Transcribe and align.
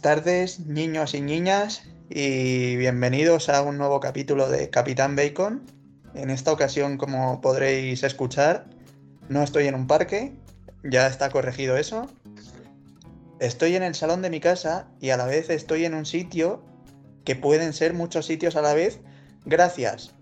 Tardes, 0.00 0.60
niños 0.60 1.14
y 1.14 1.20
niñas, 1.20 1.82
y 2.08 2.76
bienvenidos 2.76 3.48
a 3.48 3.62
un 3.62 3.78
nuevo 3.78 4.00
capítulo 4.00 4.48
de 4.48 4.70
Capitán 4.70 5.16
Bacon. 5.16 5.62
En 6.14 6.30
esta 6.30 6.52
ocasión, 6.52 6.98
como 6.98 7.40
podréis 7.40 8.02
escuchar, 8.02 8.66
no 9.28 9.42
estoy 9.42 9.66
en 9.66 9.74
un 9.74 9.86
parque, 9.86 10.32
ya 10.82 11.06
está 11.06 11.30
corregido 11.30 11.76
eso. 11.76 12.06
Estoy 13.40 13.76
en 13.76 13.82
el 13.82 13.94
salón 13.94 14.22
de 14.22 14.30
mi 14.30 14.40
casa 14.40 14.88
y 15.00 15.10
a 15.10 15.16
la 15.16 15.26
vez 15.26 15.50
estoy 15.50 15.84
en 15.84 15.94
un 15.94 16.06
sitio 16.06 16.62
que 17.24 17.36
pueden 17.36 17.72
ser 17.72 17.94
muchos 17.94 18.26
sitios 18.26 18.56
a 18.56 18.62
la 18.62 18.74
vez, 18.74 19.00
gracias. 19.44 20.14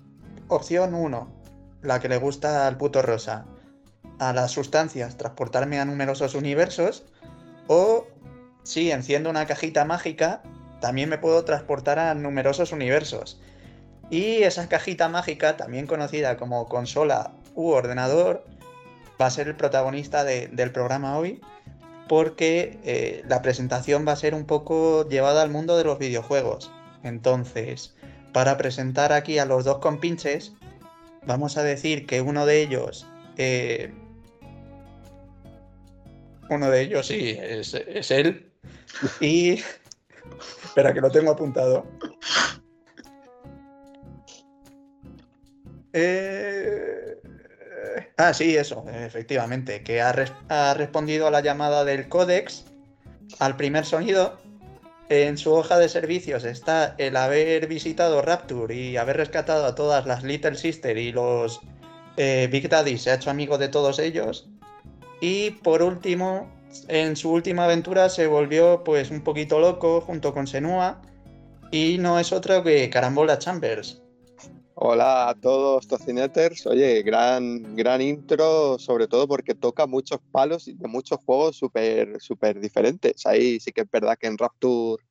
Opción 0.49 0.95
1, 0.95 1.29
la 1.83 2.01
que 2.01 2.09
le 2.09 2.17
gusta 2.19 2.67
al 2.67 2.77
puto 2.77 3.03
rosa. 3.03 3.47
A 4.19 4.33
las 4.33 4.53
sustancias, 4.53 5.17
transportarme 5.17 5.81
a 5.81 5.85
numerosos 5.85 6.35
universos. 6.35 7.05
O 7.67 8.07
si 8.65 8.91
enciendo 8.91 9.31
una 9.31 9.47
cajita 9.47 9.85
mágica, 9.85 10.43
también 10.81 11.09
me 11.09 11.19
puedo 11.19 11.45
transportar 11.45 11.99
a 11.99 12.15
numerosos 12.15 12.73
universos. 12.73 13.41
Y 14.11 14.43
esa 14.43 14.69
cajita 14.69 15.09
mágica, 15.09 15.57
también 15.57 15.87
conocida 15.87 16.37
como 16.37 16.67
consola 16.67 17.33
u 17.55 17.71
ordenador, 17.71 18.45
va 19.21 19.27
a 19.27 19.31
ser 19.31 19.49
el 19.49 19.57
protagonista 19.57 20.25
del 20.25 20.73
programa 20.73 21.17
hoy, 21.19 21.41
porque 22.09 22.79
eh, 22.85 23.23
la 23.29 23.41
presentación 23.43 24.07
va 24.07 24.13
a 24.13 24.17
ser 24.17 24.35
un 24.35 24.45
poco 24.45 25.09
llevada 25.09 25.43
al 25.43 25.51
mundo 25.51 25.77
de 25.77 25.85
los 25.85 25.99
videojuegos. 25.99 26.71
Entonces, 27.03 27.95
para 28.33 28.57
presentar 28.57 29.13
aquí 29.13 29.39
a 29.39 29.47
los 29.47 29.65
dos 29.65 29.79
compinches, 29.79 30.53
vamos 31.27 31.57
a 31.57 31.63
decir 31.63 32.07
que 32.07 32.21
uno 32.21 32.47
de 32.47 32.63
ellos... 32.63 33.07
Eh, 33.37 33.93
uno 36.51 36.71
de 36.71 36.83
ellos 36.83 37.07
sí, 37.07 37.39
es, 37.41 37.73
es 37.73 38.11
él. 38.11 38.54
Y... 39.21 39.63
Espera, 40.65 40.93
que 40.93 41.01
lo 41.01 41.11
tengo 41.11 41.31
apuntado. 41.33 41.87
Eh... 45.93 47.05
Ah, 48.17 48.33
sí, 48.33 48.57
eso, 48.57 48.85
efectivamente, 48.89 49.83
que 49.83 50.01
ha, 50.01 50.13
respondido 50.75 51.27
a 51.27 51.31
la 51.31 51.41
llamada 51.41 51.85
del 51.85 52.09
códex, 52.09 52.65
al 53.39 53.57
primer 53.57 53.85
sonido. 53.85 54.39
En 55.11 55.37
su 55.37 55.53
hoja 55.53 55.79
de 55.79 55.89
servicios 55.89 56.45
está 56.45 56.95
el 56.97 57.17
haber 57.17 57.67
visitado 57.67 58.23
Rapture 58.23 58.75
y 58.75 58.97
haber 58.97 59.19
rescatado 59.19 59.67
a 59.67 59.75
todas 59.75 60.07
las 60.07 60.23
Little 60.23 60.55
Sister 60.55 60.97
y 60.97 61.13
los 61.13 61.61
eh, 62.17 62.49
Big 62.51 62.71
Daddy, 62.71 62.97
se 62.97 63.11
ha 63.11 63.15
hecho 63.15 63.31
amigo 63.31 63.59
de 63.59 63.69
todos 63.69 63.99
ellos. 63.99 64.49
Y 65.21 65.51
por 65.51 65.83
último, 65.83 66.51
en 66.89 67.17
su 67.17 67.31
última 67.31 67.65
aventura 67.65 68.09
se 68.09 68.27
volvió 68.27 68.85
pues 68.85 69.11
un 69.11 69.23
poquito 69.23 69.61
loco 69.61 70.01
junto 70.01 70.33
con 70.35 70.47
Senua 70.47 71.03
y 71.71 71.99
no 71.99 72.19
es 72.19 72.33
otro 72.33 72.63
que 72.63 72.89
Carambola 72.91 73.39
Chambers, 73.39 74.05
Hola 74.77 75.29
a 75.29 75.35
todos 75.37 75.87
tocineters. 75.87 76.67
Oye, 76.67 77.03
gran, 77.03 77.77
gran 77.77 78.03
intro, 78.03 78.77
sobre 78.81 79.07
todo 79.07 79.29
porque 79.29 79.55
toca 79.55 79.87
muchos 79.87 80.19
palos 80.33 80.65
de 80.67 80.89
muchos 80.89 81.21
juegos 81.25 81.57
súper 81.57 82.21
súper 82.21 82.59
diferentes. 82.59 83.25
Ahí 83.25 83.61
sí 83.61 83.71
que 83.71 83.83
es 83.83 83.91
verdad 83.91 84.19
que 84.19 84.27
en 84.27 84.37
Rapture, 84.37 85.05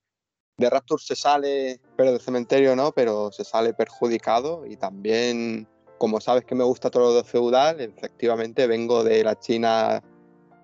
de 0.57 0.69
Rapture 0.69 1.01
se 1.01 1.15
sale, 1.15 1.79
pero 1.95 2.11
del 2.11 2.19
cementerio 2.19 2.75
no, 2.75 2.91
pero 2.91 3.31
se 3.31 3.45
sale 3.45 3.73
perjudicado. 3.73 4.65
Y 4.65 4.75
también, 4.75 5.65
como 5.97 6.19
sabes 6.19 6.43
que 6.43 6.55
me 6.55 6.65
gusta 6.65 6.91
todo 6.91 7.13
lo 7.13 7.23
feudal, 7.23 7.79
efectivamente 7.79 8.67
vengo 8.67 9.01
de 9.05 9.23
la 9.23 9.39
China, 9.39 10.03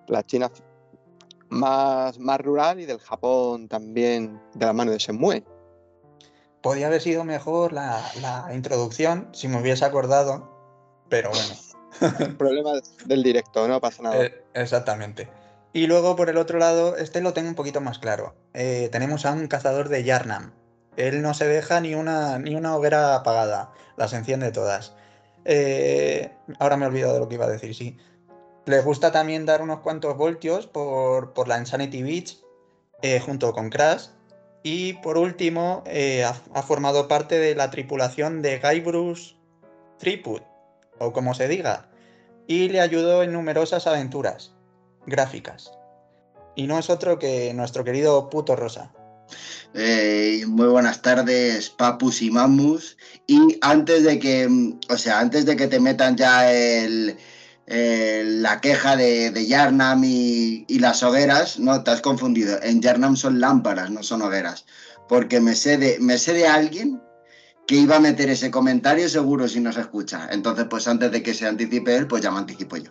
la 0.08 0.22
China 0.24 0.50
más, 1.50 2.18
más 2.18 2.40
rural 2.40 2.80
y 2.80 2.86
del 2.86 3.00
Japón 3.00 3.68
también 3.68 4.40
de 4.54 4.66
la 4.66 4.72
mano 4.72 4.92
de 4.92 4.98
Shenmue. 4.98 5.44
Podía 6.62 6.86
haber 6.86 7.00
sido 7.00 7.24
mejor 7.24 7.72
la, 7.72 8.50
introducción 8.54 9.28
si 9.32 9.48
me 9.48 9.60
hubiese 9.60 9.84
acordado, 9.84 10.48
pero 11.08 11.30
bueno. 11.30 12.36
Problema 12.38 12.72
del 13.04 13.22
directo, 13.22 13.66
no 13.66 13.80
pasa 13.80 14.02
nada. 14.02 14.24
Eh, 14.24 14.44
exactamente. 14.54 15.28
Y 15.72 15.86
luego 15.86 16.16
por 16.16 16.28
el 16.28 16.36
otro 16.36 16.58
lado, 16.58 16.96
este 16.96 17.20
lo 17.20 17.32
tengo 17.32 17.48
un 17.48 17.54
poquito 17.54 17.80
más 17.80 17.98
claro. 17.98 18.34
Eh, 18.54 18.88
tenemos 18.92 19.24
a 19.26 19.32
un 19.32 19.46
cazador 19.46 19.88
de 19.88 20.04
Yarnam. 20.04 20.52
Él 20.96 21.22
no 21.22 21.34
se 21.34 21.46
deja 21.46 21.80
ni 21.80 21.94
una, 21.94 22.38
ni 22.38 22.54
una 22.54 22.76
hoguera 22.76 23.14
apagada, 23.14 23.72
las 23.96 24.12
enciende 24.12 24.52
todas. 24.52 24.94
Eh, 25.44 26.32
ahora 26.58 26.76
me 26.76 26.84
he 26.84 26.88
olvidado 26.88 27.14
de 27.14 27.20
lo 27.20 27.28
que 27.28 27.36
iba 27.36 27.46
a 27.46 27.50
decir, 27.50 27.74
sí. 27.74 27.96
Le 28.70 28.80
gusta 28.82 29.10
también 29.10 29.46
dar 29.46 29.62
unos 29.62 29.80
cuantos 29.80 30.16
voltios 30.16 30.66
por, 30.66 31.32
por 31.32 31.48
la 31.48 31.58
Insanity 31.58 32.02
Beach 32.02 32.38
junto 33.26 33.52
con 33.52 33.68
Crash 33.68 34.08
y 34.62 34.94
por 34.94 35.16
último, 35.16 35.82
eh, 35.86 36.24
ha, 36.24 36.62
formado 36.62 37.08
parte 37.08 37.38
de 37.38 37.54
la 37.54 37.70
tripulación 37.70 38.42
de 38.42 38.58
Guybrush 38.58 39.34
Threepwood, 39.98 40.42
o 40.98 41.12
como 41.12 41.34
se 41.34 41.48
diga, 41.48 41.88
y 42.46 42.68
le 42.68 42.80
ayudó 42.80 43.22
en 43.22 43.32
numerosas 43.32 43.86
aventuras 43.86 44.52
gráficas. 45.06 45.72
Y 46.56 46.66
no 46.66 46.78
es 46.78 46.90
otro 46.90 47.18
que 47.18 47.54
nuestro 47.54 47.84
querido 47.84 48.28
puto 48.28 48.54
Rosa. 48.54 48.92
Eh, 49.72 50.44
muy 50.46 50.66
buenas 50.66 51.00
tardes, 51.00 51.70
papus 51.70 52.20
y 52.20 52.30
mamus. 52.30 52.98
Y 53.26 53.56
antes 53.62 54.04
de 54.04 54.18
que, 54.18 54.48
o 54.90 54.96
sea, 54.96 55.20
antes 55.20 55.46
de 55.46 55.56
que 55.56 55.68
te 55.68 55.80
metan 55.80 56.16
ya 56.16 56.52
el, 56.52 57.16
eh, 57.72 58.24
la 58.26 58.60
queja 58.60 58.96
de, 58.96 59.30
de 59.30 59.46
Yarnam 59.46 60.02
y, 60.02 60.66
las 60.80 61.04
hogueras, 61.04 61.60
no, 61.60 61.84
te 61.84 61.92
has 61.92 62.00
confundido. 62.00 62.60
En 62.64 62.82
Yarnam 62.82 63.14
son 63.14 63.38
lámparas, 63.38 63.90
no 63.90 64.02
son 64.02 64.22
hogueras. 64.22 64.66
Porque 65.08 65.40
me 65.40 65.54
sé 65.54 65.78
de, 65.78 65.98
me 66.00 66.18
sé 66.18 66.32
de 66.32 66.48
alguien 66.48 67.00
que 67.68 67.76
iba 67.76 67.96
a 67.96 68.00
meter 68.00 68.28
ese 68.28 68.50
comentario 68.50 69.08
seguro 69.08 69.46
si 69.46 69.60
no 69.60 69.72
se 69.72 69.82
escucha. 69.82 70.28
Entonces, 70.32 70.66
pues 70.68 70.88
antes 70.88 71.12
de 71.12 71.22
que 71.22 71.32
se 71.32 71.46
anticipe 71.46 71.94
él, 71.94 72.08
pues 72.08 72.22
ya 72.22 72.32
me 72.32 72.38
anticipo 72.38 72.76
yo. 72.76 72.90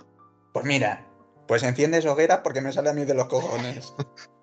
Pues 0.53 0.63
mira, 0.63 1.05
pues 1.45 1.63
enciendes 1.63 2.05
hogueras 2.05 2.39
porque 2.41 2.61
me 2.61 2.71
sale 2.71 2.89
a 2.89 2.93
mí 2.93 3.03
de 3.03 3.15
los 3.15 3.27
cojones. 3.27 3.93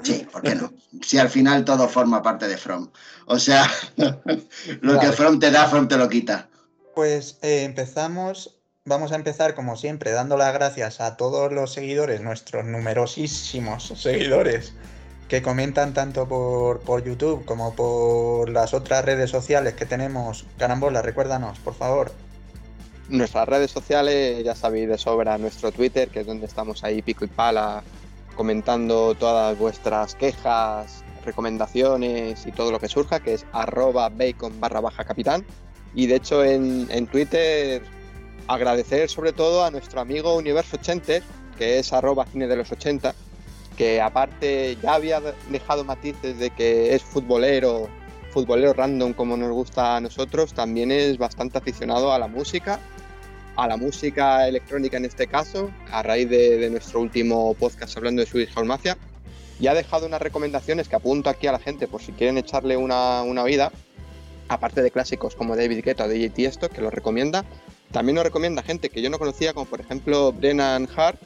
Sí, 0.00 0.24
¿por 0.30 0.42
qué 0.42 0.54
no? 0.54 0.72
Si 1.02 1.18
al 1.18 1.28
final 1.28 1.64
todo 1.64 1.88
forma 1.88 2.22
parte 2.22 2.46
de 2.46 2.56
From. 2.56 2.88
O 3.26 3.36
sea, 3.36 3.68
lo 4.80 5.00
que 5.00 5.10
From 5.10 5.40
te 5.40 5.50
da, 5.50 5.66
From 5.66 5.88
te 5.88 5.96
lo 5.96 6.08
quita. 6.08 6.48
Pues 6.94 7.36
eh, 7.42 7.64
empezamos 7.64 8.57
vamos 8.88 9.12
a 9.12 9.16
empezar, 9.16 9.54
como 9.54 9.76
siempre, 9.76 10.10
dando 10.10 10.36
las 10.36 10.52
gracias 10.52 11.00
a 11.00 11.16
todos 11.16 11.52
los 11.52 11.72
seguidores, 11.72 12.22
nuestros 12.22 12.64
numerosísimos 12.64 13.84
seguidores, 13.96 14.72
que 15.28 15.42
comentan 15.42 15.92
tanto 15.92 16.26
por, 16.26 16.80
por 16.80 17.04
YouTube 17.04 17.44
como 17.44 17.74
por 17.74 18.48
las 18.48 18.72
otras 18.74 19.04
redes 19.04 19.30
sociales 19.30 19.74
que 19.74 19.86
tenemos. 19.86 20.46
Carambola, 20.56 21.02
recuérdanos, 21.02 21.58
por 21.58 21.74
favor. 21.74 22.12
Nuestras 23.10 23.48
redes 23.48 23.70
sociales, 23.70 24.42
ya 24.44 24.54
sabéis 24.54 24.88
de 24.88 24.98
sobra, 24.98 25.38
nuestro 25.38 25.70
Twitter, 25.70 26.08
que 26.08 26.20
es 26.20 26.26
donde 26.26 26.46
estamos 26.46 26.82
ahí 26.84 27.00
pico 27.02 27.24
y 27.24 27.28
pala, 27.28 27.82
comentando 28.36 29.14
todas 29.14 29.56
vuestras 29.58 30.14
quejas, 30.14 31.04
recomendaciones 31.24 32.46
y 32.46 32.52
todo 32.52 32.70
lo 32.70 32.80
que 32.80 32.88
surja, 32.88 33.20
que 33.20 33.34
es 33.34 33.46
arroba 33.52 34.08
bacon 34.08 34.60
barra 34.60 34.80
baja 34.80 35.04
capitán. 35.04 35.44
Y 35.94 36.06
de 36.06 36.16
hecho 36.16 36.44
en, 36.44 36.86
en 36.90 37.06
Twitter 37.06 37.82
agradecer 38.48 39.08
sobre 39.10 39.32
todo 39.32 39.64
a 39.64 39.70
nuestro 39.70 40.00
amigo 40.00 40.34
Universo 40.34 40.76
80, 40.76 41.20
que 41.56 41.78
es 41.78 41.92
arroba 41.92 42.26
cine 42.26 42.48
de 42.48 42.56
los 42.56 42.72
80, 42.72 43.14
que 43.76 44.00
aparte 44.00 44.76
ya 44.82 44.94
había 44.94 45.20
dejado 45.50 45.84
matices 45.84 46.38
de 46.38 46.50
que 46.50 46.94
es 46.94 47.02
futbolero, 47.02 47.88
futbolero 48.30 48.72
random 48.72 49.12
como 49.12 49.36
nos 49.36 49.52
gusta 49.52 49.96
a 49.96 50.00
nosotros, 50.00 50.54
también 50.54 50.90
es 50.90 51.18
bastante 51.18 51.58
aficionado 51.58 52.12
a 52.12 52.18
la 52.18 52.26
música, 52.26 52.80
a 53.54 53.68
la 53.68 53.76
música 53.76 54.48
electrónica 54.48 54.96
en 54.96 55.04
este 55.04 55.26
caso, 55.26 55.70
a 55.92 56.02
raíz 56.02 56.28
de, 56.30 56.68
nuestro 56.70 57.00
último 57.00 57.54
podcast 57.54 57.96
hablando 57.96 58.20
de 58.20 58.26
Swedish 58.26 58.54
House 58.54 58.66
Mafia, 58.66 58.96
y 59.60 59.66
ha 59.66 59.74
dejado 59.74 60.06
unas 60.06 60.22
recomendaciones 60.22 60.88
que 60.88 60.96
apunto 60.96 61.28
aquí 61.28 61.48
a 61.48 61.52
la 61.52 61.58
gente 61.58 61.86
por 61.86 62.00
si 62.00 62.12
quieren 62.12 62.38
echarle 62.38 62.76
una, 62.76 63.22
una 63.22 63.44
vida, 63.44 63.72
aparte 64.48 64.82
de 64.82 64.90
clásicos 64.90 65.34
como 65.34 65.54
David 65.54 65.84
Guetta 65.84 66.04
o 66.04 66.08
DJ 66.08 66.30
Tiesto, 66.30 66.70
que 66.70 66.80
lo 66.80 66.90
recomienda, 66.90 67.44
también 67.92 68.16
nos 68.16 68.24
recomienda 68.24 68.62
gente 68.62 68.90
que 68.90 69.00
yo 69.00 69.10
no 69.10 69.18
conocía, 69.18 69.54
como 69.54 69.66
por 69.66 69.80
ejemplo 69.80 70.32
Brennan 70.32 70.88
Hart, 70.94 71.20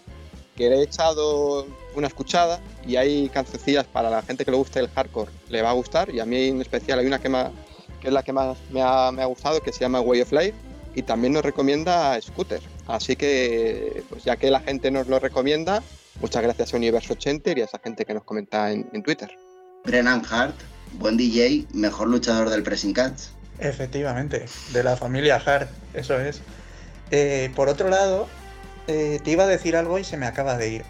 que 0.56 0.68
le 0.68 0.76
he 0.76 0.82
echado 0.82 1.66
una 1.94 2.06
escuchada 2.06 2.60
y 2.86 2.96
hay 2.96 3.28
cancioncillas 3.28 3.86
para 3.86 4.10
la 4.10 4.22
gente 4.22 4.44
que 4.44 4.50
le 4.50 4.56
guste 4.56 4.80
el 4.80 4.88
hardcore, 4.88 5.30
le 5.48 5.62
va 5.62 5.70
a 5.70 5.74
gustar. 5.74 6.14
Y 6.14 6.20
a 6.20 6.26
mí 6.26 6.48
en 6.48 6.60
especial 6.60 6.98
hay 6.98 7.06
una 7.06 7.20
que, 7.20 7.28
que 8.00 8.08
es 8.08 8.12
la 8.12 8.22
que 8.22 8.32
más 8.32 8.56
me 8.70 8.82
ha, 8.82 9.24
gustado, 9.26 9.60
que 9.60 9.72
se 9.72 9.80
llama 9.80 10.00
Way 10.00 10.20
of 10.22 10.32
Life. 10.32 10.54
Y 10.94 11.02
también 11.02 11.32
nos 11.32 11.42
recomienda 11.42 12.20
Scooter. 12.20 12.60
Así 12.86 13.16
que, 13.16 14.04
pues 14.10 14.24
ya 14.24 14.36
que 14.36 14.50
la 14.50 14.60
gente 14.60 14.90
nos 14.90 15.08
lo 15.08 15.18
recomienda, 15.18 15.82
muchas 16.20 16.42
gracias 16.42 16.74
a 16.74 16.76
Universo 16.76 17.14
80 17.14 17.52
y 17.56 17.60
a 17.62 17.64
esa 17.64 17.78
gente 17.78 18.04
que 18.04 18.12
nos 18.12 18.24
comenta 18.24 18.70
en, 18.70 18.88
en 18.92 19.02
Twitter. 19.02 19.30
Brennan 19.84 20.22
Hart, 20.28 20.54
buen 20.98 21.16
DJ, 21.16 21.66
mejor 21.72 22.08
luchador 22.08 22.50
del 22.50 22.62
Pressing 22.62 22.92
Cats. 22.92 23.32
Efectivamente, 23.62 24.46
de 24.72 24.82
la 24.82 24.96
familia 24.96 25.36
Hart, 25.36 25.70
eso 25.94 26.20
es. 26.20 26.42
Eh, 27.10 27.50
por 27.54 27.68
otro 27.68 27.88
lado, 27.88 28.28
eh, 28.88 29.20
te 29.22 29.30
iba 29.30 29.44
a 29.44 29.46
decir 29.46 29.76
algo 29.76 29.98
y 29.98 30.04
se 30.04 30.16
me 30.16 30.26
acaba 30.26 30.56
de 30.56 30.68
ir. 30.68 30.84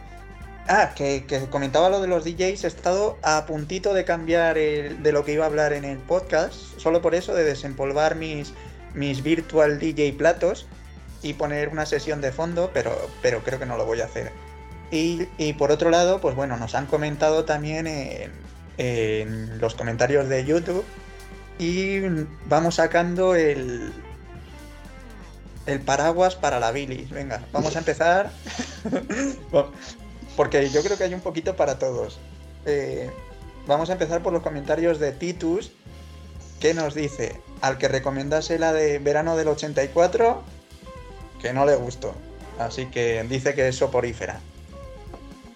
Ah, 0.68 0.92
que, 0.94 1.24
comentaba 1.50 1.90
lo 1.90 2.00
de 2.00 2.06
los 2.06 2.24
DJs, 2.24 2.64
he 2.64 2.66
estado 2.66 3.18
a 3.22 3.46
puntito 3.46 3.94
de 3.94 4.04
cambiar 4.04 4.54
de 4.54 5.12
lo 5.12 5.24
que 5.24 5.32
iba 5.32 5.44
a 5.44 5.48
hablar 5.48 5.72
en 5.72 5.84
el 5.84 5.98
podcast, 5.98 6.54
solo 6.78 7.02
por 7.02 7.14
eso, 7.14 7.34
de 7.34 7.44
desempolvar 7.44 8.14
mis, 8.14 8.54
mis 8.94 9.22
virtual 9.22 9.78
DJ 9.78 10.12
platos 10.14 10.66
y 11.22 11.34
poner 11.34 11.68
una 11.68 11.84
sesión 11.84 12.20
de 12.20 12.32
fondo, 12.32 12.70
pero, 12.72 12.96
pero 13.20 13.42
creo 13.42 13.58
que 13.58 13.66
no 13.66 13.76
lo 13.76 13.86
voy 13.86 14.00
a 14.00 14.06
hacer. 14.06 14.32
Y, 14.90 15.54
por 15.54 15.72
otro 15.72 15.88
lado, 15.88 16.20
pues 16.20 16.36
bueno, 16.36 16.58
nos 16.58 16.74
han 16.74 16.84
comentado 16.84 17.46
también 17.46 17.86
en, 17.86 19.58
los 19.58 19.74
comentarios 19.74 20.28
de 20.28 20.44
YouTube 20.44 20.84
y 21.62 22.00
vamos 22.46 22.74
sacando 22.74 23.36
el, 23.36 23.92
el 25.66 25.80
paraguas 25.80 26.34
para 26.34 26.58
la 26.58 26.72
bilis. 26.72 27.08
Venga, 27.10 27.44
vamos 27.52 27.76
a 27.76 27.78
empezar. 27.78 28.32
Porque 30.36 30.68
yo 30.70 30.82
creo 30.82 30.98
que 30.98 31.04
hay 31.04 31.14
un 31.14 31.20
poquito 31.20 31.54
para 31.54 31.78
todos. 31.78 32.18
Eh, 32.66 33.10
vamos 33.68 33.90
a 33.90 33.92
empezar 33.92 34.22
por 34.22 34.32
los 34.32 34.42
comentarios 34.42 34.98
de 34.98 35.12
Titus, 35.12 35.70
que 36.58 36.74
nos 36.74 36.96
dice, 36.96 37.40
al 37.60 37.78
que 37.78 37.86
recomendase 37.86 38.58
la 38.58 38.72
de 38.72 38.98
verano 38.98 39.36
del 39.36 39.46
84, 39.46 40.42
que 41.40 41.52
no 41.52 41.64
le 41.64 41.76
gustó. 41.76 42.12
Así 42.58 42.86
que 42.86 43.22
dice 43.28 43.54
que 43.54 43.68
es 43.68 43.76
soporífera. 43.76 44.40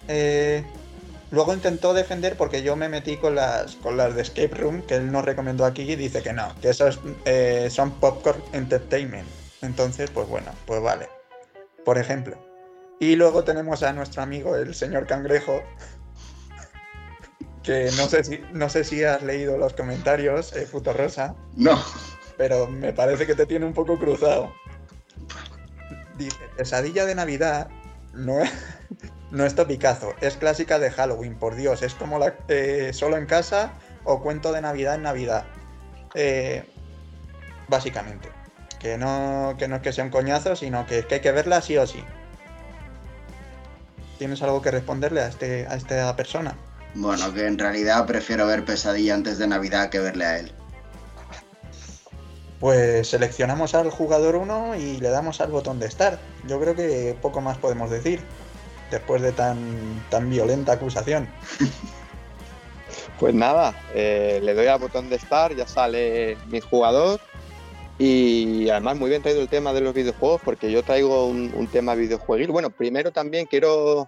Eh, 0.07 0.63
luego 1.31 1.53
intentó 1.53 1.93
defender 1.93 2.37
porque 2.37 2.63
yo 2.63 2.75
me 2.75 2.89
metí 2.89 3.17
con 3.17 3.35
las, 3.35 3.75
con 3.75 3.97
las 3.97 4.15
de 4.15 4.21
Escape 4.21 4.55
Room, 4.55 4.81
que 4.81 4.95
él 4.95 5.11
nos 5.11 5.25
recomendó 5.25 5.65
aquí, 5.65 5.83
y 5.83 5.95
dice 5.95 6.21
que 6.21 6.33
no, 6.33 6.53
que 6.61 6.69
esos 6.69 6.99
eh, 7.25 7.67
son 7.69 7.91
popcorn 7.91 8.41
entertainment. 8.53 9.27
Entonces, 9.61 10.09
pues 10.11 10.27
bueno, 10.27 10.51
pues 10.65 10.81
vale. 10.81 11.09
Por 11.83 11.97
ejemplo. 11.97 12.37
Y 12.99 13.15
luego 13.15 13.43
tenemos 13.43 13.83
a 13.83 13.93
nuestro 13.93 14.21
amigo, 14.21 14.55
el 14.55 14.73
señor 14.73 15.05
Cangrejo, 15.07 15.61
que 17.63 17.91
no 17.97 18.07
sé 18.07 18.23
si, 18.23 18.41
no 18.53 18.69
sé 18.69 18.83
si 18.83 19.03
has 19.03 19.21
leído 19.23 19.57
los 19.57 19.73
comentarios, 19.73 20.53
eh, 20.53 20.67
Rosa. 20.93 21.35
No. 21.55 21.81
Pero 22.37 22.67
me 22.67 22.93
parece 22.93 23.25
que 23.25 23.35
te 23.35 23.45
tiene 23.45 23.65
un 23.65 23.73
poco 23.73 23.97
cruzado. 23.97 24.53
Dice, 26.17 26.37
pesadilla 26.55 27.05
de 27.05 27.13
Navidad 27.13 27.69
no 28.13 28.39
es, 28.41 28.51
no 29.31 29.45
es 29.45 29.55
topicazo, 29.55 30.13
es 30.21 30.37
clásica 30.37 30.79
de 30.79 30.91
Halloween, 30.91 31.35
por 31.35 31.55
Dios, 31.55 31.81
es 31.81 31.93
como 31.93 32.19
la 32.19 32.35
eh, 32.47 32.91
solo 32.93 33.17
en 33.17 33.25
casa 33.25 33.73
o 34.03 34.21
cuento 34.21 34.53
de 34.53 34.61
Navidad 34.61 34.95
en 34.95 35.03
Navidad. 35.03 35.45
Eh, 36.13 36.63
básicamente. 37.67 38.29
Que 38.79 38.97
no, 38.97 39.55
que 39.57 39.67
no 39.67 39.77
es 39.77 39.81
que 39.81 39.91
sea 39.91 40.03
un 40.03 40.11
coñazo, 40.11 40.55
sino 40.55 40.85
que, 40.85 41.05
que 41.05 41.15
hay 41.15 41.21
que 41.21 41.31
verla 41.31 41.61
sí 41.61 41.77
o 41.77 41.87
sí. 41.87 42.03
¿Tienes 44.17 44.41
algo 44.41 44.61
que 44.61 44.71
responderle 44.71 45.21
a, 45.21 45.27
este, 45.27 45.67
a 45.67 45.75
esta 45.75 46.15
persona? 46.15 46.55
Bueno, 46.95 47.33
que 47.33 47.45
en 47.45 47.57
realidad 47.57 48.05
prefiero 48.05 48.47
ver 48.47 48.65
Pesadilla 48.65 49.13
antes 49.13 49.37
de 49.37 49.47
Navidad 49.47 49.89
que 49.89 49.99
verle 49.99 50.25
a 50.25 50.39
él. 50.39 50.51
Pues 52.59 53.09
seleccionamos 53.09 53.75
al 53.75 53.91
jugador 53.91 54.35
1 54.35 54.75
y 54.75 54.97
le 54.97 55.09
damos 55.09 55.41
al 55.41 55.51
botón 55.51 55.79
de 55.79 55.91
Start. 55.91 56.19
Yo 56.47 56.59
creo 56.59 56.75
que 56.75 57.15
poco 57.21 57.41
más 57.41 57.57
podemos 57.57 57.91
decir 57.91 58.21
después 58.91 59.21
de 59.21 59.31
tan, 59.31 59.57
tan 60.09 60.29
violenta 60.29 60.73
acusación. 60.73 61.27
Pues 63.19 63.33
nada, 63.33 63.73
eh, 63.95 64.39
le 64.43 64.53
doy 64.53 64.67
al 64.67 64.79
botón 64.79 65.09
de 65.09 65.17
Start, 65.17 65.55
ya 65.55 65.67
sale 65.67 66.37
mi 66.47 66.59
jugador. 66.59 67.19
Y 67.99 68.69
además 68.69 68.97
muy 68.97 69.09
bien 69.09 69.23
traído 69.23 69.41
el 69.41 69.49
tema 69.49 69.73
de 69.73 69.81
los 69.81 69.95
videojuegos 69.95 70.39
porque 70.45 70.71
yo 70.71 70.83
traigo 70.83 71.25
un, 71.25 71.67
tema 71.71 71.95
videojueguil. 71.95 72.51
Bueno, 72.51 72.69
primero 72.69 73.11
también 73.11 73.47
quiero 73.47 74.07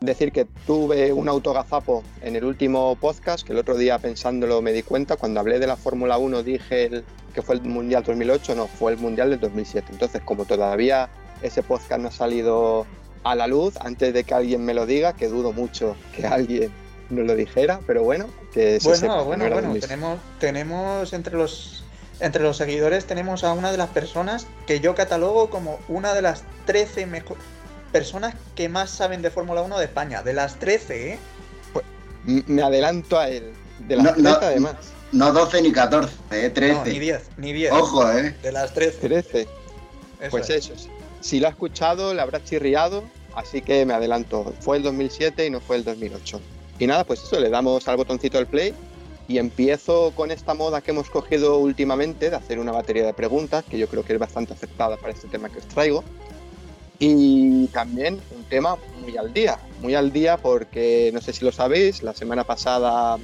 decir 0.00 0.32
que 0.32 0.44
tuve 0.66 1.12
un 1.14 1.28
autogazapo 1.28 2.04
en 2.20 2.36
el 2.36 2.44
último 2.44 2.94
podcast, 2.96 3.46
que 3.46 3.54
el 3.54 3.58
otro 3.58 3.78
día 3.78 3.98
pensándolo 3.98 4.60
me 4.60 4.72
di 4.72 4.82
cuenta, 4.82 5.16
cuando 5.16 5.40
hablé 5.40 5.58
de 5.58 5.66
la 5.66 5.76
Fórmula 5.76 6.18
1 6.18 6.42
dije 6.42 7.02
que 7.34 7.40
fue 7.40 7.54
el 7.54 7.62
Mundial 7.62 8.02
2008, 8.02 8.54
no, 8.54 8.66
fue 8.66 8.92
el 8.92 8.98
Mundial 8.98 9.30
del 9.30 9.40
2007. 9.40 9.88
Entonces, 9.92 10.20
como 10.22 10.44
todavía 10.44 11.08
ese 11.40 11.62
podcast 11.62 12.02
no 12.02 12.08
ha 12.08 12.12
salido 12.12 12.86
a 13.24 13.34
la 13.34 13.46
luz, 13.46 13.74
antes 13.80 14.12
de 14.12 14.24
que 14.24 14.34
alguien 14.34 14.64
me 14.64 14.74
lo 14.74 14.86
diga, 14.86 15.12
que 15.14 15.28
dudo 15.28 15.52
mucho 15.52 15.96
que 16.14 16.26
alguien 16.26 16.72
nos 17.10 17.26
lo 17.26 17.36
dijera, 17.36 17.80
pero 17.86 18.02
bueno, 18.02 18.26
que 18.52 18.80
se 18.80 18.88
Bueno, 18.88 19.24
bueno, 19.24 19.48
bueno, 19.50 19.74
tenemos, 19.80 20.18
tenemos 20.38 21.12
entre 21.12 21.36
los 21.36 21.84
entre 22.20 22.42
los 22.44 22.56
seguidores 22.56 23.04
tenemos 23.04 23.42
a 23.42 23.52
una 23.52 23.72
de 23.72 23.78
las 23.78 23.88
personas 23.88 24.46
que 24.66 24.78
yo 24.78 24.94
catalogo 24.94 25.50
como 25.50 25.80
una 25.88 26.14
de 26.14 26.22
las 26.22 26.44
13 26.66 27.08
personas 27.90 28.34
que 28.54 28.68
más 28.68 28.90
saben 28.90 29.22
de 29.22 29.30
Fórmula 29.30 29.62
1 29.62 29.78
de 29.78 29.84
España. 29.84 30.22
De 30.22 30.32
las 30.32 30.56
13, 30.60 31.12
¿eh? 31.12 31.18
Pues, 31.72 31.84
me 32.24 32.62
adelanto 32.62 33.18
a 33.18 33.28
él. 33.28 33.52
De 33.80 33.96
las 33.96 34.14
13 34.14 34.30
además. 34.40 34.74
No 35.10 35.32
12 35.32 35.62
ni 35.62 35.72
14, 35.72 36.14
¿eh? 36.30 36.50
13. 36.50 36.74
No, 36.74 36.84
ni 36.84 36.98
10, 36.98 37.22
ni 37.36 37.52
10. 37.52 37.72
Ojo, 37.72 38.10
¿eh? 38.12 38.34
De 38.40 38.52
las 38.52 38.72
13. 38.72 39.08
13. 39.08 39.48
pues 40.30 40.48
eso, 40.48 40.72
si 41.22 41.40
lo 41.40 41.46
ha 41.46 41.50
escuchado, 41.50 42.12
le 42.12 42.20
habrá 42.20 42.42
chirriado, 42.44 43.04
así 43.34 43.62
que 43.62 43.86
me 43.86 43.94
adelanto. 43.94 44.52
Fue 44.60 44.76
el 44.76 44.82
2007 44.82 45.46
y 45.46 45.50
no 45.50 45.60
fue 45.60 45.76
el 45.76 45.84
2008. 45.84 46.40
Y 46.78 46.86
nada, 46.86 47.04
pues 47.04 47.22
eso, 47.22 47.38
le 47.40 47.48
damos 47.48 47.86
al 47.88 47.96
botoncito 47.96 48.38
del 48.38 48.46
play 48.46 48.74
y 49.28 49.38
empiezo 49.38 50.12
con 50.16 50.30
esta 50.30 50.52
moda 50.52 50.80
que 50.80 50.90
hemos 50.90 51.08
cogido 51.08 51.58
últimamente 51.58 52.28
de 52.28 52.36
hacer 52.36 52.58
una 52.58 52.72
batería 52.72 53.06
de 53.06 53.14
preguntas, 53.14 53.64
que 53.64 53.78
yo 53.78 53.86
creo 53.88 54.04
que 54.04 54.14
es 54.14 54.18
bastante 54.18 54.52
aceptada 54.52 54.96
para 54.96 55.12
este 55.12 55.28
tema 55.28 55.48
que 55.48 55.58
os 55.58 55.68
traigo. 55.68 56.02
Y 56.98 57.66
también 57.68 58.20
un 58.36 58.44
tema 58.44 58.76
muy 59.00 59.16
al 59.16 59.32
día, 59.32 59.58
muy 59.80 59.94
al 59.94 60.12
día 60.12 60.36
porque 60.36 61.10
no 61.14 61.20
sé 61.20 61.32
si 61.32 61.44
lo 61.44 61.52
sabéis, 61.52 62.02
la 62.02 62.14
semana 62.14 62.44
pasada 62.44 63.18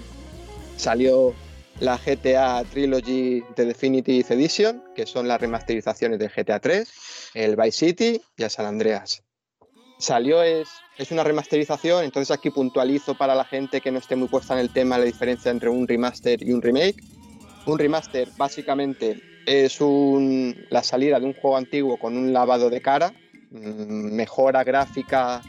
salió 0.76 1.34
la 1.80 1.98
GTA 1.98 2.64
Trilogy 2.64 3.42
de 3.56 3.64
Definitive 3.66 4.34
Edition, 4.34 4.82
que 4.94 5.06
son 5.06 5.28
las 5.28 5.40
remasterizaciones 5.40 6.19
de 6.19 6.28
GTA 6.28 6.60
3, 6.60 6.88
el 7.34 7.56
Vice 7.56 7.86
City 7.86 8.20
y 8.36 8.42
el 8.42 8.50
San 8.50 8.66
Andreas. 8.66 9.22
Salió 9.98 10.42
es 10.42 10.69
es 10.98 11.12
una 11.12 11.22
remasterización, 11.22 12.04
entonces 12.04 12.36
aquí 12.36 12.50
puntualizo 12.50 13.16
para 13.16 13.36
la 13.36 13.44
gente 13.44 13.80
que 13.80 13.92
no 13.92 14.00
esté 14.00 14.16
muy 14.16 14.26
puesta 14.26 14.54
en 14.54 14.60
el 14.60 14.72
tema 14.72 14.98
la 14.98 15.04
diferencia 15.04 15.50
entre 15.50 15.69
un 15.69 15.86
remaster 15.86 16.42
y 16.42 16.52
un 16.52 16.60
remake. 16.60 16.96
Un 17.66 17.78
remaster 17.78 18.28
básicamente 18.36 19.23
es 19.47 19.78
la 20.70 20.82
salida 20.82 21.20
de 21.20 21.26
un 21.26 21.35
juego 21.35 21.56
antiguo 21.56 21.97
con 21.99 22.16
un 22.16 22.32
lavado 22.32 22.68
de 22.68 22.80
cara, 22.80 23.12
mm, 23.50 24.12
mejora 24.12 24.64
gráfica, 24.64 25.40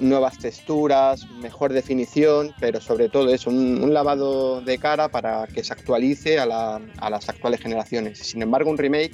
nuevas 0.00 0.38
texturas, 0.38 1.28
mejor 1.40 1.72
definición, 1.72 2.54
pero 2.58 2.80
sobre 2.80 3.08
todo 3.08 3.32
es 3.32 3.46
un, 3.46 3.92
lavado 3.92 4.60
de 4.60 4.78
cara 4.78 5.08
para 5.08 5.46
que 5.46 5.62
se 5.62 5.72
actualice 5.72 6.38
a, 6.38 6.44
a 6.44 7.10
las 7.10 7.28
actuales 7.28 7.60
generaciones. 7.60 8.18
Sin 8.18 8.42
embargo, 8.42 8.70
un 8.70 8.78
remake 8.78 9.12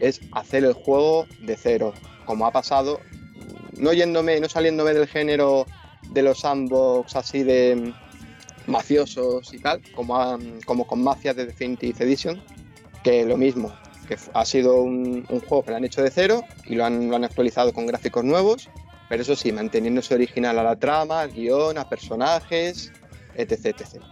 es 0.00 0.20
hacer 0.32 0.64
el 0.64 0.72
juego 0.74 1.26
de 1.40 1.56
cero, 1.56 1.94
como 2.26 2.46
ha 2.46 2.52
pasado 2.52 3.00
no 3.78 3.92
yéndome, 3.92 4.40
no 4.40 4.48
saliéndome 4.48 4.94
del 4.94 5.06
género 5.06 5.66
de 6.10 6.22
los 6.22 6.40
sandbox 6.40 7.16
así 7.16 7.42
de 7.42 7.92
mafiosos 8.66 9.52
y 9.52 9.58
tal, 9.58 9.80
como, 9.94 10.38
como 10.64 10.86
con 10.86 11.02
Mafia 11.02 11.34
de 11.34 11.46
Definitive 11.46 12.04
Edition, 12.04 12.42
que 13.04 13.24
lo 13.24 13.36
mismo, 13.36 13.72
que 14.08 14.16
ha 14.34 14.44
sido 14.44 14.82
un, 14.82 15.24
juego 15.26 15.62
que 15.62 15.70
lo 15.70 15.76
han 15.76 15.84
hecho 15.84 16.02
de 16.02 16.10
cero 16.10 16.42
y 16.64 16.74
lo 16.74 16.84
han, 16.84 17.08
lo 17.08 17.16
han, 17.16 17.24
actualizado 17.24 17.72
con 17.72 17.86
gráficos 17.86 18.24
nuevos, 18.24 18.68
pero 19.08 19.22
eso 19.22 19.36
sí, 19.36 19.52
manteniéndose 19.52 20.14
original 20.14 20.58
a 20.58 20.62
la 20.62 20.76
trama, 20.76 21.20
al 21.20 21.32
guion, 21.32 21.78
a 21.78 21.88
personajes, 21.88 22.92
etc. 23.34 23.66
etc. 23.66 24.02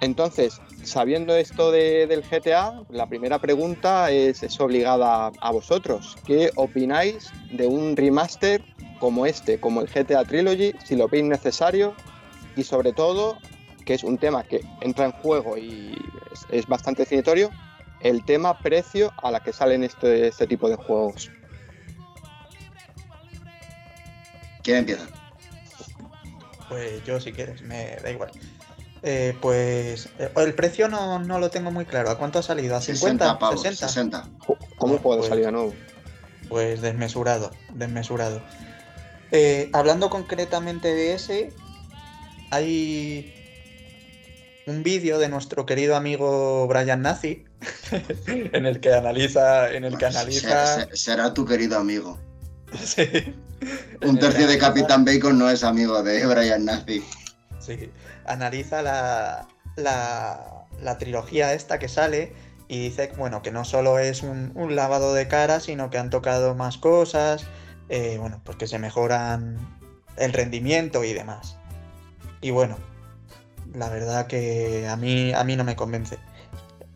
Entonces, 0.00 0.60
sabiendo 0.84 1.34
esto 1.34 1.72
del 1.72 2.22
GTA, 2.22 2.82
la 2.88 3.06
primera 3.06 3.38
pregunta 3.40 4.10
es, 4.10 4.42
es 4.42 4.60
obligada 4.60 5.32
a 5.40 5.50
vosotros. 5.50 6.16
¿Qué 6.24 6.50
opináis 6.54 7.30
de 7.50 7.66
un 7.66 7.96
remaster 7.96 8.62
como 9.00 9.26
este, 9.26 9.58
como 9.58 9.80
el 9.80 9.88
GTA 9.88 10.24
Trilogy, 10.24 10.72
si 10.84 10.96
lo 10.96 11.08
veis 11.08 11.24
necesario 11.24 11.94
y 12.56 12.64
sobre 12.64 12.92
todo, 12.92 13.38
que 13.84 13.94
es 13.94 14.04
un 14.04 14.18
tema 14.18 14.42
que 14.42 14.60
entra 14.80 15.06
en 15.06 15.12
juego 15.12 15.56
y 15.56 15.94
es, 16.50 16.66
bastante 16.66 17.02
definitorio, 17.02 17.50
el 18.00 18.24
tema 18.24 18.58
precio 18.58 19.12
a 19.22 19.30
la 19.30 19.40
que 19.40 19.52
salen 19.52 19.82
este, 19.82 20.28
este 20.28 20.46
tipo 20.46 20.68
de 20.68 20.76
juegos. 20.76 21.30
¿Quién 24.62 24.78
empieza? 24.78 25.06
Pues 26.68 27.04
yo 27.04 27.20
si 27.20 27.32
quieres, 27.32 27.62
me 27.62 27.96
da 28.02 28.10
igual. 28.10 28.30
Eh, 29.02 29.36
pues 29.40 30.08
eh, 30.18 30.30
el 30.36 30.54
precio 30.54 30.88
no, 30.88 31.20
lo 31.20 31.50
tengo 31.50 31.70
muy 31.70 31.84
claro. 31.84 32.10
¿A 32.10 32.18
cuánto 32.18 32.38
ha 32.38 32.42
salido? 32.42 32.76
¿A 32.76 32.80
50? 32.80 33.38
60, 33.38 33.88
60. 33.88 34.28
¿Cómo 34.76 34.98
puede 34.98 35.20
pues, 35.20 35.30
salir 35.30 35.46
a 35.46 35.50
nuevo? 35.50 35.74
Pues 36.48 36.80
desmesurado, 36.80 37.50
desmesurado. 37.74 38.42
Eh, 39.30 39.70
hablando 39.72 40.10
concretamente 40.10 40.94
de 40.94 41.14
ese, 41.14 41.52
hay 42.50 43.34
un 44.66 44.82
vídeo 44.82 45.18
de 45.18 45.28
nuestro 45.28 45.66
querido 45.66 45.96
amigo 45.96 46.66
Brian 46.66 47.02
Nazi 47.02 47.44
en 48.26 48.66
el 48.66 48.80
que 48.80 48.92
analiza, 48.92 49.72
en 49.72 49.84
el 49.84 49.96
que 49.96 50.06
analiza. 50.06 50.88
Será, 50.94 51.34
tu 51.34 51.44
querido 51.44 51.78
amigo. 51.78 52.18
Un 54.02 54.18
tercio 54.18 54.46
de 54.46 54.58
Capitán 54.58 55.04
Bacon 55.04 55.38
no 55.38 55.50
es 55.50 55.64
amigo 55.64 56.02
de 56.02 56.24
Brian 56.26 56.64
Nazi. 56.64 57.02
Sí, 57.58 57.90
analiza 58.26 58.82
la, 58.82 59.48
la, 59.76 60.98
trilogía 60.98 61.54
esta 61.54 61.78
que 61.78 61.88
sale 61.88 62.32
y 62.68 62.80
dice 62.80 63.12
bueno, 63.16 63.42
que 63.42 63.50
no 63.50 63.64
solo 63.64 63.98
es 63.98 64.22
un, 64.22 64.52
lavado 64.74 65.14
de 65.14 65.28
cara, 65.28 65.60
sino 65.60 65.90
que 65.90 65.98
han 65.98 66.10
tocado 66.10 66.54
más 66.54 66.78
cosas, 66.78 67.46
eh, 67.88 68.16
bueno, 68.18 68.40
pues 68.44 68.56
que 68.56 68.66
se 68.66 68.78
mejoran 68.78 69.58
el 70.16 70.32
rendimiento 70.32 71.04
y 71.04 71.12
demás. 71.12 71.56
Y 72.40 72.50
bueno, 72.50 72.78
la 73.74 73.88
verdad 73.88 74.26
que 74.26 74.86
a 74.88 74.96
mí, 74.96 75.32
a 75.32 75.44
mí 75.44 75.56
no 75.56 75.64
me 75.64 75.76
convence. 75.76 76.18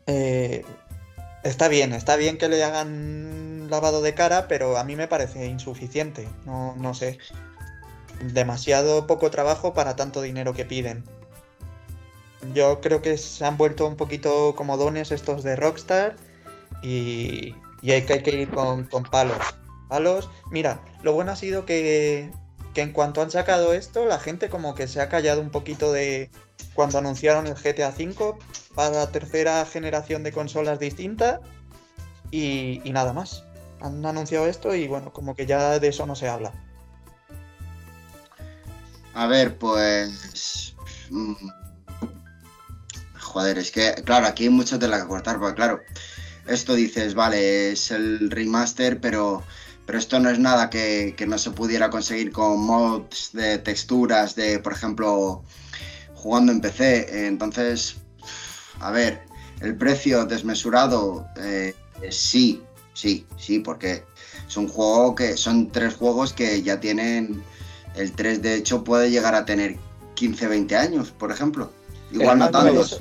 Eh, 0.07 0.65
está 1.43 1.69
bien, 1.69 1.93
está 1.93 2.17
bien 2.17 2.39
que 2.39 2.49
le 2.49 2.63
hagan 2.63 3.52
lavado 3.73 4.03
de 4.03 4.15
cara, 4.15 4.47
pero 4.47 4.79
a 4.79 4.85
mí 4.85 4.95
me 4.95 5.09
parece 5.09 5.47
insuficiente. 5.47 6.29
No, 6.47 6.77
no 6.77 6.95
sé. 6.95 7.19
Demasiado 8.33 9.09
poco 9.09 9.31
trabajo 9.31 9.75
para 9.75 9.97
tanto 9.97 10.23
dinero 10.23 10.55
que 10.55 10.65
piden. 10.65 11.03
Yo 12.55 12.81
creo 12.81 13.03
que 13.03 13.19
se 13.19 13.45
han 13.45 13.57
vuelto 13.57 13.87
un 13.87 13.97
poquito 13.97 14.55
como 14.55 14.77
dones 14.77 15.11
estos 15.11 15.43
de 15.43 15.57
Rockstar 15.57 16.17
y, 16.83 17.55
hay, 17.83 18.03
que, 18.03 18.13
hay 18.13 18.23
que 18.23 18.31
ir 18.43 18.51
con, 18.51 18.85
con 18.85 19.03
palos. 19.03 19.39
Palos. 19.89 20.31
Mira, 20.51 20.81
lo 21.03 21.13
bueno 21.13 21.33
ha 21.33 21.37
sido 21.37 21.67
que 21.67 22.31
que 22.75 22.81
en 22.81 22.93
cuanto 22.93 23.21
han 23.23 23.31
sacado 23.31 23.73
esto, 23.73 24.07
la 24.07 24.19
gente 24.19 24.49
como 24.49 24.75
que 24.75 24.89
se 24.89 25.01
ha 25.01 25.09
callado 25.09 25.41
un 25.41 25.51
poquito 25.51 25.93
de 25.93 26.31
cuando 26.75 26.99
anunciaron 26.99 27.47
el 27.47 27.55
GTA 27.55 27.91
V 27.91 28.35
para 28.75 28.91
la 28.91 29.11
tercera 29.11 29.65
generación 29.67 30.23
de 30.23 30.33
consolas 30.33 30.79
distintas 30.79 31.41
y, 32.31 32.81
nada 32.87 33.13
más. 33.13 33.45
Han 33.83 34.05
anunciado 34.07 34.47
esto 34.47 34.75
y 34.75 34.89
bueno, 34.89 35.13
como 35.13 35.35
que 35.35 35.47
ya 35.47 35.79
de 35.79 35.89
eso 35.89 36.07
no 36.07 36.15
se 36.15 36.29
habla. 36.29 36.53
A 39.15 39.27
ver, 39.27 39.59
pues... 39.59 40.75
Mm, 41.11 41.35
joder, 43.19 43.59
es 43.59 43.71
que, 43.71 43.95
claro, 44.05 44.27
aquí 44.27 44.45
hay 44.45 44.51
mucho 44.51 44.79
de 44.79 44.89
la 44.89 45.01
que 45.01 45.09
cortar, 45.09 45.39
porque 45.39 45.57
claro, 45.57 45.81
esto 46.47 46.75
dices, 46.75 47.15
vale, 47.15 47.73
es 47.73 47.91
el 47.91 48.31
remaster, 48.31 49.01
pero 49.01 49.43
pero 49.87 49.99
esto 49.99 50.21
no 50.21 50.31
es 50.31 50.39
nada 50.39 50.71
que, 50.71 51.15
no 51.27 51.39
se 51.39 51.51
pudiera 51.51 51.91
conseguir 51.91 52.33
con 52.33 52.61
mods 52.61 53.31
de 53.33 53.59
texturas, 53.59 54.35
de, 54.35 54.59
por 54.59 54.73
ejemplo, 54.73 55.43
jugando 56.15 56.53
en 56.53 56.61
PC. 56.61 57.27
Entonces, 57.27 57.97
a 58.81 58.91
ver, 58.91 59.23
el 59.61 59.77
precio 59.77 60.25
desmesurado, 60.25 61.27
eh, 61.37 61.75
sí, 62.11 62.63
sí, 62.95 63.27
sí, 63.37 63.59
porque 63.59 64.05
es 64.47 64.57
un 64.57 64.69
juego 64.69 65.15
que 65.15 65.37
son 65.37 65.71
tres 65.71 65.95
juegos 65.95 66.33
que 66.33 66.63
ya 66.63 66.81
tienen, 66.81 67.43
el 67.95 68.13
3 68.13 68.43
de 68.43 68.55
hecho 68.55 68.85
puede 68.85 69.11
llegar 69.11 69.35
a 69.35 69.45
tener 69.45 69.77
15, 70.15 70.49
20 70.49 70.77
años, 70.77 71.11
por 71.11 71.31
ejemplo. 71.31 71.71
Igual 72.11 72.39
no 72.39 72.51
tantos. 72.51 73.01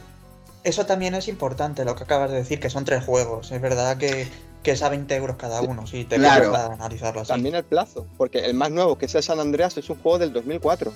Eso 0.63 0.85
también 0.85 1.15
es 1.15 1.27
importante 1.27 1.85
lo 1.85 1.95
que 1.95 2.03
acabas 2.03 2.29
de 2.29 2.37
decir, 2.37 2.59
que 2.59 2.69
son 2.69 2.85
tres 2.85 3.03
juegos. 3.03 3.51
Es 3.51 3.61
verdad 3.61 3.97
que 3.97 4.27
que 4.63 4.71
es 4.71 4.81
a 4.81 4.89
20 4.89 5.15
euros 5.15 5.37
cada 5.37 5.61
uno, 5.61 5.87
sí, 5.87 6.05
te 6.05 6.17
claro. 6.17 6.55
analizarlo 6.55 7.21
así. 7.21 7.29
También 7.29 7.55
el 7.55 7.63
plazo, 7.63 8.07
porque 8.17 8.39
el 8.39 8.53
más 8.53 8.71
nuevo, 8.71 8.97
que 8.97 9.07
es 9.07 9.15
el 9.15 9.23
San 9.23 9.39
Andreas, 9.39 9.77
es 9.77 9.89
un 9.89 9.97
juego 9.97 10.19
del 10.19 10.33
2004. 10.33 10.93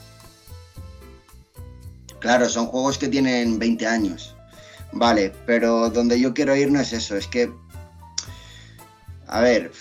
Claro, 2.20 2.50
son 2.50 2.68
juegos 2.68 2.98
que 2.98 3.08
tienen 3.08 3.60
20 3.60 3.88
años. 3.88 4.36
Vale, 4.92 5.34
pero 5.46 5.90
donde 5.90 6.20
yo 6.20 6.34
quiero 6.34 6.56
ir 6.56 6.72
no 6.72 6.80
es 6.80 6.94
eso, 6.94 7.16
es 7.16 7.28
que... 7.28 7.52
A 9.28 9.42
ver... 9.42 9.72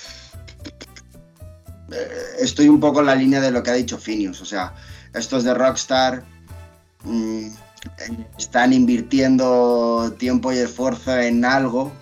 Eh, 1.93 2.09
estoy 2.41 2.69
un 2.69 2.81
poco 2.81 3.01
en 3.01 3.07
la 3.07 3.15
línea 3.15 3.41
de 3.41 3.51
lo 3.51 3.63
que 3.63 3.71
ha 3.71 3.75
dicho 3.75 3.99
Finius, 3.99 4.41
o 4.41 4.47
sea, 4.47 4.75
estos 5.13 5.45
de 5.45 5.53
Rockstar 5.55 6.25
mm, 7.05 7.49
están 8.39 8.73
invirtiendo 8.73 10.15
tiempo 10.19 10.53
y 10.53 10.59
esfuerzo 10.59 11.17
en 11.17 11.45
algo 11.45 11.93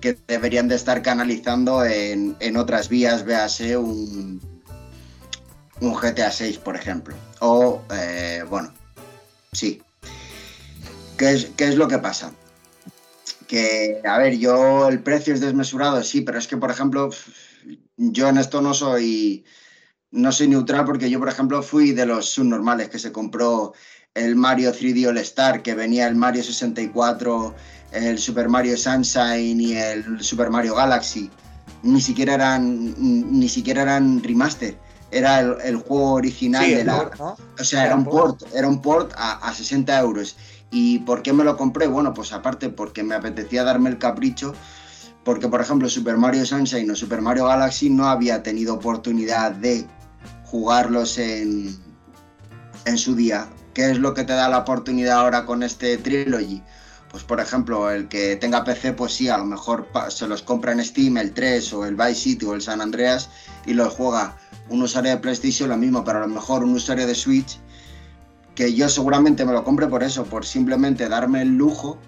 que 0.00 0.18
deberían 0.26 0.68
de 0.68 0.74
estar 0.74 1.02
canalizando 1.02 1.84
en, 1.84 2.56
otras 2.56 2.88
vías, 2.88 3.24
véase 3.24 3.76
un, 3.76 4.40
un 5.80 5.94
GTA 5.94 6.30
6, 6.30 6.58
por 6.58 6.76
ejemplo. 6.76 7.14
O, 7.40 7.82
eh, 7.92 8.44
bueno, 8.48 8.72
sí. 9.52 9.82
¿Qué 11.16 11.32
es, 11.32 11.46
¿Qué 11.56 11.68
es 11.68 11.76
lo 11.76 11.88
que 11.88 11.98
pasa? 11.98 12.32
Que, 13.46 14.00
a 14.04 14.18
ver, 14.18 14.38
yo 14.38 14.88
el 14.88 15.02
precio 15.02 15.34
es 15.34 15.40
desmesurado, 15.40 16.02
sí, 16.02 16.22
pero 16.22 16.38
es 16.38 16.46
que, 16.46 16.56
por 16.56 16.70
ejemplo, 16.70 17.10
yo 17.96 18.28
en 18.28 18.38
esto 18.38 18.60
no 18.60 18.74
soy, 18.74 19.44
no 20.10 20.32
soy 20.32 20.48
neutral 20.48 20.84
porque 20.84 21.10
yo, 21.10 21.18
por 21.18 21.28
ejemplo, 21.28 21.62
fui 21.62 21.92
de 21.92 22.06
los 22.06 22.28
subnormales 22.30 22.88
que 22.88 22.98
se 22.98 23.12
compró 23.12 23.72
el 24.14 24.34
Mario 24.34 24.72
3D 24.72 25.08
All 25.08 25.18
Star, 25.18 25.62
que 25.62 25.74
venía 25.74 26.06
el 26.08 26.16
Mario 26.16 26.42
64 26.42 27.54
el 27.92 28.18
Super 28.18 28.48
Mario 28.48 28.76
Sunshine 28.76 29.60
y 29.60 29.74
el 29.74 30.22
Super 30.22 30.50
Mario 30.50 30.74
Galaxy. 30.74 31.30
Ni 31.82 32.00
siquiera 32.00 32.34
eran 32.34 32.94
ni 32.98 33.48
siquiera 33.48 33.82
eran 33.82 34.22
remaster 34.22 34.76
era 35.12 35.40
el, 35.40 35.76
juego 35.76 36.14
original 36.14 36.68
de 36.68 36.84
la 36.84 37.10
o 37.18 37.64
sea 37.64 37.86
era, 37.86 37.94
un 37.94 38.04
port, 38.04 38.42
era 38.52 38.66
un 38.66 38.82
port 38.82 39.12
a, 39.16 39.52
60 39.54 40.00
euros 40.00 40.36
y 40.70 41.00
por 41.00 41.22
qué 41.22 41.32
me 41.32 41.44
lo 41.44 41.56
compré 41.56 41.86
bueno 41.86 42.12
pues 42.12 42.32
aparte 42.32 42.68
porque 42.68 43.02
me 43.02 43.14
apetecía 43.14 43.64
darme 43.64 43.90
el 43.90 43.98
capricho 43.98 44.54
porque 45.24 45.48
por 45.48 45.60
ejemplo 45.60 45.88
Super 45.88 46.16
Mario 46.16 46.44
Sunshine 46.44 46.90
o 46.90 46.96
Super 46.96 47.20
Mario 47.20 47.46
Galaxy 47.46 47.90
no 47.90 48.08
había 48.08 48.42
tenido 48.42 48.74
oportunidad 48.74 49.52
de 49.52 49.86
jugarlos 50.44 51.18
en 51.18 51.76
en 52.84 52.98
su 52.98 53.16
día. 53.16 53.48
Qué 53.74 53.90
es 53.90 53.98
lo 53.98 54.14
que 54.14 54.22
te 54.22 54.32
da 54.32 54.48
la 54.48 54.58
oportunidad 54.58 55.18
ahora 55.18 55.44
con 55.44 55.62
este 55.62 55.98
trilogy 55.98 56.62
pues 57.16 57.24
por 57.24 57.40
ejemplo, 57.40 57.90
el 57.90 58.08
que 58.08 58.36
tenga 58.36 58.62
PC, 58.62 58.92
pues 58.92 59.14
sí, 59.14 59.28
a 59.28 59.38
lo 59.38 59.46
mejor 59.46 59.88
se 60.10 60.26
los 60.26 60.42
compra 60.42 60.72
en 60.72 60.84
Steam, 60.84 61.16
el 61.16 61.32
3 61.32 61.72
o 61.72 61.86
el 61.86 61.94
Vice 61.94 62.14
City 62.14 62.44
o 62.44 62.54
el 62.54 62.60
San 62.60 62.82
Andreas 62.82 63.30
y 63.64 63.72
los 63.72 63.94
juega. 63.94 64.36
Un 64.68 64.82
usuario 64.82 65.12
de 65.12 65.16
PlayStation, 65.16 65.70
lo 65.70 65.78
mismo, 65.78 66.04
pero 66.04 66.18
a 66.18 66.20
lo 66.22 66.28
mejor 66.28 66.62
un 66.62 66.74
usuario 66.74 67.06
de 67.06 67.14
Switch, 67.14 67.58
que 68.56 68.74
yo 68.74 68.88
seguramente 68.88 69.44
me 69.44 69.52
lo 69.52 69.62
compre 69.62 69.86
por 69.86 70.02
eso, 70.02 70.24
por 70.24 70.44
simplemente 70.44 71.08
darme 71.08 71.42
el 71.42 71.56
lujo 71.56 71.98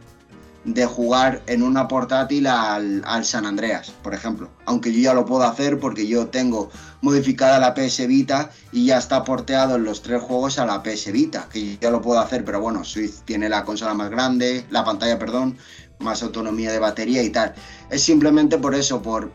de 0.64 0.87
jugar 0.87 1.43
en 1.47 1.62
una 1.62 1.87
portátil 1.88 2.47
al, 2.47 3.25
San 3.25 3.47
Andreas, 3.47 3.93
por 4.02 4.14
ejemplo. 4.14 4.50
Aunque 4.64 4.93
yo 4.93 5.00
ya 5.00 5.14
lo 5.14 5.25
puedo 5.25 5.45
hacer 5.45 5.78
porque 5.78 6.07
yo 6.07 6.28
tengo 6.28 6.71
modificada 7.02 7.59
la 7.59 7.75
PS 7.75 8.07
Vita 8.07 8.50
y 8.73 8.87
ya 8.87 8.99
está 8.99 9.25
porteado 9.25 9.76
en 9.76 9.85
los 9.85 10.02
tres 10.02 10.23
juegos 10.23 10.59
a 10.59 10.67
la 10.67 10.83
PS 10.83 11.12
Vita, 11.12 11.49
que 11.52 11.78
ya 11.78 11.90
lo 11.90 12.00
puedo 12.00 12.19
hacer, 12.19 12.45
pero 12.45 12.61
bueno, 12.61 12.83
Switch 12.83 13.23
tiene 13.25 13.49
la 13.49 13.64
consola 13.64 13.95
más 13.95 14.11
grande, 14.11 14.67
la 14.71 14.85
pantalla, 14.85 15.19
perdón, 15.19 15.57
más 16.00 16.23
autonomía 16.23 16.73
de 16.73 16.78
batería 16.78 17.23
y 17.23 17.31
tal. 17.31 17.55
Es 17.90 18.02
simplemente 18.02 18.59
por 18.59 18.75
eso, 18.75 19.02
por, 19.02 19.31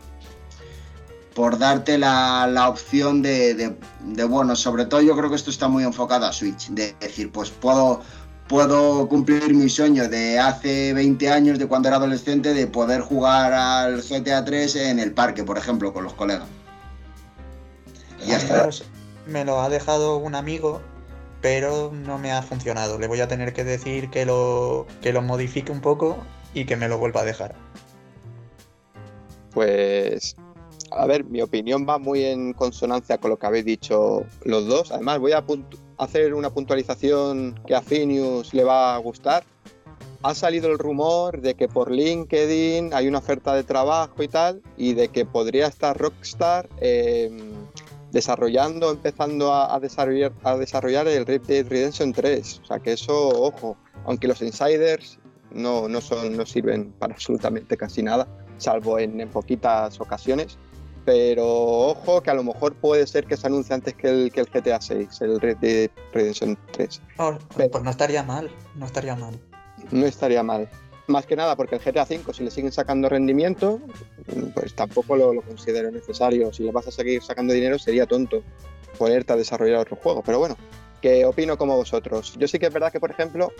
por 1.34 1.58
darte 1.58 1.98
la, 1.98 2.68
opción 2.68 3.22
de, 3.22 3.54
de, 3.54 4.24
bueno, 4.24 4.54
sobre 4.56 4.86
todo 4.86 5.02
yo 5.02 5.16
creo 5.16 5.28
que 5.28 5.36
esto 5.36 5.50
está 5.50 5.68
muy 5.68 5.84
enfocado 5.84 6.26
a 6.26 6.32
Switch, 6.32 6.68
de 6.68 6.94
decir, 7.00 7.30
pues 7.32 7.50
puedo 7.50 8.00
puedo 8.48 9.08
cumplir 9.08 9.54
mi 9.54 9.68
sueño 9.68 10.08
de 10.08 10.38
hace 10.38 10.92
20 10.92 11.30
años, 11.30 11.58
de 11.58 11.66
cuando 11.66 11.88
era 11.88 11.96
adolescente, 11.96 12.54
de 12.54 12.66
poder 12.66 13.00
jugar 13.00 13.52
al 13.52 14.02
GTA 14.02 14.44
3 14.44 14.76
en 14.76 14.98
el 14.98 15.12
parque, 15.12 15.44
por 15.44 15.58
ejemplo, 15.58 15.92
con 15.92 16.04
los 16.04 16.14
colegas. 16.14 16.48
Ya 18.26 18.38
Me 19.26 19.44
lo 19.44 19.60
ha 19.60 19.68
dejado 19.68 20.16
un 20.16 20.34
amigo, 20.34 20.80
pero 21.40 21.90
no 21.92 22.18
me 22.18 22.32
ha 22.32 22.42
funcionado. 22.42 22.98
Le 22.98 23.06
voy 23.06 23.20
a 23.20 23.28
tener 23.28 23.52
que 23.52 23.64
decir 23.64 24.10
que 24.10 24.24
lo, 24.24 24.86
que 25.02 25.12
lo 25.12 25.22
modifique 25.22 25.72
un 25.72 25.80
poco 25.80 26.18
y 26.54 26.64
que 26.64 26.76
me 26.76 26.88
lo 26.88 26.98
vuelva 26.98 27.22
a 27.22 27.24
dejar. 27.24 27.54
Pues 29.52 30.36
a 30.96 31.06
ver, 31.06 31.24
mi 31.24 31.42
opinión 31.42 31.86
va 31.88 31.98
muy 31.98 32.24
en 32.24 32.52
consonancia 32.52 33.18
con 33.18 33.30
lo 33.30 33.38
que 33.38 33.46
habéis 33.46 33.64
dicho 33.64 34.24
los 34.44 34.66
dos. 34.66 34.92
Además, 34.92 35.18
voy 35.18 35.32
a 35.32 35.44
hacer 35.98 36.34
una 36.34 36.50
puntualización 36.50 37.60
que 37.66 37.74
a 37.74 37.82
Finius 37.82 38.54
le 38.54 38.64
va 38.64 38.94
a 38.94 38.98
gustar. 38.98 39.44
Ha 40.22 40.34
salido 40.34 40.70
el 40.70 40.78
rumor 40.78 41.40
de 41.40 41.54
que 41.54 41.68
por 41.68 41.90
LinkedIn 41.90 42.94
hay 42.94 43.08
una 43.08 43.18
oferta 43.18 43.54
de 43.54 43.62
trabajo 43.62 44.22
y 44.22 44.28
tal, 44.28 44.62
y 44.76 44.94
de 44.94 45.08
que 45.08 45.26
podría 45.26 45.66
estar 45.66 45.98
Rockstar 45.98 46.68
em, 46.80 47.52
desarrollando, 48.10 48.90
empezando 48.90 49.52
a, 49.52 49.78
desarrollar, 49.80 50.32
a 50.44 50.56
desarrollar 50.56 51.08
el 51.08 51.26
Red 51.26 51.42
Dead 51.42 51.66
Redemption 51.66 52.12
3. 52.12 52.60
O 52.62 52.66
sea 52.66 52.78
que 52.78 52.92
eso, 52.92 53.28
ojo, 53.28 53.76
aunque 54.06 54.28
los 54.28 54.40
insiders 54.40 55.18
no, 55.50 55.88
no, 55.88 56.00
son, 56.00 56.36
no 56.36 56.46
sirven 56.46 56.92
para 56.92 57.14
absolutamente 57.14 57.76
casi 57.76 58.02
nada, 58.02 58.26
salvo 58.56 58.98
en 58.98 59.28
poquitas 59.28 60.00
ocasiones 60.00 60.56
pero 61.04 61.46
ojo 61.46 62.22
que 62.22 62.30
a 62.30 62.34
lo 62.34 62.42
mejor 62.42 62.74
puede 62.74 63.06
ser 63.06 63.26
que 63.26 63.36
se 63.36 63.46
anuncie 63.46 63.74
antes 63.74 63.94
que 63.94 64.08
el, 64.08 64.32
que 64.32 64.40
el 64.40 64.46
GTA 64.46 64.80
6, 64.80 65.20
el 65.20 65.40
Red 65.40 65.58
Dead 65.58 65.90
Redemption 66.12 66.58
3. 66.72 67.00
pues 67.54 67.82
no 67.82 67.90
estaría 67.90 68.22
mal, 68.22 68.50
no 68.74 68.86
estaría 68.86 69.14
mal. 69.14 69.38
No 69.90 70.06
estaría 70.06 70.42
mal. 70.42 70.68
más 71.06 71.26
que 71.26 71.36
nada 71.36 71.56
porque 71.56 71.76
el 71.76 71.82
GTA 71.82 72.04
V, 72.04 72.32
si 72.32 72.44
le 72.44 72.50
siguen 72.50 72.72
sacando 72.72 73.08
rendimiento, 73.08 73.80
pues 74.54 74.74
tampoco 74.74 75.16
lo, 75.16 75.42
considero 75.42 75.90
necesario. 75.90 76.52
Si 76.52 76.62
le 76.62 76.72
vas 76.72 76.88
a 76.88 76.90
seguir 76.90 77.22
sacando 77.22 77.52
dinero, 77.52 77.78
sería 77.78 78.06
tonto 78.06 78.42
ponerte 78.98 79.32
a 79.32 79.36
desarrollar 79.36 79.80
otro 79.80 79.96
juego. 79.96 80.22
Pero 80.24 80.38
bueno, 80.38 80.56
que 81.02 81.26
opino 81.26 81.58
como 81.58 81.76
vosotros. 81.76 82.34
Yo 82.38 82.48
sí 82.48 82.58
que 82.58 82.66
es 82.66 82.72
verdad 82.72 82.90
que, 82.90 83.00
por 83.00 83.10
ejemplo, 83.10 83.52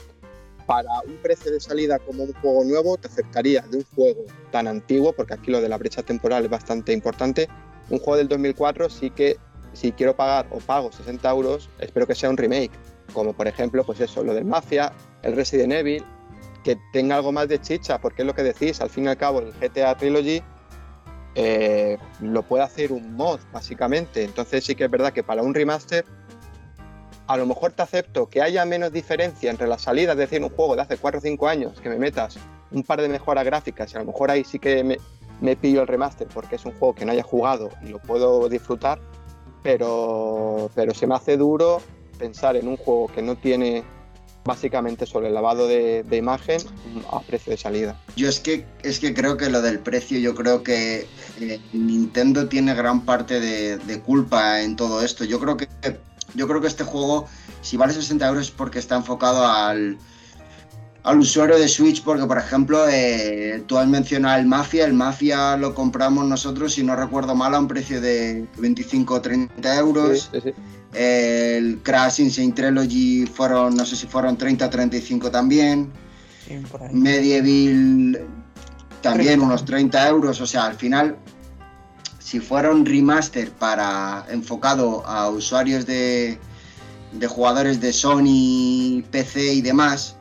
para 0.66 1.00
un 1.06 1.16
precio 1.16 1.52
de 1.52 1.60
salida 1.60 1.98
como 1.98 2.24
un 2.24 2.32
juego 2.34 2.64
nuevo, 2.64 2.96
te 2.96 3.08
acercaría 3.08 3.62
de 3.62 3.78
un 3.78 3.84
juego 3.94 4.24
tan 4.50 4.66
antiguo, 4.66 5.12
porque 5.12 5.34
aquí 5.34 5.50
lo 5.50 5.60
de 5.60 5.68
la 5.68 5.78
brecha 5.78 6.02
temporal 6.02 6.44
es 6.44 6.50
bastante 6.50 6.92
importante. 6.92 7.48
Un 7.90 7.98
juego 7.98 8.16
del 8.16 8.28
2004 8.28 8.88
sí 8.88 9.10
que, 9.10 9.36
si 9.72 9.92
quiero 9.92 10.16
pagar 10.16 10.46
o 10.50 10.58
pago 10.58 10.90
60 10.92 11.30
euros, 11.30 11.68
espero 11.78 12.06
que 12.06 12.14
sea 12.14 12.30
un 12.30 12.36
remake. 12.36 12.72
Como 13.12 13.32
por 13.32 13.46
ejemplo, 13.46 13.84
pues 13.84 14.00
eso, 14.00 14.24
lo 14.24 14.34
del 14.34 14.44
Mafia, 14.44 14.92
el 15.22 15.36
Resident 15.36 15.72
Evil, 15.72 16.04
que 16.64 16.78
tenga 16.92 17.16
algo 17.16 17.30
más 17.30 17.48
de 17.48 17.60
chicha, 17.60 18.00
porque 18.00 18.22
es 18.22 18.26
lo 18.26 18.34
que 18.34 18.42
decís, 18.42 18.80
al 18.80 18.88
fin 18.88 19.04
y 19.04 19.08
al 19.08 19.16
cabo 19.16 19.40
el 19.40 19.52
GTA 19.52 19.96
Trilogy 19.96 20.42
eh, 21.34 21.98
lo 22.20 22.42
puede 22.42 22.62
hacer 22.62 22.92
un 22.92 23.14
mod, 23.14 23.40
básicamente. 23.52 24.24
Entonces 24.24 24.64
sí 24.64 24.74
que 24.74 24.84
es 24.84 24.90
verdad 24.90 25.12
que 25.12 25.22
para 25.22 25.42
un 25.42 25.54
remaster, 25.54 26.04
a 27.26 27.36
lo 27.36 27.46
mejor 27.46 27.72
te 27.72 27.82
acepto 27.82 28.28
que 28.28 28.42
haya 28.42 28.64
menos 28.64 28.92
diferencia 28.92 29.50
entre 29.50 29.66
las 29.66 29.82
salidas, 29.82 30.14
es 30.14 30.30
decir, 30.30 30.42
un 30.42 30.50
juego 30.50 30.76
de 30.76 30.82
hace 30.82 30.96
4 30.96 31.18
o 31.18 31.22
5 31.22 31.48
años, 31.48 31.80
que 31.80 31.88
me 31.88 31.98
metas 31.98 32.36
un 32.70 32.82
par 32.82 33.00
de 33.00 33.08
mejoras 33.08 33.44
gráficas 33.44 33.92
y 33.92 33.96
a 33.96 34.00
lo 34.00 34.06
mejor 34.06 34.30
ahí 34.30 34.44
sí 34.44 34.58
que 34.58 34.84
me, 34.84 35.56
pillo 35.56 35.82
el 35.82 35.86
remaster 35.86 36.26
porque 36.28 36.56
es 36.56 36.64
un 36.64 36.72
juego 36.72 36.94
que 36.94 37.04
no 37.04 37.12
haya 37.12 37.22
jugado 37.22 37.70
y 37.82 37.88
lo 37.88 37.98
puedo 37.98 38.48
disfrutar, 38.48 39.00
pero, 39.62 40.70
pero 40.74 40.94
se 40.94 41.06
me 41.06 41.14
hace 41.14 41.36
duro 41.36 41.80
pensar 42.18 42.56
en 42.56 42.68
un 42.68 42.76
juego 42.76 43.08
que 43.08 43.22
no 43.22 43.36
tiene 43.36 43.84
básicamente 44.44 45.06
sobre 45.06 45.28
el 45.28 45.34
lavado 45.34 45.66
de, 45.66 46.04
imagen 46.12 46.60
a 47.10 47.20
precio 47.20 47.50
de 47.50 47.56
salida. 47.56 47.98
Yo 48.14 48.28
es 48.28 48.40
que, 48.40 48.66
es 48.82 49.00
que 49.00 49.14
creo 49.14 49.36
que 49.36 49.48
lo 49.48 49.62
del 49.62 49.78
precio, 49.78 50.18
yo 50.18 50.34
creo 50.34 50.62
que 50.62 51.06
eh, 51.40 51.60
Nintendo 51.72 52.46
tiene 52.48 52.74
gran 52.74 53.04
parte 53.04 53.40
de, 53.40 54.00
culpa 54.00 54.60
en 54.60 54.76
todo 54.76 55.02
esto. 55.02 55.24
Yo 55.24 55.40
creo 55.40 55.56
que, 55.56 55.66
yo 56.34 56.46
creo 56.48 56.60
que 56.60 56.66
este 56.66 56.84
juego, 56.84 57.26
si 57.62 57.76
vale 57.76 57.92
60 57.92 58.26
euros 58.26 58.46
es 58.46 58.50
porque 58.50 58.78
está 58.78 58.96
enfocado 58.96 59.46
al, 59.46 59.98
al 61.02 61.18
usuario 61.18 61.58
de 61.58 61.68
Switch, 61.68 62.02
porque 62.02 62.26
por 62.26 62.38
ejemplo, 62.38 62.86
eh, 62.88 63.62
tú 63.66 63.78
has 63.78 63.88
mencionado 63.88 64.38
el 64.40 64.46
Mafia, 64.46 64.84
el 64.84 64.94
Mafia 64.94 65.56
lo 65.56 65.74
compramos 65.74 66.26
nosotros, 66.26 66.74
si 66.74 66.82
no 66.82 66.96
recuerdo 66.96 67.34
mal, 67.34 67.54
a 67.54 67.58
un 67.58 67.68
precio 67.68 68.00
de 68.00 68.46
25 68.58 69.14
o 69.14 69.20
30 69.20 69.78
euros. 69.78 70.30
sí, 70.32 70.40
sí. 70.42 70.54
El 70.94 71.80
Crash 71.82 72.20
Insane 72.20 72.52
Trilogy 72.52 73.26
fueron, 73.26 73.74
no 73.74 73.84
sé 73.84 73.96
si 73.96 74.06
fueron 74.06 74.36
30 74.36 74.66
o 74.66 74.70
35 74.70 75.30
también. 75.30 75.90
Medieval 76.92 78.24
también 79.00 79.40
unos 79.40 79.64
30 79.64 80.08
euros. 80.08 80.40
O 80.40 80.46
sea, 80.46 80.66
al 80.66 80.74
final, 80.76 81.16
si 82.24 82.40
fuera 82.40 82.70
un 82.70 82.86
remaster 82.86 83.50
para 83.52 84.24
enfocado 84.30 85.06
a 85.06 85.28
usuarios 85.28 85.84
de, 85.84 86.38
de 87.12 87.26
jugadores 87.26 87.82
de 87.82 87.92
Sony, 87.92 89.02
PC 89.10 89.52
y 89.52 89.60
demás, 89.60 90.16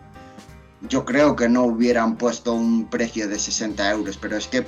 yo 0.89 1.05
creo 1.05 1.37
que 1.37 1.47
no 1.47 1.63
hubieran 1.63 2.17
puesto 2.17 2.53
un 2.53 2.89
precio 2.89 3.29
de 3.29 3.39
60 3.39 3.89
euros. 3.91 4.17
Pero 4.17 4.35
es 4.35 4.49
que, 4.49 4.67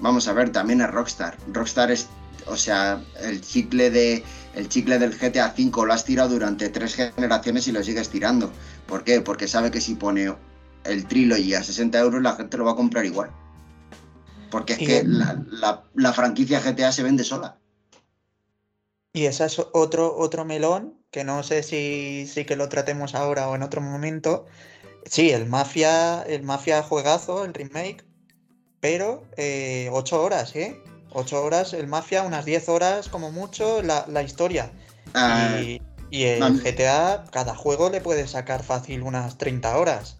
vamos 0.00 0.26
a 0.26 0.32
ver, 0.32 0.50
también 0.50 0.80
es 0.80 0.90
Rockstar. 0.90 1.36
Rockstar 1.52 1.92
es, 1.92 2.08
o 2.46 2.56
sea, 2.56 3.00
el 3.20 3.40
chicle 3.40 3.88
de 3.90 4.24
el 4.56 4.68
chicle 4.68 4.98
del 4.98 5.16
GTA 5.16 5.54
V 5.56 5.86
lo 5.86 5.92
has 5.92 6.04
tirado 6.04 6.30
durante 6.30 6.68
tres 6.68 6.96
generaciones 6.96 7.68
y 7.68 7.72
lo 7.72 7.84
sigues 7.84 8.08
tirando. 8.08 8.50
¿Por 8.88 9.04
qué? 9.04 9.20
Porque 9.20 9.46
sabe 9.46 9.70
que 9.70 9.80
si 9.80 9.94
pone 9.94 10.34
el 10.82 11.06
Trilogy 11.06 11.54
a 11.54 11.62
60 11.62 11.96
euros 12.00 12.20
la 12.20 12.34
gente 12.34 12.56
lo 12.56 12.64
va 12.64 12.72
a 12.72 12.76
comprar 12.76 13.06
igual. 13.06 13.30
Porque 14.50 14.74
es 14.74 14.78
que 14.78 15.04
la, 15.04 16.12
franquicia 16.12 16.60
GTA 16.60 16.92
se 16.92 17.02
vende 17.02 17.24
sola. 17.24 17.58
Y 19.12 19.26
ese 19.26 19.44
es 19.44 19.58
otro, 19.72 20.16
otro 20.16 20.44
melón 20.44 20.98
que 21.10 21.24
no 21.24 21.42
sé 21.42 21.62
si, 21.62 22.26
si 22.26 22.44
que 22.44 22.56
lo 22.56 22.68
tratemos 22.68 23.14
ahora 23.14 23.48
o 23.48 23.54
en 23.54 23.62
otro 23.62 23.80
momento. 23.80 24.46
Sí, 25.04 25.30
el 25.30 25.46
Mafia, 25.46 26.22
el 26.22 26.42
Mafia 26.42 26.82
juegazo, 26.82 27.44
el 27.44 27.54
remake, 27.54 28.04
pero 28.80 29.24
eh, 29.36 29.88
ocho 29.92 30.22
horas, 30.22 30.54
¿eh? 30.54 30.80
8 31.12 31.42
horas 31.42 31.72
el 31.72 31.86
Mafia, 31.86 32.22
unas 32.22 32.44
10 32.44 32.68
horas 32.68 33.08
como 33.08 33.32
mucho 33.32 33.82
la, 33.82 34.22
historia. 34.22 34.70
Ah, 35.14 35.60
y, 35.60 35.82
y, 36.10 36.24
el 36.24 36.62
GTA, 36.62 37.24
cada 37.30 37.54
juego 37.54 37.90
le 37.90 38.00
puede 38.00 38.28
sacar 38.28 38.62
fácil 38.62 39.02
unas 39.02 39.38
30 39.38 39.76
horas. 39.76 40.19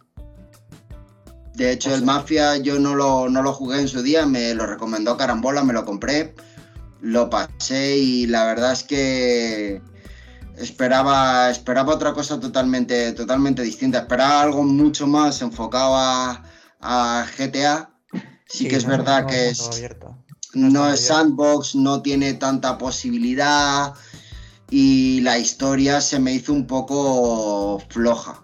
De 1.54 1.72
hecho, 1.72 1.94
el 1.94 2.04
Mafia 2.04 2.56
yo 2.56 2.78
no 2.78 2.94
lo, 2.94 3.28
no 3.28 3.42
lo 3.42 3.52
jugué 3.52 3.80
en 3.80 3.88
su 3.88 4.02
día, 4.02 4.24
me 4.26 4.54
lo 4.54 4.66
recomendó 4.66 5.16
Carambola, 5.16 5.64
me 5.64 5.72
lo 5.72 5.84
compré, 5.84 6.34
lo 7.00 7.28
pasé 7.28 7.98
y 7.98 8.26
la 8.26 8.44
verdad 8.44 8.72
es 8.72 8.84
que 8.84 9.82
esperaba, 10.56 11.50
esperaba 11.50 11.94
otra 11.94 12.12
cosa 12.12 12.38
totalmente, 12.38 13.12
totalmente 13.12 13.62
distinta. 13.62 13.98
Esperaba 13.98 14.42
algo 14.42 14.62
mucho 14.62 15.06
más 15.06 15.42
enfocado 15.42 15.94
a, 15.96 17.26
GTA. 17.36 17.90
Sí, 18.46 18.68
que 18.68 18.76
es 18.76 18.84
verdad 18.84 19.26
que 19.26 19.50
es, 19.50 19.70
no 20.54 20.88
es 20.88 21.06
sandbox, 21.06 21.74
no 21.74 22.02
tiene 22.02 22.34
tanta 22.34 22.78
posibilidad 22.78 23.94
y 24.70 25.20
la 25.20 25.38
historia 25.38 26.00
se 26.00 26.18
me 26.18 26.32
hizo 26.32 26.52
un 26.52 26.66
poco 26.66 27.80
floja. 27.88 28.42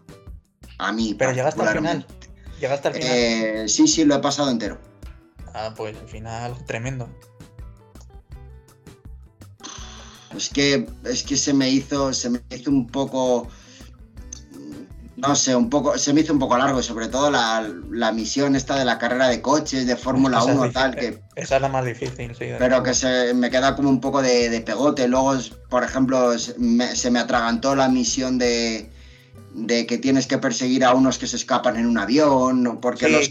A 0.78 0.92
mí. 0.92 1.14
Pero 1.18 1.32
llegaste 1.32 1.62
al 1.62 1.76
final. 1.76 2.06
¿Llegaste 2.60 2.88
al 2.88 2.94
final? 2.94 3.10
Eh, 3.10 3.64
sí, 3.68 3.86
sí, 3.86 4.04
lo 4.04 4.14
he 4.14 4.18
pasado 4.18 4.50
entero. 4.50 4.78
Ah, 5.54 5.72
pues 5.76 5.96
al 5.96 6.08
final 6.08 6.64
tremendo. 6.66 7.08
Es 10.36 10.50
que, 10.50 10.86
es 11.04 11.22
que 11.22 11.36
se 11.36 11.54
me 11.54 11.70
hizo, 11.70 12.12
se 12.12 12.28
me 12.28 12.40
hizo 12.50 12.70
un 12.70 12.86
poco 12.86 13.48
no 15.16 15.34
sé, 15.34 15.56
un 15.56 15.70
poco, 15.70 15.96
se 15.96 16.12
me 16.12 16.20
hizo 16.20 16.32
un 16.32 16.38
poco 16.38 16.58
largo, 16.58 16.82
sobre 16.82 17.08
todo 17.08 17.30
la, 17.30 18.12
misión 18.12 18.54
esta 18.54 18.76
de 18.76 18.84
la 18.84 18.98
carrera 18.98 19.28
de 19.28 19.40
coches, 19.40 19.86
de 19.86 19.96
Fórmula 19.96 20.44
1, 20.44 20.70
tal, 20.72 20.94
que... 20.94 21.22
Esa 21.34 21.56
es 21.56 21.62
la 21.62 21.68
más 21.68 21.86
difícil, 21.86 22.34
sí. 22.34 22.46
Pero 22.58 22.82
que 22.82 22.92
se 22.92 23.32
me 23.32 23.50
queda 23.50 23.74
como 23.74 23.88
un 23.88 24.00
poco 24.00 24.20
de, 24.20 24.62
pegote. 24.64 25.08
Luego, 25.08 25.34
por 25.70 25.84
ejemplo, 25.84 26.38
se 26.38 26.54
me, 26.58 27.18
atragantó 27.18 27.74
la 27.74 27.88
misión 27.88 28.36
de, 28.36 28.90
de, 29.56 29.86
que 29.86 29.98
tienes 29.98 30.26
que 30.26 30.38
perseguir 30.38 30.84
a 30.84 30.94
unos 30.94 31.18
que 31.18 31.26
se 31.26 31.36
escapan 31.36 31.76
en 31.76 31.86
un 31.86 31.98
avión, 31.98 32.78
porque 32.80 33.08
los... 33.08 33.30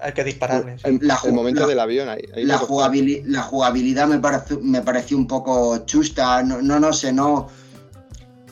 hay 0.00 0.12
que 0.12 0.24
dispararles. 0.24 0.84
El, 0.84 1.00
momento 1.32 1.66
del 1.66 1.80
avión 1.80 2.08
ahí, 2.08 2.22
la, 2.34 2.58
jugabilidad, 2.58 3.24
la 3.26 3.42
jugabilidad 3.42 4.06
me, 4.08 4.18
pareció, 4.18 4.60
me 4.60 4.82
pareció 4.82 5.16
un 5.16 5.26
poco 5.26 5.84
chusta, 5.86 6.42
no, 6.42 6.60
no, 6.60 6.78
no 6.78 6.92
sé, 6.92 7.12
no 7.12 7.48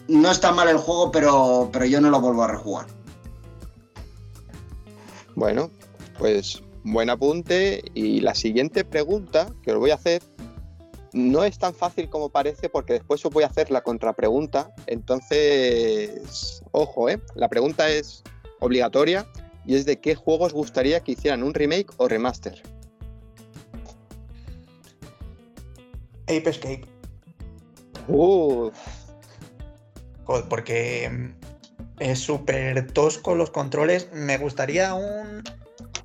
no 0.09 0.31
está 0.31 0.53
mal 0.53 0.69
el 0.69 0.79
juego, 0.79 1.13
pero, 1.13 1.69
pero 1.73 1.85
yo 1.85 2.01
no 2.01 2.11
lo 2.11 2.21
vuelvo 2.21 2.43
a 2.43 2.49
rejugar. 2.49 2.87
Bueno, 5.35 5.71
pues 6.19 6.63
buen 6.83 7.11
apunte. 7.11 7.85
Y 7.95 8.21
la 8.21 8.35
siguiente 8.35 8.85
pregunta 8.85 9.53
que 9.63 9.73
os 9.73 9.79
voy 9.79 9.91
a 9.91 9.95
hacer 9.95 10.23
no 11.19 11.45
es 11.45 11.59
tan 11.59 11.75
fácil 11.75 12.09
como 12.09 12.31
parece 12.31 12.69
porque 12.69 12.95
después 12.95 13.25
os 13.27 13.33
voy 13.33 13.43
a 13.45 13.49
hacer 13.49 13.71
la 13.71 13.83
contrapregunta. 13.83 14.75
Entonces, 14.87 16.63
ojo, 16.73 17.09
¿eh? 17.09 17.21
La 17.35 17.49
pregunta 17.49 17.91
es 17.91 18.23
obligatoria 18.61 19.27
y 19.67 19.75
es 19.75 19.85
de 19.85 20.01
qué 20.01 20.15
juegos 20.15 20.53
gustaría 20.53 21.01
que 21.01 21.13
hicieran 21.13 21.43
un 21.43 21.55
remake 21.55 21.93
o 21.97 22.09
remaster. 22.09 22.63
Ape 26.23 26.49
Escape. 26.49 26.85
Uf, 28.07 28.75
porque 30.49 31.11
mm, 31.11 32.01
es 32.01 32.19
súper 32.21 32.93
tosco 32.93 33.35
los 33.35 33.51
controles. 33.51 34.09
Me 34.13 34.39
gustaría 34.39 34.95
un 34.95 35.43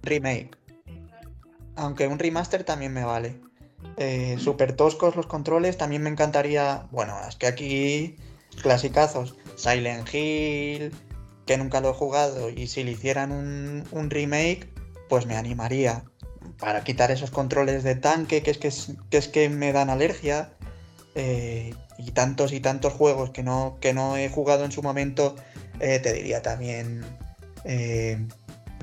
remake. 0.02 0.58
Aunque 1.76 2.08
un 2.08 2.20
remaster 2.20 2.64
también 2.64 2.94
me 2.94 3.04
vale. 3.04 3.40
Eh, 3.98 4.38
súper 4.40 4.76
toscos 4.76 5.16
los 5.16 5.28
controles. 5.28 5.78
También 5.78 6.02
me 6.02 6.10
encantaría. 6.10 6.88
Bueno, 6.92 7.16
es 7.28 7.36
que 7.36 7.48
aquí. 7.48 8.16
Clasicazos. 8.62 9.36
Silent 9.56 10.08
Hill. 10.14 10.92
Que 11.46 11.58
nunca 11.58 11.82
lo 11.82 11.92
he 11.92 11.94
jugado. 11.94 12.50
Y 12.50 12.68
si 12.68 12.84
le 12.84 12.92
hicieran 12.92 13.32
un, 13.32 14.10
remake. 14.10 14.70
Pues 15.10 15.26
me 15.26 15.36
animaría. 15.36 16.04
Para 16.60 16.84
quitar 16.84 17.12
esos 17.12 17.32
controles 17.32 17.84
de 17.84 17.96
tanque. 17.96 18.42
Que 18.42 18.52
es 18.52 18.58
que, 18.58 19.18
es 19.18 19.28
que 19.28 19.50
me 19.50 19.74
dan 19.74 19.90
alergia. 19.90 20.54
Eh, 21.16 21.74
y 21.98 22.12
tantos 22.12 22.54
y 22.54 22.60
tantos 22.60 22.94
juegos 22.94 23.30
que 23.30 23.44
no, 23.44 23.78
que 23.80 23.94
no 23.94 24.18
he 24.18 24.30
jugado 24.30 24.66
en 24.66 24.72
su 24.72 24.82
momento, 24.82 25.36
eh, 25.80 26.00
te 26.00 26.14
diría 26.14 26.42
también 26.42 27.06
eh, 27.66 28.26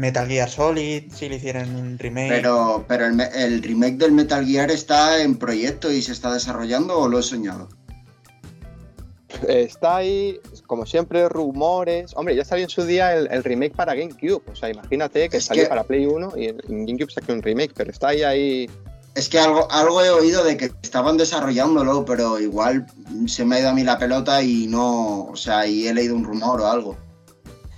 Metal 0.00 0.26
Gear 0.26 0.48
Solid, 0.48 1.12
si 1.12 1.28
le 1.28 1.36
hicieran 1.36 1.76
un 1.76 1.98
remake. 1.98 2.30
Pero, 2.30 2.84
pero 2.88 3.04
el, 3.06 3.62
remake 3.62 3.98
del 3.98 4.12
Metal 4.12 4.44
Gear 4.46 4.70
está 4.70 5.22
en 5.22 5.36
proyecto 5.36 5.92
y 5.92 6.00
se 6.00 6.12
está 6.12 6.32
desarrollando 6.32 6.98
o 6.98 7.06
lo 7.06 7.18
he 7.18 7.22
soñado? 7.22 7.68
Está 9.46 9.96
ahí, 9.96 10.40
como 10.66 10.86
siempre, 10.86 11.28
rumores. 11.28 12.12
Hombre, 12.16 12.34
ya 12.34 12.44
salió 12.46 12.64
en 12.64 12.70
su 12.70 12.84
día 12.84 13.14
el, 13.14 13.44
remake 13.44 13.76
para 13.76 13.94
GameCube. 13.94 14.42
O 14.50 14.56
sea, 14.56 14.70
imagínate 14.70 15.28
que 15.28 15.38
salió 15.38 15.68
para 15.68 15.84
Play 15.84 16.06
1 16.06 16.32
y 16.36 16.46
en, 16.46 16.86
GameCube 16.86 17.12
salió 17.12 17.34
un 17.34 17.42
remake, 17.42 17.72
pero 17.76 17.90
está 17.90 18.08
ahí 18.08 18.22
ahí. 18.22 18.70
Es 19.14 19.28
que 19.28 19.38
algo, 19.38 19.70
algo 19.70 20.02
he 20.02 20.10
oído 20.10 20.42
de 20.44 20.56
que 20.56 20.72
estaban 20.82 21.18
desarrollándolo, 21.18 22.06
pero 22.06 22.40
igual 22.40 22.86
se 23.26 23.44
me 23.44 23.56
ha 23.56 23.60
ido 23.60 23.68
a 23.68 23.74
mí 23.74 23.84
la 23.84 23.98
pelota 23.98 24.42
y 24.42 24.66
no. 24.66 25.26
O 25.26 25.36
sea, 25.36 25.66
y 25.66 25.86
he 25.86 25.92
leído 25.92 26.16
un 26.16 26.24
rumor 26.24 26.62
o 26.62 26.66
algo. 26.66 26.96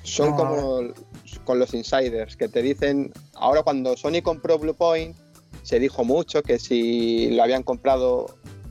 Son 0.05 0.35
como 0.35 0.93
con 1.41 1.59
los 1.59 1.75
insiders 1.75 2.37
que 2.37 2.49
te 2.49 2.63
dicen. 2.63 3.13
Ahora, 3.35 3.63
cuando 3.63 3.97
Sony 3.97 4.23
compró 4.23 4.59
Bluepoint, 4.59 5.17
se 5.63 5.79
dijo 5.79 6.05
mucho 6.05 6.43
que 6.43 6.59
si 6.59 7.31
lo 7.31 7.43
habían 7.43 7.63
comprado 7.63 8.27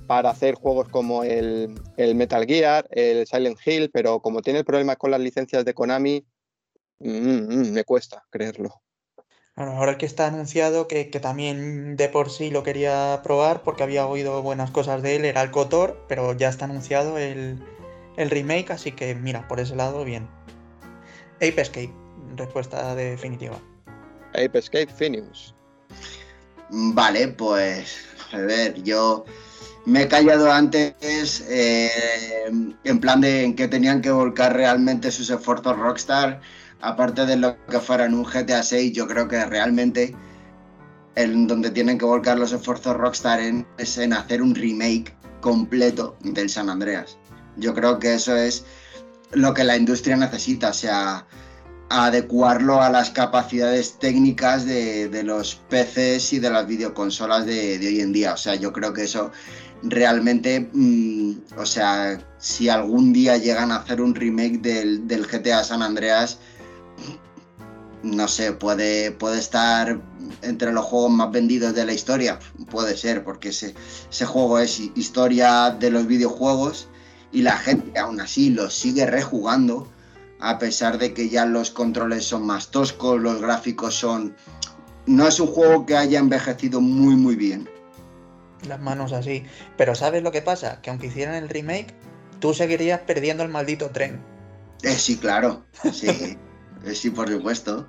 para 0.08 0.32
hacer 0.32 0.56
juegos 0.56 0.90
como 0.90 1.24
el, 1.24 1.74
Metal 1.98 2.46
Gear, 2.46 2.86
el 2.92 3.26
Silent 3.26 3.58
Hill, 3.66 3.90
pero 3.94 4.20
como 4.20 4.42
tiene 4.42 4.60
el 4.60 4.66
problema 4.66 4.98
con 4.98 5.12
las 5.12 5.22
licencias 5.22 5.64
de 5.64 5.74
Konami, 5.74 6.26
mm, 7.00 7.10
mm, 7.10 7.72
me 7.72 7.84
cuesta 7.86 8.26
creerlo. 8.30 8.82
Bueno, 9.56 9.74
ahora 9.74 9.98
que 9.98 10.06
está 10.06 10.28
anunciado 10.28 10.88
que, 10.88 11.06
también 11.06 11.96
de 11.96 12.10
por 12.10 12.30
sí 12.30 12.52
lo 12.52 12.64
quería 12.64 13.22
probar 13.24 13.64
porque 13.64 13.84
había 13.84 14.06
oído 14.06 14.42
buenas 14.42 14.72
cosas 14.72 15.02
de 15.02 15.16
él, 15.16 15.24
era 15.26 15.42
el 15.44 15.52
Cotor, 15.52 16.06
pero 16.10 16.34
ya 16.34 16.50
está 16.50 16.66
anunciado 16.66 17.18
el, 17.18 17.64
el 18.18 18.30
remake, 18.30 18.72
así 18.72 18.92
que 18.92 19.16
mira, 19.16 19.48
por 19.48 19.60
ese 19.60 19.76
lado, 19.76 20.04
bien. 20.04 20.28
Ape 21.38 21.62
Escape, 21.62 21.94
respuesta 22.36 22.96
definitiva. 22.96 23.60
Ape 24.34 24.60
Escape. 24.60 24.90
Vale, 26.70 27.28
pues 27.30 28.06
a 28.32 28.38
ver, 28.38 28.82
yo 28.84 29.26
me 29.86 30.04
he 30.04 30.08
callado 30.08 30.52
antes 30.52 31.46
eh, 31.50 31.90
en 32.84 33.00
plan 33.00 33.22
de 33.22 33.44
en 33.44 33.56
qué 33.56 33.68
tenían 33.68 34.02
que 34.02 34.12
volcar 34.12 34.54
realmente 34.56 35.12
sus 35.12 35.30
esfuerzos 35.30 35.78
Rockstar, 35.78 36.40
aparte 36.82 37.26
de 37.26 37.36
lo 37.36 37.58
que 37.66 37.80
fuera 37.80 38.06
en 38.06 38.14
un 38.14 38.24
GTA 38.24 38.64
6, 38.64 38.94
yo 38.94 39.08
creo 39.08 39.28
que 39.28 39.44
realmente 39.46 40.16
en 41.16 41.48
donde 41.48 41.72
tienen 41.72 41.98
que 41.98 42.06
volcar 42.06 42.40
los 42.40 42.54
esfuerzos 42.54 42.96
Rockstar 42.96 43.42
es 43.78 43.98
en 43.98 44.14
hacer 44.14 44.42
un 44.42 44.56
remake 44.56 45.14
completo 45.42 46.16
del 46.22 46.50
San 46.50 46.70
Andreas. 46.70 47.18
Yo 47.58 47.74
creo 47.74 48.00
que 48.00 48.14
eso 48.14 48.36
es 48.36 48.64
lo 49.32 49.54
que 49.54 49.64
la 49.64 49.76
industria 49.76 50.16
necesita, 50.16 50.70
o 50.70 50.74
sea, 50.74 51.26
adecuarlo 51.92 52.82
a 52.82 52.90
las 52.90 53.10
capacidades 53.10 54.00
técnicas 54.00 54.66
de, 54.66 55.24
los 55.24 55.56
PCs 55.70 56.34
y 56.34 56.40
de 56.40 56.50
las 56.50 56.66
videoconsolas 56.66 57.46
de, 57.46 57.78
hoy 57.80 58.00
en 58.00 58.14
día. 58.14 58.34
O 58.34 58.38
sea, 58.38 58.56
yo 58.56 58.72
creo 58.72 58.94
que 58.94 59.04
eso 59.04 59.32
realmente, 59.84 60.70
mm, 60.72 61.34
o 61.58 61.66
sea, 61.66 62.20
si 62.38 62.70
algún 62.70 63.12
día 63.12 63.38
llegan 63.38 63.72
a 63.72 63.78
hacer 63.78 64.02
un 64.02 64.16
remake 64.16 64.62
del, 64.62 65.28
GTA 65.28 65.64
San 65.64 65.82
Andreas, 65.82 66.40
no 68.04 68.28
sé, 68.28 68.54
puede, 68.54 69.12
puede 69.12 69.40
estar 69.40 70.02
entre 70.42 70.72
los 70.72 70.86
juegos 70.86 71.12
más 71.12 71.32
vendidos 71.32 71.76
de 71.76 71.86
la 71.86 71.94
historia. 71.94 72.40
Puede 72.70 72.96
ser, 72.96 73.24
porque 73.24 73.50
ese, 73.50 73.76
ese 74.10 74.26
juego 74.26 74.60
es 74.60 74.80
historia 74.96 75.72
de 75.72 75.92
los 75.92 76.08
videojuegos 76.08 76.88
y 77.32 77.42
la 77.42 77.58
gente 77.58 78.00
aún 78.00 78.20
así 78.22 78.50
lo 78.50 78.70
sigue 78.70 79.06
rejugando, 79.06 79.88
a 80.42 80.60
pesar 80.60 80.98
de 80.98 81.14
que 81.14 81.30
ya 81.30 81.46
los 81.46 81.72
controles 81.72 82.26
son 82.26 82.46
más 82.46 82.72
toscos, 82.72 83.20
los 83.20 83.42
gráficos 83.42 83.96
son... 83.96 84.36
No 85.06 85.28
es 85.28 85.40
un 85.40 85.48
juego 85.48 85.86
que 85.86 85.96
haya 85.96 86.20
envejecido 86.20 86.82
muy 86.82 87.16
muy 87.16 87.36
bien 87.36 87.68
las 88.68 88.80
manos 88.80 89.14
así. 89.14 89.44
Pero 89.78 89.96
¿sabes 89.96 90.24
lo 90.24 90.32
que 90.32 90.42
pasa? 90.42 90.82
Que 90.82 90.90
aunque 90.90 91.08
hicieran 91.08 91.36
el 91.36 91.50
remake, 91.50 91.94
tú 92.40 92.54
seguirías 92.54 93.02
perdiendo 93.02 93.44
el 93.44 93.50
maldito 93.50 93.90
tren. 93.90 94.20
Eh, 94.84 94.94
sí, 94.94 95.18
claro. 95.18 95.64
Sí, 95.92 96.08
eh, 96.86 96.96
sí, 96.96 97.10
por 97.10 97.30
supuesto. 97.30 97.88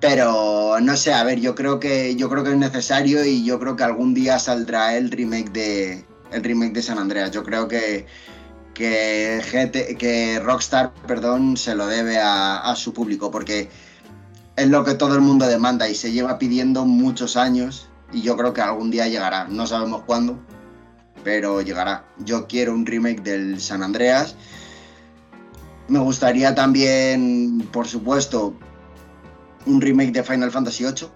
Pero 0.00 0.78
no 0.80 0.96
sé, 0.96 1.14
a 1.14 1.24
ver, 1.24 1.40
yo 1.40 1.54
creo 1.54 1.80
que 1.80 2.14
yo 2.16 2.28
creo 2.28 2.44
que 2.44 2.50
es 2.50 2.56
necesario 2.56 3.24
y 3.24 3.44
yo 3.44 3.58
creo 3.58 3.74
que 3.76 3.84
algún 3.84 4.12
día 4.12 4.38
saldrá 4.38 4.96
el 4.96 5.10
remake 5.10 5.50
de 5.52 6.04
el 6.30 6.44
remake 6.44 6.74
de 6.74 6.82
San 6.82 6.98
Andreas. 6.98 7.30
Yo 7.30 7.42
creo 7.42 7.68
que 7.68 8.06
que, 8.74 9.96
que 9.98 10.40
Rockstar, 10.40 10.92
perdón, 11.06 11.56
se 11.56 11.74
lo 11.74 11.86
debe 11.86 12.18
a, 12.18 12.74
su 12.76 12.92
público 12.92 13.30
porque 13.30 13.70
es 14.56 14.68
lo 14.68 14.84
que 14.84 14.94
todo 14.94 15.14
el 15.14 15.20
mundo 15.20 15.46
demanda 15.46 15.88
y 15.88 15.94
se 15.94 16.12
lleva 16.12 16.38
pidiendo 16.38 16.84
muchos 16.84 17.36
años 17.36 17.88
y 18.12 18.22
yo 18.22 18.36
creo 18.36 18.52
que 18.52 18.60
algún 18.60 18.90
día 18.90 19.08
llegará. 19.08 19.46
No 19.48 19.66
sabemos 19.66 20.02
cuándo, 20.02 20.38
pero 21.22 21.62
llegará. 21.62 22.04
Yo 22.18 22.46
quiero 22.46 22.74
un 22.74 22.84
remake 22.84 23.22
del 23.22 23.60
San 23.60 23.82
Andreas. 23.82 24.36
Me 25.88 25.98
gustaría 25.98 26.54
también, 26.54 27.68
por 27.72 27.86
supuesto, 27.86 28.54
un 29.66 29.80
remake 29.80 30.12
de 30.12 30.22
Final 30.22 30.50
Fantasy 30.50 30.84
VIII. 30.84 31.08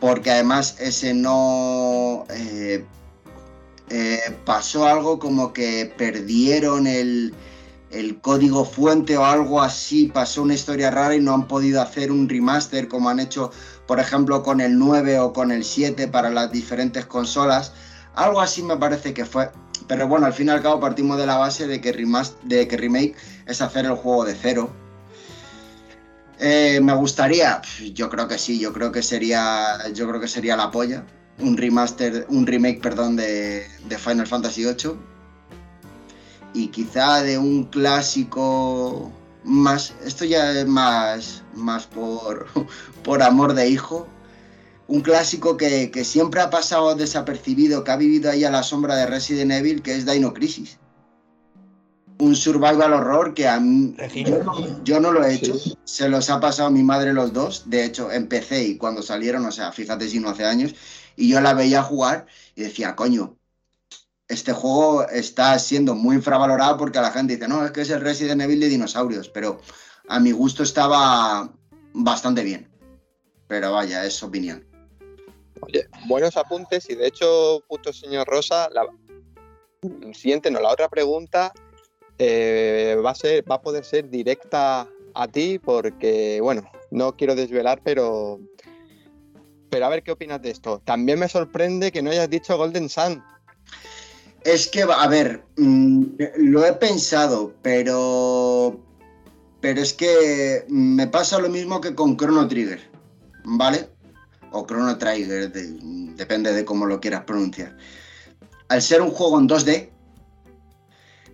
Porque 0.00 0.30
además 0.30 0.76
ese 0.78 1.14
no... 1.14 2.24
Eh, 2.30 2.84
eh, 3.90 4.20
pasó 4.44 4.86
algo 4.86 5.18
como 5.18 5.52
que 5.52 5.92
perdieron 5.96 6.86
el, 6.86 7.34
código 8.20 8.64
fuente 8.64 9.16
o 9.16 9.24
algo 9.24 9.62
así, 9.62 10.08
pasó 10.08 10.42
una 10.42 10.54
historia 10.54 10.90
rara 10.90 11.14
y 11.14 11.20
no 11.20 11.32
han 11.32 11.48
podido 11.48 11.80
hacer 11.80 12.12
un 12.12 12.28
remaster 12.28 12.88
como 12.88 13.08
han 13.08 13.20
hecho 13.20 13.50
por 13.86 14.00
ejemplo, 14.00 14.42
con 14.42 14.60
el 14.60 14.78
9 14.78 15.18
o 15.20 15.32
con 15.32 15.52
el 15.52 15.64
7 15.64 16.08
para 16.08 16.30
las 16.30 16.50
diferentes 16.50 17.06
consolas. 17.06 17.72
Algo 18.14 18.40
así 18.40 18.62
me 18.62 18.76
parece 18.76 19.14
que 19.14 19.24
fue. 19.24 19.50
Pero 19.86 20.08
bueno, 20.08 20.26
al 20.26 20.32
fin 20.32 20.48
y 20.48 20.50
al 20.50 20.62
cabo 20.62 20.80
partimos 20.80 21.18
de 21.18 21.26
la 21.26 21.36
base 21.36 21.66
de 21.66 21.80
que, 21.80 21.92
de 21.92 22.68
que 22.68 22.76
remake 22.76 23.14
es 23.46 23.62
hacer 23.62 23.84
el 23.84 23.94
juego 23.94 24.24
de 24.24 24.34
cero. 24.34 24.70
Eh, 26.38 26.80
me 26.82 26.94
gustaría, 26.94 27.62
yo 27.94 28.10
creo 28.10 28.26
que 28.26 28.36
sí, 28.36 28.58
yo 28.58 28.72
creo 28.72 28.90
que 28.90 29.02
sería, 29.02 29.78
yo 29.94 30.08
creo 30.08 30.20
que 30.20 30.28
sería 30.28 30.56
la 30.56 30.70
polla. 30.70 31.04
Un 31.38 31.56
remaster, 31.56 32.26
un 32.28 32.46
remake, 32.46 32.80
perdón, 32.80 33.16
de, 33.16 33.66
de 33.88 33.98
Final 33.98 34.26
Fantasy 34.26 34.64
VIII. 34.64 34.96
Y 36.54 36.68
quizá 36.68 37.22
de 37.22 37.38
un 37.38 37.64
clásico 37.64 39.12
más, 39.46 39.94
esto 40.04 40.24
ya 40.24 40.52
es 40.52 40.66
más, 40.66 41.42
más 41.54 41.86
por, 41.86 42.46
por 43.04 43.22
amor 43.22 43.54
de 43.54 43.68
hijo. 43.68 44.06
Un 44.88 45.00
clásico 45.00 45.56
que, 45.56 45.90
siempre 46.04 46.40
ha 46.40 46.50
pasado 46.50 46.94
desapercibido, 46.94 47.82
que 47.82 47.90
ha 47.90 47.96
vivido 47.96 48.30
ahí 48.30 48.44
a 48.44 48.50
la 48.50 48.62
sombra 48.62 48.94
de 48.94 49.06
Resident 49.06 49.50
Evil, 49.50 49.82
que 49.82 49.96
es 49.96 50.06
Dino 50.06 50.32
Crisis. 50.32 50.78
Un 52.18 52.36
survival 52.36 52.92
horror 52.92 53.34
que 53.34 53.48
a 53.48 53.58
mí, 53.58 53.94
yo, 54.84 55.00
no 55.00 55.12
lo 55.12 55.24
he 55.24 55.34
hecho, 55.34 55.54
se 55.84 56.08
los 56.08 56.30
ha 56.30 56.40
pasado 56.40 56.68
a 56.68 56.70
mi 56.70 56.84
madre 56.84 57.12
los 57.12 57.32
dos. 57.32 57.64
De 57.66 57.84
hecho, 57.84 58.12
empecé 58.12 58.62
y 58.62 58.76
cuando 58.76 59.02
salieron, 59.02 59.44
o 59.44 59.52
sea, 59.52 59.72
fíjate 59.72 60.08
si 60.08 60.20
no 60.20 60.30
hace 60.30 60.44
años, 60.44 60.74
y 61.16 61.30
yo 61.30 61.40
la 61.40 61.54
veía 61.54 61.82
jugar 61.82 62.26
y 62.54 62.62
decía, 62.62 62.94
coño, 62.94 63.36
este 64.28 64.52
juego 64.52 65.08
está 65.08 65.58
siendo 65.58 65.94
muy 65.94 66.16
infravalorado 66.16 66.76
porque 66.76 67.00
la 67.00 67.12
gente 67.12 67.34
dice, 67.34 67.48
no, 67.48 67.64
es 67.64 67.70
que 67.70 67.82
es 67.82 67.90
el 67.90 68.00
Resident 68.00 68.42
Evil 68.42 68.60
de 68.60 68.68
dinosaurios, 68.68 69.28
pero 69.28 69.60
a 70.08 70.20
mi 70.20 70.32
gusto 70.32 70.62
estaba 70.62 71.50
bastante 71.92 72.42
bien. 72.42 72.68
Pero 73.48 73.72
vaya, 73.72 74.04
es 74.04 74.22
opinión. 74.22 74.66
Oye, 75.60 75.88
buenos 76.06 76.36
apuntes 76.36 76.90
y 76.90 76.96
de 76.96 77.06
hecho, 77.06 77.62
puto 77.68 77.92
señor 77.92 78.26
Rosa, 78.26 78.68
la 78.70 78.86
siguiente, 80.12 80.50
no, 80.50 80.60
la 80.60 80.72
otra 80.72 80.88
pregunta 80.88 81.52
eh, 82.18 83.00
va, 83.04 83.10
a 83.10 83.14
ser, 83.14 83.50
va 83.50 83.56
a 83.56 83.62
poder 83.62 83.84
ser 83.84 84.10
directa 84.10 84.88
a 85.14 85.28
ti 85.28 85.58
porque, 85.58 86.40
bueno, 86.42 86.68
no 86.90 87.16
quiero 87.16 87.34
desvelar, 87.34 87.80
pero, 87.82 88.40
pero 89.70 89.86
a 89.86 89.88
ver 89.88 90.02
qué 90.02 90.12
opinas 90.12 90.42
de 90.42 90.50
esto. 90.50 90.80
También 90.84 91.18
me 91.18 91.28
sorprende 91.28 91.92
que 91.92 92.02
no 92.02 92.10
hayas 92.10 92.30
dicho 92.30 92.56
Golden 92.56 92.88
Sun. 92.88 93.22
Es 94.44 94.68
que, 94.68 94.82
a 94.82 95.06
ver, 95.08 95.44
mm, 95.56 96.04
lo 96.38 96.64
he 96.64 96.72
pensado, 96.74 97.52
pero. 97.62 98.80
Pero 99.60 99.80
es 99.80 99.92
que 99.92 100.64
me 100.68 101.08
pasa 101.08 101.40
lo 101.40 101.48
mismo 101.48 101.80
que 101.80 101.94
con 101.94 102.16
Chrono 102.16 102.46
Trigger, 102.46 102.80
¿vale? 103.44 103.88
O 104.52 104.64
Chrono 104.64 104.96
Trigger, 104.96 105.50
depende 105.50 106.52
de 106.52 106.64
cómo 106.64 106.86
lo 106.86 107.00
quieras 107.00 107.24
pronunciar. 107.24 107.76
Al 108.68 108.82
ser 108.82 109.02
un 109.02 109.10
juego 109.10 109.40
en 109.40 109.48
2D, 109.48 109.90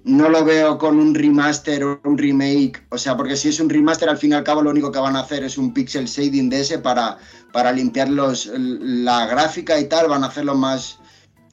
no 0.05 0.29
lo 0.29 0.45
veo 0.45 0.79
con 0.79 0.99
un 0.99 1.15
remaster 1.15 1.85
o 1.85 2.01
un 2.05 2.19
remake. 2.19 2.83
O 2.91 2.99
sea, 2.99 3.17
porque 3.17 3.37
si 3.37 3.49
es 3.49 3.61
un 3.61 3.69
remaster, 3.69 4.09
al 4.09 4.19
fin 4.19 4.33
y 4.33 4.35
al 4.35 4.45
cabo 4.45 4.63
lo 4.63 4.71
único 4.71 4.91
que 4.91 4.99
van 4.99 5.17
a 5.17 5.21
hacer 5.21 5.45
es 5.45 5.59
un 5.59 5.73
pixel 5.73 6.07
shading 6.07 6.49
de 6.49 6.61
ese 6.61 6.79
para, 6.79 7.19
para 7.53 7.73
limpiar 7.73 8.09
la 8.09 9.27
gráfica 9.27 9.79
y 9.79 9.85
tal, 9.85 10.09
van 10.09 10.25
a 10.25 10.29
hacerlo 10.29 10.55
más, 10.55 10.99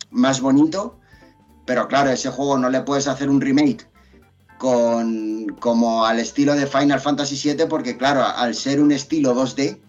más 0.09 0.41
bonito. 0.41 0.97
Pero 1.65 1.87
claro, 1.87 2.09
ese 2.09 2.29
juego 2.29 2.57
no 2.57 2.69
le 2.69 2.81
puedes 2.81 3.07
hacer 3.07 3.29
un 3.29 3.41
remake 3.41 3.85
con, 4.57 5.55
como 5.59 6.05
al 6.05 6.19
estilo 6.19 6.55
de 6.55 6.65
Final 6.65 6.99
Fantasy 6.99 7.53
VII, 7.53 7.67
porque 7.67 7.97
claro, 7.97 8.23
al 8.23 8.55
ser 8.55 8.81
un 8.81 8.91
estilo 8.91 9.35
2D, 9.35 9.79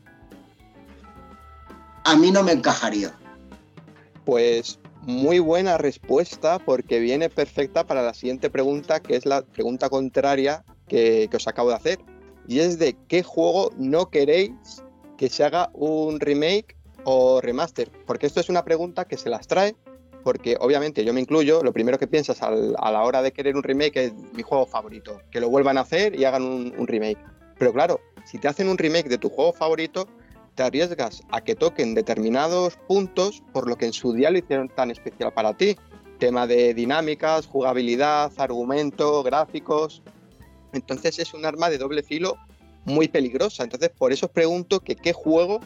a 2.04 2.16
mí 2.16 2.30
no 2.30 2.42
me 2.42 2.52
encajaría. 2.52 3.14
Pues 4.24 4.78
muy 5.02 5.38
buena 5.38 5.78
respuesta 5.78 6.58
porque 6.58 6.98
viene 6.98 7.30
perfecta 7.30 7.86
para 7.86 8.02
la 8.02 8.12
siguiente 8.12 8.50
pregunta, 8.50 9.00
que 9.00 9.16
es 9.16 9.24
la 9.24 9.42
pregunta 9.42 9.88
contraria 9.88 10.64
que 10.86 11.30
os 11.32 11.48
acabo 11.48 11.70
de 11.70 11.76
hacer. 11.76 11.98
Y 12.46 12.58
es 12.58 12.78
de 12.78 12.96
qué 13.08 13.22
juego 13.22 13.72
no 13.78 14.10
queréis 14.10 14.82
que 15.20 15.28
se 15.28 15.44
haga 15.44 15.68
un 15.74 16.18
remake 16.18 16.76
o 17.04 17.42
remaster. 17.42 17.90
Porque 18.06 18.26
esto 18.26 18.40
es 18.40 18.48
una 18.48 18.64
pregunta 18.64 19.04
que 19.04 19.18
se 19.18 19.28
las 19.28 19.46
trae 19.46 19.76
porque 20.24 20.56
obviamente 20.58 21.04
yo 21.04 21.12
me 21.12 21.20
incluyo, 21.20 21.62
lo 21.62 21.74
primero 21.74 21.98
que 21.98 22.06
piensas 22.06 22.42
a 22.42 22.50
la 22.50 23.02
hora 23.02 23.20
de 23.20 23.30
querer 23.30 23.54
un 23.54 23.62
remake 23.62 23.96
es 23.98 24.14
mi 24.32 24.42
juego 24.42 24.64
favorito, 24.64 25.20
que 25.30 25.40
lo 25.40 25.50
vuelvan 25.50 25.76
a 25.76 25.82
hacer 25.82 26.18
y 26.18 26.24
hagan 26.24 26.42
un, 26.42 26.86
remake. 26.86 27.18
Pero 27.58 27.70
claro, 27.74 28.00
si 28.24 28.38
te 28.38 28.48
hacen 28.48 28.70
un 28.70 28.78
remake 28.78 29.10
de 29.10 29.18
tu 29.18 29.28
juego 29.28 29.52
favorito, 29.52 30.08
te 30.54 30.62
arriesgas 30.62 31.22
a 31.30 31.42
que 31.42 31.54
toquen 31.54 31.94
determinados 31.94 32.78
puntos 32.88 33.42
por 33.52 33.68
lo 33.68 33.76
que 33.76 33.86
en 33.86 33.92
su 33.92 34.14
día 34.14 34.30
lo 34.30 34.38
hicieron 34.38 34.70
tan 34.70 34.90
especial 34.90 35.34
para 35.34 35.54
ti. 35.54 35.76
Tema 36.18 36.46
de 36.46 36.72
dinámicas, 36.72 37.46
jugabilidad, 37.46 38.32
argumento, 38.38 39.22
gráficos. 39.22 40.02
Entonces 40.72 41.18
es 41.18 41.34
un 41.34 41.44
arma 41.44 41.68
de 41.68 41.76
doble 41.76 42.02
filo 42.02 42.38
muy 42.90 43.08
peligrosa. 43.08 43.64
Entonces 43.64 43.90
por 43.90 44.12
eso 44.12 44.26
os 44.26 44.32
pregunto 44.32 44.80
que 44.80 44.96
qué 44.96 45.12
juego 45.12 45.60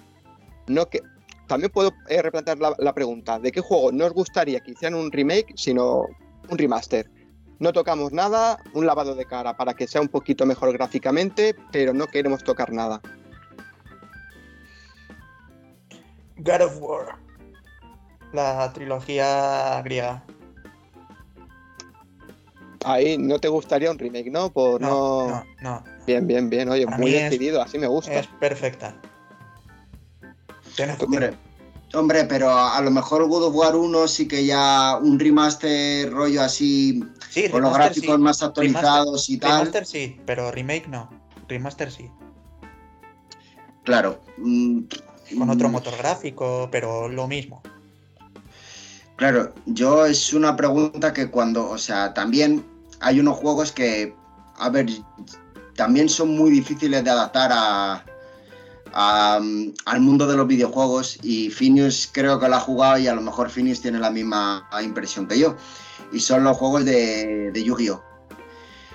no 0.67 0.89
que 0.89 1.03
también 1.47 1.71
puedo 1.71 1.93
eh, 2.09 2.23
replantear 2.23 2.59
la, 2.59 2.95
pregunta, 2.95 3.39
¿de 3.39 3.53
qué 3.53 3.61
juego 3.61 3.93
no 3.93 4.07
os 4.07 4.13
gustaría 4.13 4.61
que 4.61 4.71
hicieran 4.71 4.99
un 4.99 5.13
remake, 5.13 5.53
sino 5.57 6.07
un 6.49 6.59
remaster? 6.59 7.11
No 7.59 7.73
tocamos 7.73 8.13
nada, 8.13 8.59
un 8.73 8.87
lavado 8.87 9.15
de 9.15 9.27
cara 9.27 9.57
para 9.57 9.75
que 9.75 9.87
sea 9.87 10.01
un 10.01 10.09
poquito 10.09 10.47
mejor 10.47 10.73
gráficamente, 10.73 11.55
pero 11.71 11.93
no 11.93 12.07
queremos 12.07 12.43
tocar 12.43 12.73
nada. 12.73 13.01
God 16.39 16.63
of 16.63 16.81
War. 16.81 17.17
La 18.33 18.73
trilogía 18.73 19.81
griega. 19.83 20.25
Ahí 22.85 23.17
no 23.17 23.39
te 23.39 23.49
gustaría 23.49 23.91
un 23.91 23.99
remake, 23.99 24.31
¿no? 24.31 24.53
Por 24.53 24.81
no. 24.81 25.29
No, 25.29 25.45
no. 25.63 25.94
Bien, 26.07 26.27
bien, 26.27 26.51
bien. 26.51 26.69
Oye, 26.69 26.87
muy 26.87 27.13
decidido, 27.13 27.63
así 27.63 27.79
me 27.79 27.87
gusta. 27.87 28.13
Es 28.15 28.27
perfecta. 28.27 28.95
Hombre, 31.01 31.35
hombre, 31.93 32.25
pero 32.25 32.51
a, 32.51 32.81
lo 32.81 32.91
mejor 32.91 33.27
God 33.29 33.45
of 33.45 33.55
War 33.55 33.77
1 33.77 34.09
sí 34.09 34.27
que 34.27 34.45
ya 34.45 34.99
un 35.01 35.19
remaster 35.19 36.11
rollo 36.11 36.43
así, 36.43 37.05
con 37.51 37.63
los 37.63 37.75
gráficos 37.75 38.19
más 38.19 38.43
actualizados 38.43 39.29
y 39.29 39.39
tal. 39.39 39.61
Remaster 39.61 39.87
sí, 39.87 40.21
pero 40.27 40.51
remake 40.51 40.89
no. 40.89 41.09
Remaster 41.49 41.91
sí. 41.91 42.11
Claro. 43.85 44.21
Mm, 44.39 44.81
con 45.39 45.51
otro 45.51 45.69
mm. 45.69 45.73
motor 45.73 45.97
gráfico, 45.97 46.69
pero 46.71 47.09
lo 47.09 47.29
mismo. 47.29 47.63
Claro, 49.17 49.55
yo 49.67 50.07
es 50.07 50.33
una 50.33 50.57
pregunta 50.57 51.13
que 51.13 51.31
cuando, 51.31 51.71
o 51.71 51.79
sea, 51.79 52.13
también 52.15 52.65
hay 53.01 53.21
unos 53.21 53.37
juegos 53.39 53.71
que, 53.71 54.15
a 54.57 54.69
ver, 54.71 54.87
también 55.77 56.09
son 56.09 56.37
muy 56.37 56.51
difíciles 56.51 57.05
de 57.05 57.11
adaptar 57.11 57.51
a, 57.53 58.05
al 58.95 60.01
mundo 60.01 60.27
de 60.27 60.37
los 60.37 60.47
videojuegos 60.47 61.19
y 61.23 61.51
Phineas 61.51 62.09
creo 62.11 62.39
que 62.39 62.49
lo 62.49 62.57
ha 62.57 62.61
jugado 62.61 62.99
y 62.99 63.09
a 63.09 63.15
lo 63.15 63.23
mejor 63.23 63.51
Phineas 63.51 63.81
tiene 63.81 63.99
la 63.99 64.11
misma 64.11 64.69
impresión 64.83 65.27
que 65.27 65.39
yo. 65.39 65.57
Y 66.13 66.21
son 66.21 66.45
los 66.45 66.57
juegos 66.57 66.85
de, 66.85 67.53
Yu-Gi-Oh! 67.55 68.03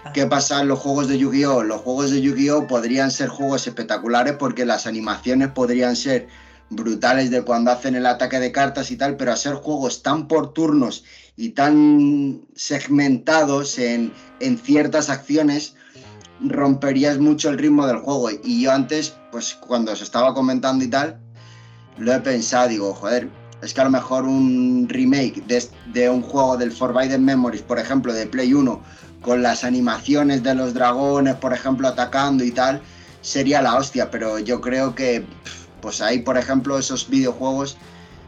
Ah. 0.05 0.13
¿Qué 0.13 0.25
pasa 0.25 0.61
en 0.61 0.69
los 0.69 0.79
juegos 0.79 1.09
de 1.09 1.17
Yu-Gi-Oh? 1.17 1.63
Los 1.63 1.81
juegos 1.81 2.11
de 2.11 2.21
Yu-Gi-Oh 2.21 2.67
podrían 2.67 3.11
ser 3.11 3.27
juegos 3.27 3.67
espectaculares 3.67 4.35
porque 4.39 4.65
las 4.65 4.87
animaciones 4.87 5.49
podrían 5.49 5.97
ser 5.97 6.27
brutales 6.69 7.29
de 7.31 7.41
cuando 7.41 7.71
hacen 7.71 7.95
el 7.95 8.05
ataque 8.05 8.39
de 8.39 8.51
cartas 8.51 8.91
y 8.91 8.95
tal, 8.95 9.17
pero 9.17 9.33
a 9.33 9.35
ser 9.35 9.55
juegos 9.55 10.01
tan 10.03 10.27
por 10.27 10.53
turnos 10.53 11.03
y 11.35 11.49
tan 11.49 12.41
segmentados 12.55 13.79
en, 13.79 14.13
en 14.39 14.57
ciertas 14.57 15.09
acciones, 15.09 15.75
romperías 16.41 17.19
mucho 17.19 17.49
el 17.49 17.58
ritmo 17.58 17.86
del 17.88 17.97
juego. 17.97 18.30
Y 18.43 18.62
yo 18.62 18.71
antes, 18.71 19.15
pues 19.32 19.56
cuando 19.56 19.95
se 19.95 20.04
estaba 20.04 20.34
comentando 20.34 20.84
y 20.84 20.88
tal, 20.88 21.19
lo 21.97 22.13
he 22.13 22.19
pensado, 22.19 22.69
digo, 22.69 22.93
joder, 22.93 23.30
es 23.62 23.73
que 23.73 23.82
a 23.82 23.84
lo 23.84 23.89
mejor 23.89 24.23
un 24.23 24.88
remake 24.89 25.43
de, 25.93 26.10
un 26.10 26.21
juego 26.21 26.58
del 26.58 26.71
Forbidden 26.71 27.23
Memories, 27.23 27.62
por 27.62 27.80
ejemplo, 27.80 28.13
de 28.13 28.25
Play 28.25 28.54
1, 28.54 28.82
con 29.21 29.41
las 29.41 29.63
animaciones 29.63 30.43
de 30.43 30.56
los 30.56 30.73
dragones, 30.73 31.36
por 31.36 31.54
ejemplo, 31.54 31.88
atacando 31.88 32.43
y 32.43 32.52
tal, 32.52 32.82
sería 33.21 33.62
la 33.62 33.75
hostia, 33.75 34.10
pero 34.10 34.39
yo 34.39 34.62
creo 34.62 34.95
que, 34.95 35.25
pues 35.82 36.02
ahí, 36.02 36.19
por 36.19 36.38
ejemplo, 36.38 36.80
esos 36.80 37.10
videojuegos 37.10 37.75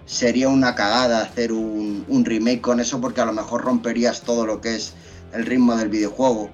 sería 0.05 0.49
una 0.49 0.75
cagada 0.75 1.21
hacer 1.21 1.53
un 1.53 2.23
remake 2.25 2.59
con 2.59 2.81
eso 2.81 2.99
porque 2.99 3.21
a 3.21 3.25
lo 3.25 3.31
mejor 3.31 3.63
romperías 3.63 4.21
todo 4.21 4.45
lo 4.45 4.59
que 4.59 4.75
es 4.75 4.93
el 5.31 5.45
ritmo 5.45 5.77
del 5.77 5.87
videojuego 5.87 6.49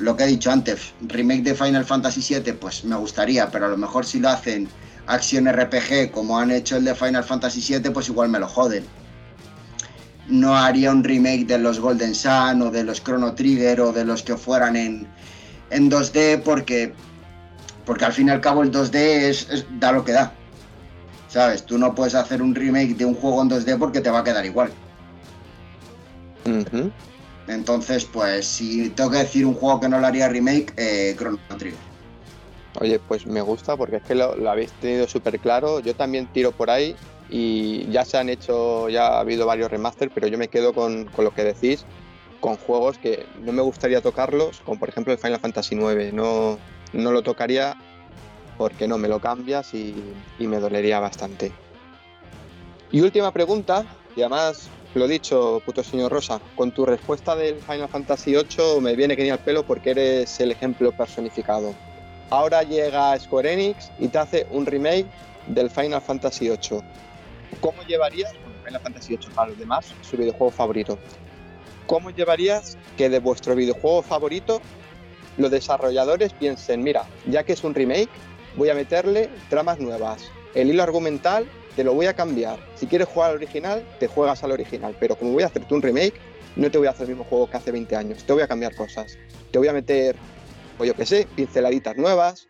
lo 0.00 0.16
que 0.16 0.24
he 0.24 0.26
dicho 0.26 0.50
antes, 0.50 0.92
remake 1.00 1.42
de 1.42 1.54
Final 1.54 1.84
Fantasy 1.84 2.34
VII, 2.34 2.54
pues 2.54 2.84
me 2.84 2.96
gustaría, 2.96 3.50
pero 3.50 3.66
a 3.66 3.68
lo 3.68 3.76
mejor 3.76 4.04
si 4.04 4.18
lo 4.18 4.30
hacen 4.30 4.68
acción 5.06 5.50
RPG 5.50 6.10
como 6.10 6.38
han 6.38 6.50
hecho 6.50 6.76
el 6.76 6.84
de 6.84 6.94
Final 6.94 7.24
Fantasy 7.24 7.60
VII, 7.60 7.90
pues 7.90 8.08
igual 8.08 8.28
me 8.28 8.38
lo 8.38 8.48
joden. 8.48 8.84
No 10.28 10.56
haría 10.56 10.90
un 10.90 11.02
remake 11.02 11.46
de 11.46 11.58
los 11.58 11.80
Golden 11.80 12.14
Sun 12.14 12.62
o 12.62 12.70
de 12.70 12.84
los 12.84 13.02
Chrono 13.02 13.34
Trigger 13.34 13.80
o 13.80 13.92
de 13.92 14.04
los 14.04 14.22
que 14.22 14.36
fueran 14.36 14.76
en, 14.76 15.06
en 15.70 15.90
2D 15.90 16.42
porque, 16.42 16.92
porque 17.84 18.04
al 18.04 18.12
fin 18.12 18.28
y 18.28 18.30
al 18.30 18.40
cabo 18.40 18.62
el 18.62 18.70
2D 18.70 18.94
es, 18.94 19.66
da 19.78 19.92
lo 19.92 20.04
que 20.04 20.12
da. 20.12 20.32
¿Sabes? 21.28 21.64
Tú 21.64 21.78
no 21.78 21.94
puedes 21.94 22.14
hacer 22.14 22.42
un 22.42 22.54
remake 22.54 22.96
de 22.96 23.04
un 23.04 23.14
juego 23.14 23.42
en 23.42 23.50
2D 23.50 23.78
porque 23.78 24.00
te 24.00 24.10
va 24.10 24.20
a 24.20 24.24
quedar 24.24 24.44
igual. 24.44 24.70
Entonces, 27.50 28.04
pues 28.04 28.46
si 28.46 28.90
tengo 28.90 29.10
que 29.10 29.18
decir 29.18 29.44
un 29.44 29.54
juego 29.54 29.80
que 29.80 29.88
no 29.88 29.98
lo 29.98 30.06
haría 30.06 30.28
remake, 30.28 30.72
eh, 30.76 31.14
Chrono 31.18 31.38
Trigger. 31.58 31.78
Oye, 32.80 33.00
pues 33.00 33.26
me 33.26 33.40
gusta 33.40 33.76
porque 33.76 33.96
es 33.96 34.02
que 34.02 34.14
lo, 34.14 34.48
habéis 34.48 34.70
tenido 34.72 35.08
súper 35.08 35.40
claro. 35.40 35.80
Yo 35.80 35.94
también 35.94 36.28
tiro 36.28 36.52
por 36.52 36.70
ahí 36.70 36.94
y 37.28 37.90
ya 37.90 38.04
se 38.04 38.18
han 38.18 38.28
hecho, 38.28 38.88
ya 38.88 39.08
ha 39.08 39.20
habido 39.20 39.46
varios 39.46 39.70
remaster, 39.70 40.10
pero 40.14 40.28
yo 40.28 40.38
me 40.38 40.48
quedo 40.48 40.72
con, 40.72 41.10
lo 41.18 41.34
que 41.34 41.42
decís, 41.42 41.84
con 42.40 42.56
juegos 42.56 42.98
que 42.98 43.26
no 43.42 43.52
me 43.52 43.62
gustaría 43.62 44.00
tocarlos, 44.00 44.60
como 44.64 44.78
por 44.78 44.88
ejemplo 44.88 45.12
el 45.12 45.18
Final 45.18 45.40
Fantasy 45.40 45.74
IX. 45.74 46.12
No, 46.12 46.58
no 46.92 47.10
lo 47.10 47.22
tocaría 47.22 47.76
porque 48.56 48.86
no 48.86 48.98
me 48.98 49.08
lo 49.08 49.18
cambias 49.18 49.74
y, 49.74 49.94
y 50.38 50.46
me 50.46 50.60
dolería 50.60 51.00
bastante. 51.00 51.50
Y 52.92 53.00
última 53.00 53.32
pregunta, 53.32 53.84
y 54.14 54.20
además 54.20 54.68
lo 54.94 55.06
dicho, 55.06 55.62
puto 55.64 55.84
señor 55.84 56.10
Rosa, 56.10 56.40
con 56.56 56.72
tu 56.72 56.84
respuesta 56.84 57.36
del 57.36 57.56
Final 57.56 57.88
Fantasy 57.88 58.32
VIII 58.32 58.80
me 58.80 58.96
viene 58.96 59.16
que 59.16 59.22
ni 59.22 59.30
al 59.30 59.38
pelo 59.38 59.64
porque 59.64 59.90
eres 59.90 60.40
el 60.40 60.50
ejemplo 60.50 60.90
personificado. 60.90 61.74
Ahora 62.30 62.62
llega 62.62 63.18
Square 63.18 63.52
Enix 63.52 63.90
y 64.00 64.08
te 64.08 64.18
hace 64.18 64.46
un 64.50 64.66
remake 64.66 65.06
del 65.46 65.70
Final 65.70 66.00
Fantasy 66.00 66.48
VIII. 66.48 66.80
¿Cómo 67.60 67.82
llevarías, 67.82 68.32
bueno, 68.42 68.56
Final 68.64 68.80
Fantasy 68.80 69.16
VIII 69.16 69.34
para 69.34 69.48
los 69.50 69.58
demás, 69.58 69.94
su 70.02 70.16
videojuego 70.16 70.50
favorito? 70.50 70.98
¿Cómo 71.86 72.10
llevarías 72.10 72.76
que 72.96 73.08
de 73.08 73.20
vuestro 73.20 73.54
videojuego 73.54 74.02
favorito 74.02 74.60
los 75.36 75.50
desarrolladores 75.50 76.32
piensen, 76.32 76.82
mira, 76.82 77.04
ya 77.26 77.44
que 77.44 77.52
es 77.52 77.62
un 77.62 77.74
remake, 77.74 78.10
voy 78.56 78.70
a 78.70 78.74
meterle 78.74 79.30
tramas 79.48 79.78
nuevas, 79.78 80.30
el 80.54 80.70
hilo 80.70 80.82
argumental 80.82 81.46
te 81.76 81.84
lo 81.84 81.94
voy 81.94 82.06
a 82.06 82.14
cambiar. 82.14 82.58
Si 82.74 82.86
quieres 82.86 83.08
jugar 83.08 83.30
al 83.30 83.36
original, 83.36 83.86
te 83.98 84.06
juegas 84.06 84.42
al 84.44 84.52
original, 84.52 84.96
pero 84.98 85.16
como 85.16 85.32
voy 85.32 85.42
a 85.42 85.46
hacerte 85.46 85.74
un 85.74 85.82
remake, 85.82 86.14
no 86.56 86.70
te 86.70 86.78
voy 86.78 86.86
a 86.86 86.90
hacer 86.90 87.04
el 87.04 87.10
mismo 87.10 87.24
juego 87.24 87.48
que 87.48 87.56
hace 87.56 87.70
20 87.70 87.96
años, 87.96 88.24
te 88.24 88.32
voy 88.32 88.42
a 88.42 88.48
cambiar 88.48 88.74
cosas. 88.74 89.16
Te 89.50 89.58
voy 89.58 89.68
a 89.68 89.72
meter, 89.72 90.16
o 90.78 90.84
yo 90.84 90.94
qué 90.94 91.06
sé, 91.06 91.26
pinceladitas 91.34 91.96
nuevas, 91.96 92.48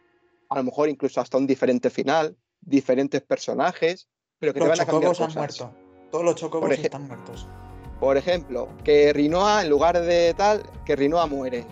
a 0.48 0.56
lo 0.56 0.64
mejor 0.64 0.88
incluso 0.88 1.20
hasta 1.20 1.38
un 1.38 1.46
diferente 1.46 1.90
final, 1.90 2.36
diferentes 2.60 3.22
personajes, 3.22 4.08
pero 4.38 4.52
que 4.52 4.60
te 4.60 4.66
van 4.66 4.80
a 4.80 4.86
cambiar 4.86 5.10
cosas. 5.10 5.36
Han 5.36 5.40
muerto. 5.40 5.74
Todos 6.10 6.24
los 6.24 6.34
chocobos 6.34 6.70
están 6.72 7.06
muertos. 7.06 7.46
Por 8.00 8.16
ejemplo, 8.16 8.68
que 8.82 9.12
Rinoa, 9.12 9.62
en 9.62 9.68
lugar 9.68 10.00
de 10.00 10.34
tal, 10.34 10.62
que 10.86 10.96
Rinoa 10.96 11.26
muere. 11.26 11.66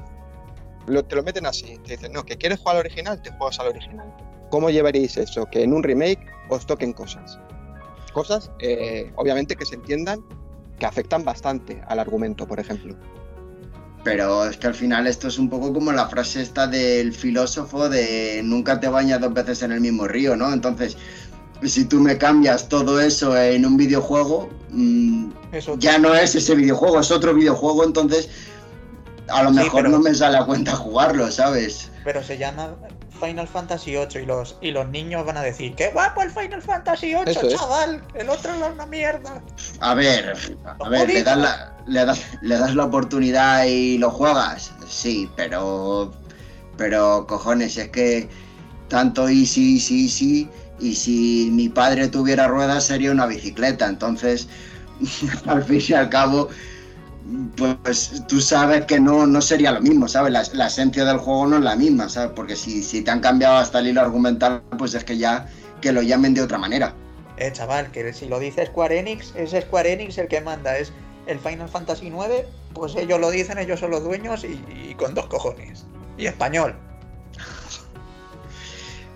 te 0.87 1.17
lo 1.17 1.23
meten 1.23 1.47
así. 1.47 1.79
Te 1.79 1.93
dicen, 1.93 2.13
no, 2.13 2.25
que 2.25 2.37
quieres 2.37 2.59
jugar 2.59 2.77
al 2.77 2.81
original, 2.81 3.21
te 3.23 3.31
juegas 3.33 3.59
al 3.59 3.69
original. 3.69 4.15
¿Cómo 4.51 4.71
llevaréis 4.71 5.17
eso? 5.17 5.47
Que 5.47 5.63
en 5.63 5.73
un 5.73 5.83
remake 5.83 6.27
os 6.49 6.67
toquen 6.67 6.93
cosas. 6.93 7.39
Cosas, 8.13 8.51
eh, 8.61 9.13
obviamente, 9.17 9.57
que 9.57 9.67
se 9.67 9.75
entiendan 9.75 10.25
que 10.79 10.87
afectan 10.87 11.25
bastante 11.25 11.83
al 11.89 11.99
argumento, 11.99 12.47
por 12.47 12.61
ejemplo. 12.61 12.97
Pero 14.05 14.45
es 14.45 14.57
que 14.57 14.69
al 14.69 14.75
final 14.75 15.07
esto 15.07 15.29
es 15.29 15.39
un 15.39 15.51
poco 15.51 15.73
como 15.73 15.93
la 15.93 16.09
frase 16.09 16.41
esta 16.41 16.67
del 16.67 17.13
filósofo 17.13 17.89
de 17.89 18.41
nunca 18.45 18.81
te 18.81 18.89
bañas 18.89 19.21
dos 19.21 19.35
veces 19.35 19.63
en 19.63 19.73
el 19.73 19.81
mismo 19.81 20.07
río, 20.07 20.37
¿no? 20.37 20.53
Entonces, 20.53 20.97
si 21.63 21.85
tú 21.85 22.01
me 22.01 22.17
cambias 22.17 22.69
todo 22.69 23.01
eso 23.01 23.37
en 23.37 23.67
un 23.67 23.77
videojuego, 23.77 24.49
mm, 24.71 25.31
ya 25.79 25.99
no 25.99 26.15
es 26.15 26.35
ese 26.37 26.55
videojuego, 26.55 27.01
es 27.01 27.11
otro 27.11 27.35
videojuego, 27.35 27.85
entonces 27.85 28.31
a 29.29 29.43
lo 29.43 29.51
mejor 29.51 29.89
no 29.91 29.99
me 29.99 30.15
sale 30.15 30.39
a 30.39 30.45
cuenta 30.45 30.73
jugarlo, 30.73 31.31
¿sabes? 31.31 31.91
Pero 32.05 32.23
se 32.23 32.39
llama 32.39 32.77
Final 33.19 33.49
Fantasy 33.49 33.93
VIII 33.93 34.23
y 34.23 34.27
los, 34.27 34.57
y 34.61 34.71
los 34.71 34.89
niños 34.89 35.27
van 35.27 35.37
a 35.37 35.43
decir, 35.43 35.75
¡qué 35.75 35.91
guapo 35.91 36.23
el 36.23 36.31
Final 36.31 36.63
Fantasy 36.63 37.15
VIII, 37.15 37.57
chaval! 37.57 38.03
El 38.15 38.29
otro 38.29 38.55
era 38.55 38.67
una 38.67 38.87
mierda. 38.87 39.43
A 39.81 39.95
ver, 39.95 40.35
a 40.65 40.89
ver, 40.89 41.09
¿le 41.09 41.23
das, 41.23 41.39
la, 41.39 41.77
le, 41.87 42.05
das, 42.05 42.23
le 42.43 42.59
das 42.59 42.75
la 42.75 42.85
oportunidad 42.85 43.65
y 43.65 43.99
lo 43.99 44.11
juegas. 44.11 44.73
Sí, 44.89 45.31
pero. 45.37 46.13
Pero 46.77 47.27
cojones, 47.27 47.77
es 47.77 47.89
que 47.89 48.29
tanto 48.89 49.29
easy, 49.29 49.75
easy, 49.75 50.05
easy. 50.05 50.49
Y 50.79 50.95
si 50.95 51.51
mi 51.53 51.69
padre 51.69 52.07
tuviera 52.07 52.47
ruedas 52.47 52.85
sería 52.85 53.11
una 53.11 53.27
bicicleta. 53.27 53.89
Entonces, 53.89 54.49
al 55.47 55.65
fin 55.65 55.83
y 55.89 55.93
al 55.93 56.09
cabo, 56.09 56.49
pues 57.57 58.23
tú 58.27 58.41
sabes 58.41 58.87
que 58.87 58.99
no, 58.99 59.27
no 59.27 59.41
sería 59.41 59.73
lo 59.73 59.81
mismo, 59.81 60.09
¿sabes? 60.09 60.33
La, 60.53 60.67
esencia 60.67 61.05
del 61.05 61.19
juego 61.19 61.47
no 61.47 61.57
es 61.57 61.63
la 61.63 61.77
misma, 61.77 62.09
¿sabes? 62.09 62.33
Porque 62.35 62.57
si, 62.57 62.83
si 62.83 63.03
te 63.03 63.11
han 63.11 63.21
cambiado 63.21 63.57
hasta 63.57 63.81
el 63.81 63.89
hilo 63.89 64.01
argumental, 64.01 64.63
pues 64.79 64.95
es 64.95 65.05
que 65.05 65.19
ya 65.19 65.47
que 65.81 65.93
lo 65.93 66.03
llamen 66.03 66.35
de 66.35 66.43
otra 66.43 66.59
manera. 66.59 66.95
Eh, 67.37 67.53
chaval, 67.53 67.91
que 67.91 68.13
si 68.13 68.27
lo 68.27 68.39
dice 68.39 68.67
Square 68.67 68.99
Enix, 68.99 69.35
es 69.37 69.51
Square 69.51 69.93
Enix 69.93 70.19
el 70.19 70.29
que 70.29 70.41
manda, 70.41 70.77
es 70.79 70.93
el 71.27 71.39
Final 71.39 71.69
Fantasy 71.69 72.07
IX, 72.07 72.47
pues 72.73 72.97
ellos 72.97 73.21
lo 73.21 73.31
dicen, 73.31 73.59
ellos 73.59 73.81
son 73.81 73.91
los 73.91 74.03
dueños 74.03 74.45
y, 74.45 74.61
y 74.89 74.95
con 74.95 75.15
dos 75.15 75.27
cojones. 75.27 75.85
Y 76.17 76.27
español. 76.27 76.75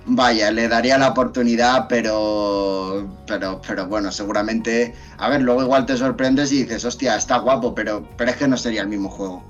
Vaya, 0.04 0.50
le 0.50 0.66
daría 0.66 0.98
la 0.98 1.10
oportunidad, 1.10 1.86
pero, 1.88 3.08
pero, 3.26 3.60
pero 3.66 3.86
bueno, 3.86 4.10
seguramente, 4.10 4.94
a 5.18 5.28
ver, 5.28 5.42
luego 5.42 5.62
igual 5.62 5.86
te 5.86 5.96
sorprendes 5.96 6.50
y 6.50 6.64
dices, 6.64 6.84
hostia, 6.84 7.16
está 7.16 7.38
guapo, 7.38 7.72
pero, 7.74 8.08
pero 8.16 8.30
es 8.30 8.36
que 8.36 8.48
no 8.48 8.56
sería 8.56 8.82
el 8.82 8.88
mismo 8.88 9.08
juego. 9.08 9.44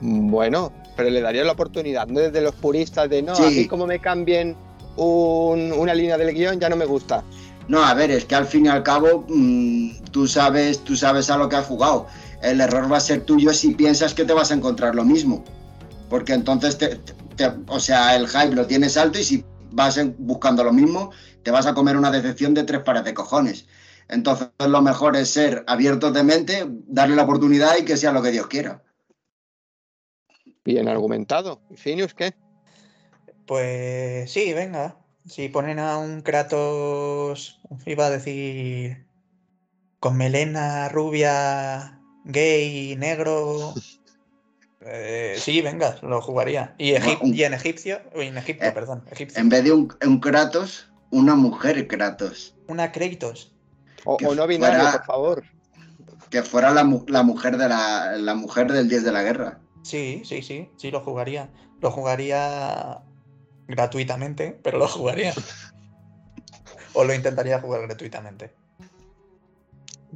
Bueno, 0.00 0.72
pero 0.96 1.10
le 1.10 1.20
daría 1.20 1.42
la 1.44 1.52
oportunidad, 1.52 2.06
no 2.06 2.20
desde 2.20 2.40
los 2.40 2.54
puristas 2.54 3.10
de, 3.10 3.22
no, 3.22 3.34
sí. 3.34 3.42
a 3.42 3.50
mí 3.50 3.66
como 3.66 3.86
me 3.86 3.98
cambien 3.98 4.56
un, 4.96 5.72
una 5.72 5.92
línea 5.92 6.16
del 6.16 6.32
guion 6.32 6.60
ya 6.60 6.68
no 6.68 6.76
me 6.76 6.84
gusta. 6.84 7.24
No, 7.66 7.82
a 7.82 7.94
ver, 7.94 8.10
es 8.10 8.26
que 8.26 8.34
al 8.34 8.46
fin 8.46 8.66
y 8.66 8.68
al 8.68 8.82
cabo 8.82 9.24
mmm, 9.28 9.90
tú 10.12 10.28
sabes, 10.28 10.84
tú 10.84 10.96
sabes 10.96 11.30
a 11.30 11.36
lo 11.36 11.48
que 11.48 11.56
has 11.56 11.66
jugado. 11.66 12.06
El 12.42 12.60
error 12.60 12.92
va 12.92 12.98
a 12.98 13.00
ser 13.00 13.22
tuyo 13.22 13.52
si 13.54 13.74
piensas 13.74 14.14
que 14.14 14.24
te 14.24 14.34
vas 14.34 14.50
a 14.50 14.54
encontrar 14.54 14.94
lo 14.94 15.04
mismo. 15.04 15.42
Porque 16.10 16.34
entonces, 16.34 16.76
te, 16.76 17.00
te, 17.36 17.50
o 17.68 17.80
sea, 17.80 18.14
el 18.14 18.28
hype 18.28 18.54
lo 18.54 18.66
tienes 18.66 18.98
alto 18.98 19.18
y 19.18 19.24
si 19.24 19.44
vas 19.74 20.00
buscando 20.18 20.64
lo 20.64 20.72
mismo, 20.72 21.10
te 21.42 21.50
vas 21.50 21.66
a 21.66 21.74
comer 21.74 21.96
una 21.96 22.10
decepción 22.10 22.54
de 22.54 22.64
tres 22.64 22.82
pares 22.82 23.04
de 23.04 23.14
cojones. 23.14 23.66
Entonces 24.08 24.48
lo 24.58 24.82
mejor 24.82 25.16
es 25.16 25.30
ser 25.30 25.64
abiertos 25.66 26.12
de 26.12 26.22
mente, 26.22 26.66
darle 26.68 27.16
la 27.16 27.24
oportunidad 27.24 27.76
y 27.78 27.84
que 27.84 27.96
sea 27.96 28.12
lo 28.12 28.22
que 28.22 28.30
Dios 28.30 28.46
quiera. 28.46 28.82
Bien 30.64 30.88
argumentado. 30.88 31.60
¿Y 31.70 31.76
Finius 31.76 32.14
qué? 32.14 32.34
Pues 33.46 34.30
sí, 34.30 34.52
venga. 34.54 34.96
Si 35.26 35.48
ponen 35.48 35.78
a 35.78 35.98
un 35.98 36.20
Kratos, 36.20 37.60
iba 37.86 38.06
a 38.06 38.10
decir, 38.10 39.06
con 39.98 40.16
melena 40.16 40.88
rubia, 40.88 42.00
gay, 42.24 42.94
negro, 42.96 43.74
eh, 44.86 45.36
sí, 45.38 45.60
venga, 45.62 45.96
lo 46.02 46.20
jugaría. 46.20 46.74
Y, 46.78 46.92
Egip 46.92 47.20
no, 47.20 47.28
un, 47.28 47.34
y 47.34 47.42
en 47.42 47.54
egipcio, 47.54 48.00
en 48.14 48.36
Egipto, 48.36 48.64
eh, 48.64 48.72
perdón. 48.72 49.04
Egipcio. 49.10 49.40
En 49.40 49.48
vez 49.48 49.64
de 49.64 49.72
un, 49.72 49.94
un, 50.04 50.20
Kratos, 50.20 50.90
una 51.10 51.34
mujer 51.34 51.86
Kratos. 51.86 52.54
Una 52.68 52.92
Kratos. 52.92 53.52
O, 54.04 54.16
o 54.16 54.34
no 54.34 54.46
binario, 54.46 54.80
fuera, 54.80 54.92
por 54.98 55.06
favor. 55.06 55.44
Que 56.30 56.42
fuera 56.42 56.70
la, 56.70 56.88
la, 57.06 57.22
mujer 57.22 57.56
de 57.56 57.68
la, 57.68 58.16
la 58.16 58.34
mujer 58.34 58.70
del 58.72 58.88
dios 58.88 59.04
de 59.04 59.12
la 59.12 59.22
guerra. 59.22 59.60
Sí, 59.82 60.22
sí, 60.24 60.42
sí, 60.42 60.70
sí, 60.76 60.90
lo 60.90 61.00
jugaría. 61.00 61.50
Lo 61.80 61.90
jugaría 61.90 63.00
gratuitamente, 63.68 64.58
pero 64.62 64.78
lo 64.78 64.88
jugaría. 64.88 65.32
o 66.94 67.04
lo 67.04 67.14
intentaría 67.14 67.60
jugar 67.60 67.82
gratuitamente. 67.82 68.54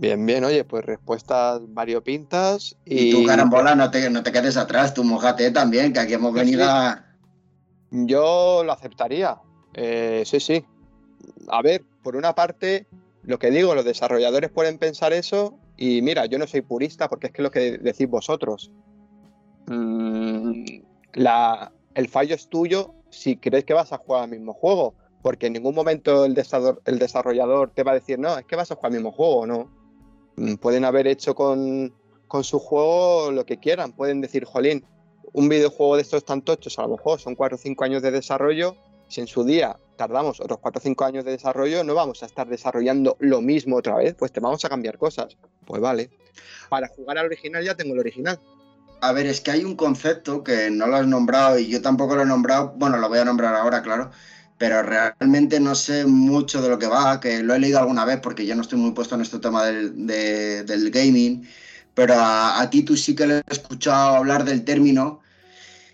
Bien, 0.00 0.24
bien, 0.24 0.44
oye, 0.44 0.62
pues 0.62 0.84
respuestas 0.84 1.60
variopintas. 1.74 2.76
Y, 2.84 3.08
y 3.08 3.10
tú, 3.10 3.24
carambola, 3.26 3.74
no 3.74 3.90
te, 3.90 4.08
no 4.10 4.22
te 4.22 4.30
quedes 4.30 4.56
atrás, 4.56 4.94
tú 4.94 5.02
mojate 5.02 5.50
también, 5.50 5.92
que 5.92 5.98
aquí 5.98 6.14
hemos 6.14 6.32
venido 6.32 6.62
sí. 6.62 6.70
a. 6.70 7.04
Yo 7.90 8.62
lo 8.64 8.72
aceptaría. 8.72 9.38
Eh, 9.74 10.22
sí, 10.24 10.38
sí. 10.38 10.64
A 11.48 11.62
ver, 11.62 11.82
por 12.04 12.14
una 12.14 12.32
parte, 12.36 12.86
lo 13.24 13.40
que 13.40 13.50
digo, 13.50 13.74
los 13.74 13.84
desarrolladores 13.84 14.50
pueden 14.50 14.78
pensar 14.78 15.12
eso. 15.12 15.58
Y 15.76 16.00
mira, 16.00 16.26
yo 16.26 16.38
no 16.38 16.46
soy 16.46 16.60
purista 16.60 17.08
porque 17.08 17.26
es 17.28 17.32
que 17.32 17.42
es 17.42 17.44
lo 17.44 17.50
que 17.50 17.78
decís 17.78 18.08
vosotros. 18.08 18.70
Mm, 19.66 20.62
la, 21.14 21.72
el 21.94 22.08
fallo 22.08 22.36
es 22.36 22.48
tuyo 22.48 22.94
si 23.10 23.36
crees 23.36 23.64
que 23.64 23.74
vas 23.74 23.92
a 23.92 23.98
jugar 23.98 24.24
al 24.24 24.30
mismo 24.30 24.54
juego. 24.54 24.94
Porque 25.22 25.48
en 25.48 25.54
ningún 25.54 25.74
momento 25.74 26.24
el, 26.24 26.40
el 26.84 26.98
desarrollador 27.00 27.72
te 27.74 27.82
va 27.82 27.90
a 27.90 27.94
decir, 27.94 28.20
no, 28.20 28.38
es 28.38 28.44
que 28.44 28.54
vas 28.54 28.70
a 28.70 28.76
jugar 28.76 28.92
al 28.92 28.98
mismo 28.98 29.10
juego, 29.10 29.44
no 29.44 29.77
pueden 30.60 30.84
haber 30.84 31.06
hecho 31.06 31.34
con, 31.34 31.92
con, 32.26 32.44
su 32.44 32.58
juego 32.58 33.30
lo 33.32 33.44
que 33.44 33.58
quieran. 33.58 33.92
Pueden 33.92 34.20
decir, 34.20 34.44
jolín, 34.44 34.84
un 35.32 35.48
videojuego 35.48 35.96
de 35.96 36.02
estos 36.02 36.24
tan 36.24 36.42
tochos, 36.42 36.78
a 36.78 36.82
lo 36.82 36.96
mejor 36.96 37.20
son 37.20 37.34
4 37.34 37.56
o 37.56 37.58
5 37.58 37.84
años 37.84 38.02
de 38.02 38.10
desarrollo. 38.10 38.76
Si 39.08 39.20
en 39.20 39.26
su 39.26 39.44
día 39.44 39.78
tardamos 39.96 40.40
otros 40.40 40.58
4 40.60 40.78
o 40.78 40.82
5 40.82 41.04
años 41.04 41.24
de 41.24 41.32
desarrollo, 41.32 41.82
no 41.84 41.94
vamos 41.94 42.22
a 42.22 42.26
estar 42.26 42.46
desarrollando 42.48 43.16
lo 43.20 43.40
mismo 43.40 43.76
otra 43.76 43.96
vez, 43.96 44.14
pues 44.14 44.32
te 44.32 44.40
vamos 44.40 44.64
a 44.64 44.68
cambiar 44.68 44.98
cosas. 44.98 45.36
Pues 45.66 45.80
vale. 45.80 46.10
Para 46.68 46.88
jugar 46.88 47.18
al 47.18 47.26
original 47.26 47.64
ya 47.64 47.74
tengo 47.74 47.94
el 47.94 48.00
original. 48.00 48.38
A 49.00 49.12
ver, 49.12 49.26
es 49.26 49.40
que 49.40 49.52
hay 49.52 49.64
un 49.64 49.76
concepto 49.76 50.42
que 50.42 50.70
no 50.70 50.86
lo 50.88 50.96
has 50.96 51.06
nombrado 51.06 51.58
y 51.58 51.68
yo 51.68 51.80
tampoco 51.80 52.16
lo 52.16 52.22
he 52.22 52.26
nombrado. 52.26 52.74
Bueno, 52.76 52.96
lo 52.98 53.08
voy 53.08 53.18
a 53.18 53.24
nombrar 53.24 53.54
ahora, 53.54 53.82
claro 53.82 54.10
pero 54.58 54.82
realmente 54.82 55.60
no 55.60 55.74
sé 55.76 56.04
mucho 56.04 56.60
de 56.60 56.68
lo 56.68 56.78
que 56.78 56.88
va, 56.88 57.20
que 57.20 57.42
lo 57.42 57.54
he 57.54 57.60
leído 57.60 57.78
alguna 57.78 58.04
vez 58.04 58.18
porque 58.20 58.44
yo 58.44 58.56
no 58.56 58.62
estoy 58.62 58.78
muy 58.78 58.90
puesto 58.90 59.14
en 59.14 59.20
este 59.20 59.38
tema 59.38 59.64
del, 59.64 60.06
de, 60.06 60.64
del 60.64 60.90
gaming, 60.90 61.48
pero 61.94 62.14
a, 62.14 62.60
a, 62.60 62.68
ti 62.68 62.82
tú 62.82 62.96
sí 62.96 63.14
que 63.14 63.26
le 63.26 63.36
he 63.38 63.42
escuchado 63.48 64.16
hablar 64.16 64.44
del 64.44 64.64
término 64.64 65.20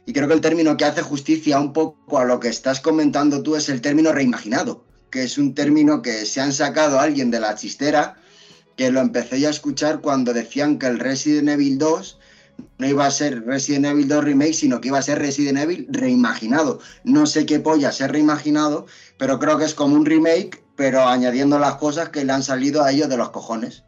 y 0.06 0.12
creo 0.12 0.28
que 0.28 0.34
el 0.34 0.40
término 0.40 0.76
que 0.76 0.86
hace 0.86 1.02
justicia 1.02 1.60
un 1.60 1.72
poco 1.72 2.18
a 2.18 2.24
lo 2.24 2.40
que 2.40 2.48
estás 2.48 2.80
comentando 2.80 3.42
tú 3.42 3.54
es 3.54 3.68
el 3.68 3.82
término 3.82 4.12
reimaginado, 4.12 4.84
que 5.10 5.24
es 5.24 5.36
un 5.36 5.54
término 5.54 6.00
que 6.00 6.24
se 6.24 6.40
han 6.40 6.52
sacado 6.52 6.98
a 6.98 7.02
alguien 7.02 7.30
de 7.30 7.40
la 7.40 7.54
chistera, 7.54 8.16
que 8.76 8.90
lo 8.90 9.00
empecé 9.00 9.40
ya 9.40 9.48
a 9.48 9.52
escuchar 9.52 10.00
cuando 10.00 10.32
decían 10.32 10.78
que 10.78 10.86
el 10.86 10.98
Resident 10.98 11.50
Evil 11.50 11.78
2 11.78 12.18
no 12.78 12.86
iba 12.86 13.06
a 13.06 13.10
ser 13.10 13.44
Resident 13.44 13.86
Evil 13.86 14.08
2 14.08 14.24
Remake, 14.24 14.54
sino 14.54 14.80
que 14.80 14.88
iba 14.88 14.98
a 14.98 15.02
ser 15.02 15.18
Resident 15.18 15.58
Evil 15.58 15.86
reimaginado. 15.90 16.80
No 17.04 17.26
sé 17.26 17.46
qué 17.46 17.60
polla 17.60 17.92
ser 17.92 18.12
reimaginado, 18.12 18.86
pero 19.18 19.38
creo 19.38 19.58
que 19.58 19.64
es 19.64 19.74
como 19.74 19.94
un 19.94 20.06
remake, 20.06 20.62
pero 20.76 21.02
añadiendo 21.06 21.58
las 21.58 21.76
cosas 21.76 22.08
que 22.08 22.24
le 22.24 22.32
han 22.32 22.42
salido 22.42 22.82
a 22.82 22.90
ellos 22.90 23.08
de 23.08 23.16
los 23.16 23.30
cojones. 23.30 23.84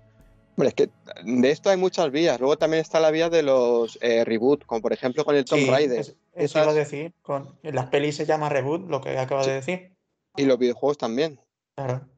Bueno, 0.56 0.68
es 0.68 0.74
que 0.74 0.88
de 1.24 1.50
esto 1.50 1.68
hay 1.68 1.76
muchas 1.76 2.10
vías. 2.10 2.40
Luego 2.40 2.56
también 2.56 2.80
está 2.80 2.98
la 2.98 3.10
vía 3.10 3.28
de 3.28 3.42
los 3.42 3.98
eh, 4.00 4.24
reboot, 4.24 4.64
como 4.64 4.80
por 4.80 4.92
ejemplo 4.92 5.24
con 5.24 5.36
el 5.36 5.44
Tomb 5.44 5.64
sí, 5.64 5.70
Raider. 5.70 6.00
Es, 6.00 6.08
eso 6.08 6.16
Esas... 6.34 6.62
iba 6.62 6.72
a 6.72 6.74
decir. 6.74 7.12
Con, 7.20 7.58
en 7.62 7.74
las 7.74 7.86
pelis 7.86 8.16
se 8.16 8.24
llama 8.24 8.48
reboot, 8.48 8.88
lo 8.88 9.02
que 9.02 9.18
acaba 9.18 9.42
sí. 9.42 9.50
de 9.50 9.56
decir. 9.56 9.92
Y 10.36 10.44
los 10.44 10.58
videojuegos 10.58 10.96
también. 10.96 11.38
Claro. 11.74 12.08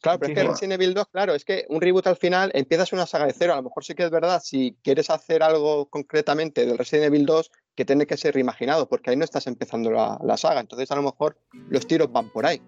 Claro, 0.00 0.20
pero 0.20 0.28
sí, 0.28 0.32
es 0.32 0.38
que 0.38 0.48
Resident 0.48 0.72
Evil 0.74 0.94
2, 0.94 1.06
claro, 1.08 1.34
es 1.34 1.44
que 1.44 1.66
un 1.68 1.80
reboot 1.80 2.06
al 2.06 2.16
final 2.16 2.50
empiezas 2.54 2.92
una 2.92 3.06
saga 3.06 3.26
de 3.26 3.32
cero. 3.32 3.54
A 3.54 3.56
lo 3.56 3.62
mejor 3.62 3.84
sí 3.84 3.94
que 3.94 4.04
es 4.04 4.10
verdad, 4.10 4.40
si 4.42 4.76
quieres 4.82 5.10
hacer 5.10 5.42
algo 5.42 5.86
concretamente 5.86 6.64
del 6.64 6.78
Resident 6.78 7.06
Evil 7.06 7.26
2, 7.26 7.50
que 7.74 7.84
tiene 7.84 8.06
que 8.06 8.16
ser 8.16 8.34
reimaginado, 8.34 8.88
porque 8.88 9.10
ahí 9.10 9.16
no 9.16 9.24
estás 9.24 9.46
empezando 9.46 9.90
la, 9.90 10.18
la 10.22 10.36
saga. 10.36 10.60
Entonces, 10.60 10.90
a 10.90 10.96
lo 10.96 11.02
mejor 11.02 11.38
los 11.68 11.86
tiros 11.86 12.12
van 12.12 12.30
por 12.30 12.46
ahí. 12.46 12.62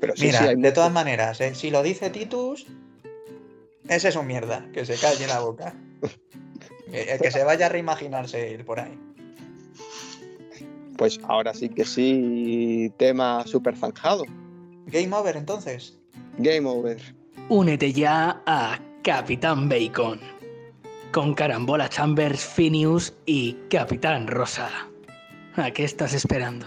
Pero 0.00 0.16
sí, 0.16 0.26
Mira, 0.26 0.48
sí, 0.48 0.54
de 0.56 0.72
todas 0.72 0.92
maneras, 0.92 1.40
¿eh? 1.40 1.54
si 1.54 1.70
lo 1.70 1.82
dice 1.82 2.10
Titus, 2.10 2.66
ese 3.88 4.08
es 4.08 4.16
un 4.16 4.26
mierda, 4.26 4.66
que 4.72 4.84
se 4.84 4.96
calle 4.96 5.26
la 5.26 5.40
boca. 5.40 5.74
que, 6.90 7.18
que 7.20 7.30
se 7.30 7.44
vaya 7.44 7.66
a 7.66 7.68
reimaginarse 7.68 8.50
ir 8.50 8.64
por 8.64 8.80
ahí. 8.80 8.98
Pues 10.96 11.20
ahora 11.24 11.54
sí 11.54 11.68
que 11.68 11.84
sí, 11.84 12.92
tema 12.96 13.44
súper 13.46 13.76
zanjado. 13.76 14.24
Game 14.86 15.14
over 15.16 15.36
entonces. 15.36 15.98
Game 16.38 16.68
over. 16.68 17.00
Únete 17.48 17.92
ya 17.92 18.42
a 18.46 18.78
Capitán 19.02 19.68
Bacon. 19.68 20.20
Con 21.12 21.34
Carambola 21.34 21.88
Chambers, 21.88 22.44
Phineas 22.44 23.12
y 23.26 23.54
Capitán 23.70 24.26
Rosa. 24.26 24.70
¿A 25.56 25.70
qué 25.70 25.84
estás 25.84 26.14
esperando? 26.14 26.66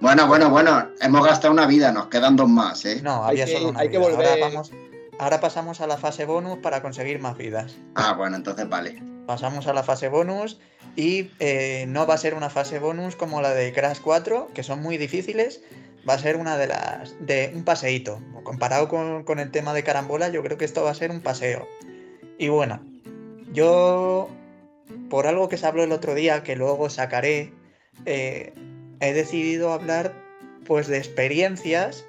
Bueno, 0.00 0.26
bueno, 0.26 0.50
bueno. 0.50 0.88
Hemos 1.00 1.24
gastado 1.24 1.52
una 1.52 1.66
vida, 1.66 1.92
nos 1.92 2.06
quedan 2.06 2.36
dos 2.36 2.48
más, 2.48 2.84
¿eh? 2.84 3.00
No, 3.02 3.24
había 3.24 3.44
hay 3.44 3.50
que, 3.50 3.56
solo 3.56 3.70
una 3.70 3.80
hay 3.80 3.88
vida. 3.88 4.00
que 4.00 4.10
volver. 4.10 4.26
Ahora, 4.28 4.48
vamos, 4.48 4.72
ahora 5.18 5.40
pasamos 5.40 5.80
a 5.80 5.86
la 5.86 5.96
fase 5.96 6.24
bonus 6.24 6.58
para 6.58 6.82
conseguir 6.82 7.20
más 7.20 7.36
vidas. 7.36 7.76
Ah, 7.94 8.14
bueno, 8.14 8.36
entonces 8.36 8.68
vale. 8.68 9.02
Pasamos 9.26 9.66
a 9.66 9.72
la 9.72 9.82
fase 9.82 10.08
bonus 10.08 10.58
y 10.96 11.30
eh, 11.38 11.84
no 11.88 12.06
va 12.06 12.14
a 12.14 12.18
ser 12.18 12.34
una 12.34 12.50
fase 12.50 12.78
bonus 12.78 13.14
como 13.14 13.40
la 13.42 13.50
de 13.50 13.72
Crash 13.72 14.00
4, 14.02 14.48
que 14.54 14.62
son 14.62 14.80
muy 14.82 14.96
difíciles, 14.96 15.60
va 16.08 16.14
a 16.14 16.18
ser 16.18 16.36
una 16.36 16.56
de 16.56 16.66
las. 16.66 17.14
de 17.20 17.52
un 17.54 17.64
paseíto. 17.64 18.20
Comparado 18.42 18.88
con, 18.88 19.24
con, 19.24 19.38
el 19.38 19.50
tema 19.50 19.74
de 19.74 19.82
carambola, 19.82 20.28
yo 20.28 20.42
creo 20.42 20.58
que 20.58 20.64
esto 20.64 20.82
va 20.82 20.90
a 20.90 20.94
ser 20.94 21.10
un 21.10 21.20
paseo. 21.20 21.66
Y 22.38 22.48
bueno, 22.48 22.80
yo. 23.52 24.28
Por 25.10 25.26
algo 25.26 25.48
que 25.48 25.58
se 25.58 25.66
habló 25.66 25.82
el 25.84 25.92
otro 25.92 26.14
día, 26.14 26.42
que 26.42 26.56
luego 26.56 26.88
sacaré, 26.88 27.52
eh, 28.06 28.54
he 29.00 29.12
decidido 29.12 29.72
hablar 29.72 30.14
pues 30.66 30.86
de 30.86 30.98
experiencias, 30.98 32.06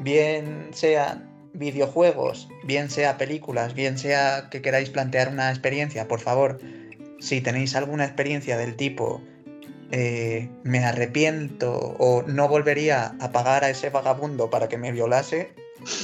bien 0.00 0.68
sean 0.72 1.28
videojuegos, 1.52 2.48
bien 2.64 2.90
sea 2.90 3.18
películas, 3.18 3.74
bien 3.74 3.98
sea 3.98 4.48
que 4.50 4.62
queráis 4.62 4.90
plantear 4.90 5.28
una 5.28 5.50
experiencia, 5.50 6.08
por 6.08 6.20
favor, 6.20 6.58
si 7.20 7.40
tenéis 7.40 7.74
alguna 7.74 8.04
experiencia 8.04 8.56
del 8.56 8.76
tipo 8.76 9.22
eh, 9.90 10.48
me 10.64 10.84
arrepiento 10.84 11.72
o 11.98 12.22
no 12.22 12.48
volvería 12.48 13.14
a 13.20 13.32
pagar 13.32 13.64
a 13.64 13.70
ese 13.70 13.90
vagabundo 13.90 14.50
para 14.50 14.68
que 14.68 14.78
me 14.78 14.92
violase, 14.92 15.52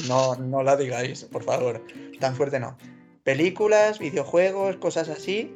no, 0.09 0.37
no 0.37 0.63
la 0.63 0.77
digáis, 0.77 1.25
por 1.25 1.43
favor. 1.43 1.85
Tan 2.21 2.35
fuerte 2.35 2.61
no. 2.61 2.79
Películas, 3.25 3.99
videojuegos, 3.99 4.77
cosas 4.77 5.09
así 5.09 5.55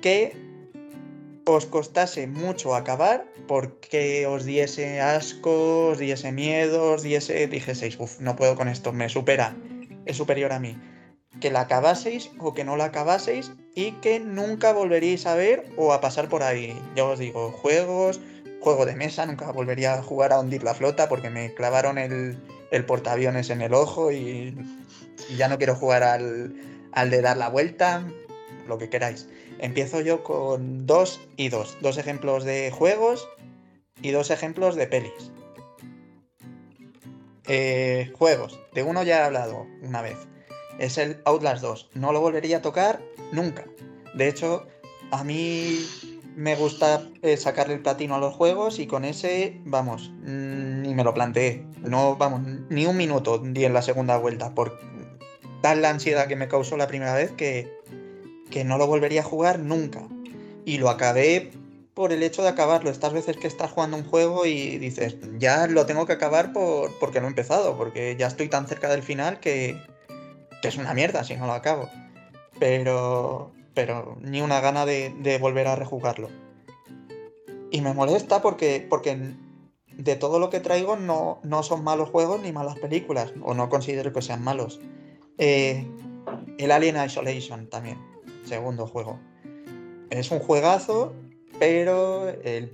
que 0.00 0.36
os 1.44 1.66
costase 1.66 2.26
mucho 2.26 2.74
acabar 2.74 3.24
porque 3.46 4.26
os 4.26 4.44
diese 4.44 5.00
asco, 5.00 5.88
os 5.88 5.98
diese 5.98 6.30
miedo, 6.32 6.92
os 6.92 7.02
diese, 7.02 7.46
dijeseis, 7.48 7.98
uff, 7.98 8.20
no 8.20 8.36
puedo 8.36 8.54
con 8.54 8.68
esto, 8.68 8.92
me 8.92 9.08
supera, 9.08 9.56
es 10.04 10.16
superior 10.16 10.52
a 10.52 10.60
mí. 10.60 10.76
Que 11.40 11.50
la 11.50 11.60
acabaseis 11.62 12.30
o 12.38 12.54
que 12.54 12.64
no 12.64 12.76
la 12.76 12.86
acabaseis 12.86 13.52
y 13.74 13.92
que 13.92 14.18
nunca 14.18 14.72
volveríais 14.72 15.26
a 15.26 15.34
ver 15.34 15.70
o 15.76 15.92
a 15.92 16.00
pasar 16.00 16.28
por 16.28 16.42
ahí. 16.42 16.76
Ya 16.96 17.04
os 17.04 17.18
digo, 17.18 17.52
juegos, 17.52 18.20
juego 18.60 18.86
de 18.86 18.96
mesa, 18.96 19.24
nunca 19.26 19.50
volvería 19.52 19.94
a 19.94 20.02
jugar 20.02 20.32
a 20.32 20.40
hundir 20.40 20.62
la 20.62 20.74
flota 20.74 21.08
porque 21.08 21.30
me 21.30 21.54
clavaron 21.54 21.96
el, 21.98 22.38
el 22.70 22.84
portaaviones 22.84 23.50
en 23.50 23.62
el 23.62 23.74
ojo 23.74 24.10
y, 24.10 24.56
y 25.28 25.36
ya 25.36 25.48
no 25.48 25.58
quiero 25.58 25.76
jugar 25.76 26.02
al, 26.02 26.54
al 26.92 27.10
de 27.10 27.22
dar 27.22 27.36
la 27.36 27.48
vuelta, 27.48 28.04
lo 28.66 28.78
que 28.78 28.88
queráis. 28.88 29.28
Empiezo 29.60 30.00
yo 30.00 30.22
con 30.22 30.86
dos 30.86 31.20
y 31.36 31.48
dos. 31.48 31.76
Dos 31.80 31.98
ejemplos 31.98 32.44
de 32.44 32.70
juegos 32.70 33.28
y 34.02 34.10
dos 34.10 34.30
ejemplos 34.30 34.76
de 34.76 34.86
pelis. 34.86 35.32
Eh, 37.46 38.12
juegos. 38.16 38.60
De 38.74 38.82
uno 38.82 39.02
ya 39.02 39.20
he 39.20 39.22
hablado 39.22 39.66
una 39.82 40.02
vez. 40.02 40.18
Es 40.78 40.98
el 40.98 41.20
Outlast 41.24 41.62
2. 41.62 41.90
No 41.94 42.12
lo 42.12 42.20
volvería 42.20 42.58
a 42.58 42.62
tocar 42.62 43.00
nunca. 43.32 43.64
De 44.14 44.28
hecho, 44.28 44.66
a 45.10 45.24
mí 45.24 45.78
me 46.36 46.54
gusta 46.54 47.02
eh, 47.22 47.36
sacarle 47.36 47.74
el 47.74 47.80
platino 47.80 48.14
a 48.14 48.18
los 48.18 48.34
juegos 48.34 48.78
y 48.78 48.86
con 48.86 49.04
ese, 49.04 49.60
vamos, 49.64 50.10
mm, 50.20 50.82
ni 50.82 50.94
me 50.94 51.02
lo 51.02 51.12
planteé. 51.12 51.66
No, 51.80 52.16
vamos, 52.16 52.42
ni 52.68 52.86
un 52.86 52.96
minuto 52.96 53.38
di 53.38 53.64
en 53.64 53.74
la 53.74 53.82
segunda 53.82 54.16
vuelta 54.18 54.54
por 54.54 54.78
tal 55.62 55.82
la 55.82 55.90
ansiedad 55.90 56.28
que 56.28 56.36
me 56.36 56.46
causó 56.46 56.76
la 56.76 56.86
primera 56.86 57.14
vez 57.14 57.32
que, 57.32 57.68
que 58.50 58.64
no 58.64 58.78
lo 58.78 58.86
volvería 58.86 59.22
a 59.22 59.24
jugar 59.24 59.58
nunca. 59.58 60.06
Y 60.64 60.78
lo 60.78 60.90
acabé 60.90 61.50
por 61.94 62.12
el 62.12 62.22
hecho 62.22 62.42
de 62.42 62.50
acabarlo. 62.50 62.90
Estas 62.90 63.12
veces 63.12 63.36
que 63.36 63.48
estás 63.48 63.72
jugando 63.72 63.96
un 63.96 64.04
juego 64.04 64.46
y 64.46 64.78
dices, 64.78 65.16
ya 65.38 65.66
lo 65.66 65.86
tengo 65.86 66.06
que 66.06 66.12
acabar 66.12 66.52
por, 66.52 66.96
porque 67.00 67.20
no 67.20 67.26
he 67.26 67.30
empezado, 67.30 67.76
porque 67.76 68.14
ya 68.16 68.28
estoy 68.28 68.48
tan 68.48 68.68
cerca 68.68 68.88
del 68.88 69.02
final 69.02 69.40
que, 69.40 69.76
que 70.62 70.68
es 70.68 70.76
una 70.76 70.94
mierda 70.94 71.24
si 71.24 71.36
no 71.36 71.46
lo 71.46 71.52
acabo. 71.52 71.88
Pero, 72.58 73.52
pero 73.74 74.16
ni 74.20 74.40
una 74.40 74.60
gana 74.60 74.86
de, 74.86 75.38
volver 75.40 75.68
a 75.68 75.76
rejugarlo. 75.76 76.28
Y 77.70 77.80
me 77.80 77.92
molesta 77.92 78.42
porque, 78.42 78.86
porque 78.88 79.34
de 79.92 80.16
todo 80.16 80.38
lo 80.38 80.50
que 80.50 80.60
traigo 80.60 80.96
no, 80.96 81.38
no 81.42 81.62
son 81.62 81.84
malos 81.84 82.10
juegos 82.10 82.40
ni 82.40 82.52
malas 82.52 82.78
películas, 82.78 83.32
o 83.42 83.54
no 83.54 83.68
considero 83.68 84.12
que 84.12 84.22
sean 84.22 84.42
malos. 84.42 84.80
Eh, 85.36 85.86
el 86.58 86.72
Alien 86.72 86.96
Isolation 87.04 87.68
también 87.68 87.98
segundo 88.48 88.86
juego. 88.86 89.18
Es 90.10 90.30
un 90.30 90.40
juegazo, 90.40 91.12
pero 91.58 92.28
el, 92.28 92.72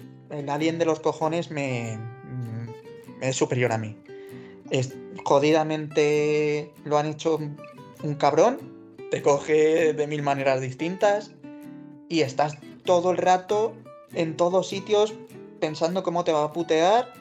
alien 0.49 0.78
de 0.78 0.85
los 0.85 1.01
cojones 1.01 1.51
me, 1.51 1.99
mm, 1.99 3.22
es 3.22 3.37
superior 3.37 3.72
a 3.72 3.78
mí. 3.78 3.99
Jodidamente 5.24 6.72
lo 6.85 6.99
han 6.99 7.07
hecho 7.07 7.39
un 8.05 8.14
cabrón, 8.14 8.59
te 9.11 9.22
coge 9.22 9.94
de 9.94 10.07
mil 10.07 10.22
maneras 10.22 10.61
distintas 10.61 11.32
y 12.09 12.20
estás 12.20 12.59
todo 12.84 13.11
el 13.11 13.16
rato 13.16 13.74
en 14.12 14.36
todos 14.36 14.68
sitios 14.68 15.14
pensando 15.59 16.02
cómo 16.02 16.22
te 16.22 16.32
va 16.32 16.44
a 16.44 16.52
putear 16.52 17.12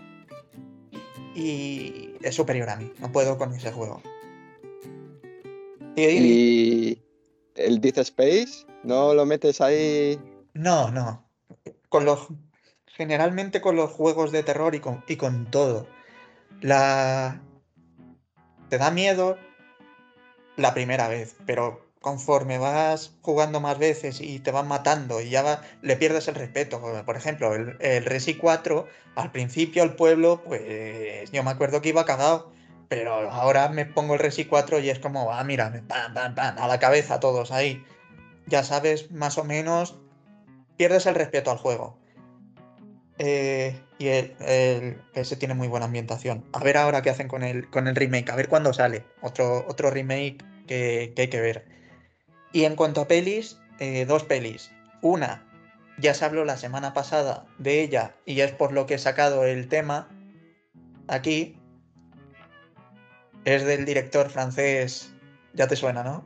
y 1.36 2.12
es 2.22 2.36
superior 2.36 2.70
a 2.70 2.76
mí, 2.76 2.92
no 3.00 3.12
puedo 3.12 3.38
con 3.38 3.54
ese 3.54 3.72
juego. 3.72 4.02
Y, 5.96 7.00
el 7.56 7.80
Death 7.80 8.00
Space, 8.00 8.66
¿no 8.84 9.14
lo 9.14 9.26
metes 9.26 9.62
ahí? 9.62 10.20
No, 10.54 10.92
no. 10.92 11.24
Con 11.88 12.04
los, 12.04 12.28
generalmente 12.88 13.62
con 13.62 13.76
los 13.76 13.92
juegos 13.92 14.32
de 14.32 14.44
terror 14.44 14.76
y 14.76 14.80
con, 14.80 15.04
y 15.08 15.16
con 15.16 15.50
todo. 15.50 15.88
La... 16.62 17.42
Te 18.70 18.78
da 18.80 18.90
miedo 18.90 19.38
la 20.58 20.74
primera 20.74 21.08
vez, 21.08 21.36
pero 21.46 21.86
conforme 22.02 22.58
vas 22.58 23.14
jugando 23.22 23.62
más 23.62 23.78
veces 23.78 24.20
y 24.20 24.40
te 24.40 24.52
van 24.52 24.68
matando 24.68 25.22
y 25.22 25.30
ya 25.30 25.62
le 25.82 25.96
pierdes 25.96 26.28
el 26.28 26.36
respeto. 26.36 26.82
Por 27.06 27.16
ejemplo, 27.16 27.56
el, 27.56 27.78
el 27.80 28.06
Resi 28.06 28.36
4, 28.36 28.88
al 29.16 29.32
principio 29.32 29.84
el 29.84 29.96
pueblo, 29.96 30.44
pues 30.44 31.32
yo 31.32 31.44
me 31.44 31.52
acuerdo 31.52 31.82
que 31.82 31.90
iba 31.90 32.06
cagado 32.06 32.54
pero 32.94 33.32
ahora 33.32 33.70
me 33.70 33.88
pongo 33.88 34.14
el 34.14 34.20
Resi 34.20 34.46
4 34.46 34.78
y 34.80 34.92
es 34.92 35.00
como, 35.00 35.32
ah, 35.34 35.44
mira, 35.44 35.72
pam, 35.88 36.14
pam, 36.14 36.36
pam, 36.36 36.56
a 36.60 36.68
la 36.68 36.78
cabeza 36.78 37.20
todos 37.20 37.52
ahí. 37.52 37.84
Ya 38.46 38.64
sabes, 38.64 39.10
más 39.10 39.40
o 39.40 39.44
menos, 39.44 39.96
pierdes 40.78 41.08
el 41.08 41.16
respeto 41.16 41.50
al 41.50 41.58
juego. 41.58 41.98
Eh, 43.20 43.80
y 44.00 44.08
ese 44.08 45.36
tiene 45.38 45.54
muy 45.54 45.68
buena 45.68 45.86
ambientación. 45.86 46.44
A 46.54 46.64
ver 46.64 46.78
ahora 46.78 47.02
qué 47.02 47.10
hacen 47.10 47.28
con 47.28 47.44
el, 47.44 47.70
con 47.70 47.88
el 47.88 47.96
remake, 47.96 48.30
a 48.30 48.36
ver 48.36 48.50
cuándo 48.50 48.74
sale. 48.74 49.06
Otro, 49.22 49.66
otro 49.68 49.92
remake 49.92 50.44
que, 50.68 51.14
hay 51.18 51.28
que 51.28 51.42
ver. 51.42 51.66
Y 52.52 52.66
en 52.66 52.76
cuanto 52.76 53.02
a 53.02 53.08
pelis, 53.08 53.60
eh, 53.80 54.06
dos 54.06 54.24
pelis. 54.24 54.72
Una, 55.02 55.44
ya 55.98 56.14
se 56.14 56.26
habló 56.26 56.46
la 56.46 56.58
semana 56.58 56.94
pasada 56.94 57.46
de 57.58 57.82
ella 57.82 58.16
y 58.26 58.42
es 58.42 58.52
por 58.52 58.74
lo 58.74 58.86
que 58.86 58.96
he 58.96 59.00
sacado 59.00 59.46
el 59.46 59.68
tema 59.68 60.10
aquí, 61.08 61.58
es 63.46 63.66
del 63.66 63.86
director 63.86 64.30
francés, 64.30 65.14
ya 65.54 65.68
te 65.68 65.76
suena, 65.76 66.04
¿no? 66.04 66.26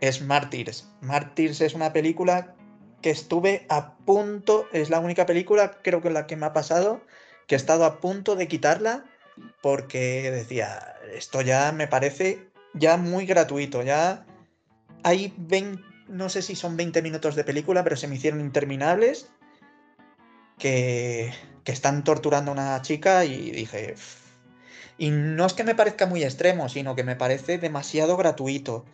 Es 0.00 0.22
Martyrs. 0.22 0.88
Martyrs 1.02 1.60
es 1.60 1.74
una 1.74 1.92
película 1.92 2.54
que 3.02 3.10
estuve 3.10 3.66
a 3.68 3.96
punto, 3.96 4.66
es 4.72 4.90
la 4.90 5.00
única 5.00 5.26
película, 5.26 5.78
creo 5.82 6.02
que 6.02 6.10
la 6.10 6.26
que 6.26 6.36
me 6.36 6.46
ha 6.46 6.52
pasado, 6.52 7.00
que 7.46 7.54
he 7.54 7.58
estado 7.58 7.84
a 7.84 8.00
punto 8.00 8.36
de 8.36 8.48
quitarla 8.48 9.04
porque 9.62 10.30
decía, 10.30 10.96
esto 11.14 11.40
ya 11.40 11.72
me 11.72 11.88
parece 11.88 12.50
ya 12.74 12.96
muy 12.96 13.26
gratuito, 13.26 13.82
ya 13.82 14.26
hay 15.02 15.32
20, 15.36 15.82
no 16.08 16.28
sé 16.28 16.42
si 16.42 16.54
son 16.54 16.76
20 16.76 17.02
minutos 17.02 17.34
de 17.36 17.44
película, 17.44 17.82
pero 17.82 17.96
se 17.96 18.06
me 18.06 18.16
hicieron 18.16 18.40
interminables, 18.40 19.30
que, 20.58 21.32
que 21.64 21.72
están 21.72 22.04
torturando 22.04 22.50
a 22.50 22.54
una 22.54 22.82
chica 22.82 23.24
y 23.24 23.50
dije, 23.50 23.94
y 24.98 25.10
no 25.10 25.46
es 25.46 25.54
que 25.54 25.64
me 25.64 25.74
parezca 25.74 26.04
muy 26.04 26.22
extremo, 26.22 26.68
sino 26.68 26.94
que 26.94 27.04
me 27.04 27.16
parece 27.16 27.56
demasiado 27.56 28.18
gratuito. 28.18 28.84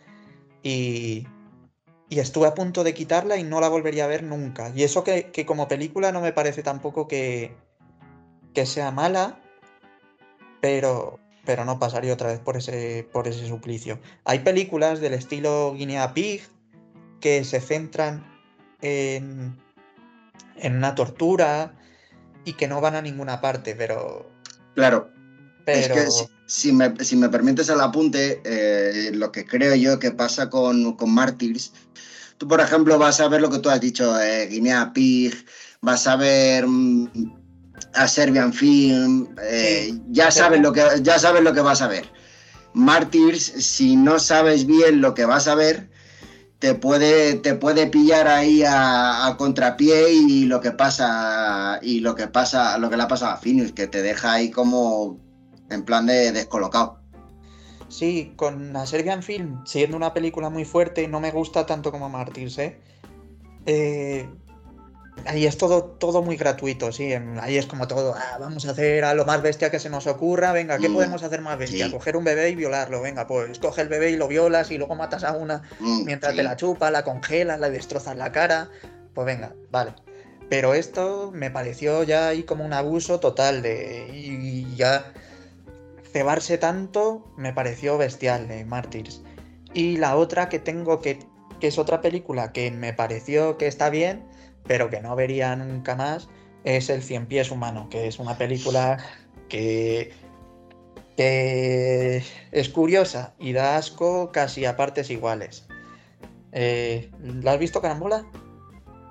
Y, 0.62 1.26
y 2.08 2.20
estuve 2.20 2.46
a 2.46 2.54
punto 2.54 2.84
de 2.84 2.94
quitarla 2.94 3.36
y 3.36 3.42
no 3.42 3.60
la 3.60 3.68
volvería 3.68 4.04
a 4.04 4.08
ver 4.08 4.22
nunca. 4.22 4.70
Y 4.74 4.84
eso 4.84 5.02
que, 5.02 5.30
como 5.46 5.68
película 5.68 6.12
no 6.12 6.20
me 6.20 6.32
parece 6.32 6.62
tampoco 6.62 7.08
que, 7.08 7.54
que 8.54 8.66
sea 8.66 8.90
mala, 8.92 9.40
pero, 10.60 11.18
pero 11.44 11.64
no 11.64 11.78
pasaría 11.78 12.12
otra 12.12 12.28
vez 12.28 12.38
por 12.38 12.56
ese, 12.56 13.08
por 13.12 13.26
ese 13.26 13.46
suplicio. 13.46 13.98
Hay 14.24 14.40
películas 14.40 15.00
del 15.00 15.14
estilo 15.14 15.74
Guinea 15.74 16.14
Pig 16.14 16.42
que 17.20 17.42
se 17.44 17.60
centran 17.60 18.24
en, 18.82 19.56
en 20.56 20.76
una 20.76 20.94
tortura 20.94 21.74
y 22.44 22.52
que 22.52 22.68
no 22.68 22.80
van 22.80 22.94
a 22.94 23.02
ninguna 23.02 23.40
parte, 23.40 23.74
pero... 23.74 24.30
Claro, 24.74 25.10
es 25.66 25.88
que 25.88 26.06
si, 26.46 26.72
me, 26.72 26.90
permites 27.28 27.68
el 27.68 27.80
apunte, 27.80 28.40
eh, 28.44 29.10
lo 29.12 29.32
que 29.32 29.44
creo 29.44 29.74
yo 29.74 29.98
que 29.98 30.12
pasa 30.12 30.48
con, 30.48 30.96
con 30.96 31.12
Martyrs, 31.12 31.72
tú 32.38 32.46
por 32.46 32.60
ejemplo 32.60 32.98
vas 32.98 33.20
a 33.20 33.28
ver 33.28 33.40
lo 33.40 33.50
que 33.50 33.58
tú 33.58 33.68
has 33.68 33.80
dicho, 33.80 34.18
eh, 34.20 34.46
Guinea 34.46 34.92
Pig, 34.92 35.34
vas 35.80 36.06
a 36.06 36.16
ver 36.16 36.66
mm, 36.66 37.08
a 37.94 38.06
Serbian 38.06 38.52
Film, 38.52 39.34
eh, 39.42 39.92
ya, 40.08 40.30
sabes 40.30 40.60
lo 40.60 40.72
que, 40.72 40.84
ya 41.02 41.18
sabes 41.18 41.42
lo 41.42 41.52
que 41.52 41.60
vas 41.60 41.82
a 41.82 41.88
ver. 41.88 42.10
Martyrs, 42.74 43.42
si 43.42 43.96
no 43.96 44.18
sabes 44.18 44.66
bien 44.66 45.00
lo 45.00 45.14
que 45.14 45.24
vas 45.24 45.48
a 45.48 45.54
ver, 45.54 45.88
te 46.58 46.74
puede, 46.74 47.34
te 47.34 47.54
puede 47.54 47.86
pillar 47.86 48.28
ahí 48.28 48.62
a, 48.62 49.26
a, 49.26 49.36
contrapié 49.36 50.12
y 50.12 50.44
lo 50.44 50.60
que 50.60 50.70
pasa 50.70 51.78
y 51.82 52.00
lo 52.00 52.14
que 52.14 52.28
pasa, 52.28 52.78
lo 52.78 52.88
que 52.88 52.96
le 52.96 53.02
ha 53.02 53.08
pasado 53.08 53.32
a 53.32 53.36
Finus, 53.38 53.72
que 53.72 53.86
te 53.86 54.02
deja 54.02 54.32
ahí 54.32 54.50
como 54.50 55.25
en 55.70 55.84
plan 55.84 56.06
de 56.06 56.32
descolocado. 56.32 57.00
Sí, 57.88 58.32
con 58.36 58.72
la 58.72 58.84
Serbian 58.86 59.22
Film, 59.22 59.64
siendo 59.64 59.96
una 59.96 60.12
película 60.12 60.50
muy 60.50 60.64
fuerte, 60.64 61.06
no 61.06 61.20
me 61.20 61.30
gusta 61.30 61.66
tanto 61.66 61.92
como 61.92 62.08
Martyrs, 62.08 62.58
¿eh? 62.58 62.80
¿eh? 63.66 64.28
ahí 65.24 65.46
es 65.46 65.56
todo, 65.56 65.84
todo 65.84 66.20
muy 66.22 66.36
gratuito, 66.36 66.90
sí. 66.92 67.12
Ahí 67.40 67.56
es 67.56 67.66
como 67.66 67.86
todo, 67.86 68.14
ah, 68.16 68.38
vamos 68.40 68.66
a 68.66 68.72
hacer 68.72 69.04
a 69.04 69.14
lo 69.14 69.24
más 69.24 69.40
bestia 69.40 69.70
que 69.70 69.78
se 69.78 69.88
nos 69.88 70.06
ocurra, 70.08 70.52
venga, 70.52 70.78
¿qué 70.78 70.88
Mm, 70.88 70.94
podemos 70.94 71.22
hacer 71.22 71.40
más 71.42 71.58
bestia? 71.58 71.86
sí. 71.86 71.92
Coger 71.92 72.16
un 72.16 72.24
bebé 72.24 72.50
y 72.50 72.56
violarlo, 72.56 73.00
venga, 73.02 73.26
pues 73.28 73.58
coge 73.60 73.82
el 73.82 73.88
bebé 73.88 74.10
y 74.10 74.16
lo 74.16 74.26
violas 74.28 74.70
y 74.72 74.78
luego 74.78 74.94
matas 74.96 75.22
a 75.24 75.32
una 75.32 75.62
Mm, 75.78 76.04
mientras 76.04 76.32
sí. 76.32 76.38
te 76.38 76.42
la 76.42 76.56
chupas, 76.56 76.90
la 76.90 77.04
congelas, 77.04 77.60
la 77.60 77.70
destrozas 77.70 78.16
la 78.16 78.32
cara, 78.32 78.68
pues 79.14 79.26
venga, 79.26 79.54
vale. 79.70 79.94
Pero 80.50 80.74
esto 80.74 81.30
me 81.32 81.50
pareció 81.50 82.02
ya 82.02 82.28
ahí 82.28 82.42
como 82.42 82.64
un 82.64 82.72
abuso 82.72 83.18
total 83.20 83.62
de... 83.62 84.08
Y 84.12 84.74
ya 84.76 85.12
cebarse 86.16 86.56
tanto 86.56 87.30
me 87.36 87.52
pareció 87.52 87.98
bestial 87.98 88.48
de 88.48 88.64
Martyrs. 88.64 89.22
Y 89.74 89.98
la 89.98 90.16
otra 90.16 90.48
que 90.48 90.58
tengo 90.58 91.02
que, 91.02 91.18
que 91.60 91.66
es 91.66 91.76
otra 91.76 92.00
película 92.00 92.54
que 92.54 92.70
me 92.70 92.94
pareció 92.94 93.58
que 93.58 93.66
está 93.66 93.90
bien, 93.90 94.26
pero 94.66 94.88
que 94.88 95.02
no 95.02 95.14
vería 95.14 95.54
nunca 95.56 95.94
más, 95.94 96.30
es 96.64 96.88
El 96.88 97.02
Cien 97.02 97.26
Pies 97.26 97.50
Humano, 97.50 97.88
que 97.90 98.06
es 98.06 98.18
una 98.18 98.38
película 98.38 98.96
que, 99.50 100.14
que 101.18 102.22
es 102.50 102.68
curiosa 102.70 103.34
y 103.38 103.52
da 103.52 103.76
asco 103.76 104.32
casi 104.32 104.64
a 104.64 104.74
partes 104.74 105.10
iguales. 105.10 105.66
Eh, 106.52 107.10
¿La 107.42 107.52
has 107.52 107.58
visto, 107.58 107.82
Carambola? 107.82 108.24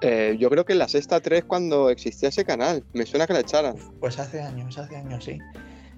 Eh, 0.01 0.37
yo 0.39 0.49
creo 0.49 0.65
que 0.65 0.73
en 0.73 0.79
la 0.79 0.87
sexta 0.87 1.19
3 1.19 1.43
cuando 1.43 1.91
existía 1.91 2.29
ese 2.29 2.45
canal. 2.45 2.83
Me 2.93 3.05
suena 3.05 3.27
que 3.27 3.33
la 3.33 3.41
echaran. 3.41 3.75
Pues 3.99 4.17
hace 4.17 4.41
años, 4.41 4.75
hace 4.79 4.95
años, 4.95 5.23
sí. 5.23 5.37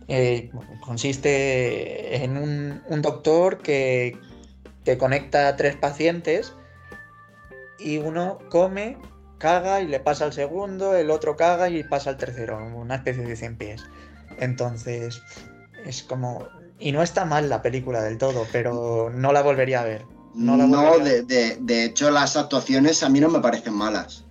Eh, 0.09 0.49
consiste 0.81 2.23
en 2.23 2.37
un, 2.37 2.81
un 2.87 3.01
doctor 3.01 3.57
que, 3.57 4.17
que 4.85 4.97
conecta 4.97 5.47
a 5.49 5.55
tres 5.57 5.75
pacientes 5.75 6.53
y 7.79 7.97
uno 7.97 8.39
come, 8.49 8.97
caga 9.37 9.81
y 9.81 9.87
le 9.87 9.99
pasa 9.99 10.25
al 10.25 10.33
segundo, 10.33 10.95
el 10.95 11.11
otro 11.11 11.35
caga 11.35 11.69
y 11.69 11.83
pasa 11.83 12.11
al 12.11 12.17
tercero, 12.17 12.57
una 12.75 12.95
especie 12.95 13.23
de 13.23 13.35
100 13.35 13.57
pies. 13.57 13.83
Entonces, 14.39 15.21
es 15.85 16.03
como... 16.03 16.47
Y 16.79 16.91
no 16.91 17.01
está 17.01 17.25
mal 17.25 17.49
la 17.49 17.61
película 17.61 18.01
del 18.03 18.17
todo, 18.17 18.45
pero 18.51 19.09
no 19.13 19.33
la 19.33 19.41
volvería 19.41 19.81
a 19.81 19.83
ver. 19.83 20.05
No 20.35 20.55
No, 20.55 20.67
la 20.67 20.91
a 20.91 20.97
de, 20.99 21.23
de- 21.23 21.57
de 21.59 21.83
hecho 21.85 22.11
las 22.11 22.37
actuaciones 22.37 23.01
a 23.01 23.09
mí 23.09 23.19
no 23.19 23.29
me 23.29 23.39
parecen 23.39 23.73
malas. 23.73 24.23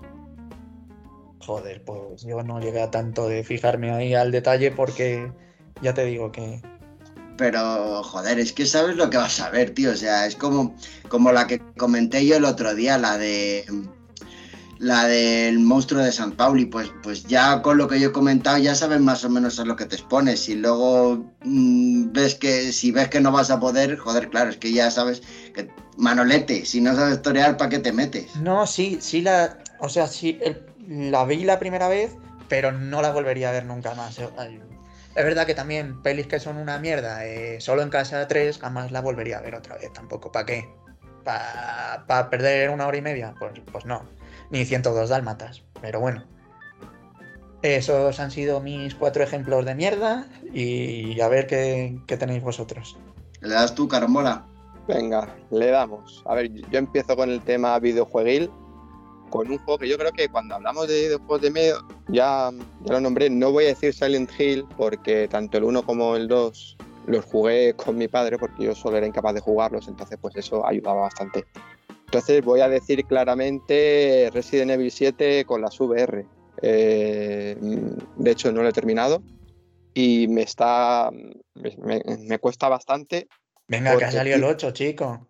Joder, 1.40 1.82
pues 1.84 2.22
yo 2.22 2.42
no 2.42 2.60
llegué 2.60 2.80
a 2.82 2.90
tanto 2.90 3.28
de 3.28 3.42
fijarme 3.44 3.90
ahí 3.92 4.14
al 4.14 4.30
detalle 4.30 4.70
porque 4.70 5.32
ya 5.82 5.94
te 5.94 6.04
digo 6.04 6.32
que... 6.32 6.60
Pero, 7.36 8.02
joder, 8.02 8.38
es 8.38 8.52
que 8.52 8.64
sabes 8.64 8.96
lo 8.96 9.10
que 9.10 9.18
vas 9.18 9.40
a 9.40 9.50
ver, 9.50 9.70
tío. 9.70 9.90
O 9.92 9.96
sea, 9.96 10.26
es 10.26 10.36
como, 10.36 10.74
como 11.08 11.32
la 11.32 11.46
que 11.46 11.60
comenté 11.76 12.24
yo 12.26 12.36
el 12.36 12.46
otro 12.46 12.74
día, 12.74 12.96
la 12.96 13.18
de 13.18 13.66
la 14.78 15.06
del 15.06 15.58
monstruo 15.58 16.02
de 16.02 16.12
San 16.12 16.32
Pauli. 16.32 16.64
Pues, 16.64 16.90
pues 17.02 17.24
ya 17.24 17.60
con 17.60 17.76
lo 17.76 17.88
que 17.88 18.00
yo 18.00 18.08
he 18.08 18.12
comentado, 18.12 18.56
ya 18.56 18.74
sabes 18.74 19.00
más 19.00 19.22
o 19.24 19.28
menos 19.28 19.60
a 19.60 19.66
lo 19.66 19.76
que 19.76 19.84
te 19.84 19.96
expones. 19.96 20.48
Y 20.48 20.54
luego 20.54 21.26
mm, 21.44 22.12
ves 22.12 22.36
que 22.36 22.72
si 22.72 22.90
ves 22.90 23.08
que 23.08 23.20
no 23.20 23.32
vas 23.32 23.50
a 23.50 23.60
poder, 23.60 23.98
joder, 23.98 24.30
claro, 24.30 24.48
es 24.48 24.56
que 24.56 24.72
ya 24.72 24.90
sabes 24.90 25.22
que 25.54 25.68
Manolete, 25.98 26.64
si 26.64 26.80
no 26.80 26.94
sabes 26.94 27.20
torear, 27.20 27.58
¿para 27.58 27.68
qué 27.70 27.78
te 27.80 27.92
metes? 27.92 28.34
No, 28.36 28.66
sí, 28.66 28.96
sí 29.02 29.20
la... 29.20 29.58
O 29.78 29.90
sea, 29.90 30.06
sí, 30.06 30.38
el- 30.42 31.10
la 31.10 31.24
vi 31.26 31.44
la 31.44 31.58
primera 31.58 31.88
vez, 31.88 32.12
pero 32.48 32.72
no 32.72 33.02
la 33.02 33.10
volvería 33.12 33.50
a 33.50 33.52
ver 33.52 33.66
nunca 33.66 33.94
más. 33.94 34.18
Es 35.16 35.24
verdad 35.24 35.46
que 35.46 35.54
también 35.54 36.02
pelis 36.02 36.26
que 36.26 36.38
son 36.38 36.58
una 36.58 36.78
mierda, 36.78 37.24
eh, 37.24 37.58
solo 37.62 37.80
en 37.80 37.88
casa 37.88 38.28
3, 38.28 38.58
jamás 38.58 38.92
la 38.92 39.00
volvería 39.00 39.38
a 39.38 39.40
ver 39.40 39.54
otra 39.54 39.76
vez 39.76 39.90
tampoco. 39.94 40.30
¿Para 40.30 40.44
qué? 40.44 40.68
¿Para 41.24 42.28
perder 42.28 42.68
una 42.68 42.86
hora 42.86 42.98
y 42.98 43.02
media? 43.02 43.34
Pues, 43.38 43.54
pues 43.72 43.86
no. 43.86 44.02
Ni 44.50 44.66
102 44.66 45.08
dálmatas. 45.08 45.64
Pero 45.80 46.00
bueno. 46.00 46.24
Esos 47.62 48.20
han 48.20 48.30
sido 48.30 48.60
mis 48.60 48.94
cuatro 48.94 49.24
ejemplos 49.24 49.64
de 49.64 49.74
mierda 49.74 50.26
y 50.52 51.18
a 51.20 51.28
ver 51.28 51.46
qué, 51.46 51.98
qué 52.06 52.18
tenéis 52.18 52.42
vosotros. 52.42 52.98
¿Le 53.40 53.54
das 53.54 53.74
tú, 53.74 53.88
carambola? 53.88 54.46
Venga, 54.86 55.34
le 55.50 55.70
damos. 55.70 56.22
A 56.26 56.34
ver, 56.34 56.52
yo 56.52 56.78
empiezo 56.78 57.16
con 57.16 57.30
el 57.30 57.40
tema 57.40 57.78
videojueguil, 57.78 58.50
con 59.36 59.50
un 59.50 59.58
juego 59.58 59.78
que 59.78 59.88
yo 59.88 59.98
creo 59.98 60.12
que 60.12 60.28
cuando 60.28 60.54
hablamos 60.54 60.88
de 60.88 60.94
videojuegos 61.02 61.40
de 61.42 61.50
medio, 61.50 61.86
ya, 62.08 62.50
ya 62.84 62.92
lo 62.94 63.00
nombré, 63.00 63.28
no 63.30 63.52
voy 63.52 63.64
a 63.64 63.68
decir 63.68 63.92
Silent 63.92 64.30
Hill, 64.38 64.64
porque 64.76 65.28
tanto 65.28 65.58
el 65.58 65.64
1 65.64 65.82
como 65.84 66.16
el 66.16 66.26
2 66.28 66.76
los 67.06 67.24
jugué 67.24 67.74
con 67.74 67.96
mi 67.96 68.08
padre, 68.08 68.38
porque 68.38 68.64
yo 68.64 68.74
solo 68.74 68.96
era 68.96 69.06
incapaz 69.06 69.34
de 69.34 69.40
jugarlos, 69.40 69.86
entonces 69.88 70.18
pues 70.20 70.34
eso 70.36 70.66
ayudaba 70.66 71.02
bastante. 71.02 71.44
Entonces 72.06 72.44
voy 72.44 72.60
a 72.60 72.68
decir 72.68 73.04
claramente 73.04 74.30
Resident 74.32 74.70
Evil 74.72 74.90
7 74.90 75.44
con 75.44 75.60
las 75.60 75.78
VR. 75.78 76.24
Eh, 76.62 77.56
de 78.16 78.30
hecho 78.30 78.50
no 78.50 78.62
lo 78.62 78.68
he 78.68 78.72
terminado 78.72 79.22
y 79.92 80.26
me 80.28 80.42
está 80.42 81.10
me- 81.54 82.38
cuesta 82.38 82.68
bastante 82.68 83.28
Venga, 83.68 83.96
que 83.98 84.04
ha 84.04 84.10
salido 84.10 84.36
el 84.36 84.44
aquí- 84.44 84.52
8, 84.52 84.70
chico. 84.70 85.26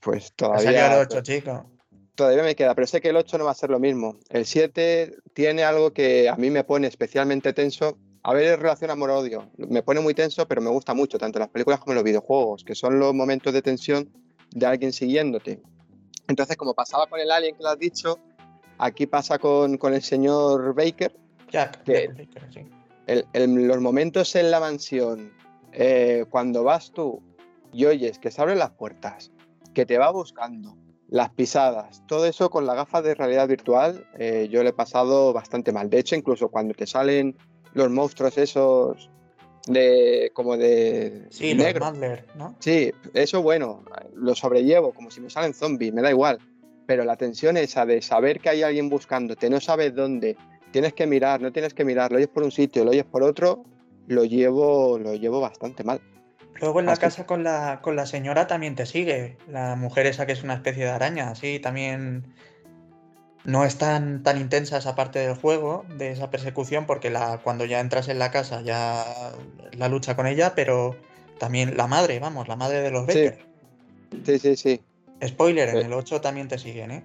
pues 0.00 0.32
Ha 0.40 0.58
salido 0.58 0.70
el 0.70 0.76
todavía, 0.76 0.98
8, 1.00 1.20
chico. 1.22 1.70
Todavía 2.14 2.42
me 2.42 2.54
queda, 2.54 2.74
pero 2.74 2.86
sé 2.86 3.00
que 3.00 3.08
el 3.10 3.16
8 3.16 3.38
no 3.38 3.44
va 3.44 3.50
a 3.50 3.54
ser 3.54 3.70
lo 3.70 3.78
mismo. 3.80 4.16
El 4.28 4.46
7 4.46 5.16
tiene 5.32 5.64
algo 5.64 5.92
que 5.92 6.28
a 6.28 6.36
mí 6.36 6.50
me 6.50 6.64
pone 6.64 6.86
especialmente 6.86 7.52
tenso. 7.52 7.96
A 8.22 8.32
ver, 8.32 8.58
relación 8.60 8.90
amor-odio. 8.90 9.50
Me 9.58 9.82
pone 9.82 10.00
muy 10.00 10.14
tenso, 10.14 10.48
pero 10.48 10.60
me 10.62 10.70
gusta 10.70 10.94
mucho, 10.94 11.18
tanto 11.18 11.38
en 11.38 11.40
las 11.40 11.50
películas 11.50 11.80
como 11.80 11.92
en 11.92 11.96
los 11.96 12.04
videojuegos, 12.04 12.64
que 12.64 12.74
son 12.74 12.98
los 12.98 13.12
momentos 13.14 13.52
de 13.52 13.60
tensión 13.62 14.08
de 14.50 14.66
alguien 14.66 14.92
siguiéndote. 14.92 15.60
Entonces, 16.28 16.56
como 16.56 16.72
pasaba 16.74 17.06
con 17.06 17.20
el 17.20 17.30
Alien 17.30 17.54
que 17.56 17.62
lo 17.62 17.68
has 17.68 17.78
dicho, 17.78 18.18
aquí 18.78 19.06
pasa 19.06 19.38
con, 19.38 19.76
con 19.76 19.92
el 19.92 20.02
señor 20.02 20.74
Baker, 20.74 21.14
Jack, 21.50 21.82
Que- 21.84 21.92
Jack 22.16 22.16
Baker, 22.16 22.48
sí. 22.52 22.60
el- 23.06 23.26
el- 23.34 23.66
los 23.68 23.80
momentos 23.80 24.34
en 24.36 24.50
la 24.50 24.58
mansión, 24.60 25.30
eh, 25.72 26.24
cuando 26.30 26.64
vas 26.64 26.92
tú 26.92 27.20
y 27.74 27.84
oyes 27.84 28.18
que 28.18 28.30
se 28.30 28.40
abren 28.40 28.58
las 28.58 28.70
puertas, 28.70 29.32
que 29.74 29.84
te 29.84 29.98
va 29.98 30.10
buscando, 30.10 30.76
las 31.14 31.30
pisadas, 31.30 32.02
todo 32.08 32.26
eso 32.26 32.50
con 32.50 32.66
la 32.66 32.74
gafa 32.74 33.00
de 33.00 33.14
realidad 33.14 33.46
virtual, 33.46 34.04
eh, 34.18 34.48
yo 34.50 34.64
lo 34.64 34.70
he 34.70 34.72
pasado 34.72 35.32
bastante 35.32 35.70
mal. 35.70 35.88
De 35.88 36.00
hecho, 36.00 36.16
incluso 36.16 36.48
cuando 36.48 36.74
te 36.74 36.88
salen 36.88 37.36
los 37.72 37.88
monstruos 37.88 38.36
esos 38.36 39.08
de 39.68 40.32
como 40.34 40.56
de 40.56 41.28
Sí, 41.30 41.54
los 41.54 41.64
negro, 41.64 41.92
¿no? 42.34 42.56
Sí, 42.58 42.90
eso 43.12 43.42
bueno, 43.42 43.84
lo 44.16 44.34
sobrellevo, 44.34 44.92
como 44.92 45.12
si 45.12 45.20
me 45.20 45.30
salen 45.30 45.54
zombies, 45.54 45.94
me 45.94 46.02
da 46.02 46.10
igual. 46.10 46.40
Pero 46.84 47.04
la 47.04 47.14
tensión 47.14 47.56
esa 47.58 47.86
de 47.86 48.02
saber 48.02 48.40
que 48.40 48.48
hay 48.48 48.64
alguien 48.64 48.88
buscándote, 48.88 49.48
no 49.48 49.60
sabes 49.60 49.94
dónde, 49.94 50.36
tienes 50.72 50.94
que 50.94 51.06
mirar, 51.06 51.40
no 51.40 51.52
tienes 51.52 51.74
que 51.74 51.84
mirar, 51.84 52.10
lo 52.10 52.16
oyes 52.16 52.28
por 52.28 52.42
un 52.42 52.50
sitio, 52.50 52.84
lo 52.84 52.90
oyes 52.90 53.04
por 53.04 53.22
otro, 53.22 53.62
lo 54.08 54.24
llevo, 54.24 54.98
lo 54.98 55.14
llevo 55.14 55.40
bastante 55.40 55.84
mal. 55.84 56.00
Luego 56.64 56.80
en 56.80 56.86
la 56.86 56.92
Así- 56.92 57.02
casa 57.02 57.26
con 57.26 57.44
la, 57.44 57.80
con 57.82 57.94
la 57.94 58.06
señora 58.06 58.46
también 58.46 58.74
te 58.74 58.86
sigue. 58.86 59.36
La 59.48 59.76
mujer 59.76 60.06
esa 60.06 60.24
que 60.24 60.32
es 60.32 60.42
una 60.42 60.54
especie 60.54 60.84
de 60.84 60.90
araña, 60.90 61.34
sí, 61.34 61.58
también 61.58 62.24
no 63.44 63.66
es 63.66 63.76
tan, 63.76 64.22
tan 64.22 64.40
intensa 64.40 64.78
esa 64.78 64.94
parte 64.94 65.18
del 65.18 65.34
juego, 65.36 65.84
de 65.98 66.10
esa 66.12 66.30
persecución, 66.30 66.86
porque 66.86 67.10
la, 67.10 67.36
cuando 67.44 67.66
ya 67.66 67.80
entras 67.80 68.08
en 68.08 68.18
la 68.18 68.30
casa 68.30 68.62
ya 68.62 69.04
la 69.76 69.88
lucha 69.88 70.16
con 70.16 70.26
ella, 70.26 70.54
pero 70.54 70.96
también 71.38 71.76
la 71.76 71.86
madre, 71.86 72.18
vamos, 72.18 72.48
la 72.48 72.56
madre 72.56 72.80
de 72.80 72.90
los 72.90 73.02
Sí. 73.02 73.08
Baker. 73.08 73.44
Sí, 74.24 74.38
sí, 74.38 74.56
sí. 74.56 74.80
Spoiler, 75.22 75.68
en 75.68 75.80
Sí. 75.80 75.86
el 75.86 75.92
8 75.92 76.22
también 76.22 76.48
te 76.48 76.56
siguen, 76.56 76.90
¿eh? 76.92 77.04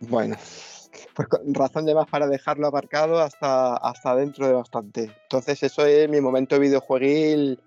Bueno, 0.00 0.36
pues 1.14 1.28
con 1.28 1.52
razón 1.52 1.84
de 1.84 1.94
más 1.94 2.08
para 2.08 2.26
dejarlo 2.28 2.66
aparcado 2.68 3.20
hasta, 3.20 3.76
hasta 3.76 4.16
dentro 4.16 4.46
de 4.46 4.54
bastante. 4.54 5.10
Entonces 5.24 5.62
eso 5.62 5.84
es 5.84 6.08
mi 6.08 6.22
momento 6.22 6.58
videojueguil 6.58 7.60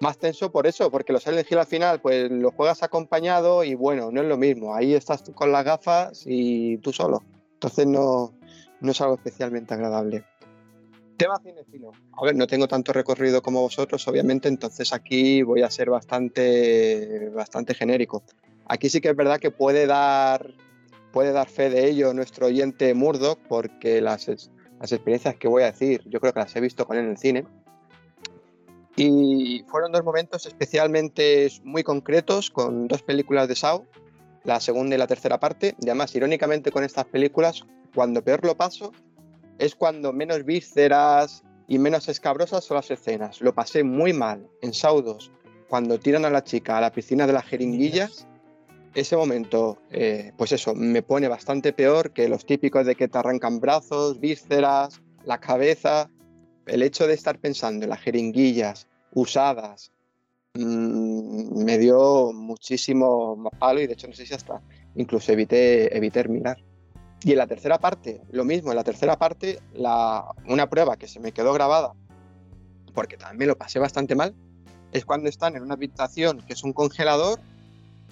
más 0.00 0.18
tenso 0.18 0.52
por 0.52 0.66
eso, 0.66 0.90
porque 0.90 1.12
los 1.12 1.22
Silent 1.22 1.50
Hill 1.50 1.58
al 1.58 1.66
final 1.66 2.00
pues 2.00 2.30
lo 2.30 2.50
juegas 2.50 2.82
acompañado 2.82 3.64
y 3.64 3.74
bueno, 3.74 4.10
no 4.12 4.22
es 4.22 4.28
lo 4.28 4.36
mismo. 4.36 4.74
Ahí 4.74 4.94
estás 4.94 5.22
tú 5.22 5.32
con 5.32 5.52
las 5.52 5.64
gafas 5.64 6.24
y 6.26 6.78
tú 6.78 6.92
solo. 6.92 7.22
Entonces 7.54 7.86
no, 7.86 8.34
no 8.80 8.90
es 8.92 9.00
algo 9.00 9.14
especialmente 9.14 9.74
agradable. 9.74 10.24
Tema 11.16 11.40
cinefilo. 11.42 11.90
A 12.12 12.24
ver, 12.24 12.36
no 12.36 12.46
tengo 12.46 12.68
tanto 12.68 12.92
recorrido 12.92 13.42
como 13.42 13.60
vosotros, 13.60 14.06
obviamente, 14.06 14.46
entonces 14.46 14.92
aquí 14.92 15.42
voy 15.42 15.62
a 15.62 15.70
ser 15.70 15.90
bastante, 15.90 17.28
bastante 17.30 17.74
genérico. 17.74 18.22
Aquí 18.66 18.88
sí 18.88 19.00
que 19.00 19.08
es 19.08 19.16
verdad 19.16 19.40
que 19.40 19.50
puede 19.50 19.86
dar, 19.86 20.54
puede 21.12 21.32
dar 21.32 21.48
fe 21.48 21.70
de 21.70 21.88
ello 21.88 22.14
nuestro 22.14 22.46
oyente 22.46 22.94
Murdoch, 22.94 23.40
porque 23.48 24.00
las, 24.00 24.28
las 24.28 24.92
experiencias 24.92 25.34
que 25.34 25.48
voy 25.48 25.64
a 25.64 25.72
decir, 25.72 26.02
yo 26.06 26.20
creo 26.20 26.32
que 26.32 26.38
las 26.38 26.54
he 26.54 26.60
visto 26.60 26.86
con 26.86 26.96
él 26.96 27.06
en 27.06 27.10
el 27.10 27.18
cine. 27.18 27.46
Y 29.00 29.62
fueron 29.68 29.92
dos 29.92 30.02
momentos 30.02 30.44
especialmente 30.44 31.48
muy 31.62 31.84
concretos 31.84 32.50
con 32.50 32.88
dos 32.88 33.00
películas 33.00 33.46
de 33.46 33.54
Saw, 33.54 33.86
la 34.42 34.58
segunda 34.58 34.96
y 34.96 34.98
la 34.98 35.06
tercera 35.06 35.38
parte. 35.38 35.76
Y 35.80 35.84
además, 35.84 36.16
irónicamente, 36.16 36.72
con 36.72 36.82
estas 36.82 37.04
películas, 37.04 37.64
cuando 37.94 38.24
peor 38.24 38.44
lo 38.44 38.56
paso, 38.56 38.90
es 39.58 39.76
cuando 39.76 40.12
menos 40.12 40.44
vísceras 40.44 41.44
y 41.68 41.78
menos 41.78 42.08
escabrosas 42.08 42.64
son 42.64 42.74
las 42.74 42.90
escenas. 42.90 43.40
Lo 43.40 43.54
pasé 43.54 43.84
muy 43.84 44.12
mal 44.12 44.48
en 44.62 44.74
Saw 44.74 45.00
2, 45.00 45.30
cuando 45.68 46.00
tiran 46.00 46.24
a 46.24 46.30
la 46.30 46.42
chica 46.42 46.76
a 46.76 46.80
la 46.80 46.90
piscina 46.90 47.28
de 47.28 47.34
las 47.34 47.44
jeringuillas. 47.44 48.26
ese 48.94 49.16
momento, 49.16 49.78
eh, 49.92 50.32
pues 50.36 50.50
eso, 50.50 50.74
me 50.74 51.02
pone 51.02 51.28
bastante 51.28 51.72
peor 51.72 52.10
que 52.10 52.28
los 52.28 52.44
típicos 52.44 52.84
de 52.84 52.96
que 52.96 53.06
te 53.06 53.16
arrancan 53.16 53.60
brazos, 53.60 54.18
vísceras, 54.18 55.00
la 55.22 55.38
cabeza. 55.38 56.10
El 56.66 56.82
hecho 56.82 57.06
de 57.06 57.14
estar 57.14 57.38
pensando 57.38 57.84
en 57.84 57.90
las 57.90 58.00
jeringuillas 58.00 58.87
usadas 59.12 59.92
mmm, 60.54 61.64
me 61.64 61.78
dio 61.78 62.32
muchísimo 62.32 63.36
más 63.36 63.52
palo 63.58 63.80
y 63.80 63.86
de 63.86 63.94
hecho 63.94 64.08
no 64.08 64.14
sé 64.14 64.26
si 64.26 64.34
hasta 64.34 64.60
incluso 64.94 65.32
evité, 65.32 65.96
evité 65.96 66.26
mirar. 66.28 66.58
Y 67.22 67.32
en 67.32 67.38
la 67.38 67.46
tercera 67.46 67.78
parte, 67.78 68.22
lo 68.30 68.44
mismo, 68.44 68.70
en 68.70 68.76
la 68.76 68.84
tercera 68.84 69.18
parte, 69.18 69.60
la, 69.72 70.24
una 70.46 70.70
prueba 70.70 70.96
que 70.96 71.08
se 71.08 71.18
me 71.18 71.32
quedó 71.32 71.52
grabada, 71.52 71.94
porque 72.94 73.16
también 73.16 73.48
lo 73.48 73.58
pasé 73.58 73.80
bastante 73.80 74.14
mal, 74.14 74.34
es 74.92 75.04
cuando 75.04 75.28
están 75.28 75.56
en 75.56 75.62
una 75.62 75.74
habitación 75.74 76.42
que 76.46 76.52
es 76.52 76.62
un 76.62 76.72
congelador, 76.72 77.40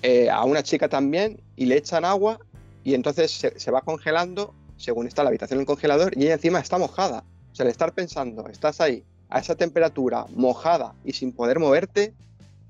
eh, 0.02 0.28
a 0.28 0.44
una 0.44 0.64
chica 0.64 0.88
también, 0.88 1.40
y 1.54 1.66
le 1.66 1.76
echan 1.76 2.04
agua, 2.04 2.40
y 2.82 2.94
entonces 2.94 3.30
se, 3.30 3.58
se 3.58 3.70
va 3.70 3.82
congelando 3.82 4.54
según 4.76 5.06
está 5.06 5.22
la 5.22 5.30
habitación 5.30 5.58
en 5.58 5.62
el 5.62 5.66
congelador, 5.66 6.16
y 6.16 6.24
ella 6.24 6.34
encima 6.34 6.58
está 6.58 6.78
mojada. 6.78 7.24
O 7.52 7.54
sea, 7.54 7.64
al 7.64 7.70
estar 7.70 7.94
pensando, 7.94 8.46
estás 8.48 8.80
ahí, 8.80 9.04
a 9.28 9.40
esa 9.40 9.56
temperatura, 9.56 10.26
mojada 10.34 10.94
y 11.04 11.12
sin 11.12 11.32
poder 11.32 11.58
moverte, 11.58 12.14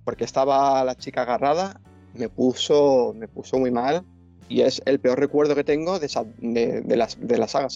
porque 0.05 0.25
estaba 0.25 0.83
la 0.85 0.95
chica 0.97 1.23
agarrada, 1.23 1.81
me 2.15 2.29
puso, 2.29 3.15
me 3.17 3.29
puso 3.29 3.59
muy 3.59 3.71
mal 3.71 4.05
y 4.49 4.63
es 4.63 4.81
el 4.87 5.01
peor 5.01 5.19
recuerdo 5.19 5.55
que 5.55 5.65
tengo 5.65 5.99
de, 5.99 6.07
esa, 6.07 6.25
de, 6.39 6.81
de, 6.81 6.97
las, 6.97 7.19
de 7.21 7.39
la 7.39 7.49
saga. 7.49 7.69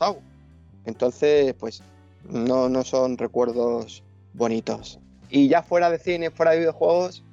Entonces, 0.84 1.54
pues 1.54 1.82
no, 2.28 2.68
no 2.68 2.84
son 2.84 3.18
recuerdos 3.18 4.02
bonitos. 4.34 4.98
Y 5.28 5.48
ya 5.48 5.62
fuera 5.62 5.90
de 5.90 5.98
cine, 5.98 6.30
fuera 6.30 6.52
de 6.52 6.60
videojuegos, 6.60 7.24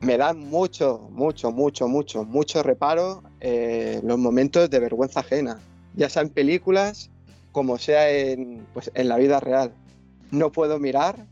me 0.00 0.16
dan 0.16 0.38
mucho, 0.38 1.08
mucho, 1.10 1.50
mucho, 1.50 1.88
mucho, 1.88 2.24
mucho 2.24 2.62
reparo 2.62 3.22
eh, 3.40 4.00
los 4.04 4.18
momentos 4.18 4.70
de 4.70 4.78
vergüenza 4.78 5.20
ajena, 5.20 5.58
ya 5.94 6.08
sea 6.08 6.22
en 6.22 6.30
películas 6.30 7.10
como 7.52 7.78
sea 7.78 8.10
en, 8.10 8.66
pues, 8.72 8.90
en 8.94 9.08
la 9.08 9.16
vida 9.16 9.40
real. 9.40 9.72
No 10.30 10.52
puedo 10.52 10.78
mirar 10.78 11.26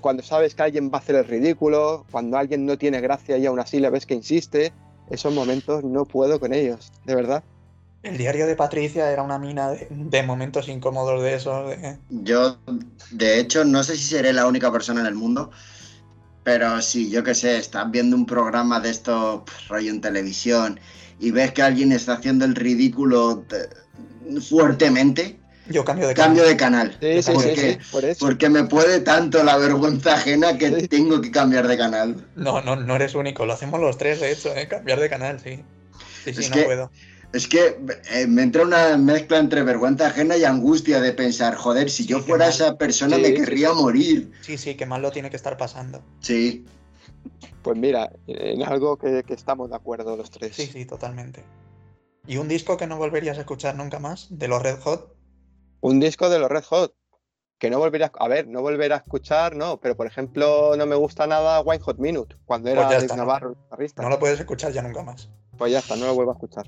cuando 0.00 0.22
sabes 0.22 0.54
que 0.54 0.62
alguien 0.62 0.90
va 0.90 0.98
a 0.98 1.00
hacer 1.00 1.16
el 1.16 1.24
ridículo, 1.24 2.06
cuando 2.10 2.36
alguien 2.36 2.66
no 2.66 2.78
tiene 2.78 3.00
gracia 3.00 3.36
y 3.38 3.46
aún 3.46 3.58
así 3.58 3.80
le 3.80 3.90
ves 3.90 4.06
que 4.06 4.14
insiste, 4.14 4.72
esos 5.10 5.34
momentos 5.34 5.84
no 5.84 6.04
puedo 6.04 6.38
con 6.38 6.52
ellos, 6.52 6.92
de 7.04 7.14
verdad. 7.14 7.42
El 8.02 8.18
diario 8.18 8.46
de 8.46 8.56
Patricia 8.56 9.10
era 9.10 9.22
una 9.22 9.38
mina 9.38 9.70
de, 9.70 9.86
de 9.90 10.22
momentos 10.22 10.68
incómodos 10.68 11.22
de 11.22 11.34
eso. 11.34 11.68
De... 11.68 11.98
Yo, 12.10 12.58
de 13.10 13.38
hecho, 13.38 13.64
no 13.64 13.82
sé 13.84 13.96
si 13.96 14.04
seré 14.04 14.32
la 14.32 14.46
única 14.46 14.72
persona 14.72 15.00
en 15.00 15.06
el 15.06 15.14
mundo, 15.14 15.50
pero 16.42 16.80
sí, 16.82 17.10
yo 17.10 17.22
qué 17.22 17.34
sé, 17.34 17.58
estás 17.58 17.90
viendo 17.90 18.16
un 18.16 18.26
programa 18.26 18.80
de 18.80 18.90
esto, 18.90 19.44
pues, 19.46 19.68
rollo 19.68 19.90
en 19.90 20.00
televisión, 20.00 20.80
y 21.20 21.30
ves 21.30 21.52
que 21.52 21.62
alguien 21.62 21.92
está 21.92 22.14
haciendo 22.14 22.44
el 22.44 22.56
ridículo 22.56 23.44
de, 23.48 24.40
fuertemente. 24.40 25.38
Yo 25.72 25.84
cambio 25.84 26.06
de 26.08 26.14
cambio 26.14 26.44
de 26.44 26.56
canal. 26.56 26.96
Sí, 27.00 27.22
sí, 27.22 27.30
porque, 27.32 27.56
sí, 27.56 27.72
sí, 27.84 27.90
por 27.90 28.04
eso. 28.04 28.26
porque 28.26 28.48
me 28.48 28.64
puede 28.64 29.00
tanto 29.00 29.42
la 29.42 29.56
vergüenza 29.56 30.14
ajena 30.14 30.58
que 30.58 30.80
Sí. 30.80 30.88
tengo 30.88 31.20
que 31.20 31.30
cambiar 31.30 31.66
de 31.66 31.76
canal. 31.78 32.26
No, 32.36 32.60
no, 32.60 32.76
no 32.76 32.96
eres 32.96 33.14
único, 33.14 33.46
lo 33.46 33.52
hacemos 33.54 33.80
los 33.80 33.96
tres, 33.98 34.20
de 34.20 34.32
hecho, 34.32 34.54
¿eh? 34.54 34.68
cambiar 34.68 35.00
de 35.00 35.08
canal, 35.08 35.40
sí. 35.40 35.62
Sí, 36.24 36.34
sí, 36.34 36.40
Es 36.42 36.50
no 36.50 36.56
que- 36.56 36.62
puedo. 36.64 36.90
Es 37.32 37.48
que 37.48 37.78
eh, 38.12 38.26
me 38.26 38.42
entra 38.42 38.62
una 38.62 38.98
mezcla 38.98 39.38
entre 39.38 39.62
vergüenza 39.62 40.08
ajena 40.08 40.36
y 40.36 40.44
angustia 40.44 41.00
de 41.00 41.12
pensar, 41.14 41.54
joder, 41.54 41.88
si 41.88 42.04
yo 42.04 42.20
fuera 42.20 42.44
mal. 42.44 42.52
esa 42.54 42.76
persona 42.76 43.16
Sí, 43.16 43.22
me 43.22 43.32
querría 43.32 43.70
sí. 43.70 43.74
morir. 43.74 44.32
Sí, 44.42 44.58
sí, 44.58 44.74
que 44.74 44.84
mal 44.84 45.00
lo 45.00 45.10
tiene 45.12 45.30
que 45.30 45.36
estar 45.36 45.56
pasando. 45.56 46.02
Sí. 46.20 46.66
Pues 47.62 47.78
mira, 47.78 48.10
en 48.26 48.62
algo 48.64 48.98
que, 48.98 49.22
que 49.26 49.32
estamos 49.32 49.70
de 49.70 49.76
acuerdo 49.76 50.14
los 50.16 50.30
tres. 50.30 50.54
Sí, 50.54 50.66
sí, 50.70 50.84
totalmente. 50.84 51.42
¿Y 52.26 52.36
un 52.36 52.48
disco 52.48 52.76
que 52.76 52.86
no 52.86 52.98
volverías 52.98 53.38
a 53.38 53.40
escuchar 53.40 53.76
nunca 53.76 53.98
más? 53.98 54.26
¿De 54.30 54.46
los 54.48 54.62
Red 54.62 54.80
Hot? 54.80 55.14
Un 55.82 56.00
disco 56.00 56.30
de 56.30 56.38
los 56.38 56.48
Red 56.48 56.64
Hot, 56.64 56.94
que 57.58 57.68
no 57.68 57.78
volverá 57.78 58.10
a, 58.18 58.24
a 58.24 58.28
ver, 58.28 58.46
no 58.46 58.62
volver 58.62 58.92
a 58.92 58.96
escuchar, 58.96 59.54
no, 59.54 59.78
pero 59.78 59.96
por 59.96 60.06
ejemplo 60.06 60.74
no 60.76 60.86
me 60.86 60.96
gusta 60.96 61.26
nada 61.26 61.60
Wine 61.60 61.82
Hot 61.82 61.98
Minute, 61.98 62.36
cuando 62.44 62.70
era 62.70 62.86
Pues 62.86 63.02
está, 63.02 63.16
¿no? 63.16 63.22
Navarro 63.24 63.54
guitarrista. 63.54 64.02
No 64.02 64.08
lo 64.08 64.18
puedes 64.18 64.40
escuchar 64.40 64.72
ya 64.72 64.80
nunca 64.82 65.02
más. 65.02 65.28
Pues 65.58 65.70
ya 65.72 65.80
está, 65.80 65.96
no 65.96 66.06
lo 66.06 66.14
vuelvo 66.14 66.30
a 66.32 66.34
escuchar. 66.34 66.66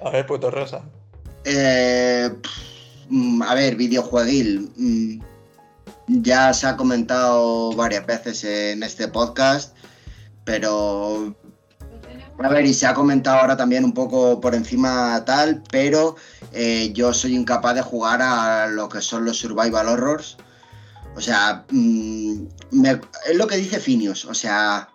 A 0.00 0.10
ver, 0.10 0.26
puto 0.26 0.50
Rosa. 0.50 0.82
Eh, 1.44 2.30
a 3.46 3.54
ver, 3.54 3.76
videojueguil. 3.76 4.70
mm, 4.76 5.20
Ya 6.22 6.52
se 6.54 6.66
ha 6.66 6.76
comentado 6.76 7.72
varias 7.72 8.06
veces 8.06 8.44
en 8.44 8.82
este 8.82 9.08
podcast, 9.08 9.76
pero... 10.44 11.34
A 12.40 12.48
ver, 12.48 12.64
y 12.66 12.72
se 12.72 12.86
ha 12.86 12.94
comentado 12.94 13.40
ahora 13.40 13.56
también 13.56 13.84
un 13.84 13.92
poco 13.92 14.40
por 14.40 14.54
encima 14.54 15.24
tal, 15.24 15.62
pero 15.72 16.14
eh, 16.52 16.92
yo 16.94 17.12
soy 17.12 17.34
incapaz 17.34 17.74
de 17.74 17.82
jugar 17.82 18.22
a 18.22 18.68
lo 18.68 18.88
que 18.88 19.00
son 19.00 19.24
los 19.24 19.38
survival 19.38 19.88
horrors. 19.88 20.36
O 21.16 21.20
sea, 21.20 21.64
mm, 21.70 22.44
es 23.26 23.36
lo 23.36 23.46
que 23.48 23.56
dice 23.56 23.80
Finius, 23.80 24.24
o 24.24 24.34
sea, 24.34 24.88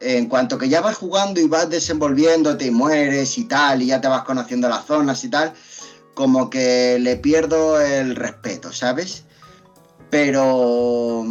en 0.00 0.28
cuanto 0.28 0.58
que 0.58 0.68
ya 0.68 0.82
vas 0.82 0.96
jugando 0.96 1.40
y 1.40 1.48
vas 1.48 1.70
desenvolviéndote 1.70 2.66
y 2.66 2.70
mueres 2.70 3.38
y 3.38 3.44
tal, 3.44 3.80
y 3.80 3.86
ya 3.86 4.00
te 4.02 4.08
vas 4.08 4.24
conociendo 4.24 4.68
las 4.68 4.84
zonas 4.84 5.24
y 5.24 5.30
tal, 5.30 5.54
como 6.14 6.50
que 6.50 6.98
le 7.00 7.16
pierdo 7.16 7.80
el 7.80 8.16
respeto, 8.16 8.70
¿sabes? 8.70 9.24
Pero, 10.10 11.24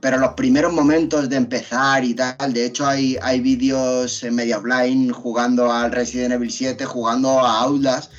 pero 0.00 0.18
los 0.18 0.34
primeros 0.34 0.72
momentos 0.72 1.28
de 1.28 1.36
empezar 1.36 2.04
y 2.04 2.14
tal, 2.14 2.52
de 2.52 2.66
hecho 2.66 2.86
hay, 2.86 3.16
hay 3.20 3.40
vídeos 3.40 4.22
en 4.22 4.36
Media 4.36 4.58
Blind 4.58 5.10
jugando 5.12 5.72
al 5.72 5.90
Resident 5.90 6.34
Evil 6.34 6.50
7, 6.50 6.84
jugando 6.84 7.40
a 7.40 7.60
Outlast, 7.62 8.12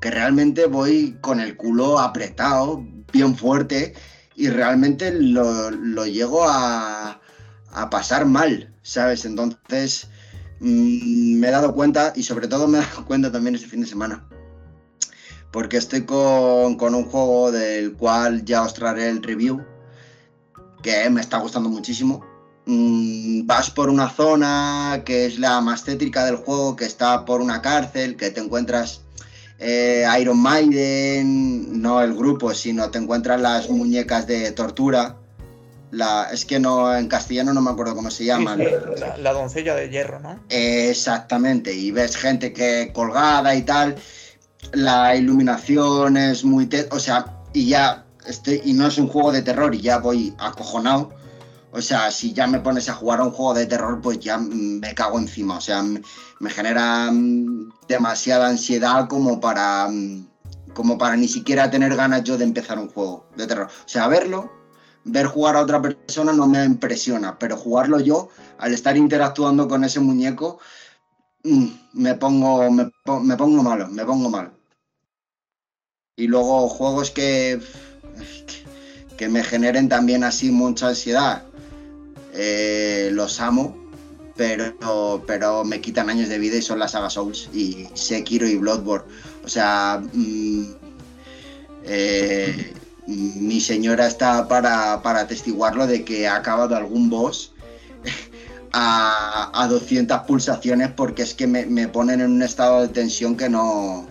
que 0.00 0.10
realmente 0.10 0.66
voy 0.66 1.16
con 1.20 1.40
el 1.40 1.56
culo 1.56 1.98
apretado, 1.98 2.84
bien 3.12 3.36
fuerte, 3.36 3.94
y 4.36 4.48
realmente 4.48 5.10
lo, 5.10 5.70
lo 5.72 6.06
llego 6.06 6.48
a, 6.48 7.20
a 7.72 7.90
pasar 7.90 8.26
mal, 8.26 8.72
¿sabes? 8.82 9.24
Entonces 9.24 10.06
mm, 10.60 11.34
me 11.34 11.48
he 11.48 11.50
dado 11.50 11.74
cuenta, 11.74 12.12
y 12.14 12.22
sobre 12.22 12.46
todo 12.46 12.68
me 12.68 12.78
he 12.78 12.82
dado 12.82 13.04
cuenta 13.04 13.32
también 13.32 13.56
este 13.56 13.66
fin 13.66 13.80
de 13.80 13.88
semana, 13.88 14.24
porque 15.50 15.78
estoy 15.78 16.04
con, 16.04 16.76
con 16.76 16.94
un 16.94 17.04
juego 17.04 17.50
del 17.52 17.94
cual 17.94 18.44
ya 18.44 18.62
os 18.62 18.74
traeré 18.74 19.08
el 19.08 19.22
review, 19.22 19.64
que 20.82 21.08
me 21.10 21.20
está 21.20 21.38
gustando 21.38 21.68
muchísimo. 21.68 22.24
Mm, 22.66 23.46
vas 23.46 23.70
por 23.70 23.88
una 23.88 24.10
zona 24.10 25.02
que 25.04 25.24
es 25.26 25.38
la 25.38 25.60
más 25.60 25.84
tétrica 25.84 26.24
del 26.26 26.36
juego, 26.36 26.76
que 26.76 26.84
está 26.84 27.24
por 27.24 27.40
una 27.40 27.62
cárcel, 27.62 28.16
que 28.16 28.30
te 28.30 28.40
encuentras 28.40 29.00
eh, 29.58 30.06
Iron 30.20 30.38
Maiden, 30.38 31.80
no 31.80 32.02
el 32.02 32.14
grupo, 32.14 32.52
sino 32.52 32.90
te 32.90 32.98
encuentras 32.98 33.40
las 33.40 33.70
muñecas 33.70 34.26
de 34.26 34.52
tortura. 34.52 35.16
La, 35.90 36.28
es 36.30 36.44
que 36.44 36.60
no, 36.60 36.94
en 36.94 37.08
castellano 37.08 37.54
no 37.54 37.62
me 37.62 37.70
acuerdo 37.70 37.94
cómo 37.94 38.10
se 38.10 38.26
llaman. 38.26 38.58
sí, 38.58 38.66
la, 38.98 39.16
la 39.16 39.32
doncella 39.32 39.74
de 39.74 39.88
hierro, 39.88 40.20
¿no? 40.20 40.38
Exactamente, 40.50 41.72
y 41.72 41.90
ves 41.90 42.16
gente 42.16 42.52
que 42.52 42.90
colgada 42.92 43.54
y 43.54 43.62
tal. 43.62 43.96
La 44.72 45.14
iluminación 45.16 46.16
es 46.16 46.44
muy. 46.44 46.66
te- 46.66 46.88
o 46.90 46.98
sea, 46.98 47.24
y 47.52 47.68
ya 47.68 48.04
estoy. 48.26 48.60
Y 48.64 48.72
no 48.72 48.86
es 48.86 48.98
un 48.98 49.08
juego 49.08 49.32
de 49.32 49.42
terror 49.42 49.74
y 49.74 49.80
ya 49.80 49.98
voy 49.98 50.34
acojonado. 50.38 51.10
O 51.70 51.82
sea, 51.82 52.10
si 52.10 52.32
ya 52.32 52.46
me 52.46 52.60
pones 52.60 52.88
a 52.88 52.94
jugar 52.94 53.20
a 53.20 53.24
un 53.24 53.30
juego 53.30 53.54
de 53.54 53.66
terror, 53.66 54.00
pues 54.00 54.18
ya 54.20 54.38
me 54.38 54.94
cago 54.94 55.18
encima. 55.18 55.58
O 55.58 55.60
sea, 55.60 55.82
me 55.82 56.50
genera 56.50 57.10
demasiada 57.88 58.48
ansiedad 58.48 59.08
como 59.08 59.40
para. 59.40 59.88
como 60.74 60.96
para 60.96 61.16
ni 61.16 61.28
siquiera 61.28 61.70
tener 61.70 61.94
ganas 61.96 62.24
yo 62.24 62.38
de 62.38 62.44
empezar 62.44 62.78
un 62.78 62.88
juego 62.88 63.26
de 63.36 63.46
terror. 63.46 63.66
O 63.68 63.88
sea, 63.88 64.06
verlo, 64.08 64.50
ver 65.04 65.26
jugar 65.26 65.56
a 65.56 65.62
otra 65.62 65.80
persona 65.82 66.32
no 66.32 66.46
me 66.46 66.64
impresiona, 66.64 67.38
pero 67.38 67.56
jugarlo 67.56 68.00
yo, 68.00 68.28
al 68.58 68.72
estar 68.72 68.96
interactuando 68.96 69.66
con 69.68 69.84
ese 69.84 70.00
muñeco, 70.00 70.58
me 71.42 72.14
pongo, 72.14 72.70
me, 72.70 72.90
me 73.22 73.36
pongo 73.36 73.62
malo, 73.62 73.88
me 73.88 74.04
pongo 74.04 74.30
malo. 74.30 74.50
Y 76.16 76.26
luego 76.26 76.68
juegos 76.68 77.10
que, 77.10 77.60
que 79.16 79.28
me 79.28 79.44
generen 79.44 79.88
también 79.88 80.24
así 80.24 80.50
mucha 80.50 80.88
ansiedad, 80.88 81.44
eh, 82.34 83.10
los 83.12 83.40
amo, 83.40 83.76
pero, 84.36 85.22
pero 85.26 85.64
me 85.64 85.80
quitan 85.80 86.10
años 86.10 86.28
de 86.28 86.38
vida 86.38 86.56
y 86.56 86.62
son 86.62 86.78
las 86.78 86.92
saga 86.92 87.10
Souls 87.10 87.48
y 87.52 87.88
Sekiro 87.94 88.46
y 88.48 88.56
Bloodborne. 88.56 89.06
O 89.44 89.48
sea, 89.48 90.02
mm, 90.12 90.64
eh, 91.84 92.74
mi 93.06 93.60
señora 93.60 94.06
está 94.06 94.46
para, 94.48 95.02
para 95.02 95.20
atestiguarlo 95.20 95.86
de 95.86 96.04
que 96.04 96.28
ha 96.28 96.36
acabado 96.36 96.76
algún 96.76 97.08
boss 97.08 97.52
a, 98.72 99.50
a 99.54 99.66
200 99.68 100.20
pulsaciones 100.22 100.90
porque 100.92 101.22
es 101.22 101.34
que 101.34 101.46
me, 101.46 101.66
me 101.66 101.88
ponen 101.88 102.20
en 102.20 102.30
un 102.32 102.42
estado 102.42 102.82
de 102.82 102.88
tensión 102.88 103.36
que 103.36 103.48
no, 103.48 104.06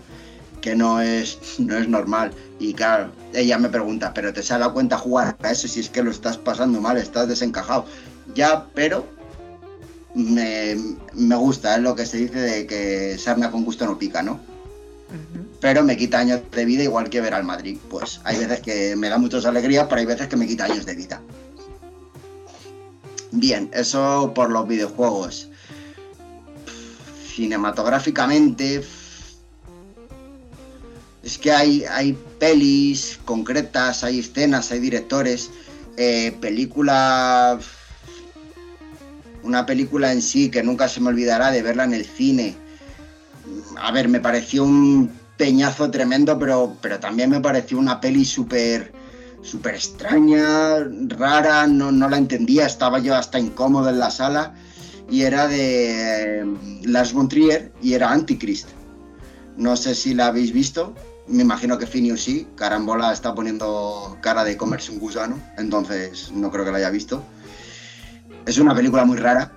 que 0.62 0.76
no 0.76 1.02
es, 1.02 1.40
no 1.60 1.78
es 1.78 1.88
normal. 1.88 2.32
Y 2.60 2.74
claro, 2.74 3.12
ella 3.34 3.58
me 3.58 3.70
pregunta, 3.70 4.14
¿pero 4.14 4.34
te 4.34 4.44
sale 4.44 4.66
a 4.66 4.70
cuenta 4.70 4.98
jugar 4.98 5.38
a 5.42 5.52
eso 5.52 5.68
si 5.68 5.80
es 5.80 5.90
que 5.90 6.04
lo 6.04 6.12
estás 6.12 6.38
pasando 6.38 6.82
mal, 6.82 6.98
estás 6.98 7.28
desencajado? 7.28 7.86
Ya, 8.36 8.66
pero 8.74 9.06
me, 10.14 10.76
me 11.14 11.36
gusta, 11.36 11.76
es 11.76 11.82
lo 11.82 11.96
que 11.96 12.06
se 12.06 12.18
dice 12.18 12.40
de 12.40 12.66
que 12.66 13.18
sarna 13.18 13.52
con 13.52 13.64
gusto 13.64 13.86
no 13.86 13.98
pica, 13.98 14.22
¿no? 14.22 14.40
Pero 15.62 15.84
me 15.84 15.98
quita 15.98 16.20
años 16.20 16.42
de 16.52 16.66
vida 16.66 16.84
igual 16.84 17.10
que 17.10 17.22
ver 17.22 17.34
al 17.34 17.44
Madrid. 17.44 17.78
Pues 17.90 18.20
hay 18.24 18.38
veces 18.38 18.60
que 18.60 18.96
me 18.96 19.10
da 19.10 19.18
muchas 19.18 19.46
alegrías, 19.46 19.88
pero 19.90 20.02
hay 20.02 20.06
veces 20.06 20.28
que 20.28 20.36
me 20.36 20.46
quita 20.46 20.66
años 20.66 20.86
de 20.86 20.96
vida. 20.96 21.22
Bien, 23.32 23.70
eso 23.74 24.32
por 24.34 24.50
los 24.50 24.68
videojuegos. 24.68 25.50
Cinematográficamente. 27.36 28.84
Es 31.24 31.38
que 31.38 31.52
hay, 31.52 31.84
hay 31.86 32.18
pelis 32.40 33.20
concretas, 33.26 34.04
hay 34.04 34.20
escenas, 34.20 34.72
hay 34.72 34.80
directores. 34.80 35.50
eh, 35.98 36.36
película. 36.40 37.60
Una 39.44 39.66
película 39.66 40.12
en 40.12 40.22
sí 40.22 40.50
que 40.50 40.64
nunca 40.64 40.88
se 40.88 41.02
me 41.02 41.10
olvidará 41.10 41.52
de 41.52 41.62
verla 41.62 41.84
en 41.84 41.94
el 41.94 42.06
cine. 42.06 42.56
A 43.78 43.92
ver, 43.92 44.08
me 44.08 44.20
pareció 44.20 44.64
un 44.64 45.12
peñazo 45.38 45.90
tremendo, 45.92 46.38
pero, 46.38 46.76
pero 46.82 47.00
también 47.00 47.30
me 47.30 47.40
pareció 47.40 47.78
una 47.78 48.02
peli 48.02 48.26
súper 48.26 48.92
súper 49.42 49.76
extraña, 49.76 50.80
rara, 51.08 51.68
no, 51.68 51.92
no 51.92 52.10
la 52.10 52.18
entendía, 52.18 52.66
estaba 52.66 53.00
yo 53.00 53.16
hasta 53.16 53.40
incómodo 53.40 53.90
en 53.90 54.00
la 54.00 54.12
sala 54.12 54.56
y 55.10 55.22
era 55.22 55.48
de 55.48 56.42
eh, 56.42 56.46
Lars 56.84 57.14
von 57.14 57.30
Trier 57.30 57.72
y 57.82 57.94
era 57.94 58.12
Antichrist. 58.12 58.70
No 59.56 59.76
sé 59.76 59.96
si 59.96 60.14
la 60.14 60.28
habéis 60.28 60.54
visto, 60.54 60.94
me 61.28 61.44
imagino 61.44 61.78
que 61.78 61.88
Finius 61.88 62.24
sí, 62.24 62.48
Carambola 62.56 63.12
está 63.12 63.34
poniendo 63.34 64.18
cara 64.22 64.44
de 64.44 64.58
comerse 64.58 64.92
un 64.92 65.00
gusano, 65.00 65.40
entonces 65.58 66.32
no 66.32 66.52
creo 66.52 66.66
que 66.66 66.72
la 66.72 66.78
haya 66.78 66.90
visto. 66.90 67.24
Es 68.46 68.58
una 68.58 68.76
película 68.76 69.04
muy 69.06 69.18
rara. 69.18 69.52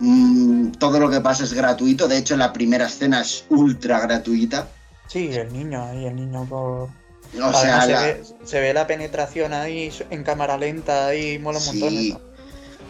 Mm, 0.00 0.70
todo 0.72 1.00
lo 1.00 1.10
que 1.10 1.20
pasa 1.20 1.44
es 1.44 1.52
gratuito, 1.52 2.06
de 2.06 2.18
hecho 2.18 2.36
la 2.36 2.52
primera 2.52 2.86
escena 2.86 3.20
es 3.20 3.44
ultra 3.48 4.00
gratuita. 4.00 4.68
Sí, 5.08 5.28
el 5.32 5.52
niño 5.52 5.82
ahí, 5.82 6.06
el 6.06 6.14
niño 6.14 6.44
por. 6.44 6.90
O 7.34 7.44
Además, 7.44 7.60
sea, 7.62 7.80
se, 7.82 7.92
la- 7.92 8.00
ve, 8.02 8.22
se 8.44 8.60
ve 8.60 8.74
la 8.74 8.86
penetración 8.86 9.52
ahí 9.52 9.92
en 10.10 10.24
cámara 10.24 10.56
lenta 10.56 11.14
y 11.14 11.38
mola 11.38 11.58
un 11.58 11.66
montón. 11.66 11.90
Sí. 11.90 12.08
eso. 12.10 12.20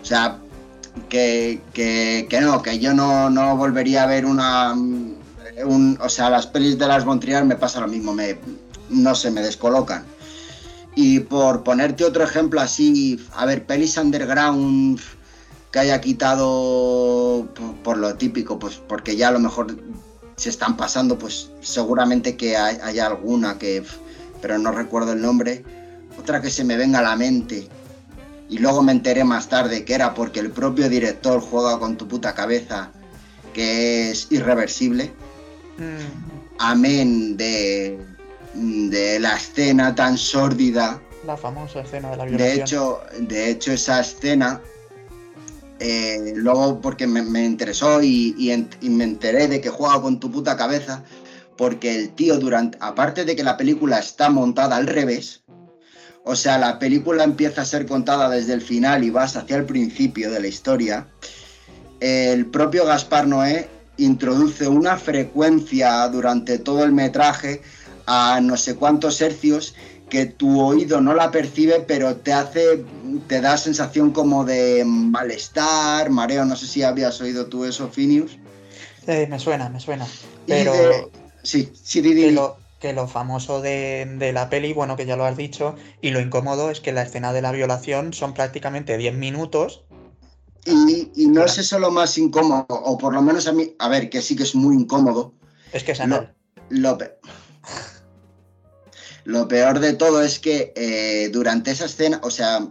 O 0.01 0.05
sea, 0.05 0.39
que, 1.09 1.61
que, 1.72 2.26
que 2.30 2.41
no, 2.41 2.62
que 2.62 2.78
yo 2.78 2.95
no, 2.95 3.30
no 3.30 3.57
volvería 3.57 4.05
a 4.05 4.07
ver 4.07 4.24
una. 4.26 4.72
un- 4.72 5.99
o 6.01 6.09
sea, 6.09 6.30
las 6.30 6.47
pelis 6.47 6.78
de 6.78 6.86
las 6.86 7.05
Montreal 7.05 7.45
me 7.47 7.57
pasa 7.57 7.80
lo 7.80 7.89
mismo, 7.89 8.14
me, 8.14 8.39
no 8.91 9.14
sé, 9.14 9.30
me 9.30 9.43
descolocan. 9.43 10.05
Y 10.95 11.20
por 11.20 11.62
ponerte 11.62 12.05
otro 12.05 12.24
ejemplo 12.24 12.61
así, 12.61 13.24
a 13.34 13.45
ver, 13.47 13.66
pelis 13.66 13.97
underground 13.97 14.99
que 15.70 15.78
haya 15.80 16.01
quitado 16.01 17.47
por, 17.55 17.74
por 17.82 17.99
lo 17.99 18.14
típico, 18.14 18.59
pues 18.59 18.80
porque 18.89 19.16
ya 19.16 19.28
a 19.28 19.32
lo 19.32 19.39
mejor 19.41 19.76
se 20.36 20.49
están 20.49 20.76
pasando, 20.76 21.18
pues 21.18 21.51
seguramente 21.61 22.36
que 22.36 22.57
hay, 22.57 22.78
haya 22.82 23.07
alguna 23.07 23.59
que, 23.59 23.84
pero 24.41 24.59
no 24.59 24.72
recuerdo 24.72 25.12
el 25.12 25.20
nombre. 25.20 25.62
Otra 26.18 26.41
que 26.41 26.51
se 26.51 26.64
me 26.64 26.76
venga 26.76 26.99
a 26.99 27.03
la 27.03 27.16
mente, 27.16 27.68
y 28.49 28.59
luego 28.59 28.82
me 28.82 28.93
enteré 28.93 29.24
más 29.24 29.49
tarde 29.49 29.84
que 29.84 29.95
era 29.95 30.14
porque 30.14 30.41
el 30.41 30.51
propio 30.51 30.89
director 30.89 31.41
juega 31.41 31.78
con 31.78 31.97
tu 31.97 32.09
puta 32.09 32.34
cabeza, 32.34 32.91
que 33.55 34.11
es 34.11 34.26
irreversible. 34.30 35.12
Mm, 35.78 36.59
Amén 36.61 37.36
de, 37.36 37.99
de 38.55 39.20
la 39.20 39.36
escena 39.36 39.95
tan 39.95 40.18
sórdida. 40.18 41.01
la 41.26 41.36
famosa 41.36 41.80
escena 41.80 42.11
de 42.11 42.16
la 42.16 42.24
violación. 42.24 42.49
De 42.57 42.62
hecho, 42.62 43.01
de 43.20 43.51
hecho 43.51 43.72
esa 43.72 44.01
escena, 44.01 44.61
eh, 45.80 46.32
luego 46.34 46.80
porque 46.80 47.07
me, 47.07 47.22
me 47.22 47.45
interesó 47.45 48.03
y, 48.03 48.34
y 48.39 48.51
en- 48.51 48.68
y 48.80 48.89
me 48.89 49.05
enteré 49.05 49.47
de 49.47 49.61
que 49.61 49.68
juega 49.68 50.01
con 50.03 50.18
tu 50.18 50.30
puta 50.32 50.57
cabeza, 50.57 51.05
porque 51.59 51.94
el 51.94 52.11
tío 52.14 52.38
durante, 52.38 52.78
aparte 52.80 53.24
de 53.26 53.36
que 53.36 53.42
la 53.42 53.59
película 53.59 53.98
está 53.98 54.30
montada 54.30 54.76
al 54.76 54.86
revés, 54.86 55.42
o 56.24 56.36
sea, 56.36 56.56
la 56.56 56.78
película 56.78 57.24
empieza 57.24 57.62
a 57.62 57.66
ser 57.66 57.86
contada 57.86 58.30
desde 58.30 58.54
el 58.54 58.62
final 58.62 59.02
y 59.04 59.11
vas 59.11 59.36
hacia 59.36 59.56
el 59.56 59.64
principio 59.64 60.30
de 60.30 60.40
la 60.40 60.46
historia, 60.46 61.09
el 62.00 62.46
propio 62.46 62.86
Gaspar 62.86 63.26
Noé 63.26 63.68
introduce 63.96 64.68
una 64.68 64.96
frecuencia 64.96 66.06
durante 66.09 66.59
todo 66.59 66.84
el 66.84 66.92
metraje 66.92 67.61
a 68.06 68.40
no 68.40 68.56
sé 68.56 68.76
cuántos 68.76 69.20
hercios 69.20 69.74
que 70.09 70.26
tu 70.26 70.61
oído 70.61 71.00
no 71.00 71.12
la 71.14 71.30
percibe, 71.30 71.80
pero 71.80 72.16
te 72.16 72.32
hace, 72.32 72.84
te 73.26 73.40
da 73.40 73.59
sensación 73.59 74.12
como 74.12 74.44
de 74.44 74.84
malestar, 74.86 76.09
mareo. 76.09 76.44
No 76.44 76.56
sé 76.56 76.66
si 76.66 76.82
habías 76.82 77.20
oído 77.20 77.46
tú 77.46 77.64
eso, 77.64 77.88
Finius. 77.88 78.38
Eh, 79.06 79.26
me 79.28 79.38
suena, 79.38 79.68
me 79.68 79.80
suena. 79.80 80.06
Y 80.46 80.50
Pero 80.50 80.72
de- 80.72 81.17
Sí, 81.43 81.72
sí, 81.82 82.01
di, 82.01 82.14
di, 82.14 82.22
que 82.22 82.32
lo, 82.32 82.57
que 82.80 82.93
lo 82.93 83.09
famoso 83.09 83.61
de, 83.61 84.07
de 84.18 84.32
la 84.32 84.51
peli, 84.51 84.72
bueno, 84.72 84.97
que 84.97 85.07
ya 85.07 85.16
lo 85.16 85.24
has 85.24 85.36
dicho, 85.36 85.76
y 86.01 86.11
lo 86.11 86.20
incómodo 86.20 86.70
es 86.70 86.80
que 86.80 86.93
la 86.93 87.03
escena 87.03 87.32
de 87.32 87.43
la 87.43 87.53
violación 87.53 88.12
son 88.12 88.34
prácticamente 88.34 88.97
10 88.99 89.14
minutos. 89.14 89.84
Y, 90.64 91.11
y 91.16 91.26
no 91.28 91.45
es 91.45 91.57
eso 91.59 91.78
lo 91.78 91.91
más 91.91 92.18
incómodo, 92.18 92.66
o 92.68 92.99
por 92.99 93.14
lo 93.14 93.22
menos 93.22 93.47
a 93.47 93.53
mí, 93.53 93.74
a 93.78 93.89
ver, 93.89 94.11
que 94.11 94.20
sí 94.20 94.36
que 94.36 94.43
es 94.43 94.55
muy 94.55 94.74
incómodo. 94.76 95.32
Es 95.72 95.84
que 95.84 95.93
es 95.93 96.01
anal. 96.01 96.34
Lo, 96.68 96.99
pe- 96.99 97.16
lo 99.24 99.49
peor 99.49 99.78
de 99.80 99.95
todo 99.95 100.22
es 100.22 100.39
que 100.39 100.72
eh, 100.76 101.28
durante 101.32 101.70
esa 101.70 101.86
escena, 101.86 102.20
o 102.22 102.30
sea, 102.30 102.66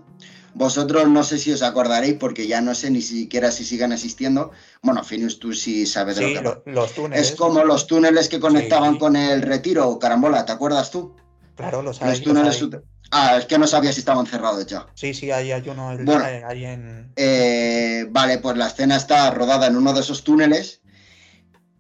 vosotros 0.58 1.08
no 1.10 1.24
sé 1.24 1.38
si 1.38 1.52
os 1.52 1.62
acordaréis, 1.62 2.16
porque 2.16 2.48
ya 2.48 2.62
no 2.62 2.74
sé 2.76 2.90
ni 2.90 3.02
siquiera 3.02 3.52
si 3.52 3.64
sigan 3.64 3.92
existiendo. 3.92 4.52
Bueno, 4.82 5.04
Finius, 5.04 5.40
tú 5.40 5.54
sí 5.54 5.86
sabes 5.86 6.16
de 6.18 6.28
Sí, 6.28 6.34
lo 6.34 6.40
que 6.64 6.70
lo- 6.72 6.74
los 6.82 6.94
túneles. 6.94 7.30
Es 7.30 7.36
como 7.36 7.64
los 7.64 7.86
túneles 7.88 8.28
que 8.28 8.40
conectaban 8.40 8.94
Sí. 8.94 9.00
con 9.00 9.16
el 9.16 9.42
retiro, 9.42 10.00
carambola, 10.00 10.46
¿te 10.46 10.52
acuerdas 10.54 10.90
tú? 10.92 11.16
Claro, 11.56 11.82
los 11.82 12.02
hay. 12.02 12.10
Los 12.10 12.22
túneles. 12.24 12.62
hay. 12.62 12.70
Ah, 13.12 13.38
es 13.38 13.46
que 13.46 13.58
no 13.58 13.68
sabía 13.68 13.94
si 13.94 14.00
estaban 14.00 14.26
cerrados 14.26 14.66
ya. 14.66 14.88
Sí, 14.96 15.14
sí, 15.14 15.32
ahí 15.32 15.52
hay 15.52 15.68
uno 15.70 15.92
el- 15.94 16.04
Bueno. 16.04 16.26
en. 16.26 17.14
Eh, 17.16 18.06
vale, 18.10 18.40
pues 18.40 18.58
la 18.58 18.68
escena 18.68 18.98
está 18.98 19.30
rodada 19.32 19.68
en 19.68 19.78
uno 19.78 19.94
de 19.94 20.02
esos 20.02 20.24
túneles 20.24 20.82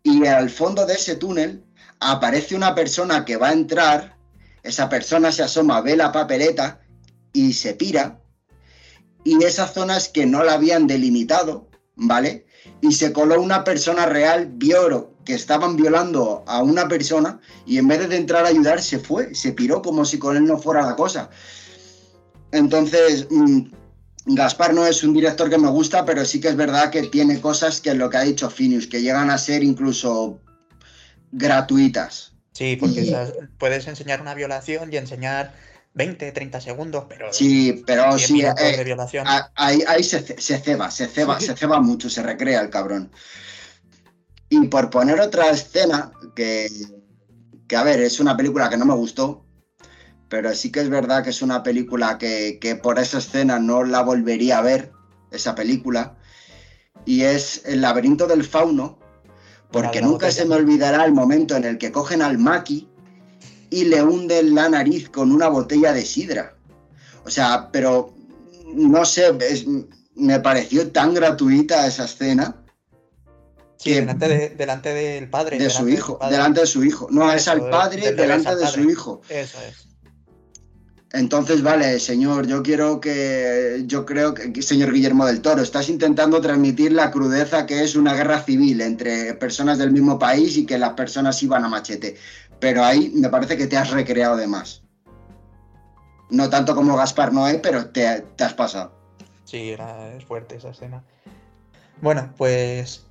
y 0.03 0.25
al 0.25 0.49
fondo 0.49 0.85
de 0.85 0.93
ese 0.93 1.15
túnel 1.15 1.63
aparece 1.99 2.55
una 2.55 2.75
persona 2.75 3.25
que 3.25 3.37
va 3.37 3.49
a 3.49 3.53
entrar, 3.53 4.15
esa 4.63 4.87
persona 4.87 5.31
se 5.31 5.43
asoma, 5.43 5.81
ve 5.81 5.97
la 5.97 6.11
papeleta 6.11 6.79
y 7.33 7.53
se 7.53 7.73
pira 7.73 8.21
y 9.27 9.43
esas 9.43 9.73
zonas 9.73 10.07
que 10.07 10.25
no 10.25 10.41
la 10.45 10.53
habían 10.53 10.87
delimitado, 10.87 11.67
¿vale? 11.95 12.45
Y 12.79 12.93
se 12.93 13.11
coló 13.11 13.41
una 13.41 13.65
persona 13.65 14.05
real, 14.05 14.49
vio 14.53 15.13
que 15.25 15.33
estaban 15.33 15.75
violando 15.75 16.45
a 16.47 16.63
una 16.63 16.87
persona 16.87 17.41
y 17.65 17.77
en 17.77 17.89
vez 17.89 18.07
de 18.07 18.15
entrar 18.15 18.45
a 18.45 18.49
ayudar 18.49 18.81
se 18.81 18.99
fue, 18.99 19.35
se 19.35 19.51
piró 19.51 19.81
como 19.81 20.05
si 20.05 20.17
con 20.17 20.37
él 20.37 20.45
no 20.45 20.57
fuera 20.57 20.85
la 20.85 20.95
cosa. 20.95 21.29
Entonces, 22.53 23.27
mm, 23.29 23.63
Gaspar 24.27 24.73
no 24.73 24.85
es 24.85 25.03
un 25.03 25.13
director 25.13 25.49
que 25.49 25.57
me 25.57 25.69
gusta, 25.69 26.05
pero 26.05 26.23
sí 26.23 26.39
que 26.39 26.47
es 26.47 26.55
verdad 26.55 26.89
que 26.89 27.03
tiene 27.03 27.41
cosas 27.41 27.81
que 27.81 27.89
es 27.89 27.97
lo 27.97 28.09
que 28.09 28.17
ha 28.17 28.21
dicho 28.21 28.49
Finius, 28.49 28.87
que 28.87 29.01
llegan 29.01 29.29
a 29.29 29.37
ser 29.37 29.61
incluso 29.61 30.39
gratuitas. 31.33 32.31
Sí, 32.53 32.77
porque 32.79 33.01
Y- 33.01 33.15
puedes 33.57 33.87
enseñar 33.87 34.21
una 34.21 34.33
violación 34.33 34.91
y 34.93 34.97
enseñar 34.97 35.53
20, 35.93 36.31
30 36.31 36.61
segundos, 36.61 37.05
pero 37.09 37.33
Sí, 37.33 37.83
pero 37.87 38.15
10 38.15 38.27
sí, 38.27 38.41
eh, 38.41 38.77
de 38.77 38.83
violación. 38.83 39.25
ahí, 39.55 39.83
ahí 39.87 40.03
se, 40.03 40.39
se 40.39 40.59
ceba, 40.59 40.91
se 40.91 41.07
ceba, 41.07 41.39
se 41.39 41.55
ceba 41.55 41.79
mucho, 41.79 42.09
se 42.09 42.21
recrea 42.21 42.61
el 42.61 42.69
cabrón. 42.69 43.11
Y 44.49 44.67
por 44.67 44.89
poner 44.89 45.19
otra 45.19 45.49
escena, 45.49 46.11
que, 46.35 46.69
que 47.67 47.75
a 47.75 47.83
ver, 47.83 47.99
es 48.01 48.19
una 48.19 48.37
película 48.37 48.69
que 48.69 48.77
no 48.77 48.85
me 48.85 48.93
gustó, 48.93 49.45
pero 50.29 50.53
sí 50.53 50.71
que 50.71 50.81
es 50.81 50.89
verdad 50.89 51.23
que 51.23 51.31
es 51.31 51.41
una 51.41 51.63
película 51.63 52.17
que, 52.17 52.59
que 52.59 52.75
por 52.75 52.99
esa 52.99 53.17
escena 53.17 53.59
no 53.59 53.83
la 53.83 54.01
volvería 54.01 54.59
a 54.59 54.61
ver, 54.61 54.91
esa 55.31 55.55
película, 55.55 56.15
y 57.05 57.23
es 57.23 57.63
El 57.65 57.81
laberinto 57.81 58.27
del 58.27 58.43
fauno, 58.43 58.99
porque 59.71 60.01
nunca 60.01 60.31
se 60.31 60.45
me 60.45 60.55
olvidará 60.55 61.05
el 61.05 61.13
momento 61.13 61.55
en 61.55 61.63
el 61.63 61.77
que 61.77 61.91
cogen 61.91 62.21
al 62.21 62.37
Maki 62.37 62.89
y 63.69 63.85
le 63.85 64.01
hunden 64.03 64.55
la 64.55 64.69
nariz 64.69 65.09
con 65.09 65.31
una 65.31 65.47
botella 65.49 65.93
de 65.93 66.05
sidra. 66.05 66.55
O 67.25 67.29
sea, 67.29 67.69
pero 67.71 68.13
no 68.73 69.05
sé, 69.05 69.35
es- 69.49 69.65
me 70.15 70.39
pareció 70.39 70.89
tan 70.91 71.13
gratuita 71.13 71.85
esa 71.85 72.05
escena 72.05 72.63
sí, 73.77 73.91
que- 73.91 73.99
delante, 74.01 74.27
de- 74.27 74.49
delante 74.49 74.93
del 74.93 75.29
padre. 75.29 75.59
de 75.59 75.69
su 75.69 75.85
de 75.85 75.91
hijo, 75.93 76.19
delante 76.29 76.61
de 76.61 76.67
su 76.67 76.83
hijo. 76.83 77.07
No, 77.11 77.31
es 77.31 77.47
al 77.47 77.69
padre 77.69 78.01
del 78.07 78.15
delante 78.15 78.49
al 78.49 78.59
de 78.59 78.67
su 78.67 78.81
hijo. 78.89 79.21
Eso 79.29 79.57
es. 79.67 79.87
Entonces, 81.13 81.63
vale, 81.63 81.99
señor, 82.01 82.47
yo 82.47 82.61
quiero 82.61 82.99
que, 82.99 83.83
yo 83.85 84.05
creo 84.05 84.33
que, 84.33 84.61
señor 84.61 84.91
Guillermo 84.91 85.25
del 85.25 85.41
Toro, 85.41 85.61
estás 85.61 85.87
intentando 85.87 86.41
transmitir 86.41 86.91
la 86.91 87.11
crudeza 87.11 87.65
que 87.65 87.81
es 87.81 87.95
una 87.95 88.13
guerra 88.13 88.43
civil 88.43 88.81
entre 88.81 89.33
personas 89.35 89.77
del 89.77 89.91
mismo 89.91 90.19
país 90.19 90.57
y 90.57 90.65
que 90.65 90.77
las 90.77 90.93
personas 90.93 91.41
iban 91.41 91.63
a 91.63 91.69
machete. 91.69 92.17
Pero 92.59 92.83
ahí 92.83 93.11
me 93.15 93.29
parece 93.29 93.57
que 93.57 93.67
te 93.67 93.77
has 93.77 93.91
recreado 93.91 94.35
de 94.37 94.47
más. 94.47 94.83
No 96.29 96.49
tanto 96.49 96.75
como 96.75 96.95
Gaspar 96.97 97.31
Noé, 97.33 97.59
pero 97.59 97.89
te, 97.89 98.21
te 98.35 98.43
has 98.43 98.53
pasado. 98.53 98.93
Sí, 99.45 99.69
era, 99.71 100.13
es 100.13 100.25
fuerte 100.25 100.57
esa 100.57 100.69
escena. 100.69 101.03
Bueno, 102.01 102.33
pues, 102.37 103.05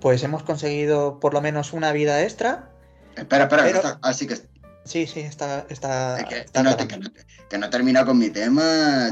pues 0.00 0.22
hemos 0.22 0.42
conseguido 0.42 1.18
por 1.18 1.32
lo 1.32 1.40
menos 1.40 1.72
una 1.72 1.92
vida 1.92 2.22
extra. 2.22 2.70
Espera, 3.16 3.44
espera, 3.44 3.62
Pero- 3.64 3.80
que 3.80 3.86
está- 3.88 3.98
así 4.02 4.26
que, 4.26 4.36
Sí, 4.84 5.06
sí, 5.06 5.20
está. 5.20 5.66
está, 5.68 6.24
que, 6.28 6.38
está 6.40 6.62
no, 6.62 6.74
que 6.76 6.96
no- 6.98 7.10
que 7.48 7.58
no 7.58 7.66
he 7.66 7.68
terminado 7.70 8.06
con 8.06 8.18
mi 8.18 8.30
tema, 8.30 8.62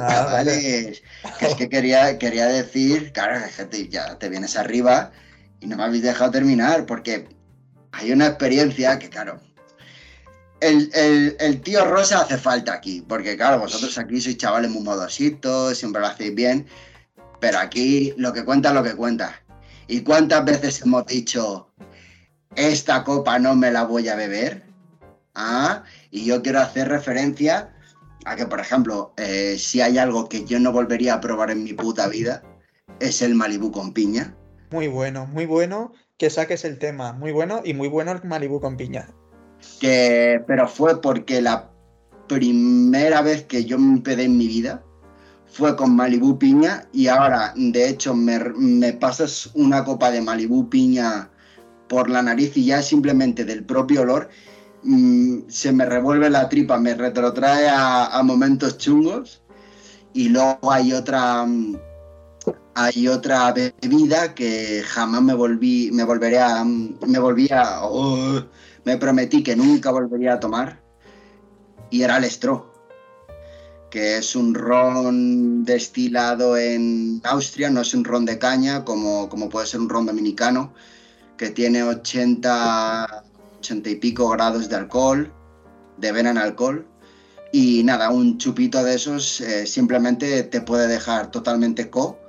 Ah, 0.01 0.09
chavales. 0.09 1.03
Que 1.39 1.47
es 1.47 1.55
que 1.55 1.69
quería, 1.69 2.19
quería 2.19 2.47
decir, 2.47 3.13
claro, 3.13 3.39
ya 3.91 4.19
te 4.19 4.29
vienes 4.29 4.57
arriba 4.57 5.13
y 5.61 5.67
no 5.67 5.77
me 5.77 5.85
habéis 5.85 6.03
dejado 6.03 6.31
terminar, 6.31 6.87
porque 6.87 7.29
hay 7.93 8.13
una 8.13 8.27
experiencia 8.27 8.99
que, 8.99 9.11
claro, 9.11 9.41
el, 10.61 11.61
tío 11.63 11.85
Rosa 11.85 12.21
hace 12.21 12.39
falta 12.39 12.73
aquí, 12.73 13.05
porque, 13.07 13.37
claro, 13.37 13.61
vosotros 13.61 13.97
aquí 13.99 14.21
sois 14.21 14.37
chavales 14.37 14.71
muy 14.71 14.83
modositos, 14.83 15.77
siempre 15.77 16.01
lo 16.01 16.09
hacéis 16.09 16.35
bien, 16.35 16.67
pero 17.41 17.59
aquí 17.59 18.15
lo 18.17 18.33
que 18.33 18.45
cuenta 18.45 18.71
es 18.71 18.75
lo 18.75 18.83
que 18.83 18.95
cuenta. 18.95 19.41
¿Y 19.89 20.01
cuántas 20.01 20.45
veces 20.45 20.83
hemos 20.83 21.07
dicho, 21.07 21.69
esta 22.55 23.05
copa 23.05 23.39
no 23.39 23.55
me 23.55 23.71
la 23.71 23.85
voy 23.85 24.09
a 24.09 24.17
beber? 24.17 24.65
Ah, 25.35 25.85
y 26.11 26.25
yo 26.25 26.43
quiero 26.43 26.61
hacer 26.61 26.89
referencia 26.89 27.75
a 28.25 28.35
que, 28.35 28.47
por 28.47 28.59
ejemplo, 28.59 29.13
eh, 29.19 29.57
si 29.59 29.81
hay 29.81 29.99
algo 29.99 30.29
que 30.29 30.45
yo 30.45 30.59
no 30.59 30.73
volvería 30.73 31.15
a 31.15 31.21
probar 31.21 31.51
en 31.51 31.63
mi 31.63 31.75
puta 31.75 32.09
vida, 32.09 32.43
es 32.99 33.23
el 33.23 33.35
Malibu 33.35 33.71
con 33.71 33.93
piña. 33.93 34.35
Muy 34.71 34.89
bueno, 34.89 35.27
muy 35.27 35.47
bueno 35.47 35.93
que 36.17 36.31
saques 36.31 36.65
el 36.65 36.79
tema. 36.79 37.13
Muy 37.13 37.33
bueno 37.33 37.61
y 37.65 37.75
muy 37.75 37.89
bueno 37.89 38.13
el 38.13 38.25
Malibu 38.25 38.61
con 38.61 38.77
piña. 38.77 39.09
Que, 39.81 40.43
pero 40.47 40.69
fue 40.69 41.01
porque 41.01 41.41
la 41.41 41.71
primera 42.29 43.23
vez 43.23 43.45
que 43.45 43.65
yo 43.65 43.79
me 43.79 44.01
pedí 44.01 44.25
en 44.25 44.37
mi 44.37 44.47
vida 44.47 44.83
fue 45.47 45.77
con 45.77 45.97
Malibu 45.97 46.39
piña 46.39 46.87
y 46.93 47.07
ahora, 47.07 47.53
de 47.57 47.89
hecho, 47.89 48.15
me, 48.15 48.39
me 48.39 48.93
pasas 48.93 49.51
una 49.55 49.85
copa 49.85 50.11
de 50.11 50.21
Malibu 50.21 50.69
piña 50.69 51.31
por 51.89 52.11
la 52.11 52.23
nariz 52.23 52.57
y 52.57 52.67
ya 52.67 52.83
simplemente 52.83 53.45
del 53.45 53.65
propio 53.65 54.03
olor 54.03 54.29
mm, 54.83 55.49
se 55.49 55.73
me 55.73 55.87
revuelve 55.87 56.31
la 56.31 56.49
tripa, 56.49 56.79
me 56.79 56.95
retrotrae 56.95 57.69
a, 57.69 58.21
momentos 58.23 58.79
chungos 58.79 59.43
y 60.13 60.29
luego 60.29 60.73
hay 60.73 60.93
otra 60.93 61.45
mm, 61.47 61.77
hay 62.75 63.09
otra 63.09 63.53
bebida 63.53 64.35
que 64.35 64.83
jamás 64.87 65.23
me 65.23 65.35
volví 65.35 65.91
me 65.93 66.05
volveré 66.05 66.39
a 66.39 66.65
me 66.65 67.19
volví 67.19 67.49
oh, 67.83 68.43
me 68.87 68.97
prometí 68.97 69.43
que 69.43 69.57
nunca 69.57 69.91
volvería 69.91 70.35
a 70.35 70.41
tomar 70.41 70.81
y 71.91 72.03
era 72.03 72.19
el 72.19 72.25
Stro, 72.25 72.73
que 73.91 74.19
es 74.19 74.37
un 74.37 74.55
ron 74.55 75.65
destilado 75.65 76.57
en 76.57 77.21
Austria, 77.25 77.69
no 77.69 77.81
es 77.81 77.93
un 77.95 78.05
ron 78.05 78.25
de 78.25 78.39
caña 78.39 78.85
como, 78.85 79.29
como 79.29 79.49
puede 79.49 79.67
ser 79.67 79.81
un 79.81 79.89
ron 79.89 80.07
dominicano, 80.07 80.73
que 81.37 81.51
tiene 81.51 81.83
80, 81.83 83.25
80 83.59 83.91
y 83.91 83.97
pico 83.97 84.29
grados 84.29 84.69
de 84.69 84.77
alcohol, 84.77 85.33
de 85.97 86.13
vena 86.13 86.31
en 86.31 86.39
alcohol. 86.39 86.87
Y 87.53 87.83
nada, 87.83 88.11
un 88.11 88.39
chupito 88.39 88.85
de 88.85 88.95
esos 88.95 89.41
eh, 89.41 89.67
simplemente 89.67 90.45
te 90.45 90.61
puede 90.61 90.87
dejar 90.87 91.33
totalmente 91.33 91.91
co. 91.91 92.21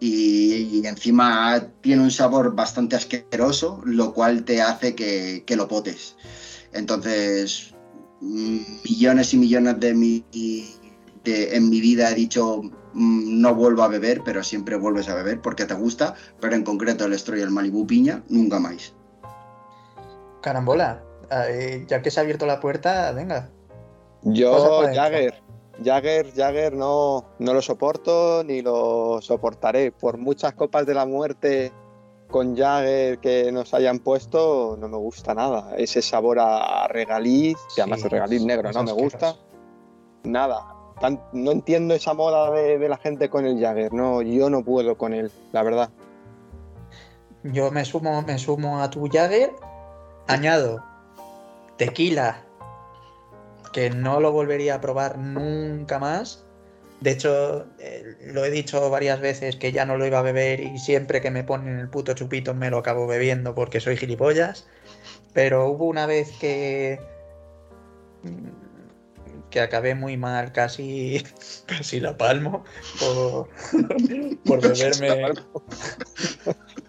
Y, 0.00 0.80
y 0.82 0.86
encima 0.86 1.68
tiene 1.80 2.02
un 2.02 2.10
sabor 2.10 2.54
bastante 2.54 2.96
asqueroso, 2.96 3.80
lo 3.84 4.12
cual 4.12 4.44
te 4.44 4.60
hace 4.60 4.94
que, 4.94 5.44
que 5.46 5.56
lo 5.56 5.66
potes. 5.68 6.16
Entonces, 6.72 7.74
millones 8.20 9.32
y 9.32 9.36
millones 9.38 9.80
de 9.80 9.94
mi, 9.94 10.24
de- 11.24 11.56
en 11.56 11.70
mi 11.70 11.80
vida 11.80 12.10
he 12.10 12.14
dicho 12.14 12.62
mm, 12.92 13.40
no 13.40 13.54
vuelvo 13.54 13.82
a 13.82 13.88
beber, 13.88 14.22
pero 14.24 14.42
siempre 14.42 14.76
vuelves 14.76 15.08
a 15.08 15.14
beber 15.14 15.40
porque 15.40 15.64
te 15.64 15.74
gusta, 15.74 16.14
pero 16.40 16.54
en 16.54 16.64
concreto 16.64 17.04
el 17.06 17.12
Estro 17.12 17.38
y 17.38 17.40
el 17.42 17.50
Malibu 17.50 17.86
Piña, 17.86 18.22
nunca 18.28 18.58
más. 18.58 18.94
Carambola, 20.42 21.02
eh, 21.48 21.86
ya 21.88 22.02
que 22.02 22.10
se 22.10 22.20
ha 22.20 22.22
abierto 22.22 22.44
la 22.46 22.60
puerta, 22.60 23.12
venga. 23.12 23.50
Yo. 24.22 24.82
Jagger, 24.94 25.34
Jagger, 25.82 26.32
Jagger 26.34 26.72
no, 26.74 27.24
no 27.38 27.54
lo 27.54 27.62
soporto 27.62 28.44
ni 28.44 28.62
lo 28.62 29.20
soportaré. 29.20 29.90
Por 29.92 30.18
muchas 30.18 30.52
copas 30.54 30.86
de 30.86 30.94
la 30.94 31.06
muerte 31.06 31.72
con 32.28 32.56
Jagger 32.56 33.18
que 33.18 33.50
nos 33.52 33.74
hayan 33.74 33.98
puesto, 33.98 34.76
no 34.78 34.88
me 34.88 34.96
gusta 34.96 35.34
nada. 35.34 35.74
Ese 35.76 36.02
sabor 36.02 36.38
a 36.40 36.86
regaliz, 36.88 37.56
que 37.74 37.82
además 37.82 38.04
el 38.04 38.10
regaliz 38.10 38.42
negro 38.42 38.70
no 38.72 38.82
me 38.82 38.92
gusta. 38.92 39.36
Nada. 40.24 40.66
Tan- 41.00 41.20
no 41.32 41.50
entiendo 41.50 41.94
esa 41.94 42.14
moda 42.14 42.50
de, 42.52 42.78
de 42.78 42.88
la 42.88 42.96
gente 42.96 43.28
con 43.28 43.44
el 43.46 43.60
Jagger. 43.60 43.92
No, 43.92 44.22
yo 44.22 44.48
no 44.50 44.64
puedo 44.64 44.96
con 44.96 45.12
él, 45.12 45.30
la 45.52 45.62
verdad. 45.62 45.90
Yo 47.42 47.70
me 47.70 47.84
sumo, 47.84 48.22
me 48.22 48.38
sumo 48.38 48.80
a 48.80 48.88
tu 48.90 49.08
Jagger, 49.10 49.52
añado 50.28 50.82
tequila, 51.76 52.42
que 53.74 53.90
no 53.90 54.20
lo 54.20 54.30
volvería 54.30 54.76
a 54.76 54.80
probar 54.80 55.18
nunca 55.18 55.98
más. 55.98 56.44
De 57.00 57.10
hecho, 57.10 57.66
eh, 57.80 58.16
lo 58.32 58.44
he 58.44 58.50
dicho 58.50 58.88
varias 58.88 59.20
veces 59.20 59.56
que 59.56 59.72
ya 59.72 59.84
no 59.84 59.98
lo 59.98 60.06
iba 60.06 60.20
a 60.20 60.22
beber 60.22 60.60
y 60.60 60.78
siempre 60.78 61.20
que 61.20 61.32
me 61.32 61.42
ponen 61.42 61.80
el 61.80 61.90
puto 61.90 62.14
chupito 62.14 62.54
me 62.54 62.70
lo 62.70 62.78
acabo 62.78 63.08
bebiendo 63.08 63.54
porque 63.54 63.80
soy 63.80 63.96
gilipollas. 63.96 64.66
Pero 65.34 65.66
hubo 65.66 65.86
una 65.86 66.06
vez 66.06 66.30
que 66.40 67.00
que 69.50 69.60
acabé 69.60 69.94
muy 69.94 70.16
mal, 70.16 70.52
casi 70.52 71.22
casi 71.66 72.00
la 72.00 72.16
palmo 72.16 72.64
por, 73.00 73.48
por 74.46 74.62
beberme 74.62 75.34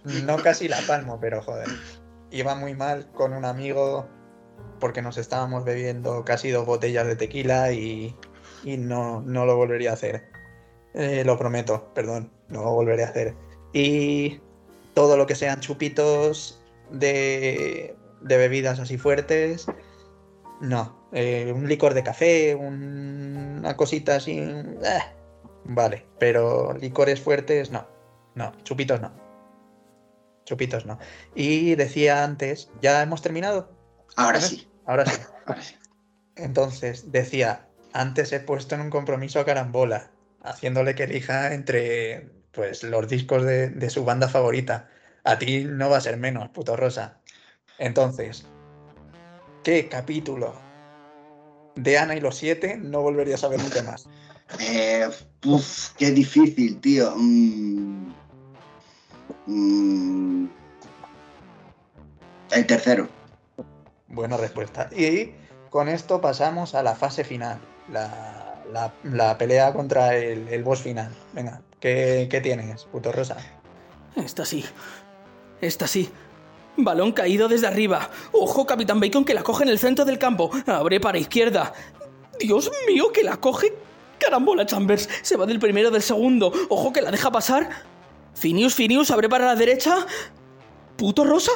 no 0.25 0.37
casi 0.37 0.67
la 0.67 0.79
palmo, 0.87 1.19
pero 1.19 1.41
joder. 1.41 1.67
Iba 2.29 2.53
muy 2.53 2.75
mal 2.75 3.11
con 3.11 3.33
un 3.33 3.43
amigo 3.43 4.07
porque 4.79 5.01
nos 5.01 5.17
estábamos 5.17 5.63
bebiendo 5.63 6.23
casi 6.25 6.51
dos 6.51 6.65
botellas 6.65 7.07
de 7.07 7.15
tequila 7.15 7.71
y, 7.71 8.15
y 8.63 8.77
no, 8.77 9.21
no 9.21 9.45
lo 9.45 9.55
volvería 9.55 9.91
a 9.91 9.93
hacer. 9.93 10.25
Eh, 10.93 11.23
lo 11.25 11.37
prometo, 11.37 11.91
perdón, 11.93 12.31
no 12.49 12.63
lo 12.63 12.71
volveré 12.71 13.03
a 13.03 13.09
hacer. 13.09 13.35
Y 13.73 14.39
todo 14.93 15.17
lo 15.17 15.25
que 15.27 15.35
sean 15.35 15.59
chupitos 15.59 16.61
de, 16.89 17.95
de 18.21 18.37
bebidas 18.37 18.79
así 18.79 18.97
fuertes, 18.97 19.67
no. 20.61 20.95
Eh, 21.11 21.51
un 21.55 21.67
licor 21.67 21.93
de 21.93 22.03
café, 22.03 22.55
un- 22.55 23.57
una 23.59 23.75
cosita 23.77 24.15
así, 24.17 24.37
eh, 24.39 24.73
vale. 25.65 26.05
Pero 26.19 26.73
licores 26.73 27.19
fuertes, 27.21 27.71
no. 27.71 27.85
No, 28.35 28.51
chupitos 28.63 29.01
no. 29.01 29.11
Chupitos 30.45 30.85
no. 30.85 30.99
Y 31.33 31.75
decía 31.75 32.23
antes, 32.23 32.69
¿ya 32.81 33.01
hemos 33.01 33.21
terminado? 33.21 33.69
Ahora 34.15 34.41
sí, 34.41 34.67
Ahora 34.85 35.05
sí. 35.05 35.21
ahora 35.45 35.61
sí. 35.61 35.75
Entonces, 36.35 37.11
decía, 37.11 37.67
antes 37.93 38.31
he 38.33 38.39
puesto 38.39 38.75
en 38.75 38.81
un 38.81 38.89
compromiso 38.89 39.39
a 39.39 39.45
Carambola, 39.45 40.11
haciéndole 40.41 40.95
que 40.95 41.03
elija 41.03 41.53
entre 41.53 42.29
pues 42.51 42.83
los 42.83 43.07
discos 43.07 43.43
de, 43.43 43.69
de 43.69 43.89
su 43.89 44.05
banda 44.05 44.27
favorita. 44.27 44.89
A 45.23 45.37
ti 45.37 45.65
no 45.65 45.89
va 45.89 45.97
a 45.97 46.01
ser 46.01 46.17
menos, 46.17 46.49
puto 46.49 46.75
Rosa. 46.75 47.19
Entonces, 47.77 48.45
¿qué 49.63 49.89
capítulo 49.89 50.53
de 51.75 51.97
Ana 51.97 52.15
y 52.15 52.21
los 52.21 52.37
siete 52.37 52.77
no 52.77 53.01
volverías 53.01 53.43
a 53.43 53.49
ver 53.49 53.61
nunca 53.61 53.81
más? 53.83 54.07
Eh, 54.59 55.09
uf, 55.43 55.89
qué 55.97 56.11
difícil, 56.11 56.79
tío. 56.79 57.15
Mm. 57.15 58.13
Mm. 59.47 60.47
El 62.51 62.65
tercero. 62.67 63.09
Buena 64.07 64.37
respuesta. 64.37 64.89
Y 64.95 65.31
con 65.69 65.89
esto 65.89 66.21
pasamos 66.21 66.75
a 66.75 66.83
la 66.83 66.95
fase 66.95 67.23
final, 67.23 67.59
la, 67.91 68.93
la- 69.03 69.37
pelea 69.37 69.73
contra 69.73 70.15
el, 70.15 70.47
el 70.47 70.63
boss 70.63 70.81
final. 70.81 71.11
Venga, 71.33 71.61
¿qué, 71.79 72.27
qué 72.29 72.41
tienes, 72.41 72.85
puto 72.85 73.11
Rosa? 73.11 73.37
Esta 74.15 74.45
sí. 74.45 74.63
Esta 75.61 75.87
sí. 75.87 76.09
Balón 76.77 77.11
caído 77.13 77.47
desde 77.47 77.67
arriba. 77.67 78.09
Ojo, 78.33 78.65
Capitán 78.65 78.99
Bacon, 78.99 79.23
que 79.25 79.33
la 79.33 79.43
coge 79.43 79.63
en 79.63 79.69
el 79.69 79.79
centro 79.79 80.03
del 80.05 80.19
campo. 80.19 80.51
Abre 80.67 80.99
para 80.99 81.17
izquierda. 81.17 81.73
Dios 82.39 82.69
mío, 82.87 83.11
que 83.13 83.23
la 83.23 83.37
coge. 83.37 83.73
Carambola 84.19 84.65
Chambers. 84.65 85.09
Se 85.21 85.37
va 85.37 85.45
del 85.45 85.59
primero 85.59 85.89
del 85.91 86.01
segundo. 86.01 86.51
Ojo, 86.69 86.91
que 86.93 87.01
la 87.01 87.11
deja 87.11 87.31
pasar. 87.31 87.69
Finius, 88.33 88.75
Finius, 88.75 89.11
abre 89.11 89.29
para 89.29 89.45
la 89.45 89.55
derecha. 89.55 90.05
¿Puto 90.97 91.23
Rosa? 91.23 91.51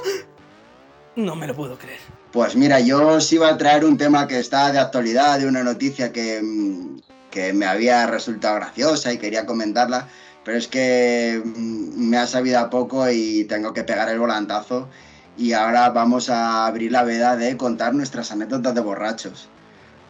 No 1.15 1.35
me 1.35 1.47
lo 1.47 1.55
puedo 1.55 1.77
creer. 1.77 1.99
Pues 2.31 2.55
mira, 2.55 2.79
yo 2.79 3.07
os 3.07 3.31
iba 3.33 3.49
a 3.49 3.57
traer 3.57 3.83
un 3.85 3.97
tema 3.97 4.27
que 4.27 4.39
está 4.39 4.71
de 4.71 4.79
actualidad, 4.79 5.39
de 5.39 5.47
una 5.47 5.63
noticia 5.63 6.11
que, 6.11 6.41
mm, 6.43 6.99
que 7.31 7.53
me 7.53 7.65
había 7.65 8.05
resultado 8.07 8.55
graciosa 8.55 9.11
y 9.11 9.17
quería 9.17 9.45
comentarla, 9.47 10.07
pero 10.43 10.57
es 10.57 10.67
que 10.67 11.41
mm, 11.43 12.07
me 12.09 12.17
ha 12.17 12.27
sabido 12.27 12.59
a 12.59 12.69
poco 12.69 13.09
y 13.09 13.45
tengo 13.45 13.73
que 13.73 13.83
pegar 13.83 14.09
el 14.09 14.19
volantazo 14.19 14.89
y 15.37 15.53
ahora 15.53 15.89
vamos 15.89 16.29
a 16.29 16.67
abrir 16.67 16.91
la 16.91 17.03
veda 17.03 17.35
de 17.35 17.57
contar 17.57 17.93
nuestras 17.95 18.31
anécdotas 18.31 18.75
de 18.75 18.81
borrachos. 18.81 19.49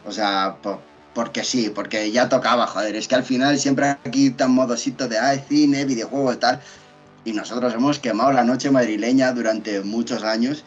O 0.04 0.12
sea, 0.12 0.56
po- 0.62 0.80
porque 1.14 1.44
sí, 1.44 1.70
porque 1.74 2.10
ya 2.12 2.28
tocaba, 2.28 2.66
joder, 2.66 2.96
es 2.96 3.08
que 3.08 3.14
al 3.16 3.24
final 3.24 3.58
siempre 3.58 3.86
aquí 4.04 4.30
tan 4.30 4.52
modosito 4.52 5.08
de, 5.08 5.18
ay, 5.18 5.44
cine, 5.48 5.84
videojuegos, 5.86 6.38
tal. 6.40 6.60
y 7.24 7.32
nosotros 7.32 7.74
hemos 7.74 7.98
quemado 7.98 8.32
la 8.32 8.44
noche 8.44 8.70
madrileña 8.70 9.32
durante 9.32 9.80
muchos 9.82 10.22
años 10.24 10.64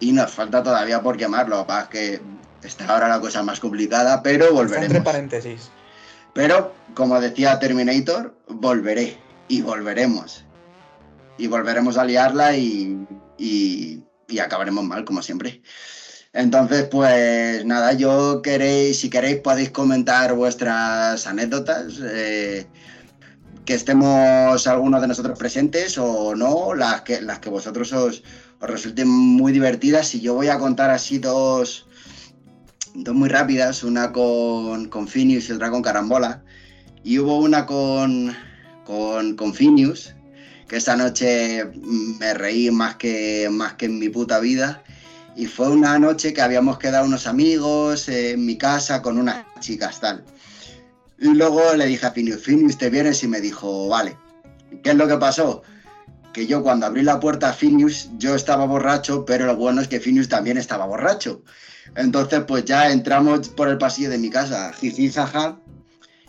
y 0.00 0.12
nos 0.12 0.32
falta 0.32 0.62
todavía 0.62 1.02
por 1.02 1.16
quemarlo. 1.16 1.66
Para 1.66 1.88
que 1.88 2.20
está 2.62 2.86
ahora 2.86 3.08
la 3.08 3.20
cosa 3.20 3.42
más 3.42 3.60
complicada, 3.60 4.22
pero 4.22 4.52
volveremos. 4.52 4.86
Entre 4.86 5.00
paréntesis. 5.00 5.70
Pero, 6.32 6.74
como 6.94 7.20
decía 7.20 7.58
Terminator, 7.58 8.36
volveré 8.48 9.16
y 9.48 9.62
volveremos. 9.62 10.44
Y 11.38 11.46
volveremos 11.46 11.96
a 11.96 12.04
liarla 12.04 12.56
y, 12.56 13.06
y, 13.38 14.02
y 14.28 14.38
acabaremos 14.38 14.84
mal, 14.84 15.04
como 15.04 15.22
siempre. 15.22 15.62
Entonces, 16.32 16.88
pues 16.90 17.64
nada, 17.64 17.92
yo 17.92 18.42
queréis, 18.42 18.98
si 18.98 19.08
queréis 19.08 19.36
podéis 19.36 19.70
comentar 19.70 20.34
vuestras 20.34 21.28
anécdotas, 21.28 21.94
eh, 22.02 22.66
que 23.64 23.74
estemos 23.74 24.66
algunos 24.66 25.00
de 25.00 25.08
nosotros 25.08 25.38
presentes 25.38 25.96
o 25.98 26.34
no, 26.34 26.74
las 26.74 27.02
que, 27.02 27.20
las 27.22 27.38
que 27.38 27.48
vosotros 27.48 27.92
os, 27.92 28.22
resulten 28.60 29.08
muy 29.08 29.52
divertidas. 29.52 30.14
Y 30.14 30.20
yo 30.20 30.34
voy 30.34 30.48
a 30.48 30.58
contar 30.58 30.90
así 30.90 31.18
dos, 31.18 31.86
dos 32.94 33.14
muy 33.14 33.28
rápidas, 33.28 33.82
una 33.82 34.12
con, 34.12 34.88
con 34.88 35.08
y 35.14 35.52
otra 35.52 35.70
con 35.70 35.82
Carambola. 35.82 36.42
Y 37.02 37.18
hubo 37.18 37.38
una 37.38 37.66
con, 37.66 38.34
con, 38.84 39.36
con 39.36 39.54
que 39.54 40.76
esta 40.76 40.96
noche 40.96 41.64
me 42.18 42.34
reí 42.34 42.70
más 42.70 42.96
que, 42.96 43.48
más 43.50 43.74
que 43.74 43.86
en 43.86 43.98
mi 43.98 44.08
puta 44.08 44.40
vida. 44.40 44.82
Y 45.36 45.46
fue 45.46 45.68
una 45.68 45.98
noche 45.98 46.32
que 46.32 46.42
habíamos 46.42 46.78
quedado 46.78 47.06
unos 47.06 47.26
amigos 47.26 48.08
en 48.08 48.46
mi 48.46 48.56
casa 48.56 49.02
con 49.02 49.18
unas 49.18 49.44
chicas 49.60 50.00
tal. 50.00 50.24
Y 51.18 51.28
luego 51.28 51.74
le 51.74 51.86
dije 51.86 52.06
a 52.06 52.10
Phineas, 52.10 52.40
Phineas, 52.40 52.76
¿te 52.78 52.90
vienes? 52.90 53.22
Y 53.22 53.28
me 53.28 53.40
dijo, 53.40 53.88
vale. 53.88 54.16
¿Qué 54.82 54.90
es 54.90 54.96
lo 54.96 55.06
que 55.06 55.16
pasó? 55.16 55.62
Que 56.32 56.46
yo 56.46 56.62
cuando 56.62 56.86
abrí 56.86 57.02
la 57.02 57.20
puerta 57.20 57.50
a 57.50 57.52
Phineas, 57.52 58.10
yo 58.18 58.34
estaba 58.34 58.64
borracho, 58.66 59.24
pero 59.24 59.46
lo 59.46 59.56
bueno 59.56 59.80
es 59.80 59.88
que 59.88 60.00
Phineas 60.00 60.28
también 60.28 60.58
estaba 60.58 60.86
borracho. 60.86 61.42
Entonces, 61.94 62.42
pues 62.48 62.64
ya 62.64 62.90
entramos 62.90 63.48
por 63.50 63.68
el 63.68 63.78
pasillo 63.78 64.10
de 64.10 64.18
mi 64.18 64.30
casa, 64.30 64.72
jiji, 64.72 65.10
jaja, 65.12 65.60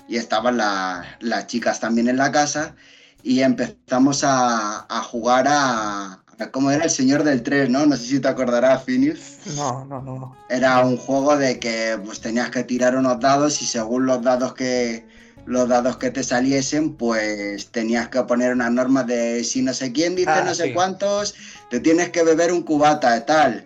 y 0.08 0.18
estaban 0.18 0.58
la- 0.58 1.18
las 1.20 1.48
chicas 1.48 1.80
también 1.80 2.08
en 2.08 2.18
la 2.18 2.32
casa, 2.32 2.76
y 3.24 3.42
empezamos 3.42 4.24
a, 4.24 4.86
jugar 5.10 5.48
a- 5.50 6.22
¿Cómo 6.52 6.72
era? 6.72 6.84
El 6.86 6.90
Señor 6.90 7.24
del 7.24 7.44
3, 7.44 7.70
¿no? 7.70 7.86
No 7.86 7.96
sé 7.96 8.06
si 8.06 8.20
te 8.20 8.28
acordarás, 8.28 8.84
Phineas. 8.84 9.20
No, 9.56 9.86
no, 9.86 10.02
no. 10.02 10.36
Era 10.50 10.86
un 10.86 10.98
juego 10.98 11.38
de 11.38 11.60
que 11.60 11.98
pues 12.04 12.20
tenías 12.20 12.50
que 12.50 12.64
tirar 12.64 12.96
unos 12.96 13.20
dados 13.20 13.62
y 13.62 13.66
según 13.66 14.06
los 14.06 14.22
dados 14.22 14.54
que 14.54 15.06
los 15.46 15.70
dados 15.70 15.98
que 15.98 16.10
te 16.10 16.24
saliesen, 16.24 16.94
pues 16.96 17.68
tenías 17.68 18.10
que 18.10 18.22
poner 18.24 18.54
unas 18.54 18.72
normas 18.72 19.06
de 19.06 19.44
si 19.44 19.62
no 19.62 19.74
sé 19.74 19.92
quién 19.92 20.16
dice 20.16 20.32
Ah, 20.32 20.44
no 20.44 20.56
sé 20.56 20.66
sí. 20.66 20.74
cuántos, 20.74 21.36
te 21.70 21.80
tienes 21.80 22.10
que 22.10 22.24
beber 22.24 22.52
un 22.52 22.64
cubata 22.64 23.14
de 23.14 23.22
tal. 23.22 23.66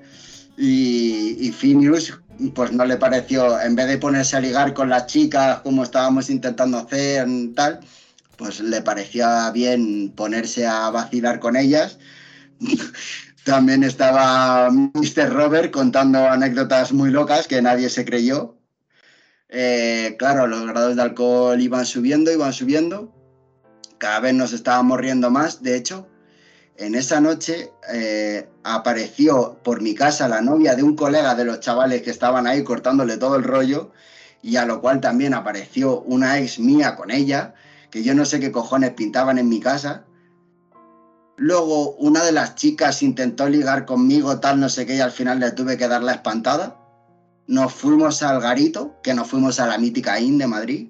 Y, 0.57 1.37
y 1.39 1.51
Phineas, 1.53 2.19
pues 2.53 2.73
no 2.73 2.83
le 2.83 2.97
pareció, 2.97 3.59
en 3.61 3.75
vez 3.75 3.87
de 3.87 3.97
ponerse 3.97 4.35
a 4.35 4.41
ligar 4.41 4.73
con 4.73 4.89
las 4.89 5.07
chicas 5.07 5.59
como 5.61 5.83
estábamos 5.83 6.29
intentando 6.29 6.77
hacer 6.77 7.25
tal, 7.55 7.79
pues 8.35 8.59
le 8.59 8.81
parecía 8.81 9.49
bien 9.51 10.11
ponerse 10.15 10.67
a 10.67 10.89
vacilar 10.89 11.39
con 11.39 11.55
ellas. 11.55 11.97
También 13.43 13.83
estaba 13.83 14.69
Mr. 14.69 15.33
Robert 15.33 15.71
contando 15.71 16.19
anécdotas 16.27 16.91
muy 16.91 17.09
locas 17.09 17.47
que 17.47 17.61
nadie 17.61 17.89
se 17.89 18.05
creyó. 18.05 18.57
Eh, 19.49 20.15
claro, 20.19 20.45
los 20.45 20.67
grados 20.67 20.95
de 20.95 21.01
alcohol 21.01 21.59
iban 21.59 21.85
subiendo, 21.85 22.31
iban 22.31 22.53
subiendo. 22.53 23.13
Cada 23.97 24.19
vez 24.19 24.33
nos 24.33 24.53
estábamos 24.53 24.99
riendo 24.99 25.31
más. 25.31 25.63
De 25.63 25.75
hecho, 25.75 26.07
en 26.77 26.95
esa 26.95 27.19
noche 27.19 27.71
eh, 27.91 28.47
apareció 28.63 29.59
por 29.63 29.81
mi 29.81 29.95
casa 29.95 30.27
la 30.27 30.41
novia 30.41 30.75
de 30.75 30.83
un 30.83 30.95
colega 30.95 31.33
de 31.35 31.45
los 31.45 31.59
chavales 31.59 32.03
que 32.03 32.11
estaban 32.11 32.45
ahí 32.45 32.63
cortándole 32.63 33.17
todo 33.17 33.35
el 33.35 33.43
rollo. 33.43 33.91
Y 34.41 34.55
a 34.55 34.65
lo 34.65 34.79
cual 34.79 35.01
también 35.01 35.33
apareció 35.33 36.01
una 36.01 36.39
ex 36.39 36.59
mía 36.59 36.95
con 36.95 37.11
ella, 37.11 37.55
que 37.89 38.03
yo 38.03 38.13
no 38.13 38.23
sé 38.23 38.39
qué 38.39 38.51
cojones 38.51 38.91
pintaban 38.91 39.37
en 39.37 39.49
mi 39.49 39.59
casa. 39.59 40.05
Luego 41.39 41.91
una 41.95 42.23
de 42.23 42.33
las 42.33 42.55
chicas 42.55 43.01
intentó 43.01 43.47
ligar 43.47 43.85
conmigo, 43.85 44.39
tal, 44.41 44.59
no 44.59 44.67
sé 44.67 44.85
qué, 44.85 44.95
y 44.95 44.99
al 44.99 45.11
final 45.11 45.39
le 45.39 45.51
tuve 45.51 45.77
que 45.77 45.87
dar 45.87 46.03
la 46.03 46.11
espantada. 46.11 46.75
Nos 47.47 47.73
fuimos 47.73 48.21
al 48.23 48.41
Garito, 48.41 48.99
que 49.01 49.13
nos 49.13 49.29
fuimos 49.29 49.59
a 49.59 49.65
la 49.67 49.77
mítica 49.77 50.19
Inn 50.19 50.37
de 50.37 50.47
Madrid. 50.47 50.89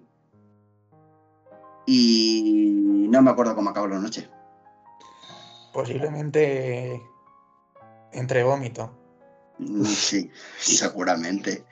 Y 1.86 3.08
no 3.10 3.22
me 3.22 3.30
acuerdo 3.30 3.56
cómo 3.56 3.70
acabó 3.70 3.88
la 3.88 4.00
noche. 4.00 4.28
Posiblemente 5.72 7.00
entre 8.12 8.44
vómito. 8.44 8.92
Mm, 9.60 9.86
Sí, 9.86 10.32
seguramente. 10.60 11.64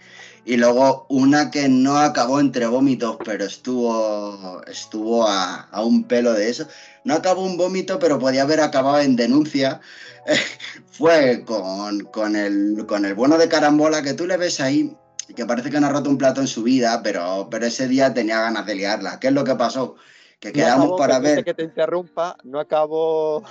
Y 0.45 0.55
luego 0.55 1.05
una 1.09 1.51
que 1.51 1.67
no 1.67 1.97
acabó 1.97 2.39
entre 2.39 2.67
vómitos, 2.67 3.17
pero 3.25 3.43
estuvo, 3.43 4.63
estuvo 4.65 5.27
a, 5.27 5.61
a 5.63 5.83
un 5.83 6.03
pelo 6.05 6.33
de 6.33 6.49
eso. 6.49 6.67
No 7.07 7.13
acabó 7.13 7.45
un 7.45 7.55
vómito, 7.55 7.99
pero 7.99 8.19
podía 8.19 8.41
haber 8.41 8.59
acabado 8.59 8.99
en 8.99 9.15
denuncia. 9.15 9.79
Fue 10.91 11.45
con, 11.45 12.01
con 12.01 12.35
el, 12.35 12.85
con 12.85 13.05
el 13.05 13.13
bueno 13.15 13.37
de 13.37 13.47
carambola 13.47 14.01
que 14.01 14.13
tú 14.13 14.27
le 14.27 14.35
ves 14.35 14.59
ahí, 14.59 14.93
que 15.33 15.45
parece 15.45 15.69
que 15.69 15.79
no 15.79 15.87
ha 15.87 15.91
roto 15.91 16.09
un 16.09 16.17
plato 16.17 16.41
en 16.41 16.47
su 16.47 16.63
vida, 16.63 17.01
pero, 17.01 17.47
pero 17.49 17.65
ese 17.65 17.87
día 17.87 18.13
tenía 18.13 18.41
ganas 18.41 18.65
de 18.65 18.75
liarla. 18.75 19.21
¿Qué 19.21 19.27
es 19.27 19.33
lo 19.33 19.45
que 19.45 19.55
pasó? 19.55 19.95
Que 20.41 20.49
No 20.49 20.53
quedamos 20.55 20.99
para 20.99 21.19
ver. 21.19 21.45
que 21.45 21.53
te 21.53 21.63
interrumpa, 21.63 22.35
no 22.43 22.59
acabó 22.59 23.41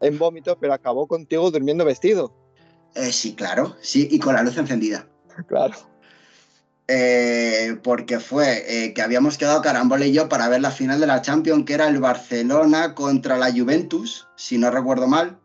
en 0.00 0.18
vómito, 0.18 0.56
pero 0.58 0.72
acabó 0.72 1.06
contigo 1.06 1.50
durmiendo 1.50 1.84
vestido. 1.84 2.32
Eh, 2.94 3.12
sí, 3.12 3.34
claro, 3.34 3.76
sí, 3.82 4.08
y 4.10 4.18
con 4.18 4.34
la 4.34 4.42
luz 4.42 4.56
encendida. 4.56 5.06
Claro. 5.48 5.74
Eh, 6.92 7.76
porque 7.84 8.18
fue 8.18 8.64
eh, 8.66 8.94
que 8.94 9.02
habíamos 9.02 9.38
quedado 9.38 9.62
Carambola 9.62 10.06
y 10.06 10.12
yo 10.12 10.28
para 10.28 10.48
ver 10.48 10.60
la 10.60 10.72
final 10.72 10.98
de 10.98 11.06
la 11.06 11.22
Champions, 11.22 11.64
que 11.64 11.74
era 11.74 11.86
el 11.86 12.00
Barcelona 12.00 12.96
contra 12.96 13.38
la 13.38 13.52
Juventus, 13.52 14.26
si 14.34 14.58
no 14.58 14.72
recuerdo 14.72 15.06
mal. 15.06 15.38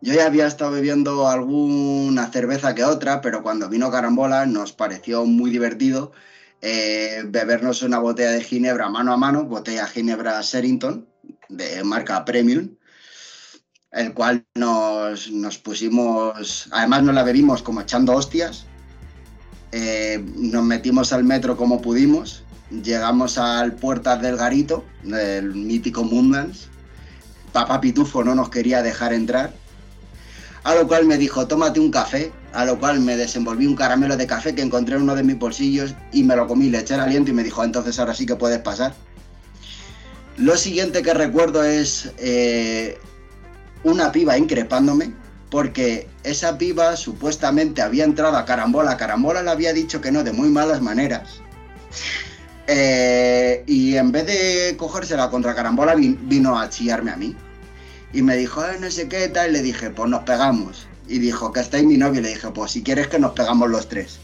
Yo 0.00 0.14
ya 0.14 0.26
había 0.26 0.46
estado 0.46 0.70
bebiendo 0.70 1.26
alguna 1.26 2.30
cerveza 2.30 2.76
que 2.76 2.84
otra, 2.84 3.20
pero 3.22 3.42
cuando 3.42 3.68
vino 3.68 3.90
Carambola 3.90 4.46
nos 4.46 4.72
pareció 4.72 5.24
muy 5.24 5.50
divertido 5.50 6.12
eh, 6.60 7.24
bebernos 7.26 7.82
una 7.82 7.98
botella 7.98 8.30
de 8.30 8.44
Ginebra 8.44 8.88
mano 8.88 9.12
a 9.12 9.16
mano, 9.16 9.46
botella 9.46 9.88
Ginebra 9.88 10.40
Sherrington, 10.42 11.08
de 11.48 11.82
marca 11.82 12.24
Premium, 12.24 12.76
el 13.90 14.14
cual 14.14 14.46
nos, 14.54 15.28
nos 15.32 15.58
pusimos, 15.58 16.68
además 16.70 17.02
nos 17.02 17.16
la 17.16 17.24
bebimos 17.24 17.64
como 17.64 17.80
echando 17.80 18.14
hostias. 18.14 18.68
Eh, 19.76 20.24
nos 20.36 20.64
metimos 20.64 21.12
al 21.12 21.24
metro 21.24 21.56
como 21.56 21.82
pudimos, 21.82 22.44
llegamos 22.70 23.38
al 23.38 23.72
Puertas 23.72 24.22
del 24.22 24.36
Garito, 24.36 24.84
del 25.02 25.52
mítico 25.52 26.04
Mundans. 26.04 26.68
Papá 27.52 27.80
Pitufo 27.80 28.22
no 28.22 28.36
nos 28.36 28.50
quería 28.50 28.82
dejar 28.82 29.12
entrar, 29.12 29.52
a 30.62 30.76
lo 30.76 30.86
cual 30.86 31.06
me 31.06 31.18
dijo, 31.18 31.48
tómate 31.48 31.80
un 31.80 31.90
café, 31.90 32.30
a 32.52 32.64
lo 32.64 32.78
cual 32.78 33.00
me 33.00 33.16
desenvolví 33.16 33.66
un 33.66 33.74
caramelo 33.74 34.16
de 34.16 34.28
café 34.28 34.54
que 34.54 34.62
encontré 34.62 34.94
en 34.94 35.02
uno 35.02 35.16
de 35.16 35.24
mis 35.24 35.40
bolsillos 35.40 35.96
y 36.12 36.22
me 36.22 36.36
lo 36.36 36.46
comí, 36.46 36.70
le 36.70 36.78
eché 36.78 36.94
el 36.94 37.00
aliento 37.00 37.32
y 37.32 37.34
me 37.34 37.42
dijo, 37.42 37.64
entonces 37.64 37.98
ahora 37.98 38.14
sí 38.14 38.26
que 38.26 38.36
puedes 38.36 38.60
pasar. 38.60 38.94
Lo 40.36 40.56
siguiente 40.56 41.02
que 41.02 41.14
recuerdo 41.14 41.64
es 41.64 42.12
eh, 42.18 42.96
una 43.82 44.12
piba 44.12 44.38
increpándome, 44.38 45.12
porque 45.54 46.08
esa 46.24 46.58
piba 46.58 46.96
supuestamente 46.96 47.80
había 47.80 48.02
entrado 48.02 48.36
a 48.36 48.44
Carambola. 48.44 48.96
Carambola 48.96 49.40
le 49.40 49.50
había 49.52 49.72
dicho 49.72 50.00
que 50.00 50.10
no 50.10 50.24
de 50.24 50.32
muy 50.32 50.48
malas 50.48 50.82
maneras. 50.82 51.38
Eh, 52.66 53.62
y 53.64 53.94
en 53.96 54.10
vez 54.10 54.26
de 54.26 54.74
cogérsela 54.76 55.30
contra 55.30 55.54
Carambola, 55.54 55.94
vi- 55.94 56.18
vino 56.22 56.58
a 56.58 56.68
chillarme 56.70 57.12
a 57.12 57.16
mí. 57.16 57.36
Y 58.12 58.22
me 58.22 58.36
dijo, 58.36 58.62
"Ay, 58.62 58.78
no 58.80 58.90
sé 58.90 59.06
qué 59.08 59.28
tal. 59.28 59.50
Y 59.50 59.52
le 59.52 59.62
dije, 59.62 59.90
pues 59.90 60.10
nos 60.10 60.24
pegamos. 60.24 60.88
Y 61.06 61.20
dijo, 61.20 61.52
que 61.52 61.60
estáis 61.60 61.84
mi 61.84 61.98
novio. 61.98 62.18
Y 62.18 62.24
le 62.24 62.30
dije, 62.30 62.48
pues 62.50 62.72
si 62.72 62.82
quieres 62.82 63.06
que 63.06 63.20
nos 63.20 63.30
pegamos 63.34 63.70
los 63.70 63.88
tres. 63.88 64.18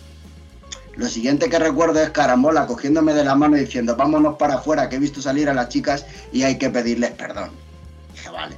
Lo 0.96 1.06
siguiente 1.08 1.48
que 1.48 1.60
recuerdo 1.60 2.02
es 2.02 2.10
Carambola 2.10 2.66
cogiéndome 2.66 3.14
de 3.14 3.22
la 3.22 3.36
mano 3.36 3.56
y 3.56 3.60
diciendo, 3.60 3.94
vámonos 3.94 4.34
para 4.36 4.54
afuera, 4.54 4.88
que 4.88 4.96
he 4.96 4.98
visto 4.98 5.22
salir 5.22 5.48
a 5.48 5.54
las 5.54 5.68
chicas 5.68 6.06
y 6.32 6.42
hay 6.42 6.58
que 6.58 6.70
pedirles 6.70 7.12
perdón. 7.12 7.50
Dije, 8.14 8.30
vale. 8.30 8.56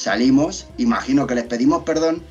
Salimos, 0.00 0.66
imagino 0.78 1.26
que 1.26 1.34
les 1.34 1.44
pedimos 1.44 1.82
perdón. 1.82 2.22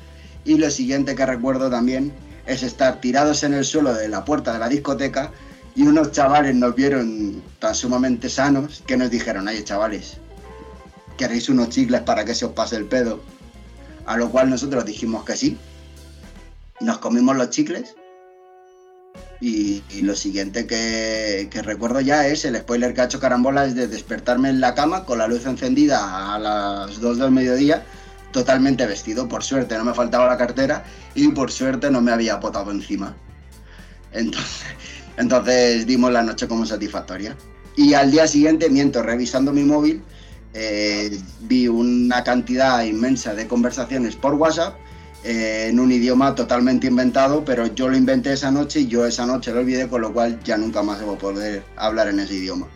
Y 0.44 0.58
lo 0.58 0.68
siguiente 0.72 1.14
que 1.14 1.24
recuerdo 1.24 1.70
también 1.70 2.12
es 2.44 2.64
estar 2.64 3.00
tirados 3.00 3.44
en 3.44 3.54
el 3.54 3.64
suelo 3.64 3.94
de 3.94 4.08
la 4.08 4.24
puerta 4.24 4.52
de 4.52 4.58
la 4.58 4.68
discoteca 4.68 5.30
y 5.76 5.82
unos 5.82 6.10
chavales 6.10 6.56
nos 6.56 6.74
vieron 6.74 7.40
tan 7.60 7.76
sumamente 7.76 8.28
sanos 8.28 8.82
que 8.88 8.96
nos 8.96 9.08
dijeron, 9.08 9.46
oye 9.46 9.62
chavales, 9.62 10.16
¿queréis 11.16 11.48
unos 11.48 11.68
chicles 11.68 12.00
para 12.00 12.24
que 12.24 12.34
se 12.34 12.44
os 12.44 12.52
pase 12.52 12.74
el 12.74 12.86
pedo? 12.86 13.22
A 14.04 14.16
lo 14.16 14.30
cual 14.30 14.50
nosotros 14.50 14.84
dijimos 14.84 15.24
que 15.24 15.36
sí. 15.36 15.56
Nos 16.80 16.98
comimos 16.98 17.36
los 17.36 17.50
chicles 17.50 17.94
Y, 19.40 19.82
y 19.88 20.02
lo 20.02 20.14
siguiente 20.14 20.66
que, 20.66 21.48
que 21.50 21.62
recuerdo 21.62 22.00
ya 22.00 22.26
es 22.26 22.44
el 22.44 22.56
spoiler 22.56 22.92
que 22.92 23.00
ha 23.00 23.04
hecho 23.04 23.20
Carambola 23.20 23.64
es 23.64 23.74
de 23.74 23.88
despertarme 23.88 24.50
en 24.50 24.60
la 24.60 24.74
cama 24.74 25.04
con 25.04 25.18
la 25.18 25.26
luz 25.26 25.46
encendida 25.46 26.34
a 26.34 26.38
las 26.38 27.00
2 27.00 27.18
del 27.18 27.30
mediodía, 27.30 27.84
totalmente 28.32 28.84
vestido. 28.86 29.28
Por 29.28 29.42
suerte 29.42 29.78
no 29.78 29.84
me 29.84 29.94
faltaba 29.94 30.26
la 30.26 30.36
cartera 30.36 30.84
y 31.14 31.28
por 31.28 31.50
suerte 31.50 31.90
no 31.90 32.02
me 32.02 32.12
había 32.12 32.38
potado 32.38 32.70
encima. 32.70 33.16
Entonces, 34.12 34.62
entonces 35.16 35.86
dimos 35.86 36.12
la 36.12 36.22
noche 36.22 36.46
como 36.46 36.66
satisfactoria. 36.66 37.36
Y 37.76 37.94
al 37.94 38.10
día 38.10 38.26
siguiente, 38.26 38.68
miento, 38.68 39.02
revisando 39.02 39.52
mi 39.52 39.62
móvil, 39.62 40.02
eh, 40.52 41.18
vi 41.42 41.68
una 41.68 42.24
cantidad 42.24 42.82
inmensa 42.82 43.34
de 43.34 43.46
conversaciones 43.46 44.16
por 44.16 44.34
WhatsApp 44.34 44.76
eh, 45.24 45.66
en 45.68 45.78
un 45.80 45.92
idioma 45.92 46.34
totalmente 46.34 46.86
inventado, 46.86 47.44
pero 47.44 47.66
yo 47.66 47.88
lo 47.88 47.96
inventé 47.96 48.32
esa 48.32 48.50
noche 48.50 48.80
y 48.80 48.86
yo 48.88 49.06
esa 49.06 49.26
noche 49.26 49.52
lo 49.52 49.60
olvidé, 49.60 49.88
con 49.88 50.00
lo 50.00 50.12
cual 50.12 50.42
ya 50.42 50.56
nunca 50.56 50.82
más 50.82 50.98
debo 50.98 51.16
poder 51.18 51.62
hablar 51.76 52.08
en 52.08 52.20
ese 52.20 52.34
idioma. 52.34 52.66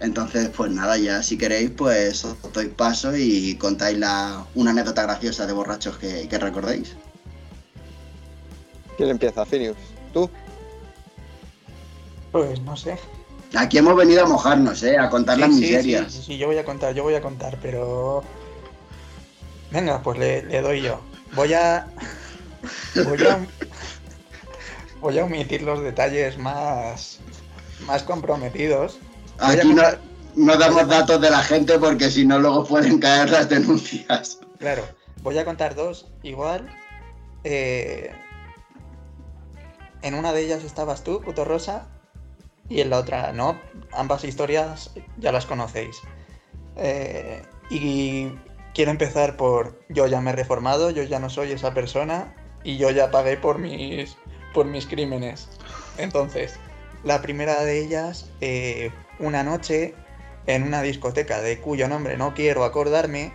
Entonces, 0.00 0.48
pues 0.48 0.70
nada, 0.72 0.96
ya 0.98 1.22
si 1.22 1.38
queréis, 1.38 1.70
pues 1.70 2.24
os 2.24 2.36
doy 2.52 2.66
paso 2.66 3.16
y 3.16 3.54
contáis 3.54 3.96
la, 3.98 4.44
una 4.56 4.72
anécdota 4.72 5.02
graciosa 5.04 5.46
de 5.46 5.52
borrachos 5.52 5.96
que, 5.98 6.26
que 6.28 6.38
recordéis. 6.38 6.96
¿Quién 8.96 9.10
empieza, 9.10 9.46
Finius? 9.46 9.76
¿Tú? 10.12 10.28
Pues 12.32 12.60
no 12.62 12.76
sé. 12.76 12.98
Aquí 13.54 13.78
hemos 13.78 13.94
venido 13.94 14.24
a 14.24 14.26
mojarnos, 14.26 14.82
¿eh? 14.82 14.98
A 14.98 15.08
contar 15.08 15.38
las 15.38 15.54
Sí, 15.54 15.60
miserias. 15.60 16.10
Sí, 16.12 16.18
sí, 16.18 16.24
sí, 16.26 16.38
yo 16.38 16.46
voy 16.48 16.58
a 16.58 16.64
contar, 16.64 16.94
yo 16.94 17.02
voy 17.02 17.14
a 17.14 17.20
contar, 17.20 17.58
pero. 17.62 18.24
Venga, 19.72 20.02
pues 20.02 20.18
le, 20.18 20.42
le 20.44 20.60
doy 20.60 20.82
yo. 20.82 21.00
Voy 21.34 21.52
a. 21.54 21.86
Voy 22.94 23.26
a. 23.26 23.46
Voy 25.00 25.18
a 25.18 25.24
omitir 25.24 25.62
los 25.62 25.82
detalles 25.82 26.38
más. 26.38 27.20
más 27.86 28.02
comprometidos. 28.02 28.98
Voy 29.38 29.46
a 29.56 29.58
Aquí 29.60 29.74
no, 29.74 29.82
no 30.36 30.56
damos 30.56 30.86
datos 30.88 31.20
de 31.20 31.30
la 31.30 31.42
gente 31.42 31.78
porque 31.78 32.10
si 32.10 32.24
no 32.26 32.38
luego 32.38 32.64
pueden 32.64 32.98
caer 33.00 33.30
las 33.30 33.48
denuncias. 33.48 34.38
Claro, 34.58 34.84
voy 35.22 35.38
a 35.38 35.44
contar 35.44 35.74
dos 35.74 36.06
igual. 36.22 36.68
eh, 37.44 38.12
en 40.02 40.14
una 40.14 40.32
de 40.32 40.42
ellas 40.42 40.64
estabas 40.64 41.02
tú, 41.04 41.20
puto 41.20 41.44
Rosa, 41.44 41.86
y 42.68 42.80
en 42.80 42.90
la 42.90 42.98
otra 42.98 43.32
no. 43.32 43.58
Ambas 43.92 44.24
historias 44.24 44.90
ya 45.18 45.32
las 45.32 45.46
conocéis. 45.46 45.96
Eh, 46.76 47.42
y 47.70 48.28
quiero 48.74 48.90
empezar 48.90 49.36
por 49.36 49.78
yo 49.88 50.06
ya 50.06 50.20
me 50.20 50.30
he 50.30 50.34
reformado, 50.34 50.90
yo 50.90 51.02
ya 51.02 51.18
no 51.18 51.30
soy 51.30 51.52
esa 51.52 51.74
persona 51.74 52.34
y 52.64 52.76
yo 52.76 52.90
ya 52.90 53.10
pagué 53.10 53.36
por 53.36 53.58
mis, 53.58 54.16
por 54.54 54.66
mis 54.66 54.86
crímenes. 54.86 55.48
Entonces, 55.98 56.58
la 57.04 57.20
primera 57.22 57.62
de 57.64 57.80
ellas, 57.84 58.30
eh, 58.40 58.90
una 59.18 59.42
noche 59.42 59.94
en 60.46 60.62
una 60.62 60.82
discoteca 60.82 61.40
de 61.40 61.58
cuyo 61.58 61.88
nombre 61.88 62.16
no 62.16 62.34
quiero 62.34 62.64
acordarme, 62.64 63.32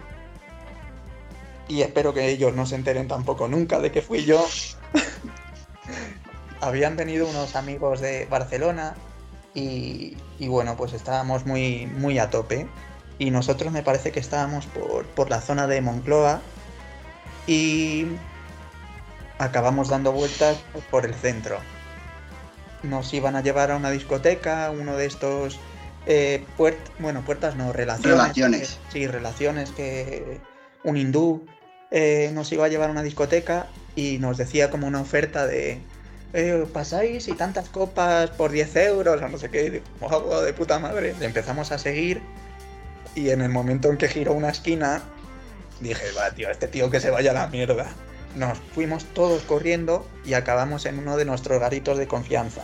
y 1.68 1.82
espero 1.82 2.14
que 2.14 2.30
ellos 2.30 2.54
no 2.56 2.66
se 2.66 2.76
enteren 2.76 3.08
tampoco 3.08 3.48
nunca 3.48 3.80
de 3.80 3.92
que 3.92 4.02
fui 4.02 4.24
yo. 4.24 4.46
Habían 6.62 6.96
venido 6.96 7.28
unos 7.28 7.56
amigos 7.56 8.00
de 8.00 8.26
Barcelona 8.26 8.96
y, 9.54 10.18
y 10.40 10.48
bueno, 10.48 10.76
pues 10.78 10.94
estábamos 10.94 11.46
muy, 11.46 11.86
muy 11.88 12.20
a 12.20 12.30
tope. 12.30 12.68
Y 13.20 13.32
nosotros 13.32 13.72
me 13.74 13.82
parece 13.84 14.12
que 14.12 14.20
estábamos 14.20 14.66
por, 14.68 15.06
por 15.08 15.30
la 15.30 15.42
zona 15.42 15.66
de 15.68 15.82
Moncloa 15.82 16.42
y 17.48 18.06
acabamos 19.40 19.90
dando 19.90 20.12
vueltas 20.12 20.58
por 20.92 21.06
el 21.06 21.14
centro. 21.16 21.60
Nos 22.84 23.14
iban 23.14 23.36
a 23.36 23.42
llevar 23.42 23.72
a 23.72 23.76
una 23.76 23.90
discoteca, 23.92 24.70
uno 24.72 24.96
de 24.98 25.06
estos 25.06 25.60
eh, 26.06 26.46
puert- 26.58 26.78
bueno, 27.00 27.22
puertas 27.26 27.56
no, 27.56 27.74
relaciones. 27.74 28.18
Relaciones. 28.18 28.80
sí, 28.90 29.08
relaciones 29.08 29.72
que 29.72 30.40
un 30.84 30.96
hindú 30.98 31.46
eh, 31.92 32.30
nos 32.34 32.52
iba 32.52 32.66
a 32.66 32.68
llevar 32.70 32.90
a 32.90 32.92
una 32.92 33.04
discoteca 33.04 33.68
y 33.96 34.18
nos 34.20 34.38
decía 34.38 34.70
como 34.70 34.88
una 34.88 35.02
oferta 35.02 35.48
de 35.48 35.80
eh, 36.34 36.66
pasáis 36.72 37.28
y 37.28 37.34
tantas 37.34 37.70
copas 37.70 38.30
por 38.32 38.52
10 38.52 38.76
euros 38.76 39.22
o 39.22 39.28
no 39.28 39.38
sé 39.38 39.50
qué. 39.50 39.66
Y 39.66 39.70
digo, 39.72 39.86
"Oh, 40.02 40.42
de 40.42 40.54
puta 40.54 40.78
madre. 40.78 41.16
Le 41.20 41.26
empezamos 41.26 41.72
a 41.72 41.78
seguir 41.80 42.22
y 43.18 43.32
en 43.32 43.42
el 43.42 43.50
momento 43.50 43.90
en 43.90 43.98
que 43.98 44.08
giró 44.08 44.34
una 44.34 44.50
esquina 44.50 45.02
dije, 45.80 46.06
va, 46.18 46.30
tío, 46.32 46.50
este 46.52 46.68
tío 46.68 46.92
que 46.92 47.00
se 47.00 47.10
vaya 47.10 47.32
a 47.32 47.34
la 47.34 47.48
mierda. 47.48 47.88
Nos 48.36 48.60
fuimos 48.76 49.06
todos 49.06 49.42
corriendo 49.44 50.08
y 50.24 50.36
acabamos 50.36 50.86
en 50.86 51.00
uno 51.00 51.18
de 51.18 51.26
nuestros 51.26 51.60
garitos 51.60 51.98
de 51.98 52.08
confianza. 52.08 52.62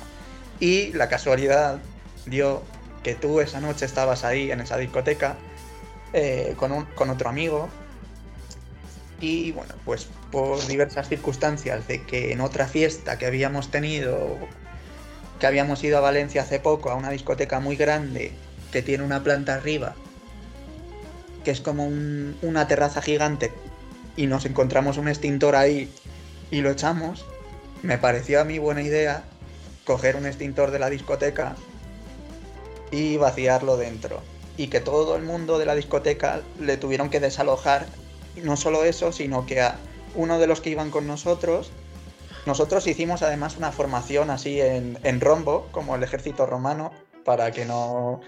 Y 0.59 0.93
la 0.93 1.09
casualidad 1.09 1.79
dio 2.27 2.61
que 3.01 3.15
tú 3.15 3.39
esa 3.41 3.59
noche 3.59 3.85
estabas 3.85 4.23
ahí 4.23 4.51
en 4.51 4.61
esa 4.61 4.77
discoteca 4.77 5.35
eh, 6.13 6.53
con, 6.57 6.71
un- 6.71 6.85
con 6.85 7.09
otro 7.09 7.29
amigo. 7.29 7.67
Y 9.19 9.51
bueno, 9.53 9.73
pues 9.85 10.07
por 10.31 10.65
diversas 10.67 11.07
circunstancias 11.09 11.87
de 11.87 12.03
que 12.03 12.31
en 12.31 12.41
otra 12.41 12.67
fiesta 12.67 13.17
que 13.17 13.25
habíamos 13.25 13.71
tenido, 13.71 14.37
que 15.39 15.47
habíamos 15.47 15.83
ido 15.83 15.97
a 15.97 16.01
Valencia 16.01 16.41
hace 16.43 16.59
poco, 16.59 16.91
a 16.91 16.95
una 16.95 17.09
discoteca 17.09 17.59
muy 17.59 17.75
grande 17.75 18.33
que 18.71 18.81
tiene 18.81 19.03
una 19.03 19.23
planta 19.23 19.55
arriba, 19.55 19.95
que 21.43 21.51
es 21.51 21.61
como 21.61 21.85
un- 21.85 22.37
una 22.41 22.67
terraza 22.67 23.01
gigante, 23.01 23.51
y 24.15 24.27
nos 24.27 24.45
encontramos 24.45 24.97
un 24.97 25.07
extintor 25.07 25.55
ahí 25.55 25.91
y 26.51 26.61
lo 26.61 26.69
echamos, 26.69 27.25
me 27.81 27.97
pareció 27.97 28.39
a 28.41 28.43
mí 28.43 28.59
buena 28.59 28.81
idea 28.81 29.23
coger 29.85 30.15
un 30.15 30.25
extintor 30.25 30.71
de 30.71 30.79
la 30.79 30.89
discoteca 30.89 31.55
y 32.91 33.17
vaciarlo 33.17 33.75
dentro. 33.75 34.21
Y 34.55 34.67
que 34.67 34.79
todo 34.79 35.15
el 35.15 35.23
mundo 35.23 35.57
de 35.57 35.65
la 35.65 35.73
discoteca 35.73 36.41
le 36.59 36.77
tuvieron 36.77 37.09
que 37.09 37.19
desalojar. 37.19 37.87
No 38.43 38.55
solo 38.55 38.83
eso, 38.85 39.11
sino 39.11 39.45
que 39.47 39.61
a 39.61 39.77
uno 40.15 40.37
de 40.37 40.45
los 40.45 40.61
que 40.61 40.69
iban 40.69 40.91
con 40.91 41.07
nosotros, 41.07 41.71
nosotros 42.45 42.85
hicimos 42.85 43.23
además 43.23 43.57
una 43.57 43.71
formación 43.71 44.29
así 44.29 44.61
en, 44.61 44.99
en 45.03 45.21
rombo, 45.21 45.67
como 45.71 45.95
el 45.95 46.03
ejército 46.03 46.45
romano, 46.45 46.91
para 47.25 47.51
que 47.51 47.65
no... 47.65 48.21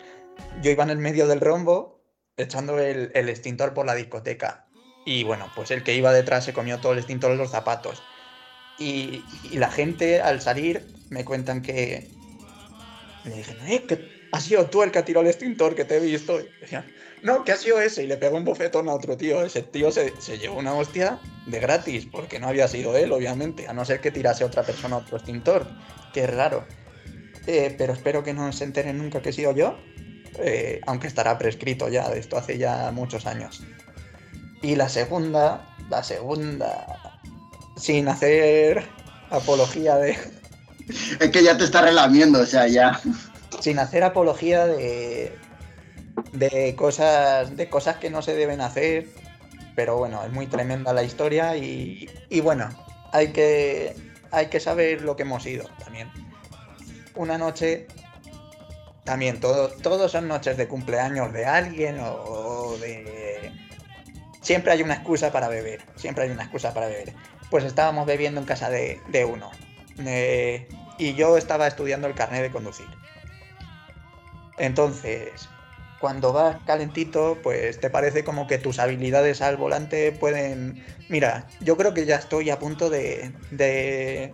Yo 0.64 0.72
iba 0.72 0.84
en 0.84 0.90
el 0.90 0.98
medio 0.98 1.28
del 1.28 1.42
rombo 1.42 1.95
echando 2.38 2.80
el, 2.80 3.12
extintor 3.14 3.74
por 3.74 3.86
la 3.86 3.96
discoteca. 3.96 4.66
Y 5.06 5.24
bueno, 5.24 5.52
pues 5.56 5.72
el 5.72 5.84
que 5.84 5.96
iba 5.96 6.12
detrás 6.12 6.46
se 6.46 6.54
comió 6.54 6.80
todo 6.80 6.94
el 6.94 7.00
extintor 7.00 7.32
en 7.32 7.38
los 7.38 7.52
zapatos. 7.52 8.02
Y, 8.80 9.24
la 9.54 9.72
gente 9.72 10.22
al 10.22 10.42
salir 10.42 10.86
me 11.10 11.24
cuentan 11.24 11.62
que... 11.62 12.10
Le 13.24 13.38
dije, 13.38 13.56
eh, 13.68 13.84
que 13.88 14.28
has 14.32 14.44
sido 14.44 14.68
tú 14.68 14.84
el 14.84 14.92
que 14.92 15.00
ha 15.00 15.06
tirado 15.06 15.24
el 15.24 15.32
extintor 15.32 15.76
que 15.76 15.86
te 15.86 15.98
he 15.98 16.00
visto. 16.00 16.40
Y 16.40 16.48
decían, 16.62 16.86
no, 17.24 17.44
que 17.44 17.52
ha 17.52 17.58
sido 17.58 17.80
ese. 17.80 18.04
Y 18.04 18.08
le 18.08 18.18
pegó 18.18 18.38
un 18.38 18.46
bofetón 18.46 18.90
a 18.90 18.94
otro 18.94 19.18
tío. 19.18 19.44
Ese 19.44 19.64
tío 19.64 19.92
se, 19.92 20.14
se 20.20 20.38
llevó 20.38 20.60
una 20.60 20.74
hostia 20.74 21.20
de 21.48 21.60
gratis, 21.60 22.08
porque 22.12 22.40
no 22.40 22.48
había 22.48 22.68
sido 22.68 22.96
él, 22.98 23.12
obviamente, 23.12 23.68
a 23.68 23.74
no 23.74 23.86
ser 23.86 24.02
que 24.02 24.12
tirase 24.12 24.44
otra 24.44 24.64
persona 24.64 24.98
otro 24.98 25.18
extintor. 25.18 25.68
Es 26.14 26.30
raro. 26.34 26.66
Eh, 27.48 27.76
pero 27.78 27.94
espero 27.94 28.24
que 28.24 28.34
no 28.34 28.52
se 28.52 28.64
enteren 28.64 28.98
nunca 28.98 29.22
que 29.22 29.30
he 29.30 29.34
sido 29.34 29.54
yo. 29.54 29.78
Eh, 30.40 30.82
aunque 30.86 31.08
estará 31.08 31.38
prescrito 31.38 31.90
ya, 31.90 32.10
de 32.10 32.20
esto 32.20 32.38
hace 32.38 32.58
ya 32.58 32.92
muchos 32.92 33.26
años. 33.26 33.64
Y 34.62 34.76
la 34.76 34.90
segunda, 34.90 35.68
la 35.90 36.04
segunda, 36.04 37.22
sin 37.78 38.08
hacer 38.08 38.86
apología 39.30 39.96
de, 39.96 40.18
Es 41.20 41.30
que 41.32 41.44
ya 41.44 41.58
te 41.58 41.64
está 41.64 41.82
relamiendo, 41.82 42.42
o 42.42 42.46
sea, 42.46 42.68
ya. 42.68 43.00
sin 43.60 43.80
hacer 43.80 44.04
apología 44.04 44.66
de, 44.68 45.36
de 46.34 46.76
cosas 46.76 47.56
de 47.56 47.70
cosas 47.70 47.98
que 47.98 48.10
no 48.10 48.22
se 48.22 48.36
deben 48.36 48.62
hacer 48.62 49.08
pero 49.76 49.98
bueno 49.98 50.24
es 50.24 50.32
muy 50.32 50.48
tremenda 50.48 50.94
la 50.94 51.04
historia 51.04 51.58
y, 51.58 52.10
y 52.30 52.42
bueno 52.42 52.70
hay 53.12 53.30
que 53.30 53.96
hay 54.32 54.48
que 54.48 54.60
saber 54.60 55.02
lo 55.02 55.16
que 55.16 55.24
hemos 55.24 55.46
ido 55.46 55.66
también 55.84 56.10
una 57.16 57.38
noche 57.38 57.88
también 59.06 59.40
todo 59.40 59.70
todos 59.70 60.12
son 60.12 60.28
noches 60.28 60.58
de 60.58 60.68
cumpleaños 60.68 61.32
de 61.32 61.46
alguien 61.46 62.00
o, 62.00 62.14
o 62.14 62.78
de 62.78 63.52
siempre 64.42 64.74
hay 64.74 64.82
una 64.82 64.96
excusa 64.96 65.32
para 65.32 65.48
beber 65.48 65.82
siempre 65.96 66.26
hay 66.26 66.32
una 66.32 66.44
excusa 66.44 66.74
para 66.74 66.88
beber 66.88 67.14
pues 67.50 67.64
estábamos 67.64 68.06
bebiendo 68.06 68.42
en 68.42 68.46
casa 68.46 68.70
de, 68.70 69.00
de 69.08 69.26
uno 69.26 69.52
Eh, 70.00 70.68
y 70.98 71.14
yo 71.14 71.38
estaba 71.38 71.68
estudiando 71.68 72.08
el 72.08 72.16
carnet 72.16 72.42
de 72.42 72.52
conducir 72.52 72.88
entonces, 74.58 75.50
cuando 76.00 76.32
vas 76.34 76.58
calentito, 76.66 77.38
pues 77.44 77.80
te 77.80 77.90
parece 77.90 78.24
como 78.24 78.48
que 78.48 78.58
tus 78.58 78.80
habilidades 78.80 79.42
al 79.42 79.58
volante 79.58 80.12
pueden... 80.12 80.84
Mira, 81.10 81.48
yo 81.62 81.78
creo 81.78 81.94
que 81.94 82.06
ya 82.06 82.16
estoy 82.16 82.50
a 82.50 82.60
punto 82.60 82.90
de... 82.90 83.34
de... 83.52 84.34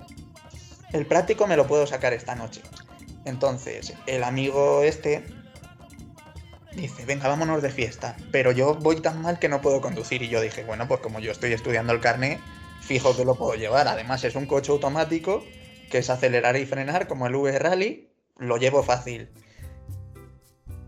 El 0.94 1.06
práctico 1.06 1.48
me 1.48 1.56
lo 1.56 1.68
puedo 1.68 1.88
sacar 1.88 2.14
esta 2.14 2.36
noche. 2.36 2.62
Entonces, 3.26 3.94
el 4.08 4.24
amigo 4.24 4.84
este 4.84 5.24
dice, 6.76 7.06
venga, 7.06 7.28
vámonos 7.28 7.62
de 7.62 7.70
fiesta. 7.70 8.18
Pero 8.32 8.52
yo 8.52 8.76
voy 8.76 9.02
tan 9.02 9.22
mal 9.22 9.40
que 9.40 9.50
no 9.50 9.62
puedo 9.62 9.82
conducir. 9.82 10.22
Y 10.22 10.30
yo 10.30 10.42
dije, 10.42 10.64
bueno, 10.64 10.88
pues 10.88 11.02
como 11.02 11.20
yo 11.20 11.32
estoy 11.32 11.54
estudiando 11.54 11.94
el 11.94 12.00
carnet, 12.00 12.40
fijo 12.82 13.16
que 13.16 13.26
lo 13.26 13.36
puedo 13.36 13.56
llevar. 13.56 13.88
Además, 13.88 14.24
es 14.24 14.36
un 14.36 14.46
coche 14.46 14.72
automático 14.72 15.44
que 15.90 16.00
es 16.00 16.10
acelerar 16.10 16.56
y 16.56 16.66
frenar, 16.66 17.08
como 17.08 17.28
el 17.28 17.36
V 17.36 17.60
Rally, 17.60 18.10
lo 18.38 18.58
llevo 18.58 18.82
fácil. 18.82 19.30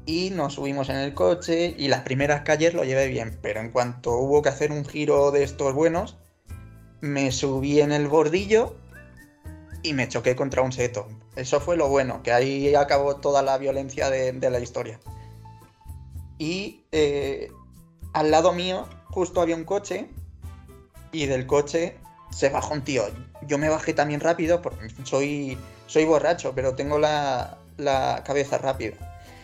Y 0.06 0.32
nos 0.32 0.56
subimos 0.56 0.90
en 0.90 0.96
el 0.96 1.14
coche 1.14 1.76
y 1.78 1.88
las 1.90 2.02
primeras 2.02 2.42
calles 2.42 2.74
lo 2.74 2.84
llevé 2.84 3.08
bien, 3.08 3.38
pero 3.42 3.60
en 3.60 3.72
cuanto 3.72 4.18
hubo 4.18 4.42
que 4.42 4.50
hacer 4.50 4.72
un 4.72 4.86
giro 4.86 5.32
de 5.32 5.44
estos 5.44 5.74
buenos, 5.74 6.18
me 7.02 7.32
subí 7.32 7.82
en 7.82 7.92
el 7.92 8.08
bordillo 8.08 8.76
y 9.82 9.94
me 9.94 10.08
choqué 10.08 10.36
contra 10.36 10.62
un 10.62 10.72
seto. 10.72 11.08
Eso 11.36 11.60
fue 11.60 11.78
lo 11.78 11.90
bueno, 11.90 12.22
que 12.22 12.32
ahí 12.32 12.76
acabó 12.76 13.16
toda 13.16 13.42
la 13.42 13.58
violencia 13.58 14.10
de, 14.10 14.50
la 14.50 14.60
historia. 14.60 15.00
Y 16.38 16.84
eh, 16.92 17.52
al 18.14 18.32
lado 18.32 18.54
mío 18.54 18.88
justo 19.10 19.42
había 19.42 19.56
un 19.56 19.64
coche 19.64 20.10
y 21.12 21.26
del 21.26 21.48
coche 21.48 21.98
se 22.32 22.50
bajó 22.50 22.74
un 22.74 22.84
tío. 22.84 23.04
Yo 23.48 23.58
me 23.58 23.70
bajé 23.70 23.94
también 23.94 24.20
rápido 24.20 24.62
porque 24.62 24.88
soy, 25.04 25.58
soy 25.88 26.06
borracho, 26.06 26.54
pero 26.56 26.76
tengo 26.76 27.00
la, 27.00 27.58
la 27.78 28.24
cabeza 28.26 28.58
rápida. 28.58 28.96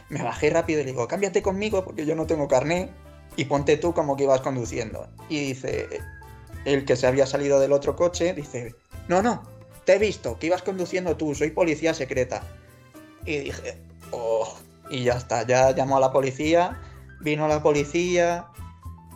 Me 0.10 0.24
bajé 0.24 0.50
rápido 0.50 0.82
y 0.82 0.84
le 0.84 0.92
digo, 0.92 1.08
cámbiate 1.08 1.42
conmigo 1.42 1.84
porque 1.84 2.06
yo 2.06 2.16
no 2.16 2.26
tengo 2.26 2.48
carné 2.48 2.90
y 3.36 3.46
ponte 3.46 3.78
tú 3.78 3.94
como 3.94 4.16
que 4.16 4.24
ibas 4.24 4.42
conduciendo. 4.42 5.08
Y 5.28 5.40
dice, 5.40 5.88
el 6.66 6.86
que 6.86 6.96
se 6.96 7.08
había 7.08 7.26
salido 7.26 7.60
del 7.60 7.72
otro 7.72 7.96
coche, 7.96 8.34
dice, 8.34 8.76
no, 9.08 9.22
no, 9.22 9.44
te 9.90 9.96
he 9.96 9.98
visto, 9.98 10.38
que 10.38 10.46
ibas 10.46 10.62
conduciendo 10.62 11.18
tú, 11.18 11.34
soy 11.34 11.50
policía 11.50 11.96
secreta. 11.96 12.44
Y 13.26 13.40
dije, 13.40 13.76
oh, 14.12 14.48
y 14.92 15.06
ya 15.06 15.14
está, 15.14 15.48
ya 15.48 15.72
llamó 15.72 15.98
a 15.98 16.00
la 16.00 16.12
policía, 16.12 16.80
vino 17.22 17.48
la 17.48 17.64
policía 17.64 18.46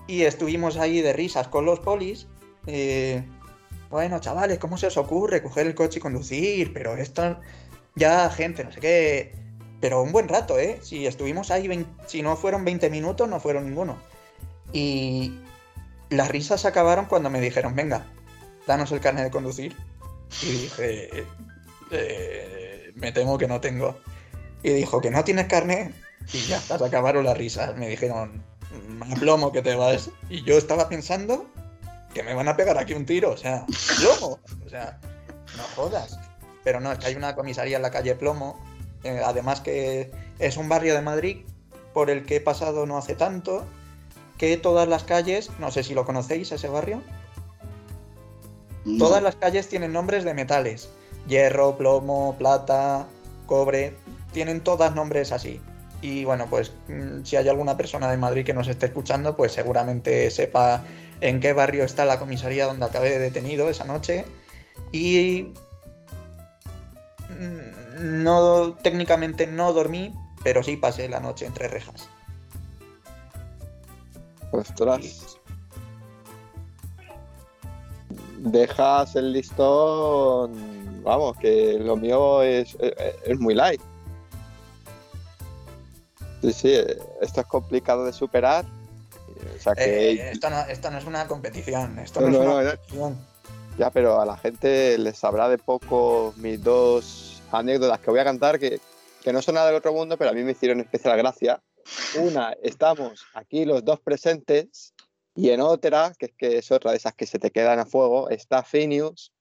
y 0.08 0.24
estuvimos 0.24 0.78
ahí 0.78 1.02
de 1.02 1.14
risas 1.14 1.48
con 1.48 1.66
los 1.66 1.80
polis. 1.80 2.26
Eh, 2.66 3.24
bueno, 3.92 4.18
chavales, 4.18 4.58
¿cómo 4.58 4.80
se 4.80 4.88
os 4.88 4.98
ocurre 4.98 5.44
coger 5.44 5.68
el 5.68 5.76
coche 5.76 6.00
y 6.00 6.02
conducir? 6.02 6.74
Pero 6.74 6.98
esto, 6.98 7.40
ya 7.94 8.28
gente, 8.32 8.64
no 8.64 8.72
sé 8.72 8.80
qué. 8.80 9.36
Pero 9.80 10.02
un 10.02 10.12
buen 10.12 10.28
rato, 10.28 10.58
¿eh? 10.58 10.80
Si 10.82 11.06
estuvimos 11.06 11.52
ahí, 11.52 11.68
20, 11.68 12.08
si 12.08 12.24
no 12.24 12.36
fueron 12.36 12.66
20 12.66 12.90
minutos, 12.90 13.30
no 13.30 13.40
fueron 13.40 13.66
ninguno. 13.66 14.00
Y 14.72 15.38
las 16.10 16.30
risas 16.30 16.66
acabaron 16.66 17.06
cuando 17.06 17.30
me 17.30 17.42
dijeron, 17.42 17.76
venga, 17.76 18.08
danos 18.66 18.92
el 18.92 19.02
carnet 19.02 19.26
de 19.26 19.30
conducir. 19.30 19.76
Y 20.42 20.52
dije, 20.52 21.26
eh, 21.92 22.92
me 22.96 23.12
temo 23.12 23.38
que 23.38 23.48
no 23.48 23.62
tengo. 23.62 24.00
Y 24.62 24.70
dijo, 24.70 25.02
que 25.02 25.12
no 25.12 25.24
tienes 25.24 25.48
carnet. 25.48 25.94
Y 26.32 26.40
ya 26.42 26.58
está, 26.58 26.78
se 26.78 26.86
acabaron 26.86 27.26
las 27.26 27.38
risas. 27.38 27.76
Me 27.76 27.90
dijeron, 27.90 28.44
más 28.88 29.20
plomo 29.20 29.52
que 29.52 29.62
te 29.62 29.76
vas. 29.76 30.10
Y 30.30 30.44
yo 30.44 30.58
estaba 30.58 30.90
pensando 30.90 31.46
que 32.14 32.24
me 32.24 32.34
van 32.34 32.48
a 32.48 32.56
pegar 32.56 32.78
aquí 32.78 32.94
un 32.94 33.06
tiro, 33.06 33.32
o 33.32 33.38
sea, 33.38 33.66
plomo. 33.98 34.40
O 34.66 34.70
sea, 34.70 35.00
no 35.58 35.64
jodas. 35.76 36.20
Pero 36.64 36.80
no, 36.80 36.92
es 36.92 37.00
que 37.00 37.08
hay 37.08 37.16
una 37.16 37.36
comisaría 37.36 37.76
en 37.76 37.82
la 37.82 37.92
calle 37.92 38.16
Plomo, 38.16 38.60
eh, 39.04 39.22
además 39.24 39.62
que 39.62 40.12
es 40.40 40.58
un 40.58 40.70
barrio 40.70 40.94
de 40.94 41.02
Madrid 41.02 41.46
por 41.94 42.10
el 42.10 42.26
que 42.26 42.38
he 42.38 42.42
pasado 42.42 42.86
no 42.86 42.98
hace 42.98 43.16
tanto, 43.16 43.66
que 44.38 44.58
todas 44.58 44.88
las 44.88 45.04
calles, 45.04 45.52
no 45.60 45.72
sé 45.72 45.84
si 45.84 45.94
lo 45.94 46.06
conocéis, 46.06 46.52
ese 46.52 46.70
barrio, 46.70 47.02
Todas 49.00 49.24
las 49.24 49.36
calles 49.36 49.70
tienen 49.70 49.94
nombres 49.94 50.24
de 50.24 50.34
metales. 50.34 50.90
Hierro, 51.28 51.78
plomo, 51.78 52.36
plata, 52.38 53.08
cobre, 53.46 53.96
tienen 54.34 54.62
todas 54.62 54.94
nombres 54.94 55.32
así. 55.32 55.62
Y 56.02 56.26
bueno, 56.26 56.48
pues 56.50 56.74
mm, 56.90 57.24
si 57.24 57.38
hay 57.38 57.48
alguna 57.48 57.78
persona 57.78 58.12
de 58.12 58.18
Madrid 58.18 58.46
que 58.46 58.54
nos 58.54 58.68
esté 58.68 58.88
escuchando, 58.88 59.38
pues 59.38 59.54
seguramente 59.54 60.30
sepa 60.32 60.84
en 61.22 61.40
qué 61.40 61.54
barrio 61.54 61.86
está 61.86 62.04
la 62.04 62.20
comisaría 62.20 62.66
donde 62.66 62.86
acabé 62.86 63.18
detenido 63.20 63.70
esa 63.70 63.86
noche. 63.86 64.26
Y 64.92 65.54
mm, 67.30 68.24
no 68.24 68.74
técnicamente 68.84 69.48
no 69.48 69.72
dormí, 69.72 70.14
pero 70.44 70.62
sí 70.62 70.76
pasé 70.76 71.08
la 71.08 71.22
noche 71.22 71.46
entre 71.46 71.70
rejas. 71.70 72.10
Ostras. 74.52 75.23
Dejas 78.44 79.16
el 79.16 79.32
listón. 79.32 81.02
Vamos, 81.04 81.38
que 81.38 81.80
lo 81.80 81.96
mío 81.96 82.44
es, 82.44 82.76
es, 82.80 82.94
es 83.26 83.40
muy 83.40 83.54
light. 83.54 83.82
Sí, 86.42 86.52
sí, 86.52 86.74
esto 87.22 87.42
es 87.42 87.48
complicado 87.48 88.06
de 88.06 88.12
superar. 88.12 88.66
O 89.56 89.62
sea 89.62 89.74
que. 89.74 90.12
Eh, 90.12 90.32
esto, 90.32 90.50
no, 90.50 90.60
esto 90.62 90.92
no 90.92 90.98
es 90.98 91.06
una 91.06 91.26
competición, 91.28 91.98
esto 92.00 92.20
No, 92.20 92.30
no, 92.30 92.38
es 92.38 92.46
una 92.46 92.72
competición. 92.72 93.18
Ya, 93.78 93.90
pero 93.90 94.20
a 94.20 94.26
la 94.26 94.38
gente 94.38 94.98
les 94.98 95.18
sabrá 95.18 95.48
de 95.48 95.58
poco 95.58 96.34
mis 96.38 96.62
dos 96.62 97.42
anécdotas 97.52 98.00
que 98.00 98.12
voy 98.12 98.20
a 98.20 98.26
cantar 98.26 98.60
que, 98.60 98.80
que 99.24 99.34
no 99.34 99.42
son 99.42 99.56
nada 99.56 99.68
del 99.68 99.78
otro 99.78 99.94
mundo, 99.94 100.18
pero 100.18 100.32
a 100.32 100.34
mí 100.34 100.44
me 100.44 100.52
hicieron 100.52 100.82
especial 100.82 101.18
gracia. 101.18 101.62
Una, 102.18 102.54
estamos 102.62 103.26
aquí 103.34 103.66
los 103.66 103.84
dos 103.84 104.00
presentes, 104.00 104.93
y 105.36 105.50
en 105.50 105.62
otra, 105.62 106.14
que 106.18 106.28
es 106.28 106.32
que 106.38 106.58
es 106.58 106.72
otra 106.72 106.92
de 106.92 106.98
esas 106.98 107.14
que 107.14 107.26
se 107.26 107.40
te 107.40 107.52
quedan 107.52 107.80
a 107.80 107.86
fuego, 107.86 108.30
está 108.30 108.64
Phineas 108.64 109.32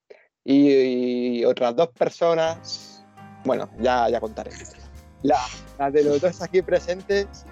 y, 0.44 1.40
y 1.40 1.44
otras 1.44 1.76
dos 1.76 1.88
personas. 1.88 3.04
Bueno, 3.44 3.68
ya, 3.80 4.08
ya 4.08 4.20
contaré. 4.20 4.52
La, 5.22 5.38
la 5.78 5.90
de 5.90 6.04
los 6.04 6.20
dos 6.20 6.40
aquí 6.42 6.62
presentes, 6.62 7.44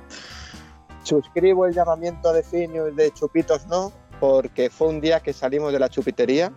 suscribo 1.03 1.67
el 1.67 1.75
llamamiento 1.75 2.33
de 2.33 2.43
Phineas 2.43 2.95
de 2.97 3.11
Chupitos 3.13 3.67
No, 3.67 3.93
porque 4.21 4.71
fue 4.71 4.89
un 4.89 5.01
día 5.01 5.21
que 5.21 5.33
salimos 5.33 5.73
de 5.73 5.79
la 5.79 5.89
chupitería, 5.89 6.53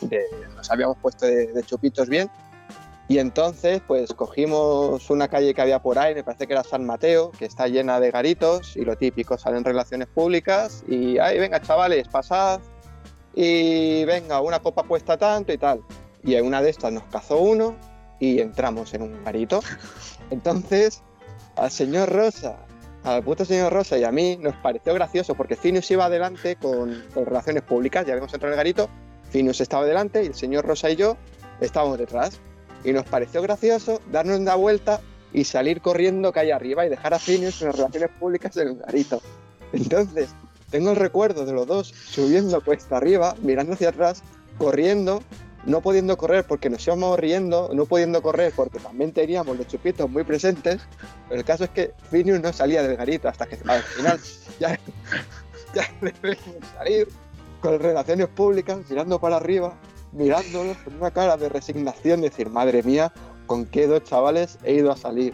de- 0.00 0.26
nos 0.54 0.70
habíamos 0.70 0.96
puesto 0.98 1.26
de, 1.26 1.48
de 1.52 1.62
chupitos 1.64 2.08
bien, 2.08 2.30
y 3.12 3.18
entonces 3.18 3.82
pues 3.86 4.14
cogimos 4.14 5.10
una 5.10 5.28
calle 5.28 5.52
que 5.52 5.60
había 5.60 5.82
por 5.82 5.98
ahí, 5.98 6.14
me 6.14 6.24
parece 6.24 6.46
que 6.46 6.54
era 6.54 6.64
San 6.64 6.86
Mateo, 6.86 7.30
que 7.32 7.44
está 7.44 7.68
llena 7.68 8.00
de 8.00 8.10
garitos, 8.10 8.74
y 8.74 8.86
lo 8.86 8.96
típico, 8.96 9.36
salen 9.36 9.64
relaciones 9.64 10.08
públicas, 10.08 10.82
y 10.88 11.18
ahí 11.18 11.38
venga 11.38 11.60
chavales, 11.60 12.08
pasad, 12.08 12.60
y 13.34 14.06
venga, 14.06 14.40
una 14.40 14.60
copa 14.60 14.84
cuesta 14.84 15.18
tanto 15.18 15.52
y 15.52 15.58
tal. 15.58 15.82
Y 16.24 16.36
en 16.36 16.46
una 16.46 16.62
de 16.62 16.70
estas 16.70 16.90
nos 16.90 17.02
cazó 17.04 17.36
uno 17.36 17.76
y 18.18 18.40
entramos 18.40 18.94
en 18.94 19.02
un 19.02 19.22
garito. 19.22 19.60
Entonces, 20.30 21.02
al 21.56 21.70
señor 21.70 22.10
Rosa, 22.10 22.56
al 23.04 23.22
puto 23.22 23.44
señor 23.44 23.74
Rosa 23.74 23.98
y 23.98 24.04
a 24.04 24.10
mí 24.10 24.38
nos 24.38 24.56
pareció 24.56 24.94
gracioso 24.94 25.34
porque 25.34 25.54
Finus 25.54 25.90
iba 25.90 26.06
adelante 26.06 26.56
con, 26.56 27.04
con 27.12 27.26
relaciones 27.26 27.62
públicas, 27.62 28.06
ya 28.06 28.14
habíamos 28.14 28.32
entrado 28.32 28.54
en 28.54 28.58
el 28.58 28.64
garito, 28.64 28.88
Finus 29.28 29.60
estaba 29.60 29.84
delante 29.84 30.22
y 30.24 30.28
el 30.28 30.34
señor 30.34 30.64
Rosa 30.64 30.88
y 30.88 30.96
yo 30.96 31.18
estábamos 31.60 31.98
detrás. 31.98 32.40
Y 32.84 32.92
nos 32.92 33.06
pareció 33.06 33.42
gracioso 33.42 34.00
darnos 34.10 34.38
una 34.38 34.54
vuelta 34.54 35.00
y 35.32 35.44
salir 35.44 35.80
corriendo 35.80 36.32
calle 36.32 36.52
arriba 36.52 36.84
y 36.84 36.90
dejar 36.90 37.14
a 37.14 37.18
Finus 37.18 37.60
en 37.62 37.68
las 37.68 37.76
relaciones 37.76 38.10
públicas 38.18 38.56
en 38.56 38.68
el 38.68 38.76
garito. 38.76 39.22
Entonces, 39.72 40.30
tengo 40.70 40.90
el 40.90 40.96
recuerdo 40.96 41.44
de 41.46 41.52
los 41.52 41.66
dos 41.66 41.88
subiendo 41.88 42.60
cuesta 42.62 42.96
arriba, 42.96 43.34
mirando 43.42 43.74
hacia 43.74 43.90
atrás, 43.90 44.22
corriendo, 44.58 45.22
no 45.64 45.80
pudiendo 45.80 46.16
correr 46.16 46.44
porque 46.44 46.68
nos 46.70 46.86
íbamos 46.86 47.18
riendo, 47.18 47.70
no 47.72 47.86
pudiendo 47.86 48.20
correr 48.22 48.52
porque 48.54 48.78
también 48.78 49.12
teníamos 49.12 49.56
los 49.56 49.66
chupitos 49.66 50.10
muy 50.10 50.24
presentes. 50.24 50.80
Pero 51.28 51.40
el 51.40 51.46
caso 51.46 51.64
es 51.64 51.70
que 51.70 51.92
Phineas 52.10 52.40
no 52.40 52.52
salía 52.52 52.82
del 52.82 52.96
garito 52.96 53.28
hasta 53.28 53.46
que 53.46 53.58
al 53.66 53.82
final 53.82 54.20
ya, 54.60 54.78
ya 55.74 55.90
le 56.00 56.12
vimos 56.22 56.68
salir 56.76 57.08
con 57.60 57.78
relaciones 57.78 58.28
públicas, 58.28 58.78
mirando 58.88 59.20
para 59.20 59.36
arriba, 59.36 59.74
mirándolos 60.12 60.76
con 60.78 60.94
una 60.96 61.10
cara 61.10 61.36
de 61.36 61.48
resignación, 61.48 62.20
decir, 62.20 62.48
madre 62.50 62.82
mía, 62.82 63.12
con 63.46 63.66
qué 63.66 63.86
dos 63.86 64.04
chavales 64.04 64.58
he 64.64 64.74
ido 64.74 64.92
a 64.92 64.96
salir. 64.96 65.32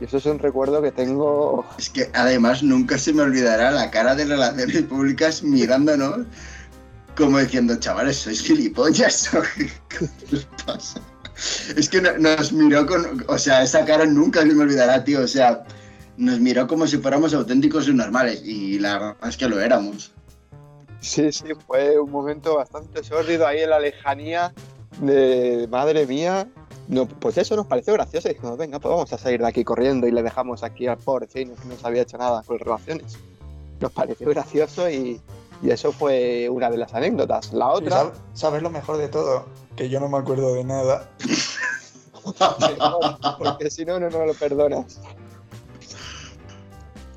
Y 0.00 0.04
eso 0.04 0.16
es 0.18 0.26
un 0.26 0.38
recuerdo 0.38 0.82
que 0.82 0.90
tengo 0.90 1.64
Es 1.78 1.88
que 1.88 2.10
además 2.14 2.62
nunca 2.62 2.98
se 2.98 3.12
me 3.12 3.22
olvidará 3.22 3.70
la 3.70 3.90
cara 3.90 4.14
de 4.14 4.24
relaciones 4.24 4.82
públicas 4.82 5.42
mirándonos 5.42 6.26
como 7.16 7.38
diciendo, 7.38 7.76
chavales, 7.76 8.16
sois 8.16 8.42
gilipollas. 8.42 9.32
¿o 9.34 9.42
qué 9.58 9.70
pasa? 10.66 11.00
Es 11.76 11.88
que 11.88 12.00
no- 12.00 12.16
nos 12.18 12.52
miró 12.52 12.86
con. 12.86 13.24
O 13.28 13.38
sea, 13.38 13.62
esa 13.62 13.84
cara 13.84 14.06
nunca 14.06 14.40
se 14.40 14.46
me 14.46 14.62
olvidará, 14.62 15.04
tío. 15.04 15.20
O 15.20 15.26
sea, 15.28 15.62
nos 16.16 16.40
miró 16.40 16.66
como 16.66 16.86
si 16.86 16.96
fuéramos 16.98 17.34
auténticos 17.34 17.86
y 17.88 17.92
normales. 17.94 18.42
Y 18.44 18.78
la 18.78 18.94
verdad 18.98 19.28
es 19.28 19.36
que 19.36 19.48
lo 19.48 19.60
éramos. 19.60 20.12
Sí, 21.02 21.30
sí, 21.32 21.44
fue 21.66 21.98
un 22.00 22.10
momento 22.10 22.56
bastante 22.56 23.04
sórdido 23.04 23.46
ahí 23.46 23.60
en 23.60 23.70
la 23.70 23.78
lejanía 23.80 24.52
de 25.00 25.68
madre 25.70 26.06
mía. 26.06 26.48
No, 26.88 27.06
pues 27.06 27.36
eso 27.38 27.56
nos 27.56 27.66
pareció 27.66 27.92
gracioso 27.94 28.28
y 28.28 28.34
dijimos, 28.34 28.56
venga, 28.56 28.78
pues 28.78 28.90
vamos 28.90 29.12
a 29.12 29.18
salir 29.18 29.40
de 29.40 29.46
aquí 29.48 29.64
corriendo 29.64 30.06
y 30.06 30.10
le 30.12 30.22
dejamos 30.22 30.62
aquí 30.62 30.86
al 30.86 30.98
pobre 30.98 31.26
Chino 31.28 31.54
que 31.54 31.68
no 31.68 31.76
se 31.76 31.86
había 31.86 32.02
hecho 32.02 32.18
nada 32.18 32.42
con 32.44 32.58
relaciones. 32.58 33.18
Nos 33.80 33.92
pareció 33.92 34.28
gracioso 34.30 34.88
y, 34.90 35.20
y 35.62 35.70
eso 35.70 35.92
fue 35.92 36.48
una 36.48 36.70
de 36.70 36.76
las 36.78 36.92
anécdotas. 36.94 37.52
La 37.52 37.68
otra, 37.68 38.04
sab- 38.04 38.12
¿Sabes 38.34 38.62
lo 38.62 38.70
mejor 38.70 38.96
de 38.98 39.08
todo? 39.08 39.44
Que 39.76 39.88
yo 39.88 40.00
no 40.00 40.08
me 40.08 40.18
acuerdo 40.18 40.54
de 40.54 40.64
nada. 40.64 41.10
porque 43.38 43.70
si 43.70 43.84
no, 43.84 43.98
no 43.98 44.10
nos 44.10 44.26
lo 44.26 44.34
perdonas. 44.34 45.00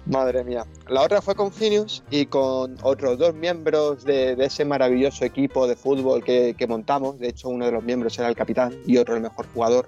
Madre 0.05 0.43
mía. 0.43 0.65
La 0.87 1.01
otra 1.01 1.21
fue 1.21 1.33
con 1.33 1.51
Finius 1.51 2.03
y 2.11 2.27
con 2.27 2.77
otros 2.83 3.17
dos 3.17 3.33
miembros 3.33 4.03
de, 4.05 4.35
de 4.35 4.45
ese 4.45 4.63
maravilloso 4.63 5.25
equipo 5.25 5.67
de 5.67 5.75
fútbol 5.75 6.23
que, 6.23 6.53
que 6.57 6.67
montamos. 6.67 7.17
De 7.19 7.29
hecho, 7.29 7.49
uno 7.49 7.65
de 7.65 7.71
los 7.71 7.83
miembros 7.83 8.17
era 8.19 8.27
el 8.27 8.35
capitán 8.35 8.75
y 8.85 8.97
otro 8.97 9.15
el 9.15 9.21
mejor 9.21 9.47
jugador. 9.53 9.87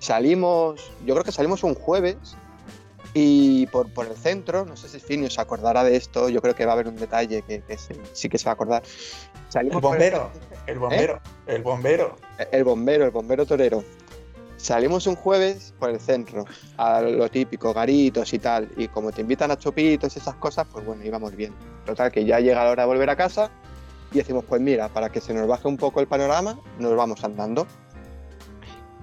Salimos, 0.00 0.90
yo 1.06 1.14
creo 1.14 1.24
que 1.24 1.30
salimos 1.30 1.62
un 1.62 1.74
jueves 1.76 2.16
y 3.14 3.66
por, 3.68 3.88
por 3.92 4.06
el 4.06 4.16
centro, 4.16 4.64
no 4.64 4.74
sé 4.76 4.88
si 4.88 4.98
Finius 4.98 5.34
se 5.34 5.40
acordará 5.40 5.84
de 5.84 5.94
esto, 5.96 6.28
yo 6.28 6.40
creo 6.42 6.54
que 6.56 6.64
va 6.64 6.72
a 6.72 6.74
haber 6.74 6.88
un 6.88 6.96
detalle 6.96 7.42
que, 7.42 7.60
que 7.60 7.78
se- 7.78 7.94
sí 8.14 8.28
que 8.28 8.38
se 8.38 8.46
va 8.46 8.52
a 8.52 8.54
acordar. 8.54 8.82
Salimos 9.48 9.76
El 9.76 9.80
bombero, 9.82 10.30
el 10.66 10.78
bombero, 10.78 11.20
el 11.46 11.62
bombero. 11.62 12.16
el 12.50 12.64
bombero, 12.64 13.04
el 13.04 13.10
bombero 13.12 13.46
torero. 13.46 13.84
Salimos 14.62 15.08
un 15.08 15.16
jueves 15.16 15.74
por 15.80 15.90
el 15.90 15.98
centro, 15.98 16.44
a 16.76 17.00
lo 17.00 17.28
típico, 17.28 17.74
garitos 17.74 18.32
y 18.32 18.38
tal. 18.38 18.70
Y 18.76 18.86
como 18.86 19.10
te 19.10 19.20
invitan 19.20 19.50
a 19.50 19.58
chopitos 19.58 20.14
y 20.14 20.20
esas 20.20 20.36
cosas, 20.36 20.68
pues 20.70 20.86
bueno, 20.86 21.02
íbamos 21.02 21.34
bien. 21.34 21.52
Total, 21.84 22.12
que 22.12 22.24
ya 22.24 22.38
llega 22.38 22.62
la 22.62 22.70
hora 22.70 22.84
de 22.84 22.86
volver 22.86 23.10
a 23.10 23.16
casa 23.16 23.50
y 24.12 24.18
decimos, 24.18 24.44
pues 24.48 24.60
mira, 24.60 24.88
para 24.88 25.10
que 25.10 25.20
se 25.20 25.34
nos 25.34 25.48
baje 25.48 25.66
un 25.66 25.76
poco 25.76 25.98
el 25.98 26.06
panorama, 26.06 26.60
nos 26.78 26.94
vamos 26.94 27.24
andando. 27.24 27.66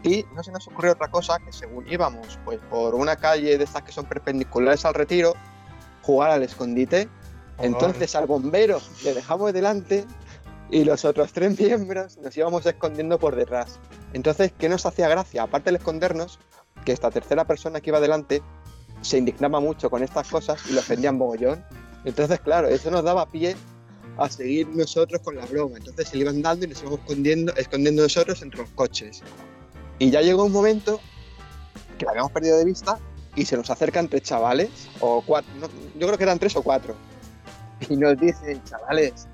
Y 0.02 0.23
no 0.34 0.44
se 0.44 0.53
nos 0.53 0.65
ocurrió 0.69 0.94
otra 0.94 1.10
cosa 1.10 1.40
que 1.40 1.52
según 1.52 1.86
íbamos 1.91 2.40
pues 2.45 2.61
por 2.69 2.95
una 2.95 3.18
calle 3.18 3.57
de 3.57 3.64
estas 3.65 3.84
que 3.84 3.91
son 3.91 4.06
perpendiculares 4.06 4.86
al 4.86 4.94
retiro, 4.94 5.34
jugar 6.03 6.31
al 6.31 6.44
escondite. 6.44 7.10
Entonces 7.57 8.15
al 8.15 8.27
bombero 8.27 8.80
le 9.03 9.14
dejamos 9.14 9.52
delante 9.52 10.06
y 10.71 10.83
los 10.83 11.05
otros 11.05 11.31
tres 11.33 11.59
miembros 11.59 12.17
nos 12.17 12.35
íbamos 12.35 12.65
escondiendo 12.65 13.19
por 13.19 13.35
detrás. 13.35 13.79
Entonces, 14.13 14.51
¿qué 14.57 14.69
nos 14.69 14.85
hacía 14.85 15.07
gracia? 15.07 15.43
Aparte 15.43 15.65
del 15.65 15.77
escondernos, 15.77 16.39
que 16.85 16.91
esta 16.91 17.11
tercera 17.11 17.45
persona 17.45 17.81
que 17.81 17.89
iba 17.89 17.99
delante 17.99 18.41
se 19.01 19.17
indignaba 19.17 19.59
mucho 19.59 19.89
con 19.89 20.03
estas 20.03 20.29
cosas 20.29 20.61
y 20.69 20.73
lo 20.73 20.79
ofendía 20.79 21.09
en 21.09 21.17
mogollón. 21.17 21.63
Entonces, 22.05 22.39
claro, 22.39 22.67
eso 22.67 22.91
nos 22.91 23.03
daba 23.03 23.25
pie 23.25 23.55
a 24.17 24.29
seguir 24.29 24.67
nosotros 24.69 25.21
con 25.21 25.35
la 25.35 25.45
broma. 25.45 25.77
Entonces 25.77 26.09
se 26.09 26.17
le 26.17 26.23
iban 26.23 26.41
dando 26.41 26.65
y 26.65 26.69
nos 26.69 26.81
íbamos 26.81 26.99
escondiendo, 27.01 27.55
escondiendo 27.55 28.03
nosotros 28.03 28.41
entre 28.41 28.61
los 28.61 28.69
coches. 28.71 29.21
Y 29.97 30.09
ya 30.09 30.21
llegó 30.21 30.45
un 30.45 30.51
momento 30.51 30.99
que 31.97 32.05
la 32.05 32.11
habíamos 32.11 32.31
perdido 32.31 32.57
de 32.57 32.65
vista 32.65 32.97
y 33.35 33.45
se 33.45 33.55
nos 33.55 33.69
acercan 33.69 34.07
tres 34.07 34.23
chavales, 34.23 34.69
o 34.99 35.21
cuatro, 35.25 35.51
no, 35.59 35.67
yo 35.97 36.07
creo 36.07 36.17
que 36.17 36.23
eran 36.23 36.39
tres 36.39 36.55
o 36.55 36.61
cuatro. 36.61 36.95
Y 37.89 37.95
nos 37.95 38.19
dicen, 38.19 38.61
chavales, 38.65 39.28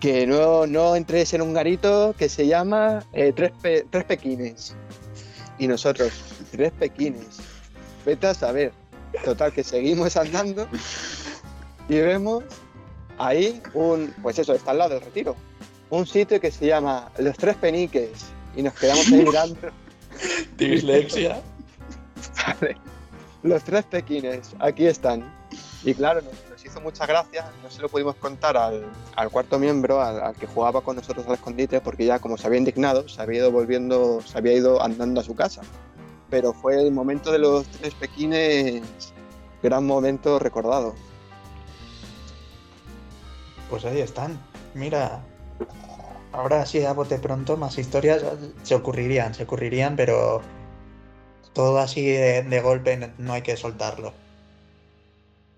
que 0.00 0.26
no, 0.26 0.66
no 0.66 0.96
entréis 0.96 1.32
en 1.34 1.42
un 1.42 1.54
garito 1.54 2.14
que 2.18 2.28
se 2.28 2.46
llama 2.46 3.04
eh, 3.12 3.32
tres, 3.34 3.52
pe- 3.62 3.86
tres 3.90 4.04
pequines. 4.04 4.74
Y 5.58 5.68
nosotros, 5.68 6.12
tres 6.50 6.72
pequines. 6.72 7.38
Vete 8.04 8.26
a 8.26 8.34
saber. 8.34 8.72
Total, 9.24 9.52
que 9.52 9.62
seguimos 9.62 10.16
andando 10.16 10.66
y 11.88 11.96
vemos 11.98 12.44
ahí 13.18 13.62
un, 13.74 14.12
pues 14.22 14.38
eso, 14.38 14.54
está 14.54 14.70
al 14.70 14.78
lado 14.78 14.94
del 14.94 15.02
retiro, 15.02 15.36
un 15.90 16.06
sitio 16.06 16.40
que 16.40 16.50
se 16.50 16.66
llama 16.66 17.12
Los 17.18 17.36
Tres 17.36 17.56
Peniques. 17.56 18.10
Y 18.56 18.62
nos 18.62 18.72
quedamos 18.74 19.06
ahí 19.08 19.24
mirando. 19.24 19.68
Dislexia. 20.56 21.40
Vale. 22.60 22.76
Los 23.42 23.62
tres 23.64 23.84
pequines, 23.84 24.50
aquí 24.60 24.86
están. 24.86 25.32
Y 25.84 25.94
claro, 25.94 26.22
nos, 26.22 26.32
nos 26.62 26.72
hizo 26.72 26.80
mucha 26.80 27.06
gracia, 27.06 27.50
no 27.62 27.70
se 27.70 27.82
lo 27.82 27.88
pudimos 27.88 28.14
contar 28.16 28.56
al, 28.56 29.30
cuarto 29.30 29.58
miembro, 29.58 30.00
al, 30.00 30.20
al 30.20 30.34
que 30.34 30.46
jugaba 30.46 30.80
con 30.80 30.96
nosotros 30.96 31.26
al 31.26 31.34
escondite, 31.34 31.80
porque 31.80 32.06
ya 32.06 32.18
como 32.18 32.36
se 32.36 32.46
había 32.46 32.58
indignado, 32.58 33.08
se 33.08 33.20
había 33.20 33.38
ido 33.38 33.50
volviendo, 33.50 34.20
se 34.22 34.38
había 34.38 34.54
ido 34.54 34.82
andando 34.82 35.20
a 35.20 35.24
su 35.24 35.34
casa. 35.34 35.62
Pero 36.30 36.52
fue 36.52 36.80
el 36.80 36.92
momento 36.92 37.32
de 37.32 37.38
los 37.38 37.66
tres 37.66 37.94
pequines, 37.94 38.82
gran 39.62 39.86
momento 39.86 40.38
recordado. 40.38 40.94
Pues 43.68 43.84
ahí 43.84 44.00
están. 44.00 44.40
Mira, 44.74 45.22
ahora 46.32 46.64
sí 46.64 46.84
a 46.84 46.92
bote 46.92 47.18
pronto 47.18 47.56
más 47.56 47.78
historias 47.78 48.24
se 48.62 48.74
ocurrirían, 48.74 49.34
se 49.34 49.42
ocurrirían, 49.44 49.96
pero 49.96 50.42
todo 51.52 51.78
así 51.78 52.06
de, 52.06 52.42
de 52.42 52.60
golpe 52.60 53.12
no 53.18 53.32
hay 53.32 53.42
que 53.42 53.56
soltarlo. 53.56 54.21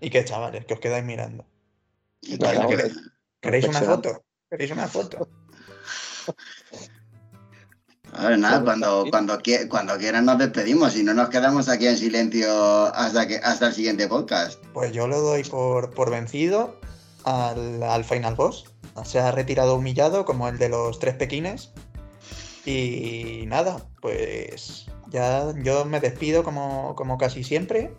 ¿Y 0.01 0.09
qué 0.09 0.25
chavales? 0.25 0.65
Que 0.65 0.73
os 0.73 0.79
quedáis 0.79 1.05
mirando. 1.05 1.45
¿Queréis 3.41 3.67
una 3.67 3.81
foto? 3.81 4.23
¿Queréis 4.49 4.71
una 4.71 4.87
foto? 4.87 5.27
A 8.13 8.29
ver, 8.29 8.39
nada, 8.39 8.63
cuando, 8.63 9.05
cuando, 9.09 9.37
cuando 9.69 9.97
quieran 9.97 10.25
nos 10.25 10.37
despedimos 10.37 10.95
y 10.95 11.03
no 11.03 11.13
nos 11.13 11.29
quedamos 11.29 11.67
aquí 11.67 11.87
en 11.87 11.97
silencio 11.97 12.85
hasta, 12.95 13.27
que, 13.27 13.37
hasta 13.37 13.67
el 13.67 13.73
siguiente 13.73 14.07
podcast. 14.07 14.63
Pues 14.73 14.93
yo 14.93 15.07
lo 15.07 15.19
doy 15.19 15.43
por, 15.43 15.93
por 15.93 16.11
vencido 16.11 16.79
al, 17.25 17.83
al 17.83 18.05
final 18.05 18.35
boss. 18.35 18.65
Se 19.03 19.19
ha 19.19 19.31
retirado 19.31 19.75
humillado 19.75 20.23
como 20.23 20.47
el 20.47 20.57
de 20.57 20.69
los 20.69 20.99
tres 20.99 21.15
pequines. 21.15 21.71
Y 22.65 23.43
nada, 23.47 23.85
pues 24.01 24.87
ya 25.09 25.53
yo 25.61 25.85
me 25.85 25.99
despido 25.99 26.43
como, 26.43 26.95
como 26.95 27.17
casi 27.17 27.43
siempre. 27.43 27.93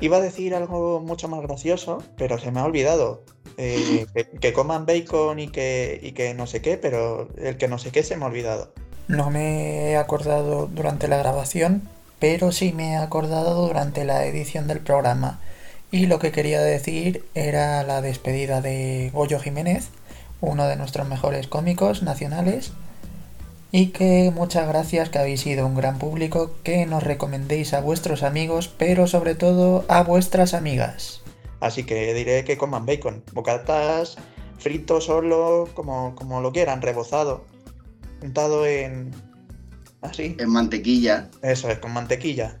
Iba 0.00 0.16
a 0.16 0.20
decir 0.20 0.54
algo 0.54 1.00
mucho 1.00 1.28
más 1.28 1.42
gracioso, 1.42 2.02
pero 2.16 2.38
se 2.38 2.50
me 2.50 2.60
ha 2.60 2.64
olvidado. 2.64 3.22
Eh, 3.56 4.06
que, 4.14 4.24
que 4.26 4.52
coman 4.52 4.86
bacon 4.86 5.38
y 5.38 5.48
que, 5.48 6.00
y 6.02 6.12
que 6.12 6.34
no 6.34 6.46
sé 6.46 6.62
qué, 6.62 6.76
pero 6.76 7.28
el 7.36 7.56
que 7.56 7.68
no 7.68 7.78
sé 7.78 7.90
qué 7.90 8.02
se 8.02 8.16
me 8.16 8.24
ha 8.24 8.28
olvidado. 8.28 8.72
No 9.08 9.30
me 9.30 9.90
he 9.90 9.96
acordado 9.96 10.68
durante 10.68 11.08
la 11.08 11.18
grabación, 11.18 11.88
pero 12.18 12.52
sí 12.52 12.72
me 12.72 12.92
he 12.92 12.96
acordado 12.96 13.66
durante 13.66 14.04
la 14.04 14.24
edición 14.24 14.68
del 14.68 14.80
programa. 14.80 15.40
Y 15.90 16.06
lo 16.06 16.20
que 16.20 16.30
quería 16.30 16.60
decir 16.60 17.24
era 17.34 17.82
la 17.82 18.00
despedida 18.00 18.60
de 18.60 19.10
Goyo 19.12 19.40
Jiménez, 19.40 19.88
uno 20.40 20.68
de 20.68 20.76
nuestros 20.76 21.08
mejores 21.08 21.48
cómicos 21.48 22.02
nacionales. 22.02 22.72
Y 23.72 23.88
que 23.88 24.32
muchas 24.34 24.66
gracias 24.66 25.10
que 25.10 25.18
habéis 25.18 25.42
sido 25.42 25.66
un 25.66 25.76
gran 25.76 25.98
público, 25.98 26.50
que 26.64 26.86
nos 26.86 27.02
recomendéis 27.02 27.72
a 27.72 27.80
vuestros 27.80 28.22
amigos, 28.22 28.68
pero 28.68 29.06
sobre 29.06 29.34
todo 29.36 29.84
a 29.88 30.02
vuestras 30.02 30.54
amigas. 30.54 31.22
Así 31.60 31.84
que 31.84 32.12
diré 32.14 32.44
que 32.44 32.58
coman 32.58 32.84
bacon. 32.86 33.22
Bocatas, 33.32 34.16
frito 34.58 35.00
solo, 35.00 35.68
como, 35.74 36.14
como 36.16 36.40
lo 36.40 36.52
quieran, 36.52 36.82
rebozado. 36.82 37.44
Untado 38.22 38.66
en... 38.66 39.12
Así. 40.00 40.36
En 40.38 40.50
mantequilla. 40.50 41.28
Eso 41.42 41.68
es, 41.68 41.78
con 41.78 41.92
mantequilla. 41.92 42.56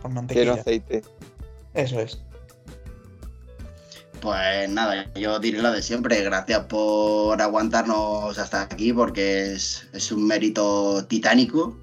Con 0.00 0.12
Quiero 0.28 0.52
mantequilla. 0.52 0.54
aceite. 0.54 1.02
Eso 1.74 2.00
es. 2.00 2.20
Pues 4.20 4.68
nada, 4.68 5.12
yo 5.14 5.38
diré 5.38 5.62
lo 5.62 5.70
de 5.72 5.82
siempre. 5.82 6.22
Gracias 6.22 6.64
por 6.64 7.40
aguantarnos 7.40 8.38
hasta 8.38 8.62
aquí 8.62 8.92
porque 8.92 9.52
es, 9.52 9.88
es 9.92 10.10
un 10.10 10.26
mérito 10.26 11.04
titánico 11.06 11.78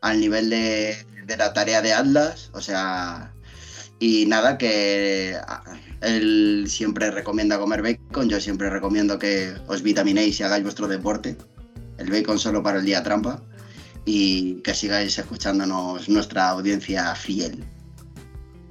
al 0.00 0.20
nivel 0.20 0.50
de, 0.50 0.96
de 1.26 1.36
la 1.36 1.52
tarea 1.52 1.82
de 1.82 1.92
Atlas. 1.92 2.50
O 2.54 2.60
sea, 2.60 3.32
y 3.98 4.26
nada, 4.26 4.58
que 4.58 5.36
ah, 5.46 5.62
él 6.00 6.66
siempre 6.68 7.10
recomienda 7.10 7.58
comer 7.58 7.82
bacon. 7.82 8.28
Yo 8.28 8.40
siempre 8.40 8.68
recomiendo 8.68 9.18
que 9.18 9.54
os 9.68 9.82
vitaminéis 9.82 10.40
y 10.40 10.42
hagáis 10.42 10.64
vuestro 10.64 10.88
deporte. 10.88 11.36
El 11.98 12.10
bacon 12.10 12.38
solo 12.38 12.62
para 12.62 12.78
el 12.78 12.84
día 12.84 13.02
trampa. 13.02 13.42
Y 14.04 14.56
que 14.62 14.74
sigáis 14.74 15.18
escuchándonos 15.18 16.08
nuestra 16.08 16.48
audiencia 16.50 17.14
fiel. 17.14 17.64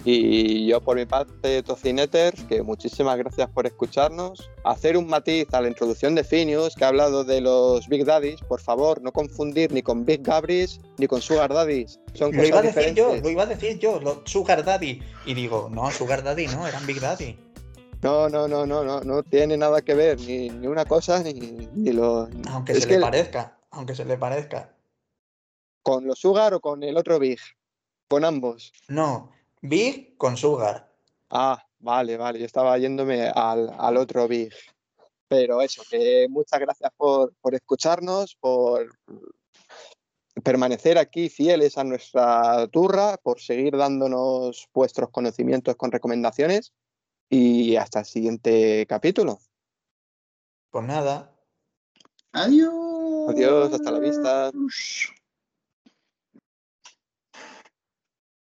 Y 0.07 0.67
yo 0.67 0.81
por 0.81 0.97
mi 0.97 1.05
parte, 1.07 1.63
Tocineters, 1.63 2.43
que 2.43 2.61
muchísimas 2.61 3.17
gracias 3.17 3.49
por 3.49 3.65
escucharnos. 3.65 4.51
Hacer 4.63 4.97
un 4.97 5.07
matiz 5.07 5.51
a 5.51 5.61
la 5.61 5.67
introducción 5.67 6.13
de 6.13 6.23
Finius, 6.23 6.75
que 6.75 6.85
ha 6.85 6.89
hablado 6.89 7.23
de 7.23 7.41
los 7.41 7.87
Big 7.87 8.05
Daddies. 8.05 8.39
Por 8.41 8.61
favor, 8.61 9.01
no 9.01 9.11
confundir 9.11 9.71
ni 9.71 9.81
con 9.81 10.05
Big 10.05 10.21
Gabris 10.21 10.79
ni 10.99 11.07
con 11.07 11.21
Sugar 11.23 11.51
Daddies. 11.51 11.99
Son 12.13 12.31
Lo 12.35 12.45
iba 12.45 12.59
a 12.59 12.61
decir 12.61 12.93
yo, 12.93 13.15
lo 13.15 13.29
iba 13.31 13.43
a 13.43 13.45
decir 13.47 13.79
yo, 13.79 13.99
lo- 13.99 14.21
Sugar 14.25 14.63
Daddy. 14.63 15.01
Y 15.25 15.33
digo, 15.33 15.69
no, 15.71 15.89
Sugar 15.89 16.21
Daddy 16.23 16.47
no, 16.47 16.67
eran 16.67 16.85
Big 16.85 16.99
Daddy. 16.99 17.39
No, 18.03 18.29
no, 18.29 18.47
no, 18.47 18.67
no, 18.67 18.83
no, 18.83 19.01
no 19.01 19.23
tiene 19.23 19.57
nada 19.57 19.81
que 19.81 19.95
ver, 19.95 20.19
ni, 20.19 20.49
ni 20.51 20.67
una 20.67 20.85
cosa 20.85 21.23
ni, 21.23 21.33
ni 21.33 21.91
lo. 21.91 22.29
Aunque 22.51 22.73
Es 22.73 22.83
se 22.83 22.89
le 22.91 22.99
parezca, 22.99 23.57
aunque 23.71 23.95
se 23.95 24.05
le 24.05 24.17
parezca. 24.19 24.75
con 25.81 26.05
los 26.05 26.19
Sugar 26.19 26.53
o 26.53 26.59
con 26.59 26.83
el 26.83 26.95
otro 26.95 27.17
Big. 27.17 27.39
Con 28.07 28.23
ambos. 28.23 28.71
No, 28.87 29.31
Big 29.67 30.17
con 30.17 30.37
Sugar. 30.37 30.93
Ah, 31.29 31.63
vale, 31.79 32.17
vale, 32.17 32.39
yo 32.39 32.45
estaba 32.45 32.77
yéndome 32.77 33.27
al, 33.27 33.73
al 33.77 33.97
otro 33.97 34.27
Big. 34.27 34.53
Pero 35.27 35.61
eso, 35.61 35.83
que 35.89 36.27
muchas 36.29 36.59
gracias 36.59 36.91
por, 36.95 37.33
por 37.41 37.55
escucharnos, 37.55 38.35
por 38.39 38.97
permanecer 40.43 40.97
aquí 40.97 41.29
fieles 41.29 41.77
a 41.77 41.83
nuestra 41.83 42.67
turra, 42.67 43.17
por 43.17 43.39
seguir 43.39 43.75
dándonos 43.75 44.67
vuestros 44.73 45.09
conocimientos 45.09 45.75
con 45.75 45.91
recomendaciones 45.91 46.73
y 47.29 47.75
hasta 47.75 47.99
el 47.99 48.05
siguiente 48.05 48.85
capítulo. 48.87 49.39
Pues 50.69 50.85
nada, 50.85 51.35
Adiós. 52.35 53.29
Adiós, 53.29 53.73
hasta 53.73 53.91
la 53.91 53.99
vista. 53.99 54.51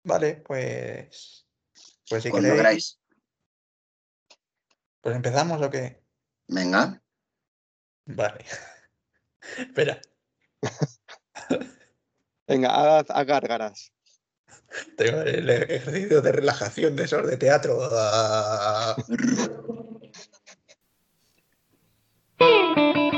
Vale, 0.05 0.37
pues. 0.37 1.45
Pues 2.09 2.23
si 2.23 2.29
Cuando 2.29 2.47
queréis. 2.49 2.61
queráis. 2.61 2.99
Pues 5.01 5.15
empezamos 5.15 5.61
o 5.61 5.69
qué? 5.69 6.01
Venga. 6.47 7.01
Vale. 8.05 8.45
Espera, 9.57 10.01
Venga, 12.47 12.97
haz, 12.99 13.05
haz 13.09 13.25
gárgaras. 13.27 13.91
tengo 14.97 15.21
el 15.21 15.49
ejercicio 15.49 16.21
de 16.21 16.31
relajación 16.31 16.95
de 16.95 17.03
esos 17.03 17.27
de 17.27 17.37
teatro. 17.37 17.79
Ah. 17.91 18.95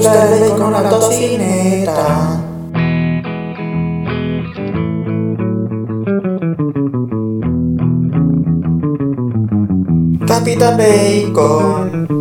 ¿Te 0.00 0.04
gusta 0.04 0.36
el 0.36 0.50
bacon 0.50 0.74
a 0.76 0.82
la 0.82 0.90
tocineta? 0.90 2.44
Capitán 10.24 10.76
Bacon. 10.78 12.17